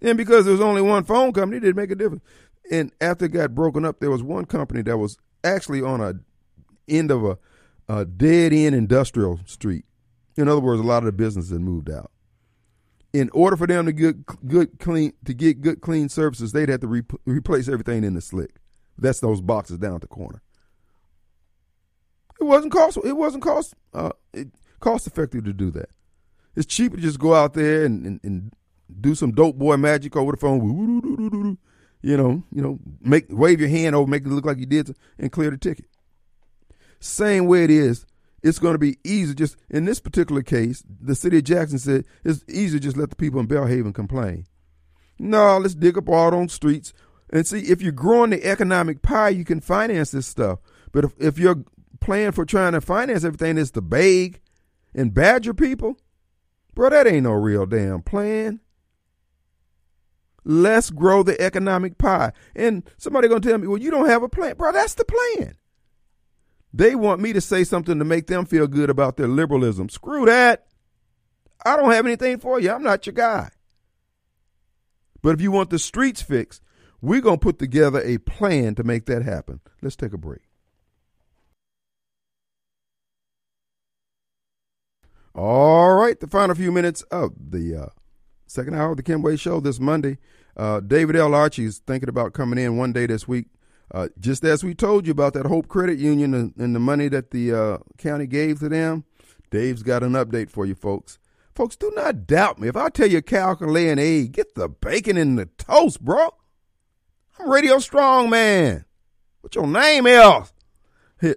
And 0.02 0.18
because 0.18 0.44
there 0.44 0.52
was 0.52 0.60
only 0.60 0.82
one 0.82 1.04
phone 1.04 1.32
company, 1.32 1.58
it 1.58 1.60
didn't 1.60 1.76
make 1.76 1.90
a 1.90 1.94
difference. 1.94 2.24
And 2.70 2.92
after 3.00 3.26
it 3.26 3.32
got 3.32 3.54
broken 3.54 3.84
up, 3.84 4.00
there 4.00 4.10
was 4.10 4.22
one 4.22 4.46
company 4.46 4.82
that 4.82 4.96
was 4.96 5.18
actually 5.42 5.82
on 5.82 6.00
a 6.00 6.14
end 6.88 7.10
of 7.10 7.24
a, 7.24 7.38
a 7.88 8.04
dead 8.04 8.52
end 8.52 8.74
industrial 8.74 9.40
street. 9.46 9.84
In 10.36 10.48
other 10.48 10.60
words, 10.60 10.80
a 10.80 10.84
lot 10.84 10.98
of 10.98 11.04
the 11.04 11.12
businesses 11.12 11.52
had 11.52 11.60
moved 11.60 11.90
out. 11.90 12.10
In 13.12 13.30
order 13.30 13.56
for 13.56 13.66
them 13.66 13.86
to 13.86 13.92
get 13.92 14.26
good 14.48 14.78
clean 14.80 15.12
to 15.24 15.34
get 15.34 15.60
good 15.60 15.80
clean 15.80 16.08
services, 16.08 16.52
they'd 16.52 16.68
have 16.68 16.80
to 16.80 16.88
re- 16.88 17.02
replace 17.26 17.68
everything 17.68 18.02
in 18.02 18.14
the 18.14 18.20
slick. 18.20 18.56
That's 18.98 19.20
those 19.20 19.40
boxes 19.40 19.78
down 19.78 19.96
at 19.96 20.00
the 20.00 20.06
corner. 20.06 20.42
It 22.40 22.44
wasn't 22.44 22.72
cost. 22.72 22.98
It 23.04 23.16
wasn't 23.16 23.44
cost. 23.44 23.74
Uh, 23.92 24.10
it, 24.32 24.48
cost 24.80 25.06
effective 25.06 25.44
to 25.44 25.52
do 25.52 25.70
that. 25.70 25.90
It's 26.56 26.66
cheaper 26.66 26.96
to 26.96 27.02
just 27.02 27.18
go 27.18 27.34
out 27.34 27.54
there 27.54 27.84
and, 27.84 28.06
and, 28.06 28.20
and 28.22 28.52
do 29.00 29.14
some 29.14 29.32
dope 29.32 29.56
boy 29.56 29.76
magic 29.76 30.16
over 30.16 30.32
the 30.32 30.38
phone. 30.38 31.58
You 32.04 32.18
know, 32.18 32.42
you 32.52 32.60
know, 32.60 32.78
make 33.00 33.24
wave 33.30 33.60
your 33.60 33.70
hand 33.70 33.96
over, 33.96 34.06
make 34.06 34.26
it 34.26 34.28
look 34.28 34.44
like 34.44 34.58
you 34.58 34.66
did, 34.66 34.94
and 35.18 35.32
clear 35.32 35.50
the 35.50 35.56
ticket. 35.56 35.86
Same 37.00 37.46
way 37.46 37.64
it 37.64 37.70
is, 37.70 38.04
it's 38.42 38.58
going 38.58 38.74
to 38.74 38.78
be 38.78 38.98
easy. 39.04 39.34
Just 39.34 39.56
in 39.70 39.86
this 39.86 40.00
particular 40.00 40.42
case, 40.42 40.84
the 40.86 41.14
city 41.14 41.38
of 41.38 41.44
Jackson 41.44 41.78
said 41.78 42.04
it's 42.22 42.44
easy 42.46 42.78
to 42.78 42.84
just 42.84 42.98
let 42.98 43.08
the 43.08 43.16
people 43.16 43.40
in 43.40 43.48
Belhaven 43.48 43.94
complain. 43.94 44.44
No, 45.18 45.56
let's 45.56 45.74
dig 45.74 45.96
up 45.96 46.10
all 46.10 46.30
those 46.30 46.52
streets 46.52 46.92
and 47.30 47.46
see 47.46 47.60
if 47.60 47.80
you're 47.80 47.90
growing 47.90 48.30
the 48.30 48.44
economic 48.44 49.00
pie, 49.00 49.30
you 49.30 49.46
can 49.46 49.60
finance 49.60 50.10
this 50.10 50.26
stuff. 50.26 50.58
But 50.92 51.06
if, 51.06 51.12
if 51.18 51.38
your 51.38 51.64
plan 52.02 52.32
for 52.32 52.44
trying 52.44 52.72
to 52.72 52.82
finance 52.82 53.24
everything 53.24 53.56
is 53.56 53.70
to 53.70 53.80
beg 53.80 54.42
and 54.94 55.14
badger 55.14 55.54
people, 55.54 55.96
bro, 56.74 56.90
that 56.90 57.06
ain't 57.06 57.24
no 57.24 57.32
real 57.32 57.64
damn 57.64 58.02
plan. 58.02 58.60
Let's 60.44 60.90
grow 60.90 61.22
the 61.22 61.40
economic 61.40 61.98
pie. 61.98 62.32
And 62.54 62.82
somebody 62.98 63.28
gonna 63.28 63.40
tell 63.40 63.58
me, 63.58 63.66
well, 63.66 63.78
you 63.78 63.90
don't 63.90 64.08
have 64.08 64.22
a 64.22 64.28
plan. 64.28 64.56
Bro, 64.56 64.72
that's 64.72 64.94
the 64.94 65.04
plan. 65.04 65.56
They 66.72 66.94
want 66.94 67.20
me 67.20 67.32
to 67.32 67.40
say 67.40 67.62
something 67.62 67.98
to 67.98 68.04
make 68.04 68.26
them 68.26 68.46
feel 68.46 68.66
good 68.66 68.90
about 68.90 69.16
their 69.16 69.28
liberalism. 69.28 69.88
Screw 69.88 70.26
that. 70.26 70.66
I 71.64 71.76
don't 71.76 71.92
have 71.92 72.04
anything 72.04 72.38
for 72.38 72.60
you. 72.60 72.72
I'm 72.72 72.82
not 72.82 73.06
your 73.06 73.12
guy. 73.12 73.50
But 75.22 75.36
if 75.36 75.40
you 75.40 75.52
want 75.52 75.70
the 75.70 75.78
streets 75.78 76.20
fixed, 76.20 76.62
we're 77.00 77.20
going 77.20 77.38
to 77.38 77.42
put 77.42 77.58
together 77.58 78.02
a 78.04 78.18
plan 78.18 78.74
to 78.74 78.84
make 78.84 79.06
that 79.06 79.22
happen. 79.22 79.60
Let's 79.80 79.96
take 79.96 80.12
a 80.12 80.18
break. 80.18 80.42
All 85.34 85.94
right, 85.94 86.18
the 86.18 86.26
final 86.26 86.54
few 86.54 86.70
minutes 86.70 87.02
of 87.02 87.32
the 87.50 87.74
uh, 87.74 87.88
second 88.54 88.74
hour 88.74 88.92
of 88.92 88.96
the 88.96 89.02
Kim 89.02 89.20
Wade 89.20 89.40
Show 89.40 89.60
this 89.60 89.80
Monday. 89.80 90.16
Uh, 90.56 90.78
David 90.78 91.16
L. 91.16 91.34
Archie 91.34 91.64
is 91.64 91.78
thinking 91.78 92.08
about 92.08 92.32
coming 92.32 92.58
in 92.58 92.76
one 92.76 92.92
day 92.92 93.06
this 93.06 93.26
week. 93.26 93.46
Uh, 93.90 94.08
just 94.18 94.44
as 94.44 94.62
we 94.64 94.74
told 94.74 95.06
you 95.06 95.10
about 95.10 95.34
that 95.34 95.46
Hope 95.46 95.68
Credit 95.68 95.98
Union 95.98 96.32
and, 96.32 96.54
and 96.56 96.74
the 96.74 96.80
money 96.80 97.08
that 97.08 97.32
the 97.32 97.52
uh, 97.52 97.78
county 97.98 98.26
gave 98.26 98.60
to 98.60 98.68
them, 98.68 99.04
Dave's 99.50 99.82
got 99.82 100.02
an 100.02 100.12
update 100.12 100.50
for 100.50 100.64
you 100.64 100.74
folks. 100.74 101.18
Folks, 101.54 101.76
do 101.76 101.92
not 101.94 102.26
doubt 102.26 102.60
me. 102.60 102.68
If 102.68 102.76
I 102.76 102.88
tell 102.88 103.08
you 103.08 103.22
calculating 103.22 103.98
A, 103.98 104.26
get 104.26 104.54
the 104.54 104.68
bacon 104.68 105.16
in 105.16 105.36
the 105.36 105.46
toast, 105.58 106.00
bro. 106.00 106.30
I'm 107.38 107.50
Radio 107.50 107.78
Strong 107.78 108.30
Man. 108.30 108.84
What's 109.40 109.56
your 109.56 109.66
name 109.66 110.06
else? 110.06 110.52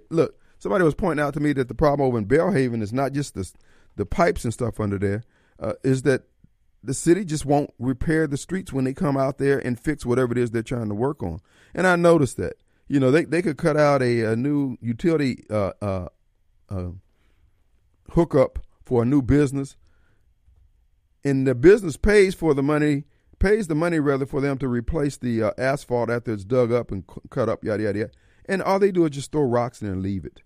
Look, 0.10 0.40
somebody 0.60 0.84
was 0.84 0.96
pointing 0.96 1.24
out 1.24 1.34
to 1.34 1.40
me 1.40 1.54
that 1.54 1.68
the 1.68 1.76
problem 1.76 2.08
over 2.08 2.18
in 2.18 2.26
Belhaven 2.26 2.82
is 2.82 2.94
not 2.94 3.12
just 3.12 3.34
the 3.34 3.52
the 3.96 4.06
pipes 4.06 4.44
and 4.44 4.54
stuff 4.54 4.80
under 4.80 5.00
there, 5.00 5.24
uh, 5.60 5.74
is 5.84 6.04
that 6.04 6.24
the 6.88 6.94
city 6.94 7.26
just 7.26 7.46
won't 7.46 7.74
repair 7.80 8.28
the 8.28 8.38
streets 8.38 8.72
when 8.72 8.86
they 8.86 8.94
come 8.94 9.18
out 9.18 9.40
there 9.40 9.60
and 9.60 9.78
fix 9.78 10.06
whatever 10.06 10.32
it 10.32 10.38
is 10.38 10.52
they're 10.52 10.64
trying 10.64 10.88
to 10.88 10.96
work 10.96 11.22
on. 11.22 11.40
And 11.74 11.86
I 11.86 11.98
noticed 11.98 12.38
that. 12.38 12.54
You 12.88 13.02
know, 13.02 13.12
they, 13.12 13.26
they 13.26 13.42
could 13.42 13.58
cut 13.58 13.76
out 13.76 14.02
a, 14.02 14.22
a 14.22 14.36
new 14.38 14.78
utility 14.80 15.44
uh, 15.50 15.74
uh, 15.82 16.08
uh, 16.70 16.92
hookup 18.12 18.60
for 18.86 19.04
a 19.04 19.06
new 19.06 19.22
business, 19.22 19.76
and 21.26 21.46
the 21.46 21.54
business 21.54 21.98
pays 21.98 22.34
for 22.34 22.54
the 22.54 22.64
money, 22.64 23.04
pays 23.40 23.68
the 23.68 23.76
money 23.76 24.00
rather 24.00 24.26
for 24.26 24.40
them 24.40 24.58
to 24.60 24.70
replace 24.70 25.18
the 25.18 25.44
uh, 25.44 25.52
asphalt 25.58 26.10
after 26.10 26.32
it's 26.32 26.46
dug 26.46 26.72
up 26.72 26.90
and 26.90 27.04
cut 27.30 27.50
up, 27.50 27.66
yada 27.66 27.84
yada 27.84 28.00
yada. 28.00 28.12
And 28.46 28.64
all 28.64 28.80
they 28.80 28.94
do 28.94 29.04
is 29.04 29.12
just 29.12 29.34
throw 29.34 29.42
rocks 29.42 29.82
in 29.82 29.90
and 29.90 30.02
leave 30.02 30.24
it. 30.24 30.40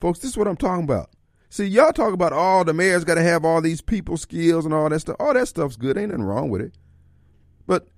Folks, 0.00 0.20
this 0.20 0.30
is 0.30 0.38
what 0.38 0.48
I'm 0.48 0.56
talking 0.56 0.84
about. 0.84 1.10
See, 1.50 1.64
y'all 1.64 1.92
talk 1.92 2.12
about 2.12 2.32
all 2.32 2.60
oh, 2.60 2.64
the 2.64 2.74
mayor's 2.74 3.04
got 3.04 3.14
to 3.14 3.22
have 3.22 3.44
all 3.44 3.62
these 3.62 3.80
people 3.80 4.16
skills 4.16 4.64
and 4.64 4.74
all 4.74 4.88
that 4.88 5.00
stuff. 5.00 5.16
All 5.18 5.32
that 5.32 5.48
stuff's 5.48 5.76
good. 5.76 5.96
Ain't 5.96 6.10
nothing 6.10 6.24
wrong 6.24 6.50
with 6.50 6.60
it. 6.60 6.76
But 7.66 7.88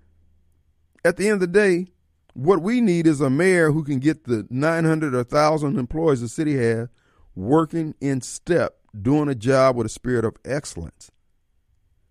at 1.04 1.16
the 1.16 1.26
end 1.26 1.34
of 1.34 1.40
the 1.40 1.46
day, 1.48 1.88
what 2.34 2.62
we 2.62 2.80
need 2.80 3.06
is 3.06 3.20
a 3.20 3.28
mayor 3.28 3.72
who 3.72 3.82
can 3.82 3.98
get 3.98 4.24
the 4.24 4.46
900 4.50 5.14
or 5.14 5.18
1,000 5.18 5.78
employees 5.78 6.20
the 6.20 6.28
city 6.28 6.56
has 6.56 6.88
working 7.34 7.94
in 8.00 8.20
step, 8.20 8.76
doing 9.00 9.28
a 9.28 9.34
job 9.34 9.76
with 9.76 9.86
a 9.86 9.90
spirit 9.90 10.24
of 10.24 10.36
excellence. 10.44 11.10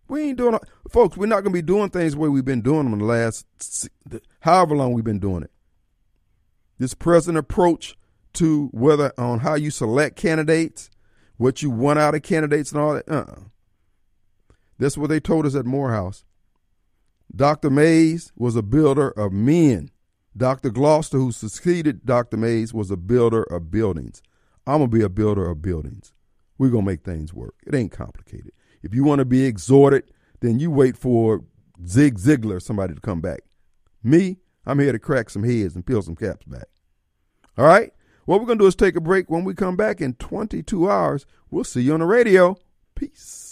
We 0.07 0.23
ain't 0.23 0.37
doing, 0.37 0.57
folks. 0.89 1.15
We're 1.15 1.27
not 1.27 1.41
going 1.43 1.53
to 1.53 1.57
be 1.57 1.61
doing 1.61 1.89
things 1.89 2.13
the 2.13 2.19
way 2.19 2.29
we've 2.29 2.43
been 2.43 2.61
doing 2.61 2.85
them 2.85 2.93
in 2.93 2.99
the 2.99 3.05
last, 3.05 3.45
however 4.41 4.75
long 4.75 4.93
we've 4.93 5.03
been 5.03 5.19
doing 5.19 5.43
it. 5.43 5.51
This 6.79 6.93
present 6.93 7.37
approach 7.37 7.95
to 8.33 8.67
whether 8.71 9.13
on 9.17 9.39
how 9.39 9.55
you 9.55 9.69
select 9.69 10.15
candidates, 10.15 10.89
what 11.39 11.61
you 11.61 11.69
want 11.69 11.97
out 11.97 12.13
of 12.13 12.21
candidates, 12.21 12.71
and 12.71 12.81
all 12.81 12.93
that. 12.93 13.09
Uh-uh. 13.09 13.43
That's 14.77 14.97
what 14.97 15.09
they 15.09 15.21
told 15.21 15.45
us 15.45 15.55
at 15.55 15.65
Morehouse. 15.65 16.25
Dr. 17.33 17.69
Mays 17.69 18.33
was 18.35 18.57
a 18.57 18.61
builder 18.61 19.09
of 19.11 19.31
men. 19.31 19.89
Dr. 20.35 20.69
Gloster, 20.69 21.17
who 21.17 21.31
succeeded 21.31 22.05
Dr. 22.05 22.35
Mays, 22.35 22.73
was 22.73 22.91
a 22.91 22.97
builder 22.97 23.43
of 23.43 23.71
buildings. 23.71 24.21
I'm 24.67 24.79
going 24.79 24.91
to 24.91 24.97
be 24.97 25.03
a 25.03 25.09
builder 25.09 25.49
of 25.49 25.61
buildings. 25.61 26.13
We're 26.57 26.69
going 26.69 26.83
to 26.83 26.91
make 26.91 27.03
things 27.03 27.33
work. 27.33 27.55
It 27.65 27.73
ain't 27.73 27.93
complicated. 27.93 28.51
If 28.83 28.93
you 28.93 29.05
want 29.05 29.19
to 29.19 29.25
be 29.25 29.45
exhorted, 29.45 30.11
then 30.41 30.59
you 30.59 30.69
wait 30.69 30.97
for 30.97 31.45
Zig 31.87 32.19
Ziglar, 32.19 32.61
somebody 32.61 32.95
to 32.95 33.01
come 33.01 33.21
back. 33.21 33.39
Me, 34.03 34.39
I'm 34.65 34.79
here 34.79 34.91
to 34.91 34.99
crack 34.99 35.29
some 35.29 35.43
heads 35.43 35.75
and 35.75 35.85
peel 35.85 36.01
some 36.01 36.17
caps 36.17 36.45
back. 36.45 36.67
All 37.57 37.65
right? 37.65 37.93
What 38.29 38.39
we're 38.41 38.45
going 38.45 38.59
to 38.59 38.63
do 38.65 38.67
is 38.67 38.75
take 38.75 38.95
a 38.95 39.01
break. 39.01 39.27
When 39.27 39.43
we 39.43 39.55
come 39.55 39.75
back 39.75 40.01
in 40.01 40.13
22 40.13 40.87
hours, 40.87 41.25
we'll 41.49 41.63
see 41.63 41.81
you 41.81 41.95
on 41.95 42.01
the 42.01 42.05
radio. 42.05 42.59
Peace. 42.93 43.48